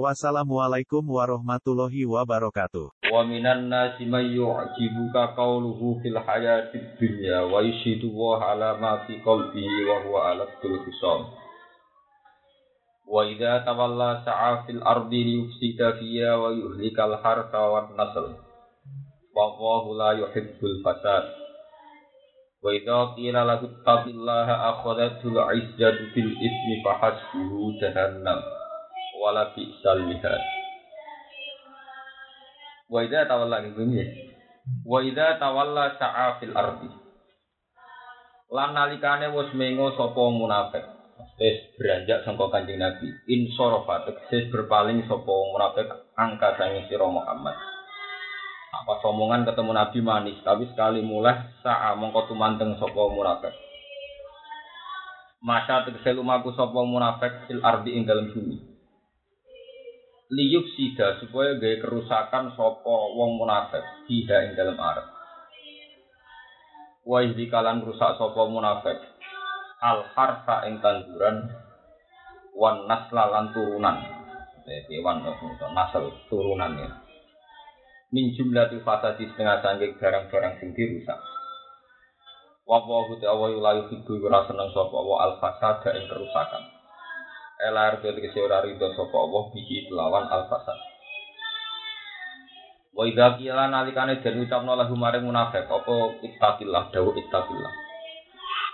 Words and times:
Wassalamualaikum 0.00 1.04
warahmatullahi 1.04 2.08
wabarakatuh. 2.08 2.96
Wa 3.12 3.28
minan 3.28 3.68
nasi 3.68 4.08
may 4.08 4.24
yu'jibuka 4.32 5.36
qawluhu 5.36 6.00
fil 6.00 6.16
hayati 6.16 6.96
dunya 6.96 7.44
wa 7.44 7.60
yashidu 7.60 8.08
wa 8.08 8.40
ala 8.40 8.80
ma 8.80 9.04
fi 9.04 9.20
qalbihi 9.20 9.84
wa 9.84 9.96
huwa 10.00 10.20
ala 10.32 10.48
khisam. 10.56 11.28
Wa 13.04 13.20
idza 13.28 13.68
tawalla 13.68 14.24
sa'a 14.24 14.64
fil 14.64 14.80
ardi 14.80 15.36
yufsida 15.36 16.00
fiha 16.00 16.40
wa 16.40 16.56
yuhlikal 16.56 17.20
harta 17.20 17.60
wan 17.60 17.92
nasl. 17.92 18.32
Wallahu 19.36 19.92
la 19.92 20.16
yuhibbul 20.16 20.80
fasad. 20.80 21.36
Wa 22.64 22.72
idza 22.72 23.12
qila 23.12 23.44
lahu 23.44 23.68
taqillaha 23.84 24.72
akhadhatul 24.72 25.36
'izzatu 25.36 26.16
fil 26.16 26.32
ithmi 26.32 26.80
fa 26.80 26.96
hasbuhu 26.96 27.76
jahannam 27.76 28.40
wala 29.22 29.54
bi 29.54 29.70
salmihad 29.86 30.42
wa 32.90 32.98
idza 33.06 33.30
tawalla 33.30 33.62
gitu, 33.62 33.86
ngene 33.86 34.02
ya? 34.02 34.06
wa 34.82 34.98
idza 34.98 35.38
tawalla 35.38 35.94
sa'a 35.94 36.42
fil 36.42 36.50
ardi 36.58 36.90
lan 38.50 38.74
nalikane 38.74 39.30
wis 39.30 39.54
mengo 39.54 39.94
sapa 39.94 40.22
munafik 40.26 40.84
Wis 41.42 41.74
beranjak 41.74 42.22
sangka 42.22 42.54
kanjeng 42.54 42.78
Nabi. 42.78 43.10
Insorofa 43.26 44.06
tegese 44.06 44.46
berpaling 44.52 45.02
sapa 45.10 45.26
munafik 45.26 45.88
angka 46.14 46.54
sange 46.54 46.86
sira 46.86 47.08
Muhammad. 47.08 47.56
Nah, 47.56 48.78
Apa 48.82 49.02
somongan 49.04 49.44
ketemu 49.44 49.72
Nabi 49.74 49.98
manis, 50.00 50.38
tapi 50.46 50.70
sekali 50.70 51.04
mulai 51.04 51.34
sa'a 51.66 51.98
mongko 51.98 52.30
tumanteng 52.30 52.78
sapa 52.78 53.02
munafik. 53.10 53.54
Masa 55.42 55.82
tegese 55.82 56.14
lumaku 56.14 56.54
sapa 56.54 56.80
munafik 56.86 57.50
fil 57.50 57.58
ardi 57.64 57.98
ing 57.98 58.06
dalem 58.06 58.30
bumi 58.30 58.71
liyuk 60.32 60.64
sida 60.72 61.20
supaya 61.20 61.60
gaya 61.60 61.76
kerusakan 61.84 62.56
sopo 62.56 63.12
wong 63.20 63.36
munafik 63.36 63.84
tidak 64.08 64.48
ing 64.48 64.52
dalam 64.56 64.80
arab. 64.80 65.04
Wa 67.04 67.20
kalan 67.28 67.84
rusak 67.84 68.16
sopo 68.16 68.48
munafik 68.48 68.96
al 69.84 70.08
harfa 70.16 70.64
ing 70.72 70.80
tanduran 70.80 71.52
wan 72.56 72.88
nasla 72.88 73.28
lan 73.28 73.52
turunan. 73.52 74.00
Jadi 74.64 75.04
wan 75.04 75.20
nasl 75.76 76.08
turunan 76.32 76.80
ya. 76.80 76.88
Min 78.12 78.32
jumlah 78.32 78.72
fasadi 78.84 79.28
setengah 79.28 79.60
sanggik 79.60 80.00
barang-barang 80.00 80.64
sing 80.64 80.72
dirusak. 80.72 81.16
Wa 82.64 82.80
wa 82.80 83.04
hu 83.04 83.20
ta'awa 83.20 83.52
yulayu 83.52 83.88
hidu 83.92 84.16
ora 84.22 84.48
seneng 84.48 84.72
sapa 84.72 84.96
wa 84.96 85.16
al 85.28 85.36
fasada 85.44 85.92
ing 85.92 86.08
kerusakan. 86.08 86.71
Elar 87.62 88.02
dadi 88.02 88.18
kese 88.18 88.42
ora 88.42 88.66
rido 88.66 88.90
sapa 88.98 89.14
Allah 89.14 89.42
bihi 89.54 89.86
lawan 89.94 90.26
al 90.26 90.50
fasad 90.50 90.92
wa 92.92 93.08
idza 93.08 93.40
qila 93.40 93.72
nalikane 93.72 94.20
den 94.20 94.44
ucapno 94.44 94.76
lahu 94.76 94.98
maring 94.98 95.24
munafik 95.24 95.64
apa 95.64 95.94
ittaqillah 96.20 96.92
dawu 96.92 97.16
ittaqillah. 97.16 97.74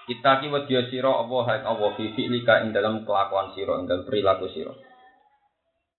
Itaki 0.09 0.48
wedya 0.48 0.89
sira 0.89 1.20
apa 1.20 1.36
hae 1.47 1.61
apa 1.61 1.86
fi 1.94 2.16
fi'lika 2.16 2.64
ing 2.64 2.72
dalam 2.72 3.05
kelakuan 3.05 3.53
sira 3.53 3.77
ing 3.78 3.86
dalam 3.86 4.09
perilaku 4.09 4.49
sira. 4.50 4.72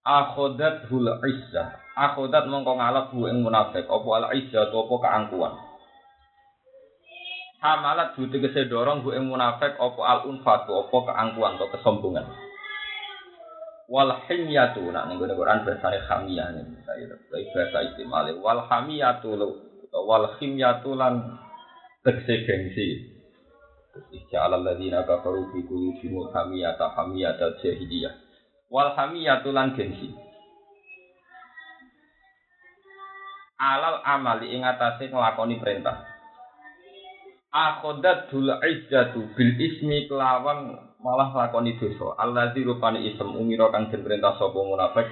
Akhodat 0.01 0.89
hul 0.89 1.06
izzah 1.06 1.77
Akhodat 1.94 2.50
mongko 2.50 2.73
ngalap 2.79 3.13
hu 3.13 3.29
ing 3.29 3.45
munafik 3.45 3.85
apa 3.85 4.09
al 4.17 4.25
izzah 4.33 4.67
apa 4.67 4.95
keangkuhan. 4.97 5.53
Hamalat 7.61 8.17
bu 8.17 8.27
tegese 8.33 8.66
bu 8.66 9.09
ing 9.13 9.29
munafik 9.29 9.77
apa 9.77 10.01
al 10.01 10.19
unfatu 10.25 10.73
apa 10.73 10.97
keangkuhan 11.06 11.61
atau 11.61 11.69
kesombongan 11.69 12.48
wal 13.89 14.13
himyatu 14.29 14.85
nak 14.94 15.09
ning 15.09 15.17
Quran 15.17 15.66
bahasane 15.66 15.97
hamiyah 16.05 16.53
nih 16.53 16.63
saya 16.85 17.09
bahasa 17.25 17.79
istimale. 17.89 18.38
Wal 18.38 18.69
hamiyatu 18.69 19.33
wal 19.89 20.38
himyatu 20.38 20.94
lan 20.94 21.41
tegese 22.05 22.45
gengsi. 22.45 22.88
Ija'al 24.00 24.55
alladzina 24.61 25.03
kafaru 25.03 25.51
fi 25.51 25.66
qulubihim 25.66 26.29
hamiyata 26.29 26.94
hamiyata 26.94 27.57
jahiliyah. 27.59 28.13
Wal 28.69 28.94
hamiyatu 28.94 29.50
lan 29.50 29.73
gengsi. 29.73 30.13
Alal 33.59 34.00
amali 34.07 34.56
ing 34.56 34.63
atase 34.63 35.11
nglakoni 35.11 35.59
perintah. 35.59 36.00
Akhodat 37.50 38.29
dul 38.29 38.47
izzatu 38.61 39.33
bil 39.33 39.51
ismi 39.57 40.06
kelawan 40.07 40.88
malah 40.99 41.31
lakoni 41.31 41.79
dosa. 41.79 42.15
Allazi 42.19 42.67
rupane 42.67 42.99
isem 43.07 43.31
umira 43.31 43.71
kang 43.71 43.87
den 43.87 44.03
perintah 44.03 44.35
sapa 44.35 44.59
munafik 44.59 45.07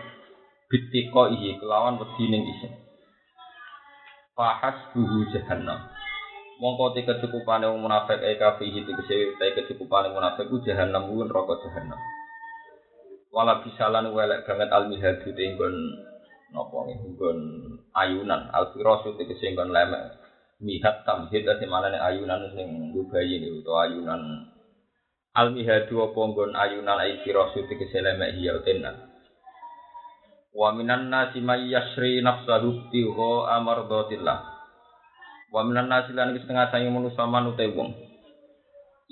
bitiko 0.68 1.32
iki 1.32 1.64
kelawan 1.64 2.00
wedi 2.00 2.26
ning 2.28 2.44
isem. 2.44 2.72
Fahas 4.36 4.92
buhu 4.94 5.32
jahannam. 5.32 5.88
Mongko 6.60 6.94
te 6.94 7.08
kecukupane 7.08 7.70
wong 7.72 7.88
munafik 7.88 8.20
e 8.20 8.36
kafihi 8.36 8.84
tegese 8.84 9.40
te 9.40 9.46
kecukupane 9.56 10.12
munafik 10.12 10.52
ku 10.52 10.60
jahannam 10.62 11.08
ku 11.08 11.24
neraka 11.24 11.56
jahannam. 11.64 12.00
Wala 13.32 13.64
bisalan 13.64 14.12
welek 14.12 14.44
banget 14.44 14.70
almihadu 14.74 15.30
te 15.32 15.44
nggon 15.56 15.76
napa 16.52 16.78
nggon 16.84 17.40
ayunan 17.96 18.52
alfirasu 18.52 19.16
tegese 19.16 19.56
nggon 19.56 19.72
lemek. 19.72 20.20
Mihat 20.58 21.06
tamhid 21.06 21.46
ate 21.46 21.70
ayunan 21.70 22.42
sing 22.52 22.92
dubayi 22.92 23.38
utawa 23.62 23.86
ayunan 23.86 24.57
al 25.38 25.54
mihadu 25.54 26.02
apa 26.02 26.18
nggon 26.18 26.58
ayunan 26.58 26.98
ai 26.98 27.22
firasu 27.22 27.70
tegese 27.70 28.02
lemek 28.02 28.34
hiya 28.42 28.58
tenan. 28.66 28.98
Wa 30.50 30.74
minan 30.74 31.14
nasi 31.14 31.38
may 31.46 31.70
yasri 31.70 32.26
nafsahu 32.26 32.90
tiho 32.90 33.46
amardatillah 33.46 34.40
wa 35.54 35.62
minan 35.62 35.94
nasi 35.94 36.18
lan 36.18 36.34
iki 36.34 36.42
setengah 36.42 36.74
sange 36.74 36.90
manusa 36.90 37.30
manute 37.30 37.70
wong. 37.70 37.94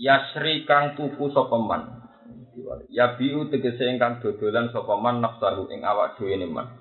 Yasri 0.02 0.66
kang 0.66 0.98
tuku 0.98 1.30
sapa 1.30 1.62
man? 1.62 2.10
Ya 2.90 3.14
biu 3.14 3.46
tegese 3.54 3.86
ingkang 3.86 4.26
dodolan 4.26 4.74
sapa 4.74 4.98
man 4.98 5.22
nafsahu 5.22 5.70
ing 5.70 5.86
awak 5.86 6.18
dhewe 6.18 6.42
man. 6.50 6.74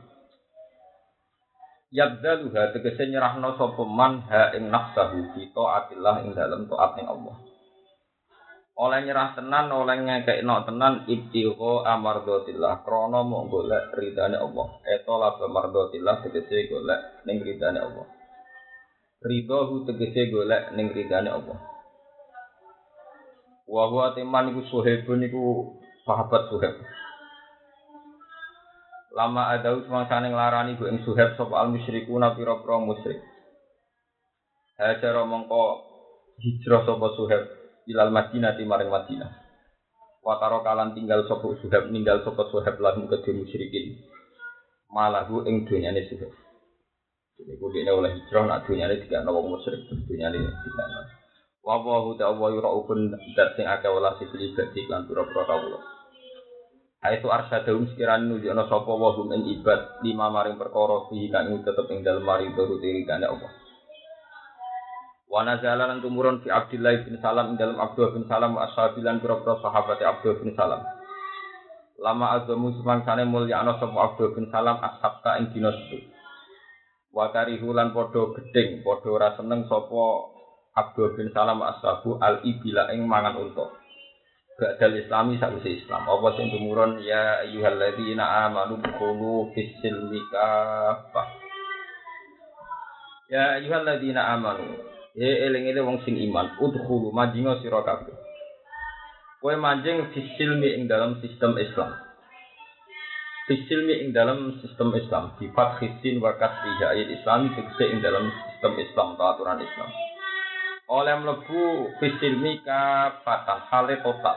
Yabdaluha 1.93 2.72
tegese 2.72 3.12
nyerahno 3.12 3.60
sapa 3.60 3.84
man 3.84 4.25
ha 4.33 4.56
ing 4.56 4.72
nafsahu 4.72 5.37
fi 5.37 5.53
taatillah 5.53 6.25
ing 6.25 6.33
dalem 6.33 6.65
taat 6.65 6.97
ning 6.97 7.06
Allah 7.06 7.53
oleh 8.75 9.07
nyerah 9.07 9.39
tenan 9.39 9.71
oleh 9.71 10.03
ngekekno 10.03 10.67
tenan 10.67 11.07
ibtiho 11.07 11.87
amardotillah 11.87 12.83
krono 12.83 13.23
mau 13.23 13.47
golek 13.47 13.95
ridane 13.95 14.35
Allah. 14.35 14.83
Eto 14.83 15.15
la 15.15 15.31
amardotillah 15.39 16.27
tegese 16.27 16.67
golek 16.67 17.23
ning 17.23 17.39
ridane 17.39 17.79
Allah. 17.79 18.07
Hu 19.23 19.77
tegese 19.87 20.27
golek 20.27 20.75
ning 20.75 20.91
ridane 20.91 21.31
Allah. 21.31 21.59
Wa 23.71 23.89
huwa 23.89 24.11
teman 24.19 24.51
iku 24.51 24.67
suhebun 24.67 25.23
iku 25.23 25.43
sahabat 26.03 26.51
suheb. 26.51 26.75
Lama 29.15 29.55
ada 29.55 29.71
semangsane 29.87 30.34
nglarani 30.34 30.75
bu 30.75 30.91
ing 30.91 31.07
suheb 31.07 31.39
sapa 31.39 31.63
al 31.63 31.71
musyrikuna 31.71 32.34
pira-pira 32.34 32.83
musyrik. 32.83 33.23
Hajar 34.75 35.15
mongko 35.23 35.63
hijrah 36.43 36.83
sapa 36.83 37.15
suheb 37.15 37.64
ilal 37.89 38.10
Madinah 38.13 38.57
di 38.57 38.65
maring 38.65 38.91
Madinah. 38.91 39.31
Wataro 40.25 40.65
kalan 40.65 40.97
tinggal 40.97 41.28
sopo 41.28 41.53
suhab 41.60 41.92
ninggal 41.92 42.25
sopo 42.25 42.48
suhab 42.48 42.81
lahum 42.81 43.04
kedhe 43.13 43.36
musyrikin. 43.36 44.01
Malahu 44.89 45.45
ing 45.45 45.69
dunyane 45.69 46.09
suhab. 46.09 46.33
Jadi 47.34 47.60
kudine 47.60 47.92
oleh 47.92 48.15
hijrah 48.15 48.47
nak 48.48 48.65
dunyane 48.65 49.04
tiga 49.04 49.21
nawa 49.21 49.45
musyrik 49.45 49.84
dunyane 50.09 50.39
tiga 50.41 50.84
nawa. 50.89 51.04
Wa 51.65 51.77
wa 51.81 51.97
hu 52.09 52.16
ta 52.16 52.33
wa 52.33 52.48
yuraufun 52.48 53.13
dat 53.36 53.57
sing 53.57 53.69
akeh 53.69 53.89
wala 53.92 54.16
sifili 54.16 54.57
gadi 54.57 54.89
lan 54.89 55.04
pira-pira 55.04 55.45
kawula. 55.45 55.81
Aitu 57.04 57.28
arsadahum 57.28 57.84
sekiranya 57.92 58.25
nunjukna 58.25 58.65
sapa 58.65 58.92
wa 58.97 59.13
hum 59.13 59.28
ibad 59.28 60.01
lima 60.01 60.33
maring 60.33 60.57
perkara 60.57 61.04
fi 61.13 61.28
kang 61.28 61.53
tetep 61.60 61.84
ing 61.92 62.01
dalem 62.01 62.25
mari 62.25 62.48
turu 62.57 62.81
tiri 62.81 63.04
Allah. 63.04 63.64
Wa 65.34 65.42
nazala 65.42 65.91
lan 65.91 65.98
tumurun 65.98 66.47
fi 66.47 66.54
Abdullah 66.54 67.03
bin 67.03 67.19
Salam 67.19 67.51
ing 67.51 67.57
dalam 67.59 67.75
Abdullah 67.75 68.15
bin 68.15 68.22
Salam 68.31 68.54
wa 68.54 68.71
ashabilan 68.71 69.19
pira-pira 69.19 69.59
sahabat 69.59 69.98
Abdullah 69.98 70.39
bin 70.39 70.54
Salam. 70.54 70.78
Lama 71.98 72.39
agamu 72.39 72.71
semangsane 72.78 73.27
mulya 73.27 73.66
ana 73.66 73.75
sapa 73.83 74.15
Abdullah 74.15 74.39
bin 74.39 74.47
Salam 74.54 74.78
ashabta 74.78 75.42
ing 75.42 75.51
dina 75.51 75.75
setu. 75.75 76.07
Wa 77.10 77.34
karihulan 77.34 77.91
padha 77.91 78.31
gedeng, 78.39 78.86
padha 78.86 79.10
ora 79.10 79.34
seneng 79.34 79.66
sapa 79.66 80.07
Abdul 80.78 81.19
bin 81.19 81.34
Salam 81.34 81.66
ashabu 81.66 82.15
al 82.22 82.39
ibila 82.47 82.95
ing 82.95 83.03
mangan 83.03 83.34
unta. 83.34 83.75
Ba'dal 84.54 85.03
islami 85.03 85.34
sakwise 85.42 85.83
Islam. 85.83 86.07
Apa 86.07 86.39
sing 86.39 86.54
tumurun 86.54 87.03
ya 87.03 87.42
ayyuhalladzina 87.42 88.47
amanu 88.47 88.78
dukhulu 88.78 89.51
fis 89.51 89.75
silmi. 89.83 90.22
Ya 93.34 93.59
ayyuhalladzina 93.59 94.31
amanu. 94.39 94.94
Ya 95.15 95.31
eling-eling 95.47 95.87
wong 95.87 95.99
sing 96.03 96.19
iman, 96.19 96.59
udkhulu 96.59 97.15
majinga 97.15 97.63
sira 97.63 97.87
kabeh. 97.87 98.15
Kowe 99.39 99.55
manjing 99.55 100.11
fis 100.11 100.27
silmi 100.34 100.75
ing 100.75 100.91
dalam 100.91 101.22
sistem 101.22 101.55
Islam. 101.55 101.95
Fis 103.47 103.63
silmi 103.71 104.03
ing 104.03 104.11
dalam 104.11 104.59
sistem 104.59 104.91
Islam. 104.99 105.39
Sifat 105.39 105.78
khisin 105.78 106.19
wa 106.19 106.34
kasriha 106.34 106.99
ayat 106.99 107.09
Islami 107.15 107.55
tegese 107.55 107.84
ing 107.95 108.03
dalam 108.03 108.27
sistem 108.51 108.75
Islam 108.83 109.15
atau 109.15 109.27
aturan 109.31 109.63
Islam 109.63 109.91
oleh 110.84 111.17
mlebu 111.17 111.97
fisilmi 111.97 112.60
kafatan 112.60 113.60
hale 113.72 114.05
total 114.05 114.37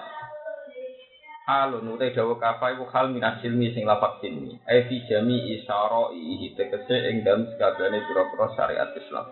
halun 1.44 1.96
utai 1.96 2.16
dawa 2.16 2.40
kafa 2.40 2.76
iku 2.76 2.88
hal 2.88 3.12
min 3.12 3.20
asilmi 3.20 3.76
sing 3.76 3.84
lapak 3.84 4.24
silmi 4.24 4.56
fi 4.64 4.96
jami 5.12 5.60
isyara 5.60 6.16
ihi 6.16 6.56
tegese 6.56 7.12
ing 7.12 7.28
dalem 7.28 7.52
sakabehane 7.52 8.00
pira-pira 8.00 8.48
syariat 8.56 8.90
Islam 8.96 9.28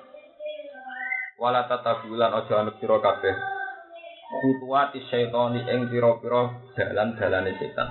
wala 1.36 1.68
tatabulan 1.68 2.32
aja 2.32 2.54
anut 2.64 2.80
sira 2.80 2.98
kabeh 3.04 3.36
khutuwati 4.42 5.04
syaitani 5.12 5.68
ing 5.68 5.92
pira-pira 5.92 6.64
dalan-dalane 6.76 7.54
setan 7.60 7.90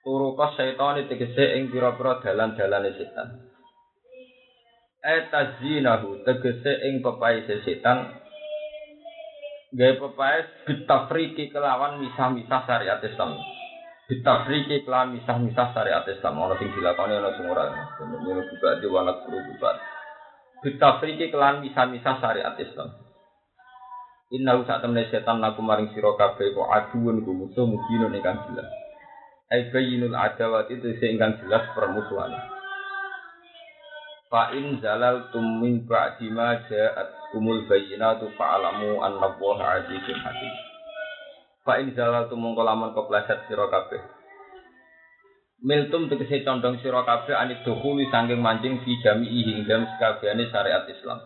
Turuka 0.00 0.56
syaitani 0.56 1.08
tegese 1.08 1.60
ing 1.60 1.72
pira-pira 1.72 2.20
dalan-dalane 2.24 2.90
setan 2.96 3.28
etazinahu 5.00 6.24
tegese 6.28 6.72
ing 6.88 7.00
pepai 7.00 7.44
setan 7.48 8.20
gawe 9.70 9.94
pepai 9.96 10.38
bitafriki 10.66 11.48
kelawan 11.48 12.02
misah-misah 12.04 12.60
syariat 12.68 13.00
Islam 13.00 13.38
bitafriki 14.10 14.82
kelawan 14.84 15.14
misah-misah 15.16 15.72
syariat 15.72 16.04
Islam 16.04 16.42
ana 16.42 16.58
sing 16.60 16.68
dilakoni 16.74 17.16
ana 17.16 17.30
sing 17.38 17.46
ora 17.48 17.70
ngono 18.02 18.42
juga 18.44 18.76
di 18.82 18.86
wanak 18.90 19.24
berubah 19.24 19.89
bitafriki 20.60 21.32
kelawan 21.32 21.64
misah-misah 21.64 22.14
syariat 22.20 22.54
Islam 22.60 22.92
Inna 24.30 24.62
sak 24.62 24.86
temne 24.86 25.10
setan 25.10 25.42
laku 25.42 25.58
maring 25.58 25.90
sira 25.90 26.14
kabeh 26.14 26.54
kok 26.54 26.70
aduun 26.70 27.26
ku 27.26 27.34
musuh 27.34 27.66
mungkin 27.66 28.14
ingkang 28.14 28.38
jelas 28.46 28.68
ai 29.50 29.66
bayyinul 29.74 30.14
adawati 30.14 30.78
itu 30.78 30.94
ingkang 31.02 31.42
jelas 31.42 31.66
permusuhan 31.74 32.30
Fa 34.30 34.54
in 34.54 34.78
zalaltum 34.78 35.58
min 35.58 35.90
ba'di 35.90 36.30
ma 36.30 36.54
ja'at 36.70 37.34
kumul 37.34 37.66
bayyinatu 37.66 38.30
fa'alamu 38.38 39.02
anna 39.02 39.26
Allaha 39.26 39.82
'azizun 39.82 40.22
hakim. 40.22 40.54
Fa 41.66 41.82
in 41.82 41.90
zalaltum 41.98 42.38
mongko 42.38 42.62
lamun 42.62 42.94
kepleset 42.94 43.50
sira 43.50 43.66
kabeh. 43.66 43.98
Miltum 45.60 46.08
tegese 46.08 46.40
condong 46.40 46.80
sira 46.80 47.04
kabeh 47.04 47.36
anit 47.36 47.60
dukhuli 47.68 48.08
saking 48.08 48.40
mancing 48.40 48.80
fi 48.80 48.96
jami'i 49.04 49.44
ing 49.44 49.68
dalem 49.68 49.84
sakabehane 49.92 50.48
syariat 50.48 50.88
Islam. 50.88 51.20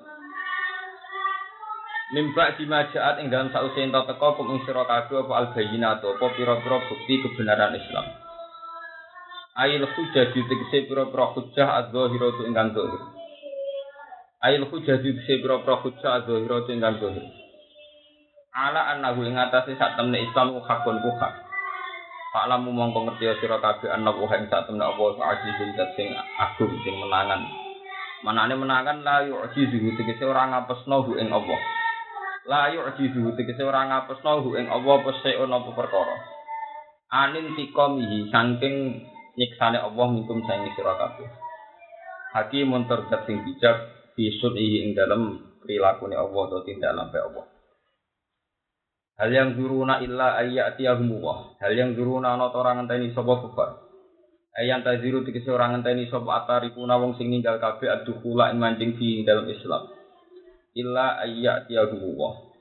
Mimba 2.10 2.58
di 2.58 2.66
majaat 2.66 3.22
ing 3.22 3.30
dalam 3.30 3.54
sause 3.54 3.78
ento 3.78 4.02
teko 4.10 4.34
kum 4.34 4.58
ing 4.58 4.66
sira 4.66 4.82
kabeh 4.90 5.22
apa 5.22 5.32
al 5.38 5.46
bayyinatu 5.54 6.18
apa 6.18 6.26
pira-pira 6.34 6.82
bukti 6.82 7.14
kebenaran 7.22 7.78
Islam. 7.78 8.06
Ail 9.54 9.86
hujah 9.86 10.26
ditegese 10.34 10.90
pira-pira 10.90 11.30
hujah 11.30 11.68
adzahiratu 11.86 12.42
ingkang 12.50 12.74
zahir. 12.74 13.02
Ail 14.42 14.66
hujah 14.66 14.98
ditegese 14.98 15.46
pira-pira 15.46 15.78
hujah 15.78 16.10
adzahiratu 16.26 16.74
ingkang 16.74 16.98
zahir. 16.98 17.22
Ala 18.50 18.98
annahu 18.98 19.30
ing 19.30 19.38
atase 19.38 19.78
sak 19.78 19.94
temne 19.94 20.18
Islam 20.26 20.58
hakun 20.58 20.98
ku 21.06 21.10
hak. 21.22 21.43
Pak 22.34 22.50
lamu 22.50 22.74
mongko 22.74 23.06
ngerti 23.06 23.30
sira 23.38 23.62
kabeh 23.62 23.94
ana 23.94 24.10
wa 24.10 24.26
ing 24.34 24.50
sak 24.50 24.66
temne 24.66 24.82
apa 24.82 25.02
azizun 25.22 25.70
sing 25.94 26.10
agung 26.18 26.74
sing 26.82 26.98
menangan. 26.98 27.46
Manane 28.26 28.58
menangan 28.58 29.06
la 29.06 29.22
yu'jizu 29.22 29.94
tegese 29.94 30.26
ora 30.26 30.50
ngapesno 30.50 31.06
hu 31.06 31.14
ing 31.14 31.30
Allah. 31.30 31.60
La 32.50 32.74
yu'jizu 32.74 33.38
tegese 33.38 33.62
ora 33.62 33.86
ngapesno 33.86 34.42
hu 34.42 34.58
ing 34.58 34.66
apa 34.66 35.14
seon 35.22 35.46
apa 35.46 35.70
perkara. 35.78 36.16
Anin 37.14 37.54
tikomihi 37.54 38.26
saking 38.34 39.06
nyiksane 39.38 39.78
Allah 39.78 40.06
minkum 40.10 40.42
saing 40.42 40.74
sira 40.74 40.98
kabeh. 40.98 41.30
Hakimun 42.34 42.90
terdat 42.90 43.30
sing 43.30 43.46
bijak 43.46 43.78
bisun 44.18 44.58
ing 44.58 44.98
dalam 44.98 45.38
prilakune 45.62 46.18
Allah 46.18 46.42
atau 46.50 46.66
tindak 46.66 46.98
lampe 46.98 47.14
Allah. 47.14 47.53
Hal 49.14 49.30
yang 49.30 49.54
zuruna 49.54 50.02
illa 50.02 50.34
ayyatiyahum 50.42 51.22
Allah. 51.22 51.54
Hal 51.62 51.72
yang 51.78 51.94
zuruna 51.94 52.34
ana 52.34 52.50
ora 52.50 52.74
ngenteni 52.74 53.14
sapa 53.14 53.38
kufar. 53.46 53.70
Ayan 54.58 54.82
taziru 54.82 55.22
tegese 55.22 55.54
ora 55.54 55.70
ngenteni 55.70 56.10
sapa 56.10 56.42
atarikuna 56.42 56.98
wong 56.98 57.14
sing 57.14 57.30
ninggal 57.30 57.62
kabeh 57.62 57.90
adukula 57.90 58.50
ing 58.50 58.58
mancing 58.58 58.98
fi 58.98 59.22
dalam 59.22 59.46
Islam. 59.46 59.86
Illa 60.74 61.22
ayyatiyahum 61.22 62.00
Allah. 62.02 62.54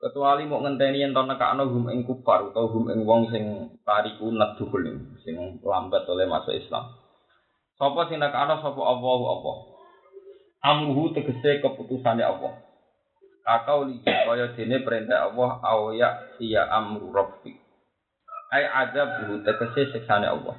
kecuali 0.00 0.48
mau 0.48 0.64
ngenteni 0.64 1.04
yen 1.04 1.12
to 1.12 1.20
nekakno 1.28 1.68
hum 1.68 1.92
ing 1.92 2.08
kufar 2.08 2.48
utawa 2.48 2.72
hum 2.72 2.88
ing 2.88 3.04
wong 3.04 3.28
sing 3.28 3.76
tariku 3.84 4.32
nadhul 4.32 4.80
sing 5.20 5.60
lambat 5.60 6.08
oleh 6.08 6.24
masuk 6.24 6.56
Islam. 6.56 6.96
Sapa 7.76 8.08
sing 8.08 8.16
nekakno 8.16 8.64
sapa 8.64 8.80
Allah 8.80 9.20
apa? 9.28 9.52
Amruhu 10.64 11.12
tegese 11.12 11.60
keputusane 11.60 12.24
Allah. 12.24 12.69
Kakau 13.40 13.88
li 13.88 13.98
kaya 14.04 14.52
dene 14.52 14.84
perintah 14.84 15.32
Allah 15.32 15.50
au 15.64 15.96
ya 15.96 16.36
iya 16.38 16.68
amru 16.68 17.08
rabbi. 17.08 17.56
Ai 18.52 18.66
azab 18.66 19.26
tegese 19.46 19.96
siksane 19.96 20.28
Allah. 20.28 20.56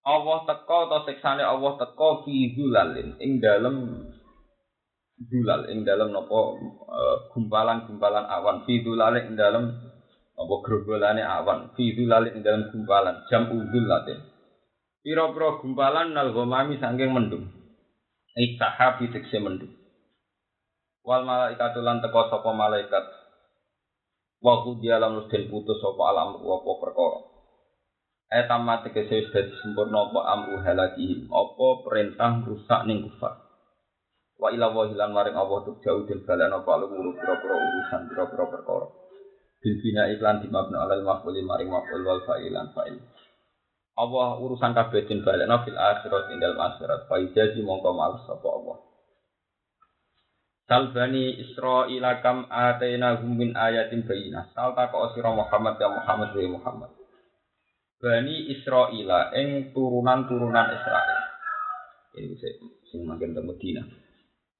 Allah 0.00 0.38
teko 0.48 0.88
atau 0.88 1.04
siksane 1.04 1.44
Allah 1.44 1.76
teko 1.76 2.24
fi 2.24 2.56
zulalin 2.56 3.20
ing 3.20 3.42
dalem 3.42 4.06
dulal 5.20 5.68
ing 5.68 5.84
dalam 5.84 6.08
nopo 6.14 6.56
gumpalan-gumpalan 7.36 8.24
awan. 8.24 8.64
Fi 8.64 8.80
dulal 8.80 9.20
ing 9.20 9.36
dalam 9.36 9.76
nopo 10.38 10.54
grogolane 10.64 11.20
awan. 11.20 11.76
Fi 11.76 11.92
dulal 11.92 12.32
ing 12.32 12.40
dalam 12.40 12.72
gumpalan 12.72 13.28
jam 13.28 13.50
udul 13.52 13.84
late. 13.84 14.16
Pira-pira 15.04 15.60
gumpalan 15.60 16.16
nal 16.16 16.32
saking 16.32 17.10
mendung. 17.12 17.44
Istahabi 18.38 19.10
tekse 19.12 19.36
mendung 19.36 19.79
wal 21.04 21.24
malaikat 21.24 21.72
lan 21.80 22.04
teko 22.04 22.28
sapa 22.28 22.50
malaikat. 22.52 23.04
Wa 24.40 24.64
dia 24.80 24.96
lam 24.96 25.28
den 25.28 25.52
putus 25.52 25.78
sapa 25.80 26.02
alam 26.12 26.40
apa 26.40 26.72
perkara. 26.80 27.20
Etama 28.30 28.80
tegese 28.86 29.26
wis 29.26 29.28
dadi 29.34 29.52
sempurna 29.58 30.06
apa 30.06 30.20
amru 30.32 30.62
halaki 30.62 31.26
apa 31.28 31.66
perintah 31.84 32.40
rusak 32.46 32.80
ning 32.86 33.04
kufar. 33.04 33.36
Wa 34.40 34.48
ila 34.54 34.72
wa 34.72 34.88
hilan 34.88 35.12
maring 35.12 35.36
Allah 35.36 35.58
tuk 35.66 35.84
jauh 35.84 36.08
den 36.08 36.24
balana 36.24 36.64
apa 36.64 36.72
lu 36.80 36.88
ngurus 36.88 37.20
pira-pira 37.20 37.56
urusan 37.58 38.00
pira-pira 38.08 38.44
perkara. 38.48 38.88
Bil 39.60 39.76
bina 39.84 40.08
iklan 40.08 40.40
di 40.40 40.48
mabna 40.48 40.88
alal 40.88 41.04
maf'ul 41.04 41.36
maring 41.36 41.68
maf'ul 41.68 42.00
wal 42.00 42.24
fa'ilan 42.24 42.72
fa'il. 42.72 42.96
Allah 44.00 44.40
urusan 44.40 44.72
kabeh 44.72 45.04
den 45.04 45.20
balana 45.20 45.60
fil 45.66 45.76
akhirat 45.76 46.32
ing 46.32 46.40
dalem 46.40 46.56
akhirat. 46.56 47.04
Fa 47.10 47.20
ijazi 47.20 47.60
mongko 47.60 47.92
males 47.92 48.24
sapa 48.24 48.48
Allah 48.48 48.89
Sal 50.70 50.94
bani 50.94 51.34
Israila 51.42 52.22
kam 52.22 52.46
atena 52.46 53.18
hum 53.18 53.34
min 53.34 53.58
ayatin 53.58 54.06
bayinah. 54.06 54.54
Sal 54.54 54.70
tak 54.78 54.94
sira 55.18 55.34
Muhammad 55.34 55.82
ya 55.82 55.90
Muhammad 55.90 56.30
wa 56.30 56.46
Muhammad. 56.46 56.90
Bani 57.98 58.54
Israila 58.54 59.34
ing 59.34 59.74
turunan-turunan 59.74 60.70
Israel. 60.70 61.20
Ini 62.22 62.38
sing 62.86 63.02
makin 63.02 63.34
ke 63.34 63.42
Medina. 63.42 63.82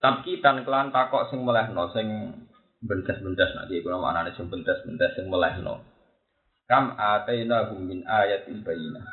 Tapi 0.03 0.43
tan 0.43 0.67
kelan 0.67 0.91
takok 0.91 1.31
sing 1.31 1.47
melehno 1.47 1.95
sing 1.95 2.07
bendas-bendas 2.83 3.55
nak 3.55 3.71
iki 3.71 3.87
kula 3.87 4.03
maknane 4.03 4.35
sing 4.35 4.51
bendas-bendas 4.51 5.15
sing 5.15 5.31
melehno. 5.31 5.79
Kam 6.67 6.99
atena 6.99 7.71
hum 7.71 7.87
min 7.87 8.03
ayatin 8.03 8.67
bayinah. 8.67 9.07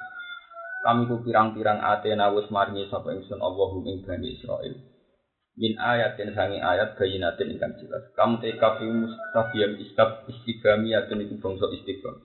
Kami 0.82 1.06
ku 1.06 1.22
pirang-pirang 1.22 1.78
atena 1.78 2.34
wis 2.34 2.50
maringi 2.50 2.90
sapa 2.90 3.14
ingsun 3.14 3.38
Allah 3.38 3.68
hum 3.70 3.86
ing 3.86 4.02
Bani 4.02 4.34
Israil. 4.34 4.97
Min 5.58 5.74
ayatin 5.82 6.38
sangi 6.38 6.62
ayat 6.62 6.94
bayinatin 6.96 7.58
ingkang 7.58 7.74
jelas. 7.82 8.06
Kam 8.14 8.38
teka 8.38 8.78
fi 8.78 8.86
mustafiyam 8.86 9.82
istab 9.82 10.30
istighamiyatun 10.30 11.26
iku 11.26 11.42
bangsa 11.42 11.66
istigham. 11.74 12.22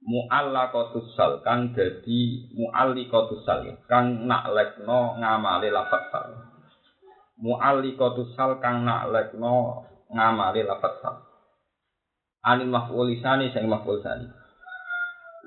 Mu'allaqatus 0.00 1.12
sal 1.12 1.44
kang 1.44 1.76
dadi 1.76 2.48
mu'alliqatus 2.56 3.44
sal 3.44 3.68
kang 3.84 4.24
naklekno 4.24 5.20
ngamale 5.20 5.68
lafaz 5.68 6.08
sal 6.08 6.50
mu'alliqatu 7.40 8.36
sal 8.36 8.60
kang 8.60 8.84
naklekno 8.84 9.88
ngamali 10.12 10.62
lafat 10.68 10.94
sal 11.00 11.16
anil 12.44 12.68
maf'ul 12.68 13.08
lisani 13.08 13.48
sing 13.52 13.64
maf'ul 13.64 14.00
sani 14.04 14.28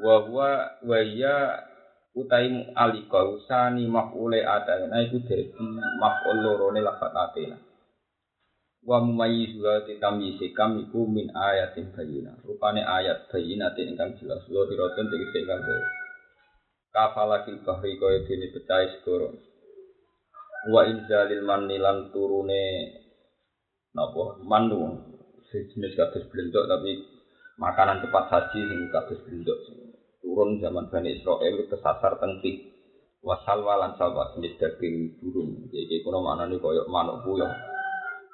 wa 0.01 0.25
huwa 0.25 0.49
wa 0.81 0.97
ya 1.05 1.61
utai 2.13 2.69
alika 2.77 3.25
usani 3.25 3.89
maf'ule 3.89 4.45
atayna 4.45 5.01
iku 5.05 5.17
dadi 5.25 5.49
maf'ul 6.01 6.37
loro 6.45 6.69
ne 6.69 6.81
lafat 6.81 7.13
atena 7.13 7.57
wa 8.83 8.99
mumayyizu 8.99 9.63
wa 9.63 9.79
tamyiz 9.81 10.39
kam 10.53 10.75
iku 10.79 11.07
min 11.07 11.31
ayatin 11.31 11.95
bayyina. 11.95 12.35
Rupane 12.43 12.83
ayat 12.83 13.31
bayyina 13.31 13.71
ingkang 13.79 14.19
jelas. 14.19 14.43
Lo 14.51 14.67
diroten 14.67 15.07
tegese 15.07 15.39
ingkang 15.39 15.63
bae 15.63 15.83
kafalakil 16.93 17.57
bahri 17.65 17.97
kaya 17.97 18.21
dene 18.27 18.53
pecah 18.53 18.85
segoro 18.93 19.33
wa 20.69 20.85
inzalil 20.85 21.41
manni 21.41 21.81
lan 21.81 22.13
turune 22.13 22.93
napa? 23.97 24.37
Mandu 24.45 25.01
sejenis 25.49 25.97
kados 25.97 26.29
blendok 26.29 26.69
tapi 26.69 27.01
makanan 27.57 28.05
cepat 28.05 28.23
saji 28.29 28.59
sing 28.61 28.79
kados 28.93 29.19
blendok 29.25 29.57
turun 30.23 30.63
zaman 30.63 30.87
Bani 30.87 31.19
Israel 31.19 31.67
kesasar 31.67 32.23
tengtik 32.23 32.71
wasal 33.19 33.67
walan 33.67 33.99
salwa 33.99 34.31
jenis 34.33 34.55
daging 34.55 35.19
burung 35.19 35.67
jadi 35.67 35.99
kuno 36.01 36.23
mana 36.23 36.47
nih 36.47 36.57
koyok 36.63 36.87
manuk 36.87 37.27
puyong 37.27 37.51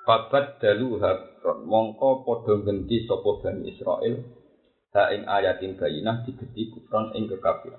Babat 0.10 0.58
dalu 0.58 0.98
hakron 0.98 1.70
mongko 1.70 2.26
podo 2.26 2.66
genti 2.66 3.06
sopo 3.06 3.46
bani 3.46 3.70
Israel 3.70 4.26
ha 4.90 5.14
ing 5.14 5.22
ayatin 5.30 5.78
bayinah 5.78 6.26
digeti 6.26 6.74
kufron 6.74 7.14
ing 7.14 7.30
kekafiran. 7.30 7.78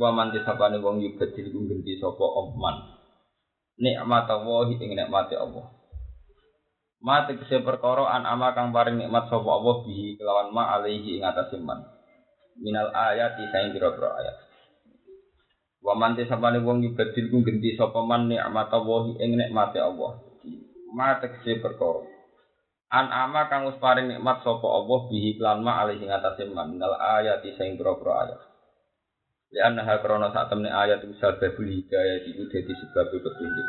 Wa 0.00 0.16
man 0.16 0.32
disapane 0.32 0.80
wong 0.80 1.04
yubadil 1.04 1.44
iku 1.44 1.60
genti 1.68 2.00
sapa 2.00 2.24
omman. 2.24 2.72
Nikmat 3.84 4.32
Allah 4.32 4.72
ing 4.80 4.96
nikmate 4.96 5.36
Allah. 5.36 5.76
Mati 7.04 7.36
kese 7.36 7.60
perkara 7.60 8.08
an 8.08 8.24
ama 8.24 8.56
kang 8.56 8.72
paring 8.72 8.96
nikmat 8.96 9.28
sapa 9.28 9.44
Allah 9.44 9.84
bihi 9.84 10.16
kelawan 10.16 10.56
ma 10.56 10.72
alaihi 10.72 11.20
ing 11.20 11.24
atase 11.28 11.60
man. 11.60 11.84
Minal 12.58 12.90
ayati 12.90 13.46
saing 13.52 13.70
pira-pira 13.70 14.10
ayat. 14.18 14.36
Wa 15.80 15.94
man 15.94 16.18
disapane 16.18 16.58
wong 16.60 16.82
yubadil 16.82 17.30
ku 17.30 17.46
genti 17.46 17.78
sapa 17.78 18.02
man 18.02 18.26
nikmat 18.26 18.68
Allah 18.74 19.14
ing 19.22 19.38
nikmate 19.38 19.78
Allah 19.78 20.18
ma 20.90 21.22
tekse 21.22 21.62
perkara 21.62 22.02
an 22.90 23.06
ama 23.14 23.46
kang 23.46 23.70
wis 23.70 23.78
paring 23.78 24.10
nikmat 24.10 24.42
sapa 24.42 24.66
Allah 24.66 25.00
bihi 25.06 25.38
lan 25.38 25.62
ma 25.62 25.86
alih 25.86 26.02
ing 26.02 26.10
atase 26.10 26.50
manal 26.50 26.98
ayat 26.98 27.46
sing 27.54 27.78
pira-pira 27.78 28.26
ayat 28.26 28.40
Ya 29.50 29.66
anha 29.66 29.98
krana 29.98 30.30
sak 30.30 30.46
temne 30.46 30.70
ayat 30.70 31.02
bisa 31.02 31.34
babul 31.34 31.66
hidayah 31.66 32.22
iku 32.22 32.46
dadi 32.54 32.70
sebab 32.70 33.10
petunjuk. 33.10 33.68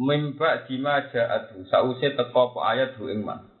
Mimba 0.00 0.64
dima 0.64 1.12
ja'at 1.12 1.52
sause 1.68 2.08
teko 2.16 2.56
ayat 2.56 2.96
hu 2.96 3.12
ing 3.12 3.20
man. 3.20 3.52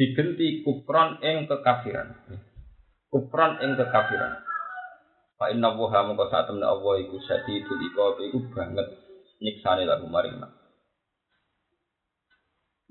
Digenti 0.00 0.64
kufran 0.64 1.20
ing 1.20 1.44
kekafiran. 1.44 2.16
Kufran 3.12 3.60
ing 3.60 3.76
kekafiran. 3.76 4.32
Fa 5.36 5.52
inna 5.52 5.76
wa 5.76 5.92
mongko 5.92 6.32
sak 6.32 6.48
temne 6.48 6.64
Allah 6.64 7.04
iku 7.04 7.20
sadidul 7.20 7.84
iqab 7.92 8.16
iku 8.24 8.48
banget 8.48 8.88
nyiksane 9.44 9.84
lagu 9.84 10.08
maring 10.08 10.40
man. 10.40 10.56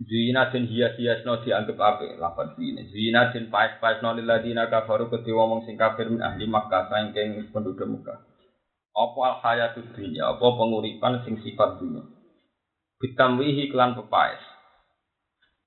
Zina 0.05 0.53
den 0.53 0.69
hias-hias 0.69 1.25
no 1.25 1.41
dianggap 1.41 1.81
ape 1.81 2.13
lapan 2.21 2.53
zina. 2.61 2.85
Zina 2.93 3.33
den 3.33 3.49
pais-pais 3.49 4.05
no 4.05 4.13
liladina 4.13 4.69
kafaru 4.69 5.09
kedhi 5.09 5.33
wong 5.33 5.65
sing 5.65 5.81
kafir 5.81 6.13
min 6.13 6.21
ahli 6.21 6.45
Makkah 6.45 6.93
saking 6.93 7.49
penduduk 7.49 7.89
Makkah. 7.89 8.21
Apa 8.93 9.19
al 9.25 9.35
hayatud 9.41 9.97
dunya, 9.97 10.29
apa 10.29 10.45
penguripan 10.45 11.25
sing 11.25 11.41
sifat 11.41 11.81
dunya. 11.81 12.05
Bitamwihi 13.01 13.73
kelan 13.73 13.97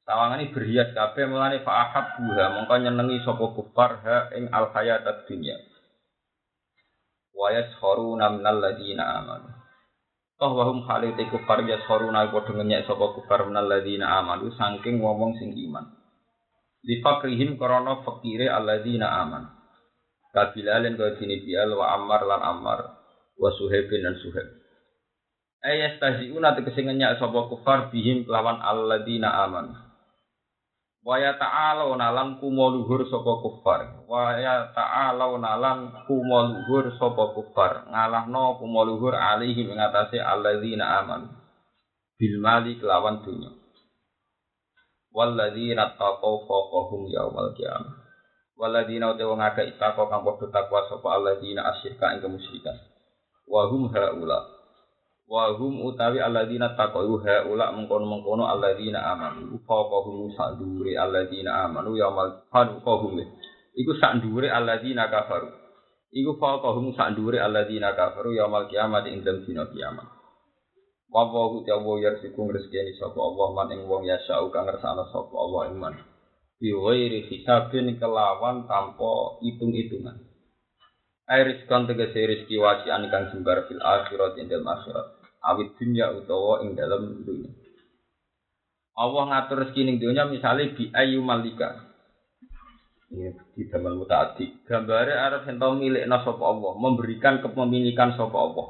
pepais. 0.02 0.10
Sawangane 0.10 0.50
berhias 0.50 0.90
kabeh 0.94 1.24
mulane 1.30 1.62
fa'ahab 1.62 2.18
buha 2.18 2.44
mongko 2.58 2.74
nyenengi 2.82 3.22
sapa 3.24 3.46
kufar 3.54 3.92
ha 4.02 4.16
ing 4.34 4.50
al 4.50 4.74
hayatud 4.74 5.18
dunya. 5.30 5.56
Wa 7.32 7.54
yaskhuruna 7.54 8.34
minal 8.34 8.58
ladina 8.60 9.22
amanu. 9.22 9.48
Toh 10.42 10.52
wahum 10.58 10.82
khalid 10.82 11.14
iku 11.14 11.38
kufar 11.38 11.62
ya 11.62 11.78
soruna 11.86 12.26
padha 12.34 12.50
ngenyek 12.50 12.86
sapa 12.86 13.14
kufar 13.14 13.46
menal 13.46 13.70
ladina 13.70 14.18
amanu 14.18 14.50
saking 14.58 14.98
ngomong 14.98 15.38
sing 15.38 15.54
iman. 15.70 15.86
Di 16.82 16.98
fakrihim 16.98 17.54
krana 17.54 18.02
fakire 18.02 18.50
alladzina 18.50 19.22
aman. 19.22 19.46
Kabilalen 20.34 20.98
kaya 20.98 21.14
dini 21.14 21.44
bial 21.46 21.78
wa 21.78 21.94
ammar 21.94 22.26
lan 22.26 22.42
ammar 22.42 22.80
wa 23.38 23.50
suhaibin 23.54 24.02
dan 24.02 24.18
suhaib. 24.18 24.48
Ayas 25.62 26.02
taziuna 26.02 26.58
tegese 26.58 26.82
ngenyak 26.82 27.22
sapa 27.22 27.46
kufar 27.46 27.94
bihim 27.94 28.26
kelawan 28.26 28.58
alladzina 28.58 29.30
aman. 29.46 29.91
Waya 31.02 31.34
ta'alau 31.34 31.98
nalan 31.98 32.38
kumo 32.38 32.70
luhur 32.70 33.02
sapa 33.10 33.42
kufar. 33.42 34.06
Waya 34.06 34.70
ta'alau 34.70 35.34
nalan 35.34 36.06
kumo 36.06 36.38
luhur 36.46 36.94
sapa 36.94 37.34
kufar. 37.34 37.90
Ngalahno 37.90 38.62
kumo 38.62 38.86
luhur 38.86 39.18
alihi 39.18 39.66
mengatasi 39.66 40.22
alladzina 40.22 41.02
aman. 41.02 41.26
Bil 42.14 42.38
mali 42.38 42.78
kelawan 42.78 43.26
dunya. 43.26 43.50
Walladzina 45.10 45.98
taqaw 45.98 46.46
fawqahum 46.46 47.10
yaumal 47.10 47.50
qiyamah. 47.58 47.98
Walladzina 48.54 49.10
uta 49.10 49.26
wong 49.26 49.42
akeh 49.42 49.74
itaqwa 49.74 50.06
kang 50.06 50.22
padha 50.22 50.54
takwa 50.54 50.86
sapa 50.86 51.18
alladzina 51.18 51.66
asyirka 51.66 52.14
ing 52.14 52.22
kemusyrikan. 52.22 52.78
Wa 53.50 53.66
hum 53.66 53.90
haula 53.90 54.61
wa 55.32 55.56
hum 55.56 55.80
utawi 55.88 56.20
alladzina 56.20 56.76
taqaw 56.76 57.08
haula 57.08 57.72
mengkono-mengkono 57.72 58.44
alladzina 58.44 59.00
amanu. 59.16 59.56
Faqahum 59.64 60.28
sadure 60.36 60.92
alladzina 61.00 61.64
amanu 61.64 61.96
yaumal 61.96 62.44
faqahum 62.52 63.16
iku 63.72 63.92
sak 63.96 64.20
dhuwure 64.20 64.52
alladzina 64.52 65.08
kafaru. 65.08 65.48
Iku 66.12 66.36
faqahum 66.36 66.92
sak 66.92 67.16
dhuwure 67.16 67.40
alladzina 67.40 67.96
kafaru 67.96 68.36
yaumal 68.36 68.68
kiamat 68.68 69.08
ing 69.08 69.24
dalem 69.24 69.48
dina 69.48 69.64
kiamat. 69.72 70.04
Wa 71.08 71.24
wa 71.24 71.48
utawa 71.56 71.96
yarsiku 71.96 72.52
rezekine 72.52 72.92
sapa 73.00 73.16
Allah 73.16 73.48
man 73.56 73.68
ing 73.72 73.88
wong 73.88 74.04
yasau 74.04 74.52
kang 74.52 74.68
ngersakno 74.68 75.08
sapa 75.08 75.32
Allah 75.32 75.72
iman. 75.72 75.94
Bi 76.60 76.76
ghairi 76.76 77.32
hisabin 77.32 77.96
kelawan 77.96 78.68
tanpa 78.68 79.40
hitung-hitungan. 79.40 80.28
Airis 81.24 81.64
kan 81.68 81.88
tegese 81.88 82.20
rezeki 82.20 82.60
wasian 82.60 83.08
kang 83.08 83.32
jembar 83.32 83.64
fil 83.64 83.80
akhirat 83.80 84.36
ing 84.36 84.52
dalem 84.52 84.68
akhirat 84.68 85.21
awit 85.42 85.74
dunya 85.76 86.06
utawa 86.14 86.62
ing 86.62 86.78
dalam 86.78 87.26
dunya. 87.26 87.50
Allah 88.92 89.22
ngatur 89.28 89.66
rezeki 89.66 89.82
ning 89.88 89.96
dunya 89.98 90.28
misale 90.28 90.76
bi 90.76 90.92
ayu 90.94 91.24
malika. 91.24 91.92
Ini 93.12 93.28
di 93.52 93.68
dalam 93.68 94.00
mutaati. 94.00 94.64
Gambare 94.64 95.12
arep 95.12 95.44
ento 95.44 95.76
milikna 95.76 96.24
sapa 96.24 96.44
Allah, 96.48 96.72
memberikan 96.80 97.44
kepemilikan 97.44 98.16
sapa 98.16 98.36
Allah. 98.36 98.66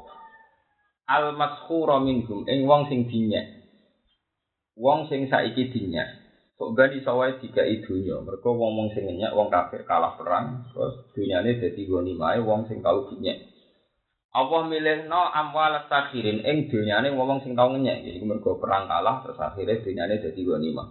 Al 1.07 1.35
maskhura 1.35 2.03
minhum 2.03 2.43
ing 2.47 2.67
wong 2.67 2.91
sing 2.91 3.07
dinyek. 3.07 3.63
Wong 4.75 5.07
sing 5.07 5.31
saiki 5.31 5.71
dinyek. 5.71 6.23
Kok 6.59 6.75
gak 6.75 6.95
iso 6.95 7.15
wae 7.19 7.39
dikai 7.39 7.83
dunya. 7.83 8.19
Mergo 8.23 8.55
wong-wong 8.55 8.91
sing 8.95 9.07
nyek 9.07 9.35
wong 9.35 9.51
kafir 9.51 9.83
kalah 9.83 10.15
perang, 10.15 10.67
terus 10.71 11.11
dunyane 11.11 11.59
dadi 11.59 11.83
goni 11.87 12.13
mae 12.15 12.39
wong 12.39 12.67
sing 12.67 12.79
tau 12.79 13.11
dinyek. 13.11 13.37
Allah 14.33 14.65
milihno 14.65 15.29
amwal 15.29 15.85
sakhirin 15.85 16.41
ing 16.41 16.65
dunyane 16.65 17.13
ngomong 17.13 17.45
sing 17.45 17.53
tau 17.53 17.69
ngenyek 17.69 18.17
iku 18.17 18.25
mergo 18.25 18.57
perang 18.57 18.89
kalah 18.89 19.21
terus 19.21 19.37
akhirnya 19.37 19.77
dunyane 19.85 20.17
dadi 20.17 20.41
ghanimah. 20.41 20.89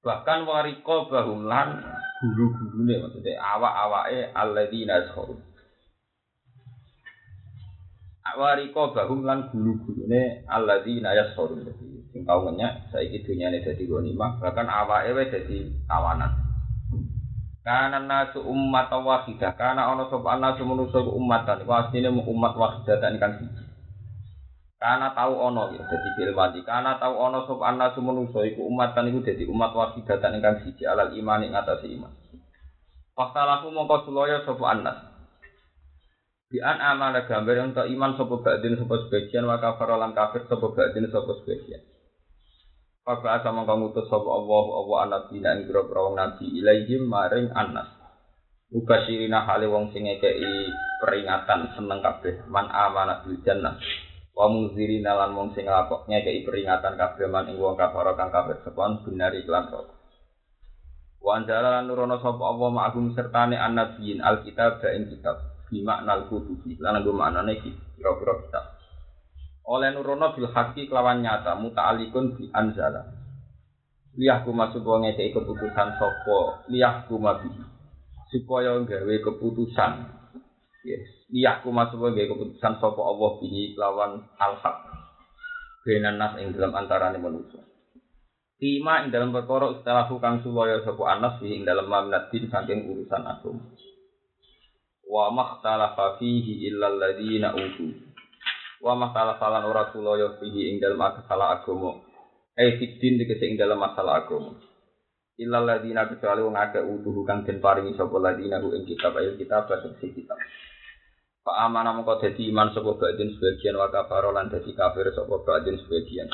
Bahkan 0.00 0.48
wariko 0.48 1.12
bahum 1.12 1.44
lan 1.44 1.76
guru-gurune 2.24 3.04
maksudnya 3.04 3.36
awak-awake 3.36 4.32
alladzina 4.32 4.96
yazhuru. 5.04 5.36
Wariko 8.40 8.96
bahum 8.96 9.28
lan 9.28 9.52
guru-gurune 9.52 10.48
alladzina 10.48 11.12
yazhuru. 11.12 11.60
Sing 12.16 12.24
tau 12.24 12.48
ngenyek 12.48 12.96
saiki 12.96 13.28
dunyane 13.28 13.60
dadi 13.60 13.84
ghanimah 13.84 14.40
bahkan 14.40 14.72
awake 14.72 15.12
wis 15.20 15.28
dadi 15.28 15.68
tawanan. 15.84 16.49
Kana 17.60 18.00
nasu 18.00 18.40
ummat 18.40 18.88
wahidah. 18.88 19.52
Kana 19.52 19.92
ana 19.92 20.08
sapa 20.08 20.40
nasu 20.40 20.64
manusa 20.64 21.04
ummatan. 21.04 21.60
Iku 21.60 21.72
asline 21.76 22.08
umat 22.08 22.54
wahidah 22.56 22.96
dan 22.96 23.20
kan 23.20 23.36
siji. 23.36 23.64
Kana 24.80 25.12
tau 25.12 25.36
ana 25.44 25.76
ya 25.76 25.84
dadi 25.84 26.10
fil 26.16 26.32
mati. 26.32 26.64
Kana 26.64 26.96
tau 26.96 27.20
ana 27.20 27.44
sapa 27.44 27.76
nasu 27.76 28.00
manusa 28.00 28.40
iku 28.48 28.64
ummatan 28.64 29.12
iku 29.12 29.20
dadi 29.20 29.44
umat 29.44 29.76
wahidah 29.76 30.16
dan 30.16 30.40
kan 30.40 30.64
siji 30.64 30.88
alal 30.88 31.12
iman 31.12 31.44
ing 31.44 31.52
atas 31.52 31.84
iman. 31.84 32.12
Faktalaku 33.12 33.68
mongko 33.68 34.08
sulaya 34.08 34.40
sapa 34.48 34.64
anas. 34.72 34.98
An 36.50 36.82
amana 36.82 37.28
gambar 37.28 37.70
untuk 37.70 37.86
iman 37.86 38.16
sapa 38.16 38.34
badin 38.40 38.80
sapa 38.80 39.06
sebagian 39.06 39.44
wa 39.46 39.60
kafir 39.60 39.86
kafir 40.16 40.42
sapa 40.48 40.66
badin 40.72 41.06
sapa 41.12 41.30
sebagian. 41.44 41.89
Faka 43.00 43.40
asa 43.40 43.48
mangka 43.48 43.80
ngutus 43.80 44.12
sapa 44.12 44.28
Allah 44.28 44.64
apa 44.76 44.94
anabi 45.08 45.40
ing 45.40 45.64
grobro 45.64 46.12
wong 46.12 46.20
nabi 46.20 46.52
ilaihim 46.52 47.08
maring 47.08 47.48
anas. 47.56 47.88
Uga 48.70 49.08
sirina 49.08 49.42
hale 49.48 49.66
wong 49.66 49.88
sing 49.90 50.04
ngekeki 50.04 50.68
peringatan 51.00 51.74
seneng 51.74 52.04
kabeh 52.04 52.44
man 52.46 52.68
amanah 52.68 53.24
bil 53.24 53.40
jannah. 53.40 53.80
Wa 54.36 54.46
muzirina 54.52 55.16
lan 55.16 55.32
wong 55.32 55.56
sing 55.56 55.64
nglakok 55.64 56.12
ngekeki 56.12 56.44
peringatan 56.44 56.94
kabeh 57.00 57.26
man 57.26 57.48
ing 57.48 57.56
wong 57.56 57.74
kafir 57.80 58.04
kang 58.14 58.28
kafir 58.28 58.60
sepon 58.62 59.00
benar 59.00 59.32
iklan 59.32 59.72
rokok. 59.72 59.96
Wa 61.24 61.40
anzala 61.40 61.80
lan 61.80 61.88
nurono 61.88 62.20
sapa 62.20 62.42
Allah 62.48 62.68
ma'hum 62.68 63.16
sertane 63.16 63.56
annabiyyin 63.56 64.20
alkitab 64.20 64.80
ing 64.92 65.08
kitab 65.08 65.36
bi 65.68 65.80
makna 65.80 66.20
al-kutubi 66.20 66.76
lan 66.76 67.00
nggo 67.00 67.16
maknane 67.16 67.60
iki 67.60 67.72
pira-pira 67.96 68.44
kitab. 68.44 68.79
Oleh 69.70 69.94
nurono 69.94 70.34
bil 70.34 70.50
haqqi 70.50 70.90
kelawan 70.90 71.22
nyata 71.22 71.54
muta'alikun 71.54 72.34
bi 72.34 72.50
anzala. 72.50 73.06
Liyahku 74.18 74.50
masuk 74.50 74.82
wong 74.82 75.06
ngekei 75.06 75.30
keputusan 75.30 75.94
sapa 75.94 76.66
liyahku 76.66 77.14
mabi. 77.22 77.54
Supaya 78.34 78.74
gawe 78.82 79.14
keputusan. 79.22 79.92
Yes. 80.82 81.06
Liyahku 81.30 81.70
masuk 81.70 82.02
wong 82.02 82.18
gawe 82.18 82.26
keputusan 82.34 82.82
sapa 82.82 82.98
Allah 82.98 83.30
bihi 83.38 83.78
kelawan 83.78 84.26
al-haq. 84.42 84.76
Benan 85.86 86.18
nas 86.18 86.34
ing 86.42 86.50
dalam 86.50 86.74
antarane 86.74 87.22
manusia. 87.22 87.62
Lima 88.58 89.06
ing 89.06 89.14
dalam 89.14 89.30
perkara 89.30 89.70
istilahu 89.78 90.18
kang 90.18 90.42
sulaya 90.42 90.82
sapa 90.82 91.14
anas 91.14 91.38
ing 91.46 91.62
dalam 91.62 91.86
maminat 91.86 92.34
din 92.34 92.50
saking 92.50 92.90
urusan 92.90 93.22
agama. 93.22 93.62
Wa 95.06 95.30
makhtalafa 95.30 96.18
fihi 96.18 96.66
illa 96.66 96.90
alladziina 96.90 97.54
utu. 97.54 98.09
Wa 98.80 98.96
makhtalafa 98.96 99.46
lan 99.52 99.68
ora 99.68 99.92
sulaya 99.92 100.40
fihi 100.40 100.72
ing 100.72 100.76
dalam 100.80 100.96
masalah 100.96 101.60
agama. 101.60 102.00
Eh 102.56 102.80
fitin 102.80 103.20
dikese 103.20 103.44
ing 103.44 103.60
dalam 103.60 103.76
masalah 103.76 104.24
agama. 104.24 104.56
Illa 105.36 105.60
alladziina 105.60 106.08
kecuali 106.08 106.40
wong 106.40 106.56
akeh 106.56 106.80
utuh 106.84 107.16
kang 107.28 107.44
den 107.44 107.60
paringi 107.60 107.92
sapa 107.96 108.12
alladziina 108.16 108.56
ing 108.60 108.84
kitab 108.88 109.16
ayat 109.20 109.36
kitab 109.36 109.68
bahasa 109.68 109.92
kitab. 110.00 110.40
Pak 111.40 111.56
amanah 111.56 111.96
mengko 111.96 112.20
dadi 112.20 112.48
iman 112.48 112.72
sapa 112.72 112.96
badin 112.96 113.36
sebagian 113.36 113.76
wa 113.76 113.88
kafaro 113.92 114.32
lan 114.32 114.52
kafir 114.52 115.06
sapa 115.12 115.34
badin 115.44 115.76
sebagian 115.80 116.28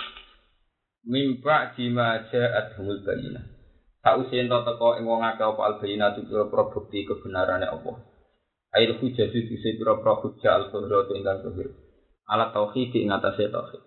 mimba 1.07 1.71
jima 1.79 2.27
ja'at 2.31 2.75
humul 2.79 3.03
bayina. 3.07 3.43
Sause 4.03 4.39
ento 4.39 4.63
teko 4.67 4.99
ing 4.99 5.07
wong 5.07 5.23
akeh 5.23 5.47
apa 5.47 5.63
al 5.63 5.75
bayina 5.79 6.15
pira 6.15 6.47
bukti 6.47 7.07
kebenarane 7.07 7.67
apa. 7.71 7.93
Ail 8.75 8.99
hujjah 8.99 9.31
dise 9.31 9.79
pira-pira 9.79 10.19
hujjah 10.19 10.53
al 10.59 10.65
qudrat 10.75 11.11
ingkang 11.15 11.43
zahir. 11.47 11.86
Ala 12.27 12.51
tauhid 12.51 12.91
ing 12.99 13.15
atase 13.15 13.47
tauhid. 13.51 13.83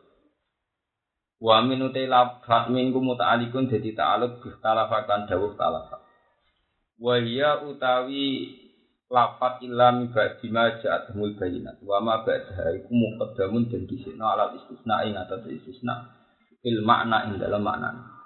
Wa 1.40 1.64
minute 1.64 2.04
lafat 2.08 2.68
minggu 2.72 3.00
muta'alikun 3.00 3.72
dadi 3.72 3.96
ta'aluk 3.96 4.44
bi 4.44 4.52
talafakan 4.60 5.28
dawuh 5.28 5.56
talafat. 5.56 6.04
Wa 7.00 7.16
hiya 7.20 7.64
utawi 7.64 8.52
lafat 9.08 9.64
ilam 9.64 10.12
ba'di 10.12 10.48
ma 10.52 10.80
ja'at 10.80 11.16
humul 11.16 11.36
bayinat. 11.40 11.80
Wa 11.84 12.04
ma 12.04 12.24
ba'daha 12.28 12.76
iku 12.80 12.92
muqaddamun 12.92 13.72
dan 13.72 13.88
disikna 13.88 14.36
ala 14.36 14.56
istisna 14.56 15.08
ing 15.08 15.16
atase 15.16 15.48
istisna 15.56 16.12
il 16.64 16.84
makna 16.84 17.32
ing 17.32 17.40
dalam 17.40 17.64
makna. 17.64 18.20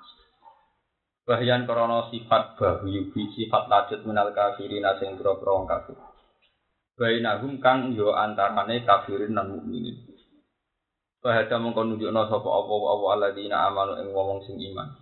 Bahyan 1.23 1.63
krono 1.63 2.11
sifat 2.11 2.59
bahu 2.59 2.83
yubi 2.89 3.31
sifat 3.31 3.71
lajut 3.71 4.03
minal 4.03 4.35
kafirin 4.35 4.83
sing 4.99 5.15
boro-boro 5.15 5.63
kafir. 5.63 6.12
Bainahum 6.93 7.57
kang 7.57 7.97
yo 7.97 8.13
antarane 8.13 8.85
kafirin 8.85 9.33
lan 9.33 9.49
mukminin. 9.49 9.97
Bahada 11.25 11.57
mongko 11.57 11.81
nunjukno 11.89 12.29
sapa 12.29 12.49
apa 12.51 12.73
apa 12.77 13.05
alladzina 13.17 13.65
amanu 13.65 13.97
ing 13.97 14.13
wong 14.13 14.45
sing 14.45 14.61
iman. 14.61 14.93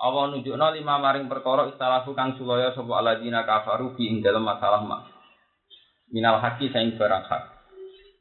Allah 0.00 0.24
nunjukno 0.32 0.66
lima 0.72 0.96
maring 0.96 1.28
perkara 1.28 1.68
istalahu 1.68 2.16
kang 2.16 2.40
sulaya 2.40 2.72
sapa 2.72 2.92
alladzina 2.96 3.44
kafaru 3.44 3.92
fi 3.92 4.08
ing 4.08 4.24
dalam 4.24 4.40
masalah 4.40 4.80
mak. 4.80 5.12
Minal 6.08 6.40
haki 6.40 6.72
sing 6.72 6.96
barang 6.96 7.28
hak. 7.28 7.44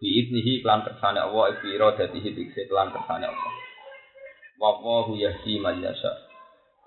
Bi 0.03 0.07
idnihi 0.19 0.59
klan 0.59 0.83
kersane 0.83 1.23
Allah 1.23 1.55
ibi 1.55 1.79
iradatihi 1.79 2.29
dikse 2.35 2.67
klan 2.67 2.91
kersane 2.91 3.27
Allah. 3.27 3.53
Wallahu 4.59 5.15
yahdi 5.15 5.63
man 5.63 5.79
yasha. 5.79 6.28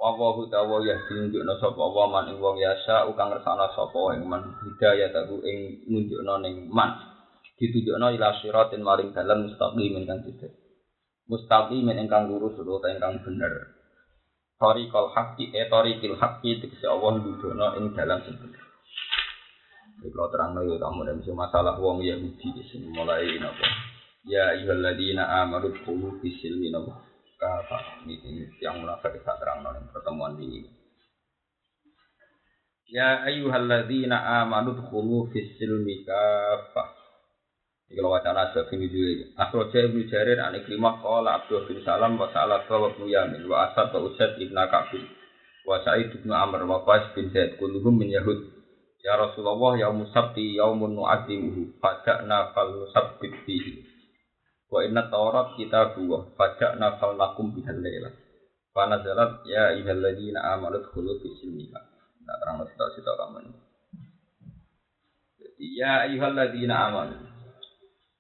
Wallahu 0.03 0.51
tawa 0.51 0.83
yahdi 0.83 1.15
nunjukna 1.15 1.63
sapa 1.63 1.79
wa 1.79 2.11
man 2.11 2.35
ing 2.35 2.43
wong 2.43 2.59
yasha 2.59 3.07
ukang 3.07 3.31
ngersana 3.31 3.71
sapa 3.71 4.19
ing 4.19 4.27
man 4.27 4.51
hidayah 4.67 5.15
tahu 5.15 5.39
ing 5.47 5.87
nunjukna 5.87 6.43
ning 6.43 6.67
man. 6.75 6.91
Ditunjukna 7.55 8.11
ila 8.19 8.35
siratin 8.43 8.83
maring 8.83 9.15
dalan 9.15 9.47
mustaqim 9.47 9.95
ingkang 9.95 10.27
tidak. 10.27 10.59
Mustaqim 11.31 11.87
ingkang 11.87 12.27
lurus 12.27 12.59
utawa 12.59 12.91
ingkang 12.91 13.23
bener. 13.23 13.79
Tariqal 14.59 15.15
haqqi 15.15 15.55
e 15.55 15.71
tariqil 15.71 16.19
haqqi 16.19 16.59
tegese 16.59 16.91
Allah 16.91 17.23
nunjukna 17.23 17.79
ing 17.79 17.95
dalan 17.95 18.27
sing 18.27 18.35
bener. 18.43 18.63
Kalau 20.03 20.35
terang 20.35 20.59
lagi 20.59 20.83
kamu 20.83 21.01
dan 21.07 21.23
masalah 21.31 21.79
wong 21.79 22.03
Yahudi 22.03 22.59
sing 22.75 22.91
mulai 22.91 23.39
napa. 23.39 23.71
Ya 24.27 24.51
ayyuhalladzina 24.51 25.47
amanu 25.47 25.71
qulu 25.87 26.19
fi 26.19 26.35
silmi 26.43 26.75
napa 26.75 27.12
kafah. 27.43 28.07
Ini, 28.07 28.55
yang 28.63 28.79
munafik 28.79 29.19
kita 29.19 29.35
terang 29.43 29.67
dalam 29.67 29.91
pertemuan 29.91 30.39
ini. 30.39 30.63
Ya 32.87 33.27
ayyuhalladzina 33.27 34.47
amanu 34.47 34.79
dkhulu 34.79 35.35
fis 35.35 35.59
silmi 35.59 36.07
kafah. 36.07 37.03
Iki 37.91 38.01
wacana 38.01 38.55
sebab 38.55 38.73
ini 38.79 38.87
dulu. 38.89 39.37
Akhroja 39.37 39.85
Ibnu 39.85 40.09
Jarir 40.09 40.41
an 40.41 40.57
Ikrimah 40.57 41.05
qala 41.05 41.45
Abdul 41.45 41.69
bin 41.69 41.85
Salam 41.85 42.17
wa 42.17 42.31
sa'ala 42.33 42.65
wa 42.65 42.89
ibnu 42.89 43.05
Yamin 43.05 43.45
wa 43.45 43.69
Asad 43.69 43.93
wa 43.93 44.09
Usaid 44.09 44.41
ibn 44.41 44.57
Ka'bin 44.57 45.05
wa 45.69 45.77
Sa'id 45.85 46.09
ibn 46.09 46.33
Amr 46.33 46.65
wa 46.65 46.81
Qais 46.89 47.13
bin 47.13 47.29
Zaid 47.37 47.61
kulluhum 47.61 48.01
min 48.01 48.09
Yahud. 48.09 48.49
Ya 49.05 49.19
Rasulullah 49.21 49.77
yaumus 49.77 50.09
sabti 50.15 50.57
yaumun 50.57 50.97
nu'adzimuhu 50.97 51.77
fada'na 51.85 52.57
fal 52.57 52.71
nusabbit 52.81 53.45
fihi. 53.45 53.92
Wa 54.73 54.81
inna 54.81 55.05
taurat 55.13 55.53
kita 55.61 55.93
buah 55.93 56.33
Fajak 56.33 56.81
nafal 56.81 57.13
lakum 57.13 57.53
bihal 57.53 57.77
layla 57.77 58.09
Fana 58.73 59.05
zalat 59.05 59.45
ya 59.45 59.77
ihalladzina 59.77 60.41
amanu 60.57 60.81
dkhulu 60.81 61.21
fi 61.21 61.29
silmiha 61.37 61.81
Nah 62.25 62.37
terang 62.41 62.65
cerita-cerita 62.65 63.13
kamu 63.21 63.39
ini 63.45 63.53
Jadi 65.37 65.67
ya 65.77 66.09
ihalladzina 66.09 66.89
amanu. 66.89 67.21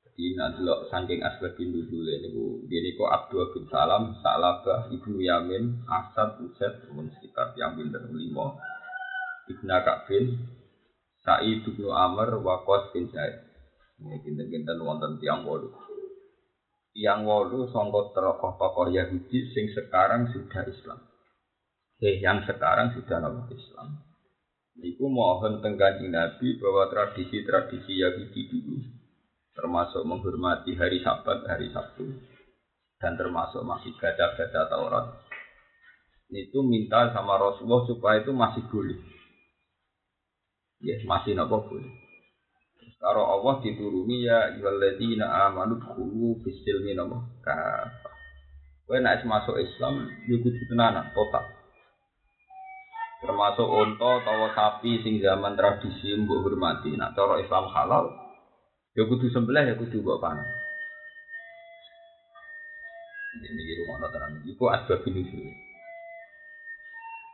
Jadi 0.04 0.24
nanti 0.36 0.60
lo 0.60 0.84
saking 0.92 1.24
asbabin 1.24 1.72
dulu 1.72 2.04
ini 2.04 2.28
Ini 2.68 3.00
kok 3.00 3.08
Abdul 3.08 3.48
bin 3.56 3.64
Salam 3.72 4.12
Salabah 4.20 4.92
Ibnu 4.92 5.24
Yamin 5.24 5.88
Asad 5.88 6.36
Uset 6.44 6.84
Temen 6.84 7.08
sekitar 7.16 7.56
yang 7.56 7.80
pinter 7.80 8.04
lima. 8.12 8.60
Ibnu 9.48 9.72
Ka'bin 9.72 10.36
Sa'id 11.24 11.64
bin 11.64 11.88
Amr 11.88 12.44
Wakos 12.44 12.92
bin 12.92 13.08
Zaid. 13.08 13.40
Ini 14.04 14.20
kinten-kinten 14.20 14.82
wonten 14.82 15.16
tiang 15.22 15.46
waduh 15.46 15.91
yang 16.92 17.24
wolu 17.24 17.72
songkot 17.72 18.12
tokoh-tokoh 18.12 18.92
Yahudi 18.92 19.52
sing 19.57 19.72
sekarang 19.72 20.28
sudah 20.28 20.62
Islam. 20.68 21.00
Eh, 22.02 22.20
yang 22.20 22.44
sekarang 22.44 22.92
sudah 22.92 23.22
nama 23.22 23.48
Islam. 23.48 23.96
Iku 24.76 25.07
mohon 25.07 25.61
tengganjing 25.61 26.12
Nabi 26.12 26.57
bahwa 26.57 26.88
tradisi-tradisi 26.88 28.00
Yahudi 28.00 28.40
dulu, 28.48 28.76
termasuk 29.52 30.02
menghormati 30.02 30.72
hari 30.74 31.05
Sabat, 31.05 31.44
hari 31.44 31.68
Sabtu, 31.70 32.09
dan 32.96 33.14
termasuk 33.20 33.61
masih 33.62 33.92
baca-baca 34.00 34.66
Taurat, 34.66 35.07
itu 36.33 36.64
minta 36.64 37.12
sama 37.12 37.37
Rasulullah 37.37 37.85
supaya 37.85 38.24
itu 38.24 38.33
masih 38.33 38.64
boleh. 38.72 38.96
Ya, 40.83 40.98
yes, 40.98 41.05
masih 41.05 41.37
nopo 41.37 41.62
boleh. 41.68 42.01
Karo 43.02 43.26
Allah 43.26 43.58
dituruni 43.66 44.22
ya 44.22 44.54
ayyuhalladzina 44.54 45.26
amanu 45.50 45.74
dkhulu 45.82 46.38
fis 46.46 46.54
silmi 46.62 46.94
nama 46.94 47.18
kafah. 47.42 48.14
Kowe 48.86 48.98
nek 49.02 49.26
masuk 49.26 49.58
Islam 49.58 50.06
yo 50.30 50.38
kudu 50.38 50.62
tenanan 50.70 51.10
total. 51.10 51.42
Termasuk 53.18 53.66
unta 53.66 54.22
utawa 54.22 54.54
sapi 54.54 55.02
sing 55.02 55.18
zaman 55.18 55.58
tradisi 55.58 56.14
mbok 56.14 56.46
hormati. 56.46 56.94
Nak 56.94 57.18
cara 57.18 57.42
Islam 57.42 57.66
halal 57.74 58.06
yo 58.94 59.10
kudu 59.10 59.34
sembelih 59.34 59.66
ya 59.66 59.74
kudu 59.74 59.98
mbok 59.98 60.22
pangan. 60.22 60.46
Ini 63.42 63.82
rumah 63.82 64.06
tenan. 64.14 64.46
Iku 64.46 64.70
asbab 64.70 65.02
ini 65.10 65.26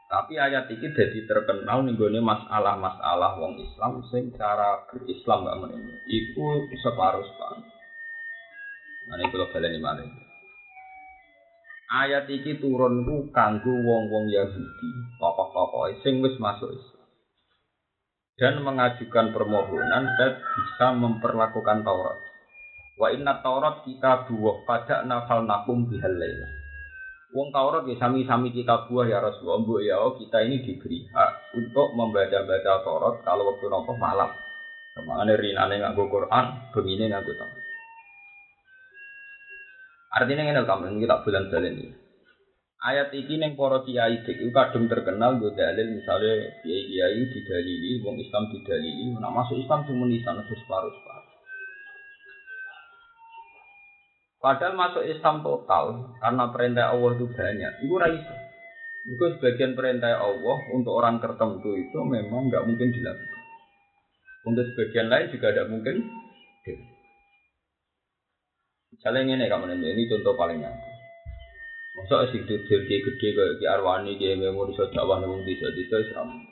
tapi 0.08 0.40
ayat 0.40 0.72
ini 0.72 0.88
jadi 0.88 1.28
terkenal 1.28 1.84
nih 1.84 1.92
gue 1.92 2.16
masalah-masalah 2.16 3.36
wong 3.36 3.60
Islam 3.60 4.00
sing 4.08 4.32
cara 4.40 4.88
berislam 4.88 5.44
gak 5.44 5.60
menemu. 5.60 5.92
Iku 6.08 6.64
separuh 6.80 7.20
separuh. 7.20 7.68
Nah 9.12 9.16
ini 9.20 9.28
kalau 9.28 9.52
kalian 9.52 9.76
ini 9.76 10.08
Ayat 11.88 12.24
ini 12.28 12.56
turun 12.56 13.04
ku 13.04 13.32
kanggu 13.32 13.72
wong-wong 13.72 14.28
Yahudi, 14.28 14.90
tokoh-tokoh 15.20 15.92
sing 16.04 16.24
wis 16.24 16.36
masuk 16.40 16.72
Islam. 16.72 17.08
Dan 18.36 18.54
mengajukan 18.64 19.32
permohonan 19.36 20.04
dan 20.16 20.40
bisa 20.40 20.86
memperlakukan 20.96 21.84
Taurat. 21.84 22.18
Wa 22.96 23.12
inna 23.12 23.40
Taurat 23.44 23.84
kita 23.84 24.24
buah 24.24 24.56
pada 24.64 25.04
nafal 25.04 25.44
nakum 25.44 25.84
bihalailah. 25.88 26.57
Wong 27.28 27.52
Taurat 27.52 27.84
ya 27.84 27.96
sami-sami 28.00 28.48
kita 28.56 28.88
buah 28.88 29.04
ya 29.04 29.20
Rasulullah. 29.20 29.60
Bu 29.60 29.84
ya 29.84 30.00
oh, 30.00 30.16
kita 30.16 30.48
ini 30.48 30.64
diberi 30.64 31.04
hak 31.12 31.60
untuk 31.60 31.92
membaca-baca 31.92 32.80
Taurat 32.80 33.20
kalau 33.20 33.52
waktu 33.52 33.68
nopo 33.68 33.92
malam. 34.00 34.32
Ke 34.96 35.04
mana 35.04 35.36
rinane 35.36 35.76
nganggo 35.76 36.08
Quran, 36.08 36.72
begini 36.72 37.12
nganggo 37.12 37.32
Taurat. 37.36 37.64
Artinya 40.08 40.42
ini 40.48 40.64
kamu 40.64 40.84
ini 40.88 41.04
kita 41.04 41.16
bulan 41.20 41.44
bulan 41.52 41.68
ini. 41.68 41.86
Ayat 42.78 43.12
iki 43.12 43.36
ning 43.36 43.58
para 43.58 43.82
kiai 43.84 44.22
itu 44.24 44.48
kadung 44.54 44.88
terkenal 44.88 45.36
go 45.36 45.52
dalil 45.52 45.98
misalnya 45.98 46.62
kiai 46.64 46.86
kiai 46.88 47.22
didalili, 47.28 48.00
wong 48.06 48.16
Islam 48.22 48.48
didalili, 48.54 49.12
nak 49.18 49.34
masuk 49.34 49.60
Islam 49.60 49.84
cuma 49.84 50.06
nisan 50.08 50.40
terus 50.46 50.62
separuh 50.64 50.94
separuh. 50.94 51.27
Padahal 54.38 54.78
masuk 54.78 55.02
Islam 55.02 55.42
total 55.42 56.14
karena 56.22 56.44
perintah 56.54 56.94
Allah 56.94 57.10
itu 57.18 57.26
banyak, 57.26 57.72
itu 57.82 57.94
raisa. 57.98 58.36
Itu 59.02 59.24
sebagian 59.34 59.74
perintah 59.74 60.14
Allah 60.14 60.58
untuk 60.78 60.94
orang 60.94 61.18
tertentu 61.18 61.74
itu 61.74 61.98
memang 62.06 62.46
nggak 62.46 62.62
mungkin 62.62 62.94
dilakukan. 62.94 63.40
Untuk 64.46 64.64
sebagian 64.72 65.10
lain 65.10 65.34
juga 65.34 65.50
tidak 65.50 65.70
mungkin. 65.74 65.96
Misalnya 68.94 69.34
ini 69.38 69.46
kamu 69.50 69.74
ini 69.74 70.10
contoh 70.10 70.34
paling 70.38 70.58
nyata. 70.62 70.90
Masa 71.98 72.30
sing 72.30 72.46
duduk 72.46 72.86
gede 72.86 73.34
kayak 73.34 73.58
Ki 73.58 73.66
Arwani, 73.66 74.14
Ki 74.22 74.38
Memo 74.38 74.70
iso 74.70 74.86
dakwah 74.94 75.18
nang 75.18 75.42
desa-desa 75.42 75.98
Islam. 75.98 76.46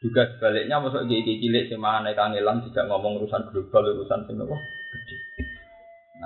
Juga 0.00 0.32
sebaliknya 0.32 0.80
masa 0.80 1.04
Ki 1.04 1.20
Ki 1.20 1.44
cilik 1.44 1.68
sing 1.68 1.76
mangan 1.76 2.08
kangelan 2.16 2.64
tidak 2.64 2.88
ngomong 2.88 3.20
urusan 3.20 3.52
global 3.52 3.84
urusan 3.84 4.24
apa 4.24 4.56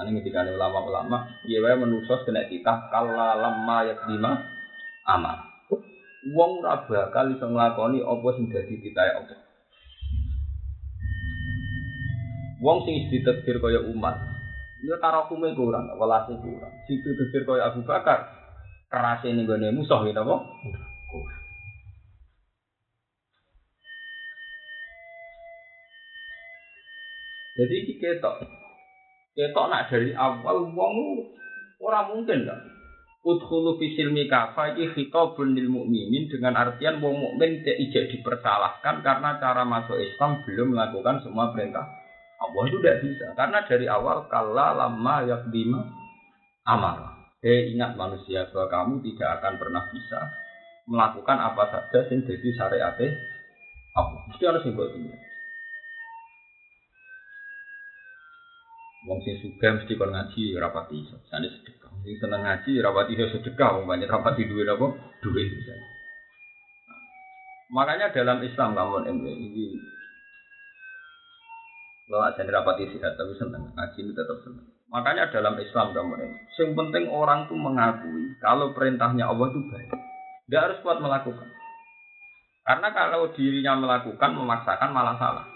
ini 0.07 0.23
ketika 0.23 0.47
ulama-ulama, 0.47 1.43
iya 1.43 1.59
wae 1.59 1.75
menusos 1.75 2.23
kena 2.23 2.47
kita 2.47 2.87
kala 2.93 3.35
lama 3.35 3.77
ya 3.83 3.95
lima 4.07 4.47
amal. 5.03 5.49
Wong 6.29 6.63
ora 6.63 6.85
bakal 6.87 7.35
iso 7.35 7.47
nglakoni 7.47 8.05
apa 8.05 8.29
sing 8.37 8.47
dadi 8.53 8.79
titahe 8.79 9.11
Allah. 9.17 9.39
Wong 12.59 12.87
sing 12.87 13.11
ditakdir 13.11 13.63
kaya 13.63 13.83
umat, 13.87 14.19
Ya 14.79 14.95
tarakume 15.03 15.55
kurang, 15.59 15.91
welase 15.99 16.39
kurang. 16.39 16.71
Situ 16.87 17.11
dhewe 17.19 17.43
kaya 17.43 17.71
Abu 17.75 17.83
Bakar. 17.83 18.31
Kerase 18.89 19.35
ning 19.35 19.45
gone 19.47 19.75
musuh 19.75 20.01
ya 20.07 20.15
apa? 20.23 20.37
Jadi 27.59 27.75
iki 27.75 27.95
ketok. 27.99 28.58
Ketok 29.39 29.71
nak 29.71 29.87
dari 29.87 30.11
awal 30.19 30.67
wong 30.75 30.95
ora 31.79 32.11
mungkin 32.11 32.43
kan. 32.43 32.59
Udkhulu 33.23 33.79
fi 33.79 33.95
silmi 33.95 34.27
kafa 34.27 34.75
iki 34.75 34.91
khitabun 34.99 35.55
lil 35.55 35.71
mukminin 35.71 36.27
dengan 36.27 36.59
artian 36.59 36.99
wong 36.99 37.23
mukmin 37.23 37.63
tidak 37.63 38.11
dipersalahkan 38.11 38.99
karena 39.07 39.39
cara 39.39 39.63
masuk 39.63 39.95
Islam 39.95 40.43
belum 40.43 40.75
melakukan 40.75 41.23
semua 41.23 41.55
perintah 41.55 41.87
Allah 42.39 42.63
itu 42.71 42.79
tidak 42.79 42.99
bisa 43.03 43.27
karena 43.35 43.59
dari 43.67 43.87
awal 43.91 44.27
kala 44.31 44.75
lama 44.75 45.15
yakdima 45.27 45.87
amal. 46.67 47.15
Eh 47.39 47.75
ingat 47.75 47.95
manusia 47.95 48.51
bahwa 48.51 48.67
kamu 48.67 48.95
tidak 49.07 49.39
akan 49.39 49.55
pernah 49.59 49.83
bisa 49.91 50.19
melakukan 50.91 51.39
apa 51.39 51.63
saja 51.71 51.99
sing 52.11 52.27
jadi 52.27 52.49
syariat 52.59 52.95
Allah. 53.95 54.23
Mesti 54.31 54.43
harus 54.47 54.67
yang 54.67 54.79
ini. 54.79 55.28
Wong 59.07 59.23
sing 59.23 59.39
suka 59.39 59.79
mesti 59.79 59.95
kon 59.95 60.11
ngaji 60.11 60.59
rapati 60.59 60.97
iso. 61.07 61.23
Sane 61.31 61.47
sedekah. 61.47 61.93
Sing 62.03 62.19
seneng 62.19 62.43
ngaji 62.43 62.83
rapati 62.83 63.15
iso 63.15 63.31
sedekah, 63.31 63.79
wong 63.79 63.87
banyak 63.87 64.11
rapati 64.11 64.49
duit 64.51 64.67
apa? 64.67 64.87
Duit 65.23 65.47
misalnya. 65.47 65.89
Makanya 67.69 68.07
dalam 68.17 68.41
Islam 68.41 68.73
kamu 68.73 68.97
ini 69.13 69.77
kalau 72.09 72.25
aja 72.25 72.41
rapati 72.41 72.89
sihat 72.89 73.21
tapi 73.21 73.37
senang 73.37 73.69
ngaji 73.77 73.99
ini 74.01 74.17
tetap 74.17 74.41
senang. 74.41 74.65
Makanya 74.89 75.29
dalam 75.29 75.61
Islam 75.61 75.93
kamu 75.93 76.13
yang 76.57 76.73
penting 76.73 77.05
orang 77.13 77.45
tuh 77.45 77.61
mengakui 77.61 78.33
kalau 78.41 78.73
perintahnya 78.73 79.29
Allah 79.29 79.53
itu 79.53 79.61
baik. 79.69 79.93
Dia 80.49 80.65
harus 80.65 80.81
kuat 80.81 81.05
melakukan. 81.05 81.53
Karena 82.65 82.89
kalau 82.97 83.29
dirinya 83.37 83.77
melakukan 83.77 84.33
memaksakan 84.33 84.97
malah 84.97 85.21
salah. 85.21 85.47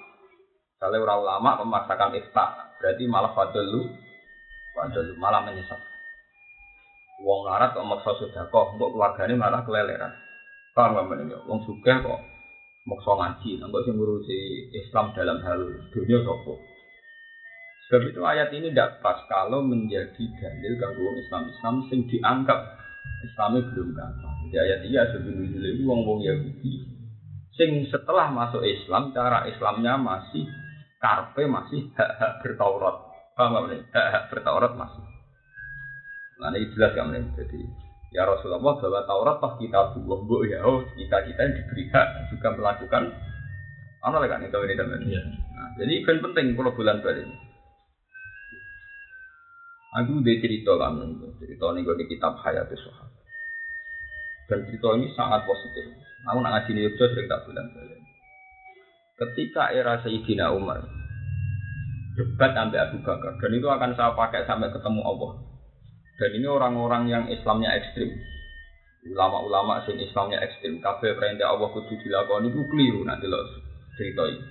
Kalau 0.76 1.00
orang 1.00 1.24
ulama 1.24 1.50
memaksakan 1.64 2.12
ikhta, 2.20 2.71
berarti 2.82 3.06
malah 3.06 3.30
fadlu, 3.38 3.94
fadlu 4.74 5.14
malah 5.22 5.46
menyesat. 5.46 5.78
Wong 7.22 7.46
larat 7.46 7.70
kok 7.78 7.86
maksa 7.86 8.18
kok, 8.50 8.66
untuk 8.74 8.90
keluarganya 8.98 9.38
malah 9.38 9.62
keleleran. 9.62 10.10
Paham 10.74 10.98
nggak 11.06 11.46
Wong 11.46 11.62
suka 11.62 12.02
kok 12.02 12.20
maksa 12.90 13.14
ngaji, 13.14 13.62
nggak 13.62 13.82
sih 13.86 13.92
ngurusi 13.94 14.38
Islam 14.74 15.14
dalam 15.14 15.38
hal 15.46 15.62
dunia 15.94 16.18
sopo. 16.26 16.58
Sebab 17.86 18.08
itu 18.10 18.20
ayat 18.26 18.50
ini 18.56 18.74
tidak 18.74 19.04
pas 19.04 19.20
kalau 19.30 19.62
menjadi 19.62 20.24
dalil 20.40 20.72
gangguan 20.80 21.16
Islam 21.22 21.42
Islam 21.46 21.74
sing 21.86 22.08
dianggap 22.10 22.58
Islamnya 23.22 23.68
belum 23.70 23.88
gampang. 23.94 24.34
Jadi 24.48 24.56
ayat 24.58 24.80
ini 24.88 24.96
ada 24.98 25.18
dulu 25.22 25.44
wong 25.86 26.00
wong 26.08 26.20
Yahudi. 26.26 26.72
Sing 27.52 27.84
setelah 27.92 28.32
masuk 28.32 28.64
Islam, 28.64 29.12
cara 29.12 29.44
Islamnya 29.44 30.00
masih 30.00 30.48
karpe 31.02 31.42
masih 31.50 31.90
hak 31.98 32.10
hak 32.22 32.32
bertaurat. 32.46 32.96
Paham 33.34 33.66
nggak 33.66 33.90
Hak 33.90 34.06
hak 34.14 34.24
bertaurat 34.30 34.72
masih. 34.78 35.02
Nah 36.38 36.54
ini 36.54 36.70
jelas 36.74 36.94
kan 36.94 37.10
Jadi 37.10 37.60
Ya 38.12 38.28
Rasulullah 38.28 38.60
bahwa 38.60 39.08
Taurat 39.08 39.36
pas 39.40 39.56
kita 39.56 39.96
buah 39.96 40.20
bu 40.28 40.44
ya 40.44 40.60
oh 40.68 40.84
kita 40.84 41.16
kita 41.24 41.40
yang 41.48 41.54
diberi 41.56 41.88
hak 41.88 42.28
juga 42.28 42.48
melakukan 42.52 43.08
apa 44.04 44.16
lagi 44.20 44.34
kan 44.34 44.44
itu 44.44 44.58
ini 44.68 44.74
dan 44.76 45.00
ya. 45.08 45.22
nah, 45.54 45.68
jadi 45.80 45.94
kan 46.04 46.20
penting 46.20 46.52
kalau 46.52 46.76
bulan 46.76 47.00
balik. 47.00 47.24
Aku 49.96 50.20
udah 50.20 50.36
cerita 50.44 50.72
kan 50.76 51.00
cerita 51.40 51.64
ini 51.72 51.86
gue 51.88 51.96
di 52.04 52.06
kitab 52.12 52.36
Hayat 52.44 52.68
Sahabat 52.68 53.24
dan 54.50 54.58
cerita 54.68 54.88
ini 54.92 55.08
sangat 55.16 55.48
positif. 55.48 55.88
Aku 56.28 56.38
nak 56.44 56.52
ngaji 56.52 56.70
nih 56.76 56.92
sering 57.00 57.26
tak 57.30 57.48
bulan 57.48 57.64
balik. 57.72 58.01
Ketika 59.22 59.70
era 59.70 60.02
Sayyidina 60.02 60.50
Umar 60.50 60.82
debat 62.18 62.50
sampai 62.52 62.82
Abu 62.82 62.98
Bakar 63.06 63.38
dan 63.38 63.50
itu 63.54 63.68
akan 63.70 63.94
saya 63.94 64.12
pakai 64.18 64.44
sampai 64.44 64.68
ketemu 64.74 65.00
Allah 65.06 65.32
dan 66.20 66.30
ini 66.38 66.46
orang-orang 66.46 67.08
yang 67.08 67.24
Islamnya 67.26 67.72
ekstrim. 67.72 68.12
Ulama-ulama 69.02 69.82
sing 69.82 69.98
Islamnya 69.98 70.38
ekstrim. 70.44 70.78
Kabeh 70.78 71.18
perintah 71.18 71.50
Allah 71.50 71.66
kudu 71.72 71.98
dilakoni 71.98 72.52
itu 72.52 72.62
keliru 72.70 73.02
nanti 73.02 73.26
loh 73.26 73.42
cerita 73.98 74.22
ini. 74.30 74.44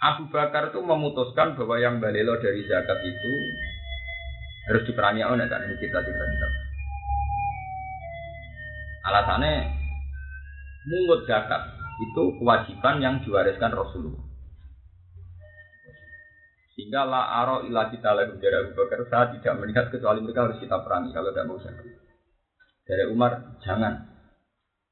Abu 0.00 0.32
Bakar 0.32 0.72
itu 0.72 0.80
memutuskan 0.80 1.58
bahwa 1.60 1.76
yang 1.76 2.00
balelo 2.00 2.40
dari 2.40 2.64
zakat 2.64 2.96
itu 3.04 3.32
harus 4.72 4.82
diperangi 4.88 5.20
oleh 5.20 5.44
kan 5.44 5.60
ini 5.68 5.76
kita 5.76 6.00
kita 6.00 6.24
kita. 6.24 6.48
Alasannya 9.04 9.52
mungut 10.88 11.28
zakat 11.28 11.79
itu 12.00 12.22
kewajiban 12.40 12.96
yang 13.04 13.14
diwariskan 13.20 13.76
Rasulullah. 13.76 14.24
Sehingga 16.72 17.04
la 17.04 17.44
aro 17.44 17.68
ilah 17.68 17.92
kita 17.92 18.16
lagi 18.16 18.40
dari 18.40 18.56
Abu 18.56 18.72
Bakar 18.72 19.04
saya 19.12 19.36
tidak 19.36 19.54
melihat 19.60 19.92
kecuali 19.92 20.24
mereka 20.24 20.48
harus 20.48 20.58
kita 20.64 20.80
perangi 20.80 21.12
kalau 21.12 21.28
tidak 21.28 21.46
mau 21.52 21.60
sakit. 21.60 21.92
Dari 22.88 23.04
Umar 23.12 23.60
jangan. 23.60 24.08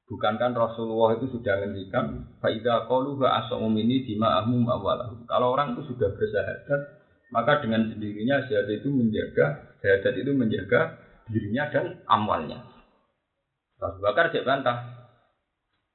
Bukankah 0.09 0.53
Rasulullah 0.53 1.17
itu 1.21 1.33
sudah 1.33 1.65
ngendikan 1.65 2.33
faida 2.41 2.85
qalu 2.89 3.17
wa 3.17 3.29
asamu 3.41 3.73
ini 3.77 4.05
dima'ahum 4.05 4.65
awalahu. 4.65 5.25
Kalau 5.29 5.53
orang 5.53 5.77
itu 5.77 5.93
sudah 5.93 6.13
bersahadat, 6.13 6.81
maka 7.29 7.61
dengan 7.61 7.93
sendirinya 7.93 8.41
syahadat 8.49 8.85
itu 8.85 8.89
menjaga 8.89 9.77
syahadat 9.81 10.13
itu 10.17 10.31
menjaga 10.33 10.97
dirinya 11.29 11.69
dan 11.69 11.85
amalnya. 12.09 12.65
Abu 13.81 14.01
Bakar 14.01 14.33
cek 14.33 14.45
bantah. 14.45 14.98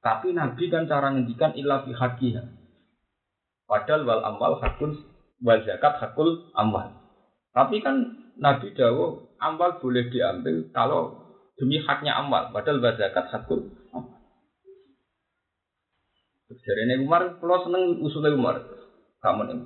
Tapi 0.05 0.37
Nabi 0.37 0.69
kan 0.69 0.85
cara 0.85 1.09
ngendikan 1.09 1.57
ilah 1.57 1.81
fi 1.81 1.97
Padahal 3.65 4.05
wal 4.05 4.21
amal 4.21 4.61
hakun 4.61 4.93
wal 5.41 5.61
zakat 5.65 5.97
hakul 5.97 6.53
amwal. 6.53 6.93
Tapi 7.49 7.81
kan 7.81 8.13
Nabi 8.37 8.77
Dawo 8.77 9.33
amwal 9.41 9.81
boleh 9.81 10.05
diambil 10.13 10.69
kalau 10.69 11.25
demi 11.57 11.81
haknya 11.81 12.21
amwal, 12.21 12.53
padahal 12.53 12.85
wal 12.85 12.93
zakat 12.93 13.25
hakul 13.33 13.65
amwal. 13.89 14.21
Ini 16.53 17.01
Umar, 17.01 17.41
kalau 17.41 17.65
seneng 17.65 18.05
usulnya 18.05 18.37
Umar, 18.37 18.61
kamu 19.25 19.41
nih, 19.49 19.57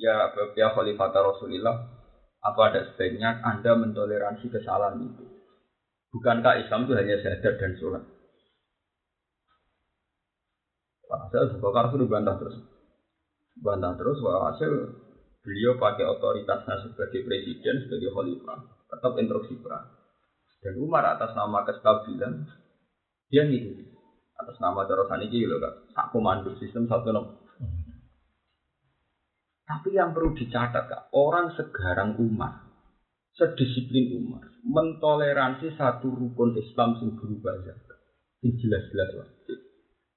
ya 0.00 0.32
ya 0.56 0.72
Khalifah 0.72 1.12
Rasulullah, 1.12 1.76
apa 2.40 2.60
ada 2.72 2.80
sebaiknya 2.88 3.44
Anda 3.44 3.76
mentoleransi 3.76 4.48
kesalahan 4.48 5.04
itu? 5.04 5.24
Bukankah 6.16 6.64
Islam 6.64 6.88
itu 6.88 6.92
hanya 6.96 7.16
sadar 7.20 7.60
dan 7.60 7.72
sholat? 7.76 8.04
Pak 11.05 11.05
Hasil 11.24 11.56
Abu 11.56 11.58
Bakar 11.64 11.88
itu 11.88 12.04
dibantah 12.04 12.36
terus. 12.36 12.56
Bantah 13.56 13.96
terus, 13.96 14.20
hasil 14.20 14.70
beliau 15.40 15.80
pakai 15.80 16.04
otoritasnya 16.04 16.84
sebagai 16.84 17.24
presiden, 17.24 17.88
sebagai 17.88 18.12
khalifah, 18.12 18.58
tetap 18.92 19.12
instruksi 19.16 19.56
perang. 19.64 19.88
Dan 20.60 20.76
Umar 20.82 21.16
atas 21.16 21.32
nama 21.32 21.64
kestabilan, 21.64 22.44
dia 23.32 23.48
ngikuti. 23.48 23.96
Atas 24.36 24.60
nama 24.60 24.84
terusan 24.84 25.24
ini 25.24 25.48
loh 25.48 25.56
kak, 25.56 25.74
sak 25.96 26.06
komando 26.12 26.52
sistem 26.60 26.84
satu 26.84 27.08
nomor. 27.08 27.40
Tapi 29.64 29.96
yang 29.96 30.12
perlu 30.12 30.36
dicatat 30.36 30.84
kak, 30.84 31.02
orang 31.16 31.56
segarang 31.56 32.20
Umar, 32.20 32.60
sedisiplin 33.32 34.12
Umar 34.20 34.44
mentoleransi 34.66 35.78
satu 35.78 36.10
rukun 36.10 36.58
Islam 36.58 36.98
sing 36.98 37.14
berubah 37.14 37.54
zakat. 37.62 37.98
Sing 38.42 38.58
jelas-jelas 38.58 39.10
wajib. 39.14 39.58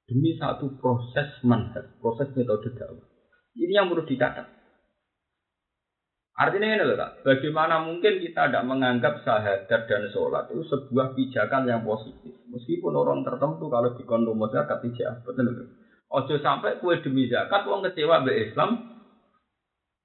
Demi 0.10 0.34
satu 0.42 0.74
proses 0.82 1.38
manhaj, 1.46 1.86
proses 2.02 2.34
metode 2.34 2.74
dakwah. 2.74 3.06
Ini 3.54 3.78
yang 3.78 3.94
perlu 3.94 4.10
dicatat. 4.10 4.58
Artinya 6.40 6.72
ini 6.72 6.84
loh, 6.88 6.98
bagaimana 7.22 7.84
mungkin 7.84 8.24
kita 8.24 8.48
tidak 8.48 8.64
menganggap 8.64 9.22
syahadat 9.28 9.86
dan 9.92 10.08
sholat 10.10 10.48
itu 10.50 10.64
sebuah 10.72 11.12
pijakan 11.14 11.68
yang 11.68 11.84
positif. 11.84 12.32
Meskipun 12.48 12.96
orang 12.96 13.28
tertentu 13.28 13.68
kalau 13.68 13.94
di 13.94 14.08
kondom 14.08 14.40
zakat 14.50 14.80
tidak, 14.82 15.20
betul 15.28 15.52
betul. 15.52 15.68
Ojo 16.10 16.36
sampai 16.42 16.82
kue 16.82 16.98
demi 17.06 17.30
zakat, 17.30 17.68
uang 17.70 17.86
kecewa 17.86 18.26
be 18.26 18.50
Islam. 18.50 18.82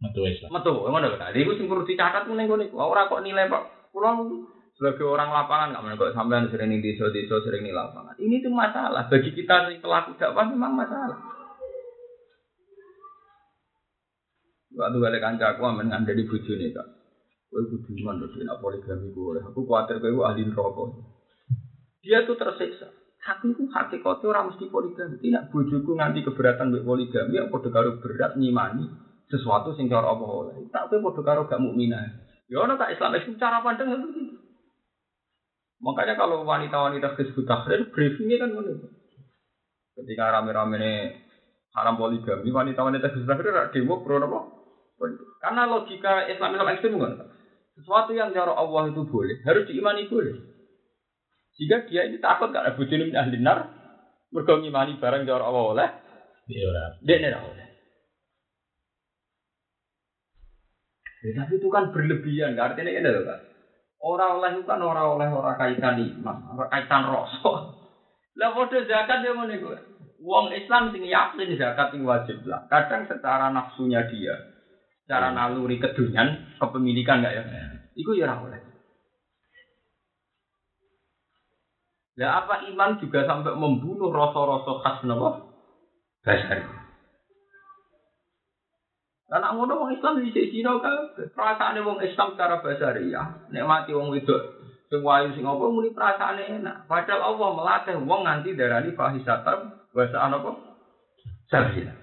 Metu 0.04 0.26
Islam. 0.28 0.52
Metu, 0.52 0.74
ngono 0.74 1.06
lho. 1.06 1.16
Jadi 1.16 1.38
itu 1.40 1.56
sing 1.56 1.70
perlu 1.70 1.88
dicatat 1.88 2.28
ning 2.28 2.44
ngene. 2.44 2.68
Ora 2.76 3.08
kok 3.08 3.24
nilai 3.24 3.48
Pak. 3.48 3.94
Pulang 3.94 4.26
sebagai 4.74 5.06
orang 5.06 5.30
lapangan 5.30 5.70
nggak 5.70 5.94
kok 5.94 6.14
sampean 6.18 6.50
sering 6.50 6.74
di 6.74 6.82
desa-desa 6.82 7.38
sering 7.46 7.62
di 7.62 7.70
lapangan. 7.70 8.18
Ini 8.18 8.42
tuh 8.42 8.50
masalah 8.50 9.06
bagi 9.06 9.30
kita 9.30 9.70
yang 9.70 9.78
pelaku 9.78 10.18
dakwah 10.18 10.50
memang 10.50 10.74
masalah. 10.74 11.18
Waktu 14.74 14.98
balik 14.98 15.22
kanca 15.22 15.54
aku 15.54 15.62
amen 15.70 15.86
ngandani 15.86 16.26
bojone 16.26 16.74
kak. 16.74 16.88
Kowe 17.46 17.62
kudu 17.70 17.94
iman 18.02 18.18
to 18.18 18.26
nek 18.42 18.58
poligami 18.58 19.14
gue. 19.14 19.38
Aku 19.46 19.62
kuatir 19.62 20.02
kowe 20.02 20.26
ahli 20.26 20.42
rokok. 20.50 20.98
Dia 22.02 22.26
tuh 22.26 22.34
tersiksa. 22.34 22.90
Hak 23.22 23.46
itu 23.46 23.70
hakikatnya 23.70 24.26
orang 24.34 24.50
mesti 24.50 24.66
poligami. 24.66 25.22
Tidak 25.22 25.54
bojoku 25.54 25.94
nganti 25.94 26.26
keberatan 26.26 26.74
mbek 26.74 26.82
poligami 26.82 27.38
apa 27.38 27.54
padha 27.54 27.70
karo 27.70 28.02
berat 28.02 28.34
nyimani 28.34 28.90
sesuatu 29.30 29.78
sing 29.78 29.86
cara 29.86 30.10
apa 30.10 30.26
oleh. 30.26 30.66
Tak 30.74 30.90
padha 30.90 31.22
karo 31.22 31.46
gak 31.46 31.62
mukminah. 31.62 32.02
Ya 32.50 32.58
ono 32.58 32.74
tak 32.74 32.98
Islam 32.98 33.14
itu 33.14 33.38
cara 33.38 33.62
pandang 33.62 33.94
itu 33.94 34.06
gitu. 34.10 34.33
Makanya 35.84 36.16
kalau 36.16 36.48
wanita-wanita 36.48 37.12
disebut 37.20 37.44
tahrir, 37.44 37.92
briefingnya 37.92 38.40
kan 38.40 38.56
ngono. 38.56 38.88
Ketika 39.94 40.32
rame-rame 40.32 41.12
haram 41.76 42.00
poligami, 42.00 42.48
wanita-wanita 42.48 43.12
disebut 43.12 43.28
tahrir 43.28 43.68
demo 43.76 44.00
pro 44.00 44.16
apa? 44.16 44.40
Karena 45.44 45.68
logika 45.68 46.24
Islam 46.32 46.56
Islam 46.56 46.72
ekstrem 46.72 46.96
kan. 46.96 47.12
Sesuatu 47.76 48.16
yang 48.16 48.32
cara 48.32 48.56
Allah 48.56 48.88
itu 48.88 49.04
boleh, 49.04 49.44
harus 49.44 49.68
diimani 49.68 50.08
boleh. 50.08 50.40
Jika 51.58 51.84
dia 51.90 52.08
ini 52.08 52.18
takut 52.18 52.50
gak 52.50 52.64
ada 52.64 52.76
bujuni 52.78 53.10
min 53.10 53.18
ahli 53.18 53.38
nar, 53.38 53.68
mergo 54.32 54.58
ngimani 54.58 54.96
barang 54.98 55.26
cara 55.26 55.44
Allah 55.44 55.64
oleh, 55.74 55.88
Iya 56.48 56.64
ora. 56.70 56.84
dia 57.02 57.16
ini 57.18 57.28
oleh. 57.34 57.66
Ya, 61.24 61.30
tapi 61.40 61.56
itu 61.56 61.68
kan 61.72 61.88
berlebihan, 61.92 62.56
gak 62.56 62.74
artinya 62.74 62.90
ini 62.94 63.08
loh 63.10 63.24
kan. 63.26 63.40
Orang 64.04 64.36
oleh 64.36 64.60
itu 64.60 64.68
kan 64.68 64.84
orang 64.84 65.16
oleh 65.16 65.28
orang 65.32 65.56
kaitan 65.56 65.96
iman, 65.96 66.44
orang 66.52 66.68
kaitan 66.68 67.08
rosok. 67.08 67.72
Lah 68.36 68.52
bodoh 68.52 68.84
zakat 68.84 69.24
dia 69.24 69.32
mau 69.32 69.48
nih 69.48 69.64
Wong 70.20 70.52
Islam 70.52 70.92
sing 70.92 71.08
yakin 71.08 71.56
zakat 71.56 71.96
yang 71.96 72.04
wajib 72.04 72.44
lah. 72.44 72.68
Kadang 72.68 73.08
secara 73.08 73.48
nafsunya 73.48 74.04
dia, 74.04 74.36
secara 75.04 75.32
naluri 75.32 75.80
kedunian, 75.80 76.36
kepemilikan 76.60 77.24
enggak 77.24 77.32
ya? 77.32 77.42
Iku 77.96 78.12
ya 78.12 78.28
ora 78.28 78.44
oleh. 78.44 78.60
Ya 82.20 82.44
apa 82.44 82.60
iman 82.70 83.00
juga 83.00 83.24
sampai 83.24 83.56
membunuh 83.56 84.12
rasa-rasa 84.12 84.72
khas 84.84 84.98
napa? 85.08 85.48
Karena 89.24 89.56
ngono 89.56 89.72
wong 89.80 89.90
Islam 89.96 90.20
sisi 90.20 90.60
kan 90.60 90.96
perasaane 91.16 91.80
wong 91.80 91.98
Islam 92.04 92.36
secara 92.36 92.60
basariah, 92.60 93.48
nek 93.48 93.64
mati 93.64 93.96
wong 93.96 94.12
wedok 94.12 94.60
sing 94.92 95.00
wayu 95.00 95.32
sing 95.32 95.48
apa 95.48 95.64
muni 95.64 95.96
perasaane 95.96 96.44
enak. 96.60 96.84
Padahal 96.84 97.32
Allah 97.32 97.48
melatih 97.56 97.96
wong 98.04 98.28
nganti 98.28 98.52
darani 98.52 98.92
fahisatan 98.92 99.72
bahasa 99.96 100.18
apa? 100.28 100.50
Sabila. 101.48 101.94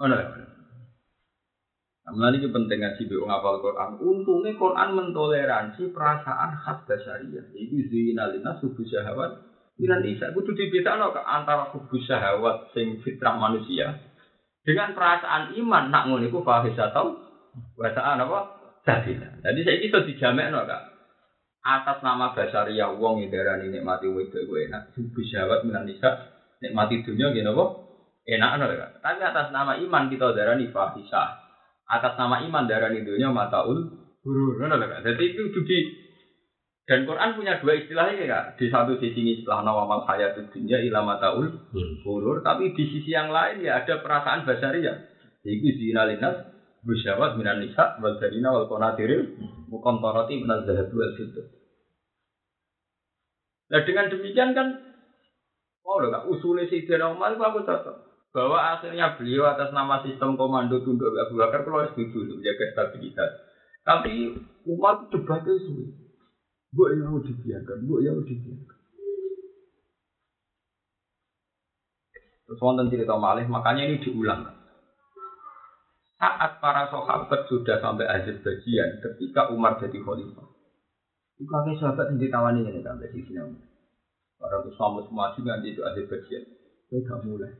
Ono 0.00 0.14
lho. 0.16 0.26
Mulane 2.08 2.40
iki 2.40 2.48
penting 2.48 2.80
ngaji 2.80 3.02
mbek 3.04 3.20
wong 3.20 3.30
hafal 3.30 3.60
Quran. 3.60 3.90
Untungnya 4.00 4.56
Quran 4.56 4.88
mentoleransi 4.96 5.92
perasaan 5.92 6.56
khas 6.56 6.88
basariah. 6.88 7.44
Iku 7.52 7.76
zinalina 7.92 8.56
subuh 8.56 8.84
syahwat 8.88 9.44
Minan 9.78 10.02
isa 10.02 10.34
kudu 10.34 10.58
dibedakno 10.58 11.14
antara 11.14 11.70
hubus 11.70 12.02
syahwat 12.02 12.74
sing 12.74 12.98
fitrah 12.98 13.38
manusia 13.38 13.94
dengan 14.68 14.92
perasaan 14.92 15.56
iman 15.56 15.88
nak 15.88 16.12
ngono 16.12 16.28
iku 16.28 16.44
fahisatau 16.44 17.16
bahasaan 17.80 18.20
apa? 18.20 18.38
Sabila. 18.84 19.40
Jadi 19.40 19.60
saya 19.64 19.80
itu 19.80 19.98
dijamekno 20.12 20.68
Kak. 20.68 20.82
Atas 21.64 22.04
nama 22.04 22.36
basaria 22.36 22.92
wong 22.92 23.24
yang 23.24 23.32
darani 23.32 23.72
nikmati 23.72 24.08
wedok 24.08 24.44
gue 24.44 24.68
enak, 24.68 24.92
subuh 24.92 25.24
syahwat 25.24 25.64
minan 25.64 25.88
nisa 25.88 26.32
nikmati 26.60 27.00
dunia 27.00 27.32
gitu 27.32 27.48
apa? 27.56 27.64
Enak 28.28 28.50
no, 28.60 28.64
Kak. 28.68 28.90
Tapi 29.00 29.20
atas 29.24 29.48
nama 29.56 29.72
iman 29.80 30.12
kita 30.12 30.36
darani 30.36 30.68
fahisah. 30.68 31.28
Atas 31.88 32.20
nama 32.20 32.44
iman 32.44 32.68
darani 32.68 33.00
dunia 33.00 33.32
mataul 33.32 33.88
hurur. 34.20 34.60
Ngono 34.60 34.76
Kak. 34.84 35.00
Jadi 35.00 35.24
itu 35.32 35.64
di 35.64 35.78
dan 36.88 37.04
Quran 37.04 37.36
punya 37.36 37.60
dua 37.60 37.76
istilah 37.76 38.16
ini 38.16 38.24
kak. 38.24 38.56
Di 38.56 38.72
satu 38.72 38.96
sisi 38.96 39.20
ini 39.20 39.32
istilah 39.36 39.60
nawamal 39.60 40.08
hayat 40.08 40.40
dunia 40.40 40.80
ilama 40.80 41.20
taul 41.20 41.68
hulur, 42.00 42.40
tapi 42.40 42.72
di 42.72 42.84
sisi 42.88 43.12
yang 43.12 43.28
lain 43.28 43.60
ya 43.60 43.84
ada 43.84 44.00
perasaan 44.00 44.48
basari 44.48 44.88
ya. 44.88 44.96
Iku 45.44 45.68
zina 45.76 46.08
linas 46.08 46.48
musyawat 46.88 47.36
minan 47.36 47.60
nisa 47.60 48.00
wal 48.00 48.16
darina 48.16 48.56
wal 48.56 48.72
konatiril 48.72 49.36
mukontoroti 49.68 50.40
minaz 50.40 50.64
zahab 50.64 50.88
wal 50.96 51.12
fitur. 51.12 51.52
Nah 53.68 53.84
dengan 53.84 54.08
demikian 54.08 54.56
kan, 54.56 54.80
oh 55.84 56.00
loh 56.00 56.24
usulnya 56.32 56.72
si 56.72 56.88
Umar 56.88 57.36
itu 57.36 57.44
aku 57.44 57.68
cocok. 57.68 57.96
Bahwa 58.32 58.80
akhirnya 58.80 59.12
beliau 59.20 59.44
atas 59.44 59.76
nama 59.76 60.00
sistem 60.08 60.40
komando 60.40 60.80
tunduk 60.80 61.12
Abu 61.20 61.36
Bakar 61.36 61.68
kalau 61.68 61.84
setuju 61.92 62.24
untuk 62.24 62.40
menjaga 62.40 62.64
stabilitas. 62.72 63.30
Tapi 63.84 64.40
Umar 64.64 65.04
itu 65.04 65.20
debatnya 65.20 65.52
sulit. 65.60 66.07
Bu 66.68 66.92
yang 66.92 67.08
mau 67.08 67.20
dibiarkan, 67.24 67.78
bu 67.88 68.04
yang 68.04 68.20
mau 68.20 68.26
dibiarkan. 68.28 68.78
Terus 72.48 72.64
wonten 72.64 72.88
cerita 72.88 73.16
malih, 73.20 73.44
makanya 73.44 73.84
ini 73.88 74.00
diulang. 74.00 74.48
Saat 76.16 76.64
para 76.64 76.88
sahabat 76.88 77.44
sudah 77.46 77.76
sampai 77.78 78.08
bagian, 78.40 78.88
ketika 79.04 79.52
Umar 79.52 79.76
jadi 79.76 80.00
khalifah, 80.00 80.48
itu 81.38 81.46
kakek 81.46 81.76
sahabat 81.78 82.10
yang 82.10 82.18
ditawani 82.18 82.66
ini 82.66 82.80
sampai 82.82 83.12
di 83.14 83.20
sini. 83.22 83.62
Para 84.40 84.64
Islam 84.64 85.02
semua 85.06 85.34
juga 85.36 85.60
nanti 85.60 85.76
itu 85.76 85.84
bagian, 85.84 86.42
Saya 86.88 87.04
gak 87.04 87.20
mulai. 87.22 87.52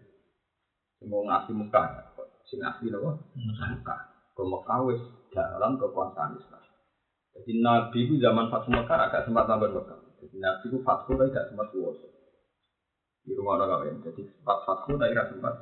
Mau 1.07 1.23
ngasih 1.23 1.55
muka, 1.55 2.11
sing 2.49 2.59
ngasih 2.59 2.90
nopo, 2.90 3.29
muka. 3.38 3.97
Ke 4.35 4.42
Mekah 4.42 4.81
wis 4.88 5.03
dalam 5.31 5.77
kekuasaan 5.79 6.38
Islam. 6.40 6.67
Jadi 7.38 7.62
Nabi 7.62 7.98
itu 8.03 8.18
zaman 8.18 8.51
Fathu 8.51 8.74
Mekah 8.74 8.98
agak 8.98 9.22
sempat 9.22 9.46
tambah 9.46 9.70
Mekah. 9.70 9.98
Jadi 10.18 10.37
Nabi 10.42 10.64
itu 10.66 10.79
Fathu 10.83 11.14
tapi 11.14 11.31
agak 11.31 11.46
sempat 11.55 11.70
puasa. 11.70 12.07
Di 13.22 13.33
rumah 13.38 13.62
orang 13.62 13.70
kawin. 13.79 13.96
Jadi 14.03 14.27
sempat 14.27 14.59
Fathu 14.66 14.98
tapi 14.98 15.14
agak 15.14 15.31
sempat 15.31 15.55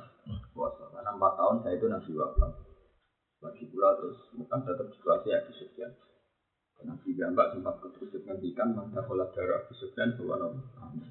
puasa. 0.57 0.83
Karena 0.89 1.11
empat 1.13 1.33
tahun 1.37 1.55
saya 1.61 1.73
itu 1.77 1.85
Nabi 1.85 2.11
wafat. 2.17 2.51
Lagi 3.37 3.63
pula 3.69 3.93
terus 4.01 4.17
Mekah 4.33 4.59
tetap 4.65 4.87
situasi 4.89 5.29
Abu 5.37 5.51
Sufyan. 5.53 5.91
Nabi 6.77 7.09
Gambak 7.13 7.53
sempat 7.53 7.81
keterusuk 7.81 8.21
ngendikan 8.25 8.73
maka 8.73 9.05
pola 9.05 9.29
darah 9.33 9.61
Abu 9.61 9.73
Sufyan 9.77 10.17
bahwa 10.17 10.49
Nabi 10.49 11.05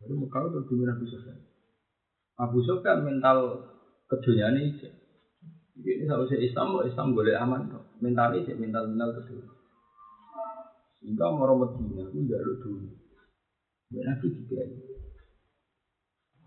Jadi 0.00 0.12
Mekah 0.16 0.40
itu 0.48 0.56
lebih 0.56 0.88
Abu 0.88 1.04
Sufyan. 1.04 1.38
Abu 2.40 2.58
Sufyan 2.64 3.04
mental 3.04 3.68
keduniaan 4.08 4.56
ini. 4.56 4.72
Jadi 5.72 5.88
ini 5.88 6.04
seharusnya 6.04 6.38
Islam, 6.40 6.80
Islam 6.84 7.16
boleh 7.16 7.34
aman. 7.36 7.60
Mental 8.00 8.36
ini, 8.36 8.52
mental 8.56 8.92
mental 8.92 9.16
kedua. 9.20 9.61
Sehingga 11.02 11.34
mau 11.34 11.58
Medina 11.58 12.06
itu 12.06 12.30
jaluk 12.30 12.56
dulu. 12.62 12.88
Ya 13.90 14.06
Nabi 14.06 14.26
juga. 14.38 14.62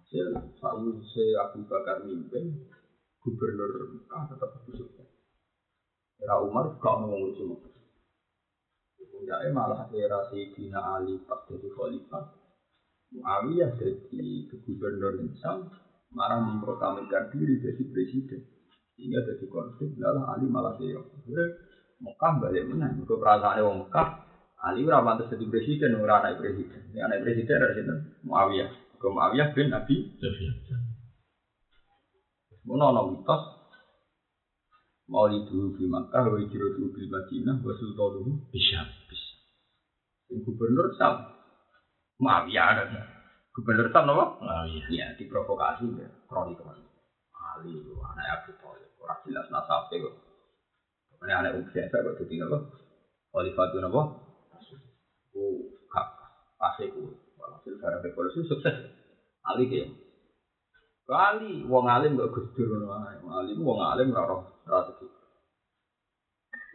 Saya 0.08 0.32
tahu 0.64 0.96
saya 1.12 1.52
Abu 1.52 1.68
Bakar 1.68 2.08
mimpin 2.08 2.64
gubernur 3.20 4.00
Mekah 4.00 4.32
tetap 4.32 4.64
busuk. 4.64 4.96
Era 6.24 6.40
Umar 6.40 6.72
gak 6.80 6.96
mau 7.04 7.20
ngurus 7.20 7.44
Mekah. 7.44 7.74
Malah 9.52 9.92
era 9.92 10.24
Sayyidina 10.32 10.80
Ali 11.04 11.20
pas 11.28 11.44
jadi 11.52 11.68
khalifah. 11.76 12.24
Muawiyah 13.12 13.76
jadi 13.76 14.24
gubernur 14.64 15.20
Islam 15.20 15.68
marah 16.16 16.40
memproklamirkan 16.40 17.28
diri 17.36 17.60
jadi 17.60 17.84
presiden. 17.92 18.42
Sehingga 18.96 19.20
jadi 19.28 19.46
konflik, 19.52 20.00
lalu 20.00 20.24
Ali 20.24 20.48
malah 20.48 20.80
saya. 20.80 21.04
Mekah 22.00 22.34
balik 22.40 22.64
menang. 22.72 23.04
Itu 23.04 23.20
perasaan 23.20 23.60
orang 23.60 23.84
Mekah 23.84 24.25
Ali 24.66 24.82
ora 24.82 25.06
pantes 25.06 25.30
jadi 25.30 25.46
presiden, 25.46 26.02
ora 26.02 26.26
anak 26.26 26.42
presiden. 26.42 26.90
Ya 26.98 27.06
anak 27.06 27.22
presiden 27.22 27.62
ada 27.62 27.78
sinten? 27.78 28.00
Muawiyah. 28.26 28.70
Ke 28.98 29.06
Muawiyah 29.06 29.54
bin 29.54 29.70
Abi 29.70 30.18
Sufyan. 30.18 30.58
Mono 32.66 32.90
ana 32.90 33.02
mitos 33.06 33.42
Maulidu 35.06 35.78
bil 35.78 35.86
Makkah 35.86 36.34
wa 36.34 36.42
hijratu 36.42 36.90
bil 36.90 37.10
Madinah 37.14 37.62
wa 37.62 37.74
sultanuhu 37.78 38.50
Bisa. 38.50 38.82
Bisa. 39.06 39.30
Sing 40.26 40.42
gubernur 40.42 40.98
Sam. 40.98 41.30
Muawiyah 42.18 42.66
ada. 42.74 43.06
Gubernur 43.54 43.94
Sam 43.94 44.10
apa? 44.10 44.26
Oh 44.42 44.66
iya. 44.90 45.14
Diprovokasi 45.14 45.94
ya. 45.94 46.10
Kroni 46.26 46.58
ke 46.58 46.66
mana? 46.66 46.82
Ali, 47.54 47.86
anak 47.86 48.26
Abu 48.42 48.58
Thalib. 48.58 48.98
Orang 48.98 49.22
jelas 49.30 49.46
nasabnya 49.54 50.10
kok. 50.10 50.16
Ini 51.22 51.34
anak 51.38 51.54
Ubi 51.62 51.86
kok 51.86 52.18
jadi 52.26 52.36
apa? 52.50 52.58
Khalifatun 53.30 53.88
apa? 53.94 54.02
Kak. 55.92 56.08
Pasti 56.56 56.88
ku. 56.92 57.12
Walhasil 57.36 57.76
barang 57.76 58.02
revolusi 58.02 58.48
sukses. 58.48 58.76
Ali 59.44 59.68
dia. 59.68 59.86
Kali, 61.06 61.62
wong 61.68 61.86
alim 61.86 62.18
gak 62.18 62.34
gusdur. 62.34 62.72
Wong 62.82 63.30
alim 63.30 63.60
wong 63.62 63.80
alim 63.84 64.16
ora 64.16 64.24
roh 64.26 64.42
strategi. 64.64 65.06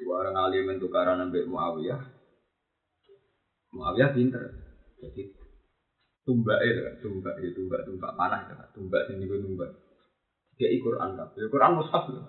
Orang 0.06 0.36
alim 0.36 0.70
itu 0.70 0.86
karena 0.88 1.24
ambek 1.24 1.48
Muawiyah. 1.48 2.00
Muawiyah 3.74 4.10
pinter. 4.12 4.42
Jadi 5.00 5.22
tumbak 6.28 6.60
itu 6.62 6.80
kan, 6.84 6.94
tumbak 7.00 7.34
itu 7.40 7.50
tumbak 7.56 7.80
tumbak 7.88 8.12
panah 8.14 8.40
itu 8.44 8.54
kan, 8.54 8.68
tumbak 8.76 9.02
sini 9.08 9.24
gue 9.24 9.40
tumbak. 9.40 9.70
Dia 10.60 10.76
Quran 10.76 11.16
kan, 11.16 11.28
ya 11.32 11.48
Quran 11.48 11.72
mushaf 11.80 12.04
loh. 12.12 12.28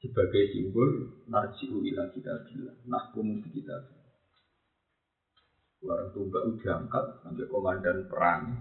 Sebagai 0.00 0.48
simbol 0.52 1.12
narjiu 1.28 1.84
ila 1.84 2.08
kita 2.12 2.32
bilang, 2.48 2.78
nahkum 2.88 3.36
kita. 3.52 3.95
Orang 5.86 6.10
tumbak 6.10 6.42
udah 6.50 6.82
angkat 6.82 7.04
sampai 7.22 7.46
komandan 7.46 8.10
perang. 8.10 8.58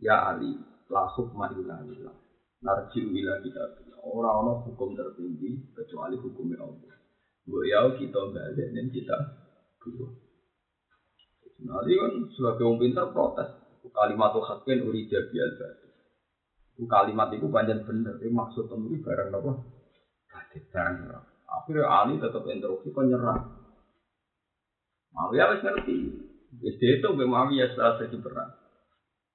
Ya 0.00 0.32
Ali, 0.32 0.56
la 0.88 1.04
hukma 1.12 1.52
illa 1.52 1.84
lillah. 1.84 2.16
Narjiu 2.64 3.12
ila 3.12 3.44
kita 3.44 3.76
bilang. 3.76 4.00
Orang-orang 4.00 4.64
hukum 4.64 4.96
tertinggi 4.96 5.76
kecuali 5.76 6.16
hukumnya 6.16 6.64
Allah. 6.64 6.96
Gue 7.44 7.68
ya 7.68 7.92
kita 7.92 8.32
balik 8.32 8.72
dan 8.72 8.86
kita 8.88 9.16
dua. 9.84 10.08
Ali 11.76 11.92
kan 12.00 12.12
sebagai 12.32 12.64
orang 12.64 12.80
pinter 12.80 13.06
protes. 13.12 13.50
Kalimat 13.90 14.32
tuh 14.32 14.44
hakin 14.44 14.86
uri 14.86 15.10
jadi 15.10 15.36
Itu 16.72 16.88
kalimat 16.88 17.28
itu 17.36 17.52
panjang 17.52 17.84
bener. 17.84 18.16
Itu 18.16 18.32
maksud 18.32 18.72
temen 18.72 18.96
barang 19.04 19.28
apa? 19.28 19.52
Hadis 20.32 20.64
barang? 20.72 21.24
Akhirnya 21.44 21.84
Ali 21.90 22.16
tetap 22.16 22.48
instruksi 22.48 22.88
kon 22.96 23.12
nyerang. 23.12 23.60
Muawiyah 25.10 25.46
wis 25.52 25.62
ngerti. 25.66 25.96
Wis 26.58 26.74
itu 26.82 27.08
be 27.14 27.24
Muawiyah 27.30 27.70
setelah 27.70 27.94
terjadi 27.94 28.26
perang. 28.26 28.50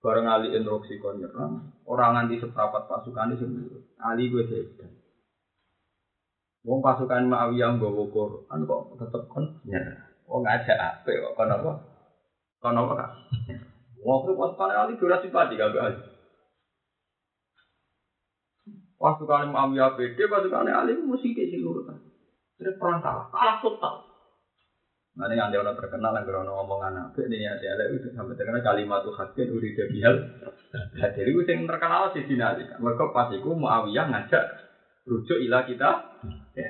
Bareng 0.04 0.28
Ali 0.28 0.54
instruksi 0.54 1.00
kon 1.00 1.18
nyerang, 1.18 1.72
orang 1.88 2.12
nganti 2.14 2.44
seprapat 2.44 2.86
pasukan 2.92 3.34
itu 3.34 3.48
sendiri. 3.48 3.80
Ali 3.98 4.28
gue 4.28 4.44
sedan. 4.46 4.92
Wong 6.68 6.84
pasukan 6.84 7.32
Muawiyah 7.32 7.80
nggawa 7.80 8.04
Quran 8.12 8.60
kok 8.68 8.82
tetep 9.00 9.24
kon 9.32 9.64
nyerang. 9.64 10.04
Wong 10.28 10.44
ngajak 10.44 10.78
apa 10.78 11.10
kok 11.10 11.34
kon 11.40 11.56
apa? 11.56 11.72
Kon 12.60 12.78
apa 12.78 12.94
kak? 13.00 13.12
Waktu 14.04 14.32
pasukan 14.36 14.72
Ali 14.76 14.94
durasi 15.00 15.32
padi 15.32 15.56
gak 15.56 15.74
Ali. 15.74 16.00
Pasukan 19.02 19.50
Muawiyah 19.50 19.98
pede, 19.98 20.30
pasukan 20.30 20.70
Ali 20.70 21.00
mesti 21.00 21.34
ke 21.34 21.50
sini 21.50 21.66
urutan. 21.66 21.98
Terus 22.62 22.78
perang 22.78 23.02
kalah, 23.02 23.28
kalah 23.34 23.58
total. 23.60 24.05
Nah 25.16 25.32
ini 25.32 25.40
nanti 25.40 25.56
orang 25.56 25.80
terkenal 25.80 26.12
yang 26.12 26.28
orang 26.28 26.52
ngomongan 26.52 26.94
apa 27.08 27.20
ini 27.24 27.48
ya 27.48 27.56
dia 27.56 27.72
itu 27.88 28.12
sampai 28.12 28.36
terkenal 28.36 28.60
kalimat 28.60 29.00
tuh 29.00 29.16
hakin 29.16 29.48
udah 29.48 29.72
jadi 29.72 29.98
hal. 30.04 30.16
Nah, 30.76 31.10
jadi 31.16 31.32
itu 31.32 31.48
yang 31.48 31.64
terkenal 31.64 32.12
di 32.12 32.28
sini 32.28 32.44
aja. 32.44 32.76
Mereka 32.76 33.16
pas 33.16 33.32
itu 33.32 33.48
Muawiyah 33.48 34.12
ngajak 34.12 34.44
rujuk 35.08 35.40
ilah 35.40 35.64
kita. 35.64 36.20
Ya. 36.52 36.68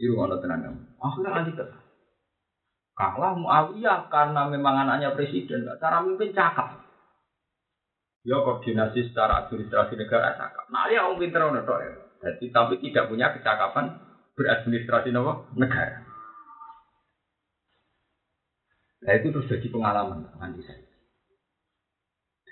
Itu 0.00 0.16
orang 0.16 0.40
tenang. 0.40 0.80
Akhirnya 0.96 1.30
nanti 1.36 1.52
kalah. 1.60 1.80
Kalah 2.96 3.32
Muawiyah 3.36 4.08
karena 4.08 4.48
memang 4.48 4.88
anaknya 4.88 5.12
presiden, 5.12 5.68
cara 5.76 6.00
mimpin 6.00 6.32
cakap. 6.32 6.88
Ya 8.24 8.40
koordinasi 8.40 9.12
secara 9.12 9.44
administrasi 9.44 10.00
negara 10.00 10.32
cakap. 10.40 10.72
Nah 10.72 10.88
dia 10.88 11.04
orang 11.04 11.20
pinter 11.20 11.44
ya. 11.52 11.92
Jadi 12.24 12.48
tapi 12.48 12.80
tidak 12.80 13.12
punya 13.12 13.36
kecakapan 13.36 14.00
beradministrasi 14.32 15.12
negara. 15.12 16.13
Nah 19.04 19.12
itu 19.20 19.28
terus 19.28 19.50
jadi 19.52 19.68
pengalaman 19.68 20.24
nanti 20.40 20.64
saya. 20.64 20.80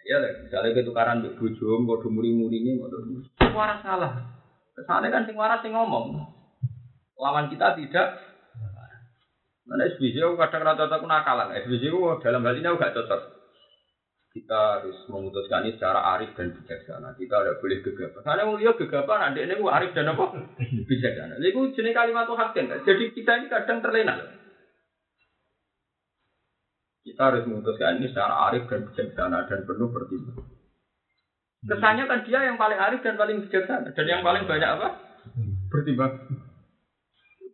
Ya 0.03 0.19
misalnya 0.19 0.77
ketukaran 0.77 1.23
di 1.25 1.31
bojo, 1.38 1.79
mau 1.81 1.97
muri-murinya, 1.97 2.85
mau 2.85 3.55
waras 3.55 3.81
salah. 3.81 4.12
Kesannya 4.77 5.15
kan 5.15 5.25
sing 5.25 5.37
waras 5.38 5.62
sing 5.65 5.73
ngomong. 5.73 6.27
Lawan 7.17 7.49
kita 7.49 7.79
tidak. 7.79 8.19
Mana 9.62 9.87
SBC 9.95 10.19
kadang 10.19 10.62
rata 10.67 10.91
cocok 10.91 11.07
nakalan. 11.07 11.55
SBC 11.55 11.95
dalam 12.19 12.43
hal 12.43 12.59
ini 12.59 12.67
aku 12.67 12.83
gak 12.83 12.99
cocok. 12.99 13.21
Kita 14.33 14.59
harus 14.81 14.97
memutuskan 15.07 15.69
ini 15.69 15.77
secara 15.77 16.03
arif 16.19 16.35
dan 16.35 16.51
bijaksana. 16.51 17.15
Kita 17.15 17.37
tidak 17.37 17.61
boleh 17.62 17.79
gegabah. 17.85 18.21
Karena 18.27 18.49
mau 18.49 18.59
lihat 18.59 18.81
gegabah, 18.81 19.17
nanti 19.23 19.45
ini 19.45 19.55
arif 19.55 19.93
dan 19.95 20.11
apa? 20.11 20.25
bijaksana. 20.91 21.38
Itu 21.38 21.79
jenis 21.79 21.95
kalimat 21.95 22.27
Tuhan 22.27 22.49
kan. 22.51 22.81
Jadi 22.83 23.05
kita 23.15 23.33
ini 23.38 23.47
kadang 23.47 23.79
terlena. 23.85 24.41
Kita 27.03 27.35
harus 27.35 27.43
memutuskan 27.51 27.99
ini 27.99 28.15
secara 28.15 28.47
arif 28.47 28.71
dan 28.71 28.87
bijaksana 28.87 29.51
dan 29.51 29.67
penuh 29.67 29.91
pertimbangan. 29.91 30.47
Kesannya 31.62 32.05
kan 32.07 32.23
dia 32.23 32.47
yang 32.47 32.59
paling 32.59 32.79
arif 32.79 33.03
dan 33.03 33.19
paling 33.19 33.43
bijaksana 33.43 33.91
dan 33.91 34.07
yang 34.07 34.23
paling 34.23 34.47
banyak 34.47 34.71
apa? 34.71 34.88
Bertimbang. 35.67 36.15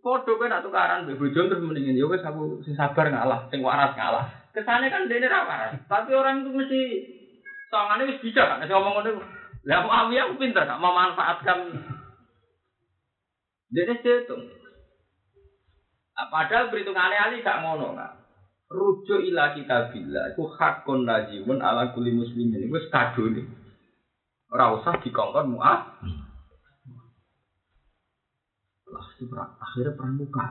Podo 0.04 0.36
kan 0.36 0.52
atau 0.52 0.68
karan 0.68 1.08
bojo 1.08 1.40
terus 1.48 1.64
mendingin 1.64 1.96
ya 1.96 2.06
wis 2.06 2.22
aku 2.22 2.60
sing 2.62 2.76
sabar 2.76 3.08
ngalah, 3.08 3.48
sing 3.48 3.64
waras 3.64 3.96
ngalah. 3.96 4.28
Kesannya 4.52 4.92
kan 4.92 5.08
dene 5.08 5.26
ra 5.26 5.48
waras, 5.48 5.80
tapi 5.88 6.12
orang 6.12 6.44
itu 6.44 6.50
mesti 6.52 6.80
sangane 7.72 8.04
wis 8.04 8.20
bijak 8.20 8.46
kan 8.46 8.60
ngomong 8.68 9.00
ngono. 9.00 9.20
Lah 9.64 9.80
Muawiyah 9.84 10.28
aku 10.28 10.34
pinter 10.40 10.64
gak 10.64 10.80
memanfaatkan 10.80 11.58
dene 13.72 13.94
setung. 14.04 14.44
Padahal 16.14 16.68
perhitungannya 16.68 17.16
Ali 17.16 17.44
gak 17.44 17.64
ngono 17.64 17.96
kan 17.96 18.27
rujuk 18.68 19.20
ila 19.32 19.56
kita 19.56 19.88
bila 19.92 20.28
itu 20.32 20.44
hakun 20.60 21.08
lazimun 21.08 21.58
ala 21.60 21.92
kuli 21.96 22.12
muslimin. 22.12 22.68
Itu 22.68 22.78
kado 22.92 23.24
nih 23.32 23.46
ora 24.52 24.76
usah 24.76 25.00
dikongkon 25.00 25.56
muah. 25.56 25.80
Lah 28.88 29.48
akhirnya 29.60 29.92
perang 29.92 30.16
muka 30.16 30.46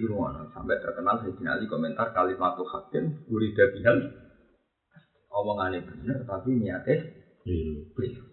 Iwan 0.00 0.48
sampai 0.54 0.78
terkenal 0.78 1.18
Sayyidina 1.18 1.58
Ali 1.58 1.66
komentar 1.66 2.14
kalimat 2.14 2.56
hakim 2.56 3.26
urida 3.26 3.68
bihal. 3.74 3.98
Omongannya 5.30 5.82
bener 5.82 6.24
tapi 6.24 6.56
niatnya 6.56 7.20
Keliru. 7.44 8.24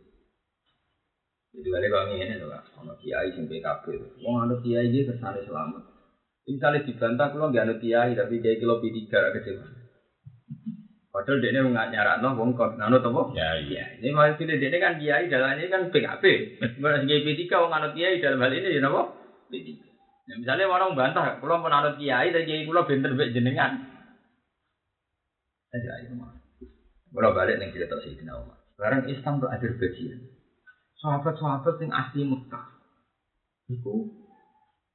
Jadi 1.56 1.68
kali 1.74 1.88
kalau 1.90 2.14
ini 2.14 2.38
loh, 2.38 2.62
sama 2.76 2.94
kiai 3.02 3.34
sing 3.34 3.50
PKB, 3.50 3.98
mau 4.22 4.46
ada 4.46 4.62
kiai 4.62 4.94
dia 4.94 5.10
kesannya 5.10 5.42
selamat. 5.48 5.87
Misalnya 6.48 6.88
dibantah 6.88 7.28
kalau 7.36 7.52
nggak 7.52 7.66
ada 7.68 7.76
kiai 7.76 8.16
tapi 8.16 8.40
kiai 8.40 8.56
kilo 8.56 8.80
P 8.80 8.88
tiga 8.96 9.36
kecil. 9.36 9.60
Padahal 11.12 11.44
dia 11.44 11.52
ini 11.52 11.60
nggak 11.60 12.24
no, 12.24 12.40
wong 12.40 12.56
kon 12.56 12.80
nganut 12.80 13.04
apa? 13.04 13.22
Ya 13.36 13.60
iya. 13.60 13.84
Ini 14.00 14.16
maksudnya 14.16 14.56
dia 14.56 14.72
ini 14.72 14.80
kan 14.80 14.96
kiai 14.96 15.28
dalam 15.28 15.60
ini 15.60 15.68
kan 15.68 15.92
PKB. 15.92 16.24
Bukan 16.80 17.04
kiai 17.04 17.26
P 17.28 17.28
tiga 17.36 17.60
wong 17.60 17.76
nganut 17.76 17.92
kiai 18.00 18.24
dalam 18.24 18.40
hal 18.40 18.56
ini 18.56 18.80
ya 18.80 18.88
apa? 18.88 19.02
P 19.52 19.54
tiga. 19.60 19.88
Ya, 20.28 20.36
misalnya 20.40 20.68
orang 20.68 20.96
bantah, 20.96 21.40
kalau 21.40 21.60
mau 21.60 21.68
nganut 21.68 22.00
kiai 22.00 22.32
dan 22.32 22.44
kiai 22.48 22.64
kulo 22.64 22.84
benter 22.88 23.12
bek 23.16 23.32
jenengan. 23.36 23.80
Aja 25.72 25.90
ayo 26.00 26.16
mah. 26.16 26.32
Kalau 27.12 27.32
balik 27.36 27.60
nih 27.60 27.76
cerita 27.76 28.00
sih 28.04 28.16
kenal 28.16 28.48
mah. 28.48 28.60
Sekarang 28.76 29.04
Islam 29.08 29.40
tuh 29.44 29.52
ada 29.52 29.68
bagian. 29.68 30.20
Sahabat-sahabat 31.00 31.76
yang 31.84 31.92
asli 31.92 32.24
Mekah. 32.24 32.66
Itu 33.68 34.27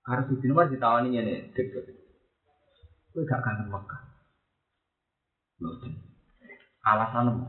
harus 0.03 0.27
di 0.35 0.47
nomor 0.51 0.67
ditawani 0.67 1.15
ini 1.15 1.55
deket. 1.55 1.87
Gue 3.13 3.29
gak 3.29 3.45
kangen 3.45 3.69
Mekah. 3.71 4.03
Alasan 6.83 7.29
mau. 7.31 7.47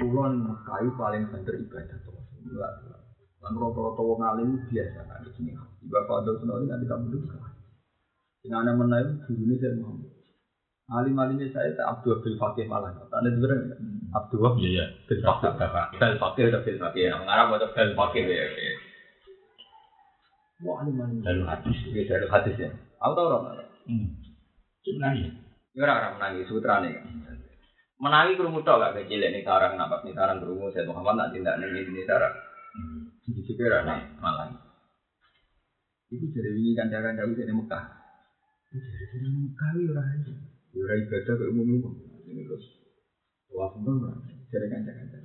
Kulon 0.00 0.48
Mekah 0.48 0.76
itu 0.80 0.96
paling 0.96 1.28
bener 1.28 1.54
ibadah 1.60 1.98
tuh. 2.06 2.16
Enggak. 2.40 2.72
Kan 3.42 3.58
rata-rata 3.58 4.02
wong 4.06 4.22
alim 4.22 4.48
biasa 4.70 5.02
kan 5.04 5.20
di 5.26 5.30
sini. 5.36 5.52
Ibadah 5.84 6.04
Fadl 6.08 6.38
Senori 6.40 6.70
nanti 6.70 6.86
kamu 6.88 7.10
dulu. 7.10 7.26
Yang 8.42 8.58
aneh 8.58 8.74
menaik 8.74 9.08
guru 9.28 9.42
ini 9.44 9.54
saya 9.60 9.78
Muhammad. 9.78 10.10
Alim 10.90 11.14
alimnya 11.18 11.46
saya 11.54 11.70
tak 11.74 11.86
Abdul 11.98 12.22
Abdul 12.22 12.36
Fakih 12.38 12.66
malah. 12.70 12.94
Tanda 13.10 13.28
sebenarnya 13.30 13.76
Abdul 14.14 14.40
Iya 14.62 14.68
iya. 14.70 14.84
Abdul 15.26 15.52
Fakih. 15.58 15.98
Abdul 16.00 16.18
Fakih 16.22 16.42
Abdul 16.54 16.78
Fakih. 16.80 17.02
Mengarah 17.18 17.44
buat 17.50 17.62
Abdul 17.66 17.94
Fakih 17.98 18.24
ya. 18.30 18.46
Wah, 20.62 20.86
alim 20.86 20.98
alim. 21.02 21.18
Lalu 21.26 21.42
hadis. 21.46 21.78
Iya, 21.90 22.02
dari 22.06 22.26
hadis 22.30 22.54
ya. 22.58 22.70
Aku 23.02 23.12
tahu 23.18 23.26
orang. 23.34 23.66
Hmm. 23.86 24.06
Cuma 24.86 25.10
nangis. 25.10 25.34
Ya 25.74 25.88
ora 25.88 25.94
ora 25.98 26.08
menangi 26.14 26.46
sutra 26.46 26.84
nih. 26.84 26.94
Menangi 28.02 28.38
kerungu 28.38 28.66
tok 28.66 28.78
gak 28.82 28.94
kecil 28.98 29.22
ini 29.22 29.46
sarang 29.46 29.78
napas 29.78 30.02
nih 30.02 30.14
sarang 30.14 30.42
kerungu 30.42 30.74
saya 30.74 30.90
Muhammad 30.90 31.14
nak 31.18 31.30
tindak 31.34 31.58
nih 31.58 31.82
ini 31.82 32.02
sarang. 32.06 32.34
Hmm. 32.78 33.10
Di 33.26 33.42
juga 33.46 33.78
rana 33.78 33.94
malang. 34.22 34.58
Itu 36.12 36.28
dari 36.30 36.50
wingi 36.52 36.76
kanca-kanca 36.76 37.24
wis 37.26 37.40
di 37.40 37.54
Mekah. 37.54 37.84
Itu 38.70 38.78
dari 38.78 39.28
Mekah 39.32 39.70
ya 39.74 39.86
ora 39.90 40.02
iso. 40.18 40.32
Ya 40.74 40.80
ora 40.82 40.94
ibadah 40.98 41.32
kok 41.34 41.50
umum-umum. 41.50 41.94
Ini 42.26 42.42
terus 42.46 42.64
wah 43.54 43.70
pun 43.74 44.02
ora. 44.02 44.14
Dari 44.50 44.66
kanca-kanca. 44.70 45.18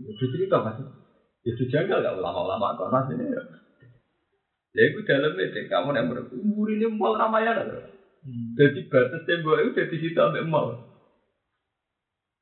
Ya 0.00 0.10
cerita 0.16 0.56
pas. 0.64 0.78
Ya 1.44 1.52
janggal 1.54 1.98
gak 2.02 2.16
ulama-ulama 2.18 2.78
kono 2.78 2.98
sini 3.10 3.26
ya. 4.76 4.82
Itu 4.90 5.00
dalam 5.06 5.34
itu, 5.36 5.66
kamu 5.66 5.96
yang 5.96 6.06
berumur 6.10 6.66
ini 6.70 6.86
mal 6.90 7.14
Ramayana. 7.18 7.62
Jadi 8.56 8.80
batas 8.92 9.24
tembok 9.24 9.60
itu 9.64 9.70
jadi 9.80 9.96
situ 9.96 10.18
sampai 10.18 10.44
mal. 10.44 10.76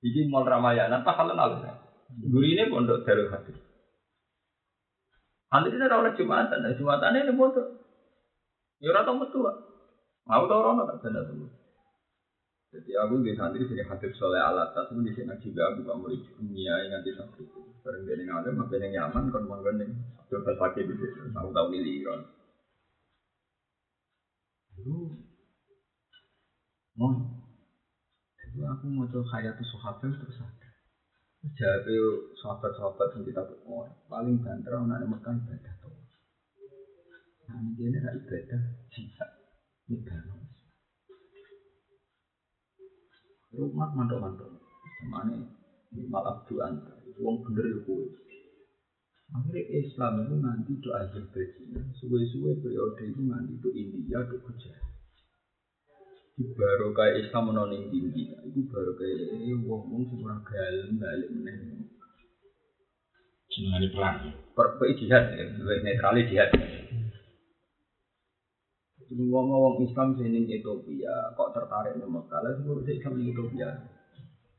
Jadi 0.02 0.26
mal 0.30 0.46
Ramayana, 0.46 1.02
apa 1.02 1.10
hal 1.14 1.34
lain? 1.34 1.66
Guru 2.08 2.40
ini 2.40 2.72
pondok 2.72 3.04
Darul 3.04 3.28
Hadis. 3.28 3.58
Nanti 5.48 5.72
kita 5.72 5.92
orang 5.92 6.16
Jumatan, 6.16 6.76
Jumatan 6.76 7.16
ini 7.20 7.32
pondok. 7.36 7.66
Ya 8.78 8.94
orang 8.94 9.04
tahu 9.04 9.22
betul. 9.26 9.44
Mau 10.28 10.44
tahu 10.46 10.60
orang 10.60 10.86
tak 11.02 11.02
tuh. 11.02 11.57
Jadi 12.68 12.92
aku 13.00 13.24
di 13.24 13.32
santri 13.32 13.64
sini 13.64 13.80
hadis 13.80 14.12
soleh 14.20 14.36
alat 14.36 14.76
tas 14.76 14.92
di 14.92 15.12
sini 15.16 15.32
juga 15.40 15.72
aku 15.72 15.88
gak 15.88 15.96
mau 15.96 16.12
dunia 16.12 16.74
yang 16.84 17.00
nanti 17.00 17.16
santri. 17.16 17.48
Bareng 17.80 18.04
dia 18.04 18.20
yang 18.20 18.44
ada, 18.44 18.52
makin 18.52 18.84
yang 18.84 18.92
nyaman 19.08 19.32
kan 19.32 19.42
manggon 19.48 19.80
nih. 19.80 19.88
Coba 20.28 20.52
pakai 20.68 20.84
di 20.84 20.92
situ, 21.00 21.32
tahu 21.32 21.48
tahu 21.56 21.66
miliron. 21.72 22.20
Itu, 24.76 25.24
mau. 27.00 27.16
Jadi 28.36 28.58
aku 28.60 28.84
mau 28.92 29.08
coba 29.08 29.24
hayatu 29.32 29.64
sahabat 29.64 30.12
terus 30.20 30.36
ada. 30.36 30.68
Jadi 31.48 31.96
sahabat-sahabat 32.44 33.08
yang 33.16 33.24
kita 33.24 33.42
berkuat 33.48 33.94
paling 34.12 34.44
banter 34.44 34.76
ada 34.76 35.06
makan 35.08 35.40
ibadah 35.48 35.74
tuh. 35.80 35.96
Nah 37.48 37.56
ini 37.64 37.88
dia 37.88 38.04
ada 38.04 38.12
ibadah 38.12 38.60
jihad. 38.92 39.30
Rumah 43.58 43.90
mantuk-mantuk. 43.98 44.62
Semane 45.02 45.50
malah 46.06 46.46
doan. 46.46 46.78
Wong 47.18 47.42
bener 47.42 47.66
ya 47.66 47.78
kowe. 47.82 48.06
Akhirnya 49.28 49.60
Islam 49.84 50.24
itu 50.24 50.34
nanti 50.40 50.72
do 50.80 50.90
Azerbaijan, 50.96 51.92
suwe-suwe 52.00 52.64
periode 52.64 53.12
itu 53.12 53.20
nanti 53.28 53.60
do 53.60 53.68
India, 53.76 54.24
do 54.24 54.40
Gujarat. 54.40 54.88
Di 56.38 56.48
baru 56.54 56.96
kayak 56.96 57.28
Islam 57.28 57.52
menoning 57.52 57.92
tinggi, 57.92 58.30
itu 58.30 58.60
baru 58.72 58.96
kayak 58.96 59.36
wong 59.68 59.90
wong 59.90 60.02
sing 60.08 60.22
ora 60.24 60.38
galem 60.48 60.96
balik 60.96 61.28
meneh. 61.34 61.58
Jenengane 63.52 63.88
perang. 63.92 64.16
Per 64.54 64.66
jihad, 64.96 65.24
ya, 65.34 65.44
netral 65.82 66.16
jihad. 66.24 66.77
Jadi 69.08 69.24
wong-wong 69.24 69.80
Islam 69.80 70.12
sini 70.20 70.44
di 70.44 70.60
Ethiopia 70.60 71.32
kok 71.32 71.56
tertarik 71.56 71.96
di 71.96 72.04
Mekah, 72.04 72.44
lah 72.44 72.52
sebelum 72.60 72.84
Islam 72.84 73.16
di 73.16 73.32
Ethiopia. 73.32 73.68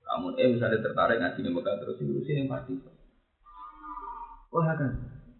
Kamu 0.09 0.33
eh 0.41 0.49
misalnya 0.57 0.81
tertarik 0.81 1.21
ngaji 1.21 1.39
di 1.45 1.51
Mekah 1.53 1.75
terus 1.77 2.01
itu 2.01 2.17
sini 2.25 2.49
mati. 2.49 2.73
Wah 4.49 4.73
kan, 4.73 4.89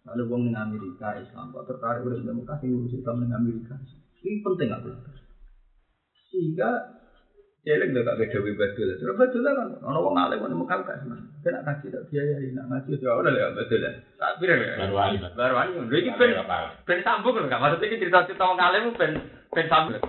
ada 0.06 0.24
wong 0.30 0.46
di 0.46 0.54
Amerika 0.54 1.18
Islam 1.18 1.50
kok 1.50 1.66
tertarik 1.66 2.06
udah 2.06 2.22
di 2.22 2.30
Mekah 2.30 2.58
sih 2.62 2.70
ngurus 2.70 2.94
Islam 2.94 3.26
di 3.26 3.34
Amerika. 3.34 3.74
Ini 4.22 4.46
penting 4.46 4.68
nggak 4.70 4.84
Sehingga 6.30 6.70
Jelek 7.68 7.92
gak 7.92 8.16
kayak 8.16 8.32
Dewi 8.32 8.56
Badul. 8.56 8.96
Terus 8.96 9.20
Badul 9.20 9.44
kan, 9.44 9.60
orang 9.84 10.00
wong 10.00 10.16
alim 10.16 10.40
kan 10.64 10.80
senang. 10.96 11.28
Dia 11.44 11.52
nak 11.52 11.64
ngaji 11.68 11.86
tak 11.92 12.04
biayai, 12.08 12.48
nak 12.56 12.66
ngaji 12.72 12.92
ya 13.04 13.12
udah 13.20 13.32
ya 13.36 13.52
Badul 13.52 13.84
ya. 13.84 13.92
Tak 14.16 14.32
pikir 14.40 14.56
ya. 14.56 14.80
Baru 14.80 14.94
wali. 14.96 15.18
Baru 15.20 15.54
wali, 15.60 15.72
iki 16.00 16.12
ben 16.16 16.40
ben 16.88 17.00
sambung 17.04 17.36
lho, 17.36 17.52
gak 17.52 17.60
maksudnya 17.60 17.92
iki 17.92 18.00
cerita-cerita 18.00 18.48
wong 18.48 18.60
alim 18.64 18.96
ben 18.96 19.12
ben 19.52 19.68
sambung. 19.68 20.00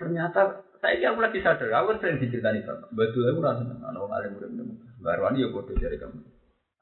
Ternyata 0.00 0.64
saya 0.80 0.96
kira 0.96 1.12
mulai 1.12 1.40
sadar, 1.44 1.68
aku 1.76 1.86
kan 1.92 1.96
sering 2.00 2.16
diceritani 2.24 2.64
Bapak. 2.64 2.88
Badul 2.88 3.28
aku 3.28 3.40
rasa 3.44 3.60
seneng, 3.60 3.92
wong 3.92 4.12
alim 4.16 4.32
di 4.40 4.64
Mekah. 4.64 4.92
Baru 5.04 5.20
wali 5.28 5.44
ya 5.44 5.52
bodoh 5.52 5.76
dari 5.76 6.00
kamu. 6.00 6.20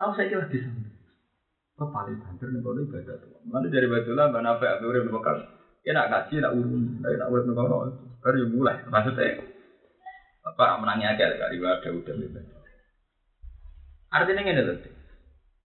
Aku 0.07 0.13
saya 0.15 0.31
kira 0.31 0.47
di 0.47 0.59
sana. 0.63 0.87
Kok 1.75 1.91
paling 1.91 2.23
banter 2.23 2.47
nih 2.47 2.63
kalau 2.63 2.79
ibadah 2.79 3.15
tuh. 3.19 3.43
Mana 3.51 3.67
dari 3.67 3.91
Badul 3.91 4.15
lah, 4.15 4.31
mana 4.31 4.55
apa 4.55 4.79
aku 4.79 4.87
urip 4.87 5.03
di 5.03 5.11
Mekah. 5.11 5.35
Ya 5.83 5.99
nak 5.99 6.07
ngaji, 6.15 6.35
nak 6.39 6.55
urun, 6.55 6.83
nak 7.03 7.27
urip 7.27 7.43
di 7.43 7.51
Mekah. 7.51 7.91
Baru 8.23 8.37
ya 8.39 8.47
mulai, 8.47 8.79
maksudnya 8.87 9.54
apa 10.55 10.79
menangi 10.79 11.03
aja 11.11 11.35
kali 11.35 11.59
ada 11.59 11.89
udah 11.91 12.15
bebas. 12.15 12.47
Artinya 14.15 14.43
ini 14.47 14.63
loh. 14.63 14.79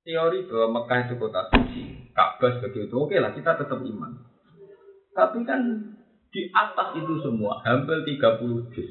Teori 0.01 0.49
bahwa 0.49 0.81
Mekah 0.81 0.99
itu 1.05 1.13
kota 1.21 1.41
suci, 1.53 2.09
Ka'bah 2.17 2.57
sebagai 2.57 2.89
itu 2.89 2.95
oke 2.97 3.13
lah 3.21 3.29
kita 3.37 3.61
tetap 3.61 3.77
iman. 3.77 4.11
Tapi 5.13 5.45
kan 5.45 5.61
di 6.33 6.49
atas 6.49 6.97
itu 6.97 7.13
semua 7.21 7.61
hampir 7.61 8.01
30 8.01 8.73
juz. 8.73 8.89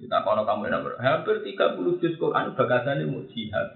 Kita 0.00 0.24
kalau 0.24 0.48
kamu 0.48 0.72
ber, 0.80 0.96
hampir 0.96 1.44
30 1.44 2.00
juz 2.00 2.14
Quran 2.16 2.56
bagasannya 2.56 3.04
mau 3.04 3.28
jihad. 3.28 3.68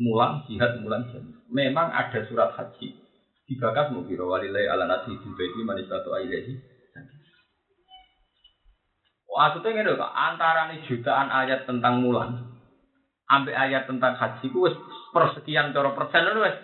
Mulang 0.00 0.48
jihad, 0.48 0.80
mulang 0.80 1.04
jihad. 1.12 1.26
Memang 1.52 1.92
ada 1.92 2.24
surat 2.24 2.56
haji. 2.56 2.96
Dibakas 3.44 3.92
biro 4.08 4.30
walilai 4.30 4.72
ala 4.72 4.88
nasi 4.88 5.12
jubaidi 5.20 5.60
manisatu 5.66 6.16
ailehi 6.16 6.69
Maksudnya 9.30 9.70
ngene 9.70 9.94
kok, 9.94 10.10
antara 10.10 10.66
nih 10.66 10.82
jutaan 10.90 11.30
ayat 11.30 11.62
tentang 11.62 12.02
mulan, 12.02 12.50
sampai 13.30 13.54
ayat 13.54 13.86
tentang 13.86 14.18
haji 14.18 14.46
ku 14.50 14.66
wis 14.66 14.74
persekian 15.14 15.70
cara 15.70 15.94
persen 15.94 16.26
lho 16.26 16.42
wis. 16.42 16.56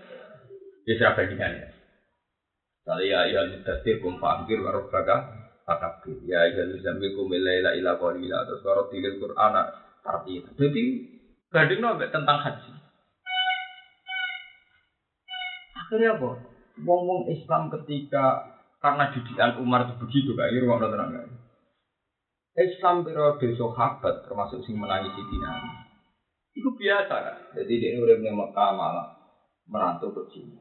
Ya 0.91 0.95
siapa 0.99 1.23
bandingannya. 1.23 1.71
Kali 2.83 3.11
ya 3.11 3.27
ya 3.31 3.47
mudathir 3.47 4.03
kum 4.03 4.19
fa'angkir 4.19 4.59
wa 4.63 4.75
rabbaka 4.75 5.17
fakabir. 5.63 6.19
Ya 6.27 6.47
ya 6.51 6.67
zambi 6.83 7.15
kum 7.15 7.31
ilaila 7.31 7.71
ila 7.79 7.95
qalila 7.99 8.43
terus 8.47 8.67
wa 8.67 8.87
tilil 8.91 9.19
qur'ana 9.23 9.63
tartib. 10.03 10.51
Jadi 10.59 10.83
bandingno 11.55 11.95
tentang 12.11 12.39
haji. 12.43 12.71
Akhirnya 15.87 16.19
apa? 16.19 16.31
Wong-wong 16.83 17.31
Islam 17.31 17.71
ketika 17.73 18.43
karena 18.83 19.09
didikan 19.15 19.57
Umar 19.63 19.87
itu 19.87 19.95
begitu 20.03 20.31
kayak 20.35 20.61
rumah 20.61 20.83
tenang 20.83 21.31
Islam 22.57 23.05
periode 23.05 23.53
sahabat 23.53 24.25
termasuk 24.25 24.65
sing 24.65 24.81
menangis 24.81 25.13
Siti 25.13 25.37
Nabi. 25.37 25.71
Itu 26.57 26.73
biasa 26.73 27.15
kan. 27.15 27.37
Jadi 27.53 27.73
dia 27.77 28.01
uripnya 28.01 28.33
Mekah 28.33 28.71
malah 28.73 29.13
merantau 29.69 30.09
ke 30.17 30.25
sini. 30.33 30.57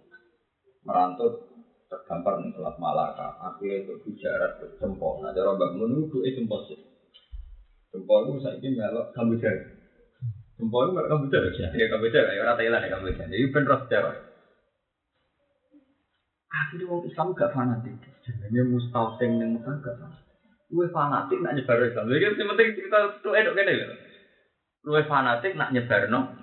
Merantau 0.83 1.31
tergambar 1.87 2.43
nih 2.43 2.51
Selat 2.51 2.75
Malaka. 2.83 3.39
Akhirnya 3.39 3.87
itu 3.87 3.95
bicara 4.03 4.59
ke 4.59 4.75
Cempol. 4.75 5.23
Nah, 5.23 5.31
cara 5.31 5.55
Mbak 5.55 5.71
Mun 5.79 6.11
itu 6.11 6.19
itu 6.27 6.43
Cempol 6.43 6.67
sih. 6.67 6.79
Cempol 7.95 8.27
itu 8.27 8.43
saya 8.43 8.59
ini 8.59 8.75
melok 8.75 9.15
Kamboja. 9.15 9.47
Cempol 10.59 10.81
itu 10.83 10.91
melok 10.99 11.09
Kamboja. 11.15 11.37
Ya 11.79 11.87
Kamboja. 11.87 12.19
Ya 12.27 12.43
orang 12.43 12.57
Thailand 12.59 12.83
ya 12.83 12.89
Kamboja. 12.91 13.23
Jadi 13.23 13.45
bener 13.55 13.75
sejarah. 13.87 14.15
Akhirnya 16.51 16.85
orang 16.91 17.07
Islam 17.07 17.27
gak 17.39 17.51
fanatik. 17.55 17.95
Jadinya 18.27 18.63
mustalsing 18.67 19.31
yang 19.39 19.49
Mekah 19.55 19.79
gak 19.79 19.95
fanatik. 19.95 20.24
Luwe 20.73 20.89
fanatik 20.89 21.39
nak 21.41 21.53
nyebar 21.53 21.77
Islam. 21.85 22.09
Lha 22.09 22.15
iki 22.17 22.41
penting 22.41 22.69
cerita 22.73 22.97
tuh 23.21 23.33
edok 23.37 23.53
kene 23.53 23.71
lho. 23.77 23.87
Luwe 24.85 25.01
fanatik 25.05 25.53
nak 25.53 25.69
nyebar 25.73 26.09
no. 26.09 26.33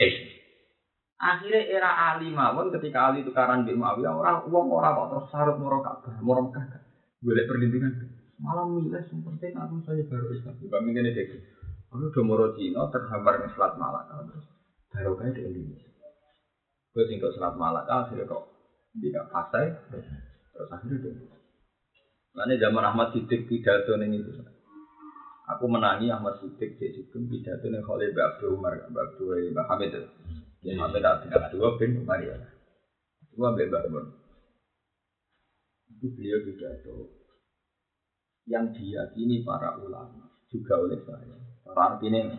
Eh. 0.00 0.14
Akhirnya 1.20 1.68
era 1.68 1.90
Ali 2.12 2.32
mawon 2.32 2.72
ketika 2.72 3.12
Ali 3.12 3.20
tukaran 3.24 3.68
di 3.68 3.76
Muawiyah 3.76 4.16
orang 4.16 4.48
uang 4.48 4.72
orang 4.72 4.96
kok 4.96 5.08
terus 5.12 5.26
sarut 5.28 5.56
moro 5.60 5.84
Ka'bah, 5.84 6.16
moro 6.24 6.48
Mekah. 6.48 6.80
Boleh 7.20 7.44
perlindungan. 7.44 7.92
Malah 8.40 8.64
milih 8.64 9.04
yang 9.04 9.20
penting 9.20 9.52
aku 9.52 9.84
saya 9.84 10.00
baru 10.08 10.32
Islam. 10.32 10.56
Juga 10.56 10.80
mungkin 10.80 11.12
ini 11.12 11.22
Aku 11.90 12.06
udah 12.06 12.22
moro 12.24 12.46
Cina 12.54 12.86
terhampar 12.88 13.42
di 13.42 13.50
Selat 13.52 13.74
Malaka 13.74 14.22
terus 14.30 14.46
baru 14.94 15.12
kayak 15.18 15.34
di 15.34 15.42
Indonesia. 15.42 15.90
Gue 16.94 17.04
tinggal 17.10 17.34
Selat 17.34 17.58
Malaka 17.58 18.06
akhirnya 18.06 18.30
kok 18.30 18.46
tidak 18.94 19.24
pasai 19.34 19.66
terus 19.90 20.70
akhirnya 20.70 21.02
di 21.02 21.10
Nanti 22.30 22.62
zaman 22.62 22.86
Ahmad 22.86 23.10
Siddiq 23.10 23.50
pidato 23.50 23.98
ini 23.98 24.22
itu. 24.22 24.30
Aku 25.50 25.66
menangi 25.66 26.14
Ahmad 26.14 26.38
Siddiq 26.38 26.78
di 26.78 26.94
situ 26.94 27.18
pidato 27.26 27.66
nih 27.66 27.82
oleh 27.82 28.14
Mbak 28.14 28.26
Abdul 28.34 28.54
Umar, 28.54 28.78
Mbak 28.86 29.02
Abdul 29.10 29.50
Mbak 29.50 29.66
Hamid. 29.66 29.92
Ya 30.62 30.72
Hamid 30.78 31.02
Abdul 31.02 31.30
dua 31.50 31.68
bin 31.74 31.98
Umar 31.98 32.22
ya. 32.22 32.38
Dua 33.34 33.50
Mbak 33.50 33.66
Mbak 33.66 33.82
Itu 35.90 36.06
beliau 36.14 36.38
pidato 36.46 37.10
yang 38.46 38.70
diyakini 38.70 39.42
para 39.42 39.74
ulama 39.74 40.30
juga 40.46 40.74
oleh 40.78 41.02
saya. 41.02 41.34
Para 41.66 41.94
artinya 41.94 42.30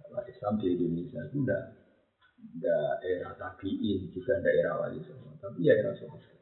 bahwa 0.00 0.20
Islam 0.26 0.56
di 0.56 0.66
Indonesia 0.74 1.20
itu 1.28 1.44
tidak 1.44 1.62
daerah 2.56 3.32
tabiin 3.36 4.08
juga 4.12 4.40
daerah 4.40 4.80
wali 4.80 5.00
semua, 5.04 5.36
tapi 5.44 5.68
ya 5.68 5.76
era 5.76 5.92
sahabat. 5.92 6.39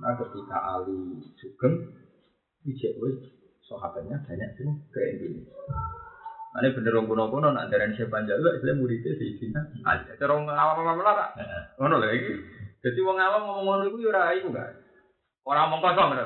Nah 0.00 0.16
ketika 0.16 0.58
Ali 0.78 1.20
sugeng, 1.36 1.92
ijek 2.64 2.96
wis 3.02 3.18
sahabatnya 3.68 4.22
banyak 4.24 4.48
sih 4.56 4.68
ke 4.94 5.00
Indonesia. 5.16 5.56
Ane 6.52 6.68
bener 6.76 6.92
wong 6.92 7.08
kuno-kuno 7.08 7.48
nak 7.48 7.72
darani 7.72 7.96
siapa 7.96 8.28
jalu 8.28 8.60
Islam 8.60 8.84
muridnya 8.84 9.16
Sayyidina 9.16 9.60
Ali. 9.88 10.04
Cara 10.20 10.36
wong 10.36 10.52
awam-awam 10.52 11.00
lah. 11.00 11.32
Ngono 11.80 11.96
iki. 12.12 12.32
Dadi 12.84 13.00
wong 13.00 13.16
awam 13.16 13.48
ngomong 13.48 13.64
ngono 13.64 13.82
iku 13.88 14.04
yo 14.04 14.12
ora 14.12 14.36
iku 14.36 14.52
kan. 14.52 14.76
Ora 15.48 15.64
omong 15.64 15.80
kosong 15.80 16.12
lho. 16.12 16.24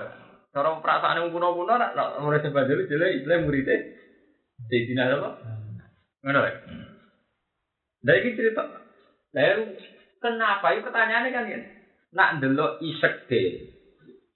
Cara 0.51 0.83
perasaan 0.83 1.23
wong 1.23 1.31
kuno-kuno 1.31 1.79
nak 1.79 1.95
nak 1.95 2.19
murid 2.19 2.43
siapa 2.43 2.67
jalu 2.67 2.91
jele 2.91 3.23
Islam 3.23 3.47
muridnya 3.47 3.77
Sayyidina 4.67 5.15
apa? 5.15 5.31
Ngono 6.27 6.39
lho. 6.43 6.51
Lah 8.03 8.15
iki 8.19 8.35
cerita. 8.35 8.67
Lah 9.31 9.63
kenapa? 10.19 10.75
Ini 10.75 10.83
pertanyaannya 10.83 11.31
kan 11.31 11.47
ya. 11.47 11.59
Nak 12.17 12.41
ndelok 12.41 12.81
isek 12.81 13.29
de 13.29 13.41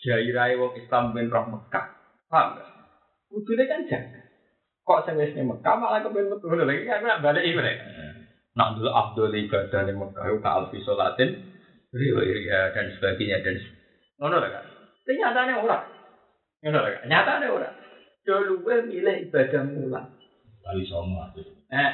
jairai 0.05 0.61
wong 0.61 0.77
Islam 0.77 1.17
ben 1.17 1.33
roh 1.33 1.49
Mekah. 1.49 1.87
Paham 2.29 2.61
gak? 2.61 2.69
Kudune 3.33 3.65
kan 3.65 3.89
jaga. 3.89 4.21
Kok 4.85 5.09
sing 5.09 5.17
wis 5.17 5.33
Mekah 5.33 5.75
malah 5.81 6.05
kepen 6.05 6.29
metu 6.29 6.45
ngono 6.45 6.69
lagi 6.69 6.85
kan 6.85 7.01
nak 7.01 7.25
balik 7.25 7.41
iki 7.41 7.57
rek. 7.57 7.79
Nak 8.53 8.77
dulu 8.77 8.91
afdol 8.93 9.33
ibadah 9.33 9.81
ning 9.89 9.97
Mekah 9.97 10.29
ka 10.45 10.51
alfi 10.61 10.85
salatin 10.85 11.31
riwaya 11.95 12.69
dan 12.77 12.93
sebagainya 13.01 13.41
dan 13.41 13.57
ngono 14.21 14.37
lah 14.45 14.51
kan. 14.53 14.65
Tapi 15.07 15.17
nyatane 15.17 15.53
ora. 15.57 15.79
Ngono 16.61 16.79
lah 16.85 16.91
kan. 16.91 17.03
Nyatane 17.09 17.47
ora. 17.49 17.69
Dulu 18.21 18.53
gue 18.61 18.77
milih 18.93 19.17
ibadah 19.31 19.63
mulan. 19.65 20.05
Kali 20.61 20.85
sama. 20.85 21.33
Eh, 21.71 21.91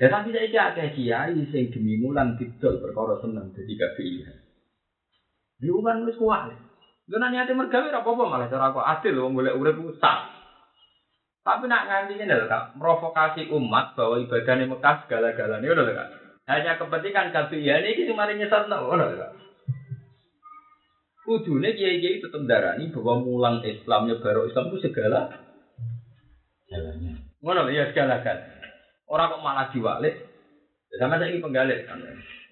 ya 0.00 0.06
tapi 0.08 0.32
saya 0.32 0.72
akeh 0.72 0.96
kiai 0.96 1.36
sing 1.52 1.68
demi 1.68 2.00
mulan 2.00 2.40
didol 2.40 2.80
perkara 2.80 3.20
seneng 3.20 3.52
dadi 3.52 3.76
gak 3.76 3.92
pilihan. 3.98 4.37
Di 5.58 5.66
kan 5.70 6.06
wis 6.06 6.18
kuat. 6.18 6.54
Lha 7.08 7.16
nek 7.16 7.30
niate 7.32 7.52
mergawe 7.56 7.88
apa-apa 7.88 8.24
malah 8.28 8.46
cara 8.52 8.70
kok 8.70 8.84
adil 8.84 9.18
wong 9.18 9.32
golek 9.34 9.56
urip 9.56 9.80
ku 9.80 9.90
sah. 9.96 10.28
Tapi 11.40 11.64
nak 11.64 11.88
nganti 11.88 12.20
ngene 12.20 12.34
lho 12.36 12.46
Kak, 12.46 12.76
provokasi 12.76 13.48
umat 13.48 13.96
bahwa 13.96 14.20
ibadahnya 14.20 14.68
Mekah 14.68 15.08
segala-galanya 15.08 15.64
ngono 15.64 15.82
lho 15.88 15.92
Kak. 15.96 16.08
Hanya 16.44 16.76
kepentingan 16.76 17.32
kabeh 17.32 17.64
iki 17.64 18.04
cuma 18.04 18.28
nyesatno 18.28 18.76
ngono 18.76 19.04
lho 19.08 19.16
Kak. 19.16 19.32
Kudune 21.24 21.72
kiai-kiai 21.72 22.20
tetep 22.20 22.42
darani 22.44 22.92
bahwa 22.92 23.24
mulang 23.24 23.64
Islam 23.64 24.08
nyebaro 24.12 24.44
Islam 24.48 24.68
itu 24.68 24.92
segala 24.92 25.32
Jalannya. 26.68 27.40
ngono 27.40 27.72
ya 27.72 27.88
segala 27.88 28.20
kan. 28.20 28.36
Ora 29.08 29.32
kok 29.32 29.40
malah 29.40 29.72
diwalik. 29.72 30.28
Sama 31.00 31.16
saya 31.16 31.32
ini 31.32 31.40
penggalit 31.40 31.88
kan. 31.88 31.96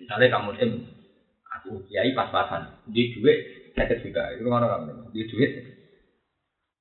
Misalnya 0.01 0.33
kamu 0.33 0.51
tim, 0.57 0.73
aku 1.67 1.83
kiai 1.91 2.15
pas-pasan, 2.15 2.87
di 2.87 3.11
duit 3.11 3.39
saya 3.75 3.99
juga, 3.99 4.31
itu 4.33 4.47
ngono 4.47 4.71
kamu, 4.71 5.11
di 5.11 5.23
duit. 5.27 5.53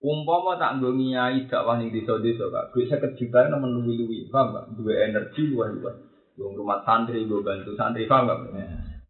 Umpama 0.06 0.54
tak 0.56 0.78
nggo 0.78 0.94
ngiyai 0.94 1.50
dakwah 1.50 1.82
ning 1.82 1.90
desa-desa 1.90 2.46
Kak, 2.54 2.70
duit 2.72 2.86
50 2.88 3.18
juta 3.18 3.50
nemen 3.50 3.74
luwi-luwi, 3.74 4.30
paham 4.30 4.54
gak? 4.54 4.66
Duwe 4.78 4.94
energi 5.02 5.50
luwih-luwih. 5.50 5.98
Wong 6.38 6.54
rumah 6.54 6.86
santri, 6.86 7.26
gue 7.26 7.42
bantu 7.42 7.74
santri, 7.74 8.06
paham 8.06 8.30
gak? 8.30 8.40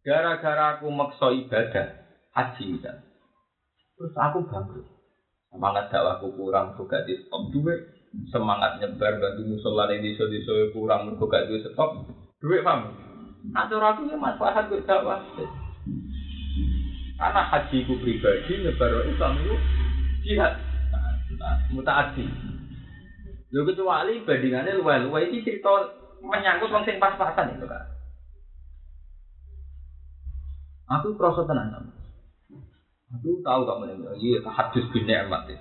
Gara-gara 0.00 0.80
aku 0.80 0.88
maksa 0.88 1.36
ibadah, 1.36 1.86
haji 2.32 2.64
misalnya. 2.72 3.04
Terus 3.98 4.14
aku 4.16 4.48
bangkrut. 4.48 4.86
Semangat 5.52 5.92
dakwahku 5.92 6.32
kurang, 6.32 6.72
gak 6.72 7.04
di 7.04 7.20
stop 7.28 7.44
duit. 7.52 7.76
Semangat 8.32 8.80
nyebar 8.80 9.20
bantu 9.20 9.42
musola 9.44 9.84
ning 9.92 10.00
desa-desa 10.00 10.72
kurang, 10.72 11.12
kok 11.20 11.28
gak 11.28 11.44
di 11.44 11.60
stop 11.60 12.08
duit, 12.40 12.64
paham? 12.64 12.88
Nah, 13.52 13.68
cara 13.68 13.92
aku 13.92 14.08
ya 14.08 14.16
manfaat 14.16 14.64
gue 14.72 14.80
dakwah. 14.80 15.20
Karena 17.16 17.42
hajiku 17.48 17.96
pribadi 17.96 18.52
nyebar 18.60 18.92
Islam 19.08 19.40
itu 19.40 19.56
jihad 20.24 20.52
mutaati. 21.72 22.28
Lho 23.52 23.62
kecuali 23.64 24.20
bandingannya 24.20 24.76
luwe-luwe 24.76 25.32
iki 25.32 25.46
cerita 25.46 25.96
menyangkut 26.20 26.68
wong 26.68 26.84
sing 26.84 27.00
pas-pasan 27.00 27.56
itu 27.56 27.64
kan. 27.64 27.88
Aku 30.86 31.16
krasa 31.18 31.42
tenan 31.48 31.72
kamu. 31.72 31.90
Aku 33.16 33.30
tahu 33.42 33.60
kamu 33.64 33.82
yang 33.90 34.00
iya 34.18 34.38
hadis 34.50 34.86
bin 34.92 35.06
Ni'mat 35.08 35.50
ya. 35.50 35.58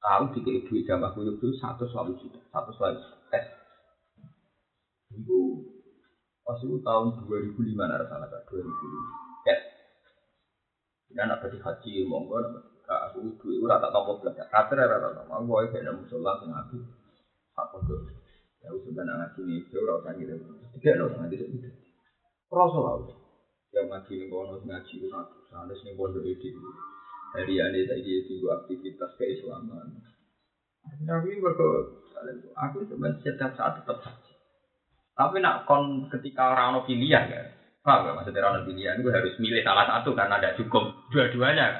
Tahu 0.00 0.36
dikei 0.36 0.62
duit 0.68 0.86
jamaah 0.86 1.10
kuyup 1.12 1.42
itu 1.42 1.50
satu 1.58 1.88
selalu 1.90 2.14
juta, 2.22 2.38
satu 2.54 2.70
selalu 2.76 3.02
tes. 3.32 3.44
Itu 5.10 5.66
pas 6.46 6.60
itu 6.62 6.78
tahun 6.86 7.26
2005 7.26 7.58
nara 7.90 8.06
salah 8.06 8.28
kan 8.30 8.40
2005. 8.46 9.42
Tes. 9.48 9.75
Ini 11.16 11.24
anak 11.24 11.48
tadi 11.48 11.56
haji 11.56 12.04
monggo 12.04 12.60
Kak 12.84 13.10
aku 13.10 13.34
duit 13.42 13.58
ora 13.64 13.82
tak 13.82 13.90
tampa 13.90 14.14
blas. 14.20 14.36
Kater 14.36 14.78
ora 14.78 15.00
tak 15.00 15.12
tampa. 15.16 15.42
Aku 15.42 15.48
wae 15.48 15.72
kena 15.74 15.96
musola 15.96 16.38
sing 16.38 16.52
aku. 16.54 16.78
Apa 17.56 17.76
tuh? 17.82 18.04
Ya 18.62 18.70
wis 18.70 18.86
ben 18.92 19.08
ngaji 19.08 19.40
ini 19.42 19.74
ora 19.80 20.04
usah 20.04 20.12
ngira. 20.14 20.36
Tiga 20.78 20.94
lho 20.94 21.10
ngaji 21.18 21.34
itu. 21.34 21.70
Rasa 22.52 22.78
wae. 22.78 23.10
Ya 23.74 23.80
ngaji 23.88 24.12
ning 24.12 24.28
kono 24.30 24.60
ngaji 24.62 24.94
ora 25.10 25.20
sanes 25.50 25.80
ning 25.82 25.98
pondok 25.98 26.22
iki. 26.22 26.54
Dari 27.34 27.54
ane 27.58 27.80
saiki 27.90 28.12
itu 28.22 28.46
aktivitas 28.52 29.18
keislaman. 29.18 29.98
Tapi 31.00 31.42
mergo 31.42 31.96
aku 32.54 32.86
sebenarnya 32.86 33.18
setiap 33.24 33.56
saat 33.58 33.82
tetap 33.82 33.98
haji. 33.98 34.32
Tapi 35.16 35.42
nak 35.42 35.66
kon 35.66 36.06
ketika 36.12 36.54
orang 36.54 36.76
ono 36.76 36.80
pilihan 36.86 37.26
ya, 37.32 37.42
paham 37.82 38.04
gak 38.04 38.14
maksudnya 38.20 38.46
orang 38.46 38.68
pilihan 38.68 39.00
gue 39.00 39.14
harus 39.14 39.34
milih 39.40 39.64
salah 39.64 39.88
satu 39.88 40.12
karena 40.12 40.36
ada 40.36 40.58
cukup 40.58 40.95
dua-duanya 41.10 41.64
kan 41.66 41.74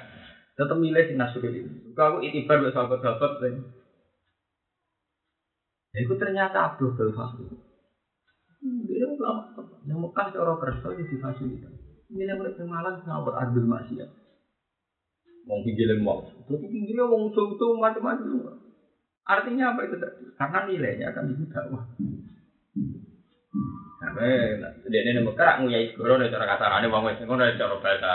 tetap 0.56 0.76
milih 0.80 1.04
si 1.04 1.14
nasyurul 1.14 1.52
ini. 1.52 1.92
Kalau 1.92 2.16
aku 2.16 2.24
itibar 2.24 2.64
buat 2.64 2.72
sahabat-sahabat. 2.72 3.44
Ya 5.92 5.98
itu 6.00 6.14
ternyata 6.16 6.72
Abdul 6.72 6.96
Belfast. 6.96 7.36
Dia 8.64 9.06
ulama 9.06 9.52
yang 9.84 10.00
Mekah 10.00 10.32
seorang 10.32 10.56
kerja 10.58 10.88
fasilitas. 11.20 11.72
Ini 12.08 12.24
yang 12.24 12.40
mulai 12.40 12.56
pemalan 12.56 13.04
ngawur 13.04 13.36
adil 13.36 13.68
maksiat. 13.68 14.10
Wong 15.46 15.62
pinggir 15.62 15.94
mau, 16.02 16.26
tapi 16.26 16.58
pinggirnya 16.58 17.06
wong 17.06 17.30
usul 17.30 17.78
macam-macam. 17.78 18.58
Artinya 19.22 19.74
apa 19.74 19.86
itu 19.86 19.94
tadi? 19.94 20.26
Karena 20.34 20.58
nilainya 20.66 21.06
akan 21.14 21.30
itu 21.30 21.44
dakwah. 21.46 21.86
Karena 24.02 24.26
dia 24.90 25.00
ini 25.06 25.22
Mekah 25.22 25.62
nguyai 25.62 25.94
segoro 25.94 26.18
nih 26.18 26.34
cara 26.34 26.50
kasarannya 26.50 26.90
wong 26.90 27.06
wes 27.06 27.22
ngono 27.22 27.46
cara 27.46 27.78
bahasa. 27.78 28.12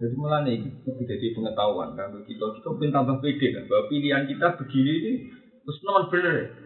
Jadi 0.00 0.16
malah 0.16 0.40
nih 0.48 0.64
itu 0.64 1.02
jadi 1.04 1.26
pengetahuan 1.36 1.92
kan 1.92 2.08
kita 2.24 2.48
kita 2.56 2.68
pun 2.72 2.88
tambah 2.88 3.20
pede 3.20 3.52
kan 3.52 3.68
bahwa 3.68 3.84
pilihan 3.92 4.24
kita 4.24 4.56
begini 4.56 4.92
ini 4.96 5.12
terus 5.60 5.78
non 5.84 6.08
bener. 6.08 6.56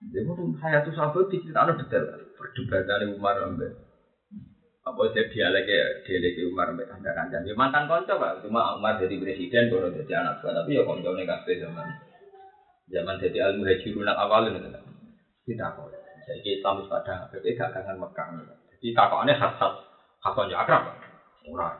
Jadi 0.00 0.24
mungkin 0.24 0.56
hayatu 0.64 0.96
sahabat 0.96 1.28
diceritakan 1.28 1.76
detail 1.76 2.08
perdebatan 2.40 3.12
Umar 3.12 3.36
sampai 3.36 3.68
apa 4.84 5.00
jadi 5.12 5.28
dialek 5.28 5.68
ya 5.68 5.84
dialek 6.08 6.40
Umar 6.48 6.72
sampai 6.72 6.88
anda 6.88 7.12
kancan. 7.12 7.44
Ya 7.44 7.52
mantan 7.52 7.84
konco 7.84 8.16
pak, 8.16 8.40
cuma 8.40 8.72
Umar 8.72 8.96
jadi 8.96 9.20
presiden 9.20 9.68
kalau 9.68 9.92
jadi 9.92 10.24
anak 10.24 10.40
buah 10.40 10.64
tapi 10.64 10.72
ya 10.72 10.88
konco 10.88 11.12
nih 11.12 11.28
kafe 11.28 11.60
zaman 11.60 11.84
zaman 12.88 13.20
jadi 13.20 13.44
al 13.44 13.60
muhajirun 13.60 14.08
awal 14.08 14.48
itu 14.48 14.56
kan. 14.56 14.80
Tidak 15.44 15.68
kok. 15.76 15.92
Saya 16.24 16.40
Islam 16.40 16.80
pada 16.88 17.28
PP 17.28 17.60
dagangan 17.60 18.00
Mekah. 18.00 18.26
Jadi 18.72 18.96
kakoannya 18.96 19.36
khas-khas 19.36 19.93
Kakak 20.24 20.48
aja 20.48 20.56
akrab, 20.64 20.82
murah. 21.44 21.76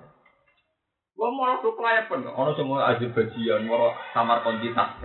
Gua 1.17 1.33
malah 1.33 1.65
tuh 1.65 1.73
kelayapan, 1.73 2.29
ono 2.29 2.53
semua 2.53 2.93
Azerbaijan, 2.93 3.65
mau 3.65 3.89
samar 4.13 4.45
kontitas. 4.45 5.01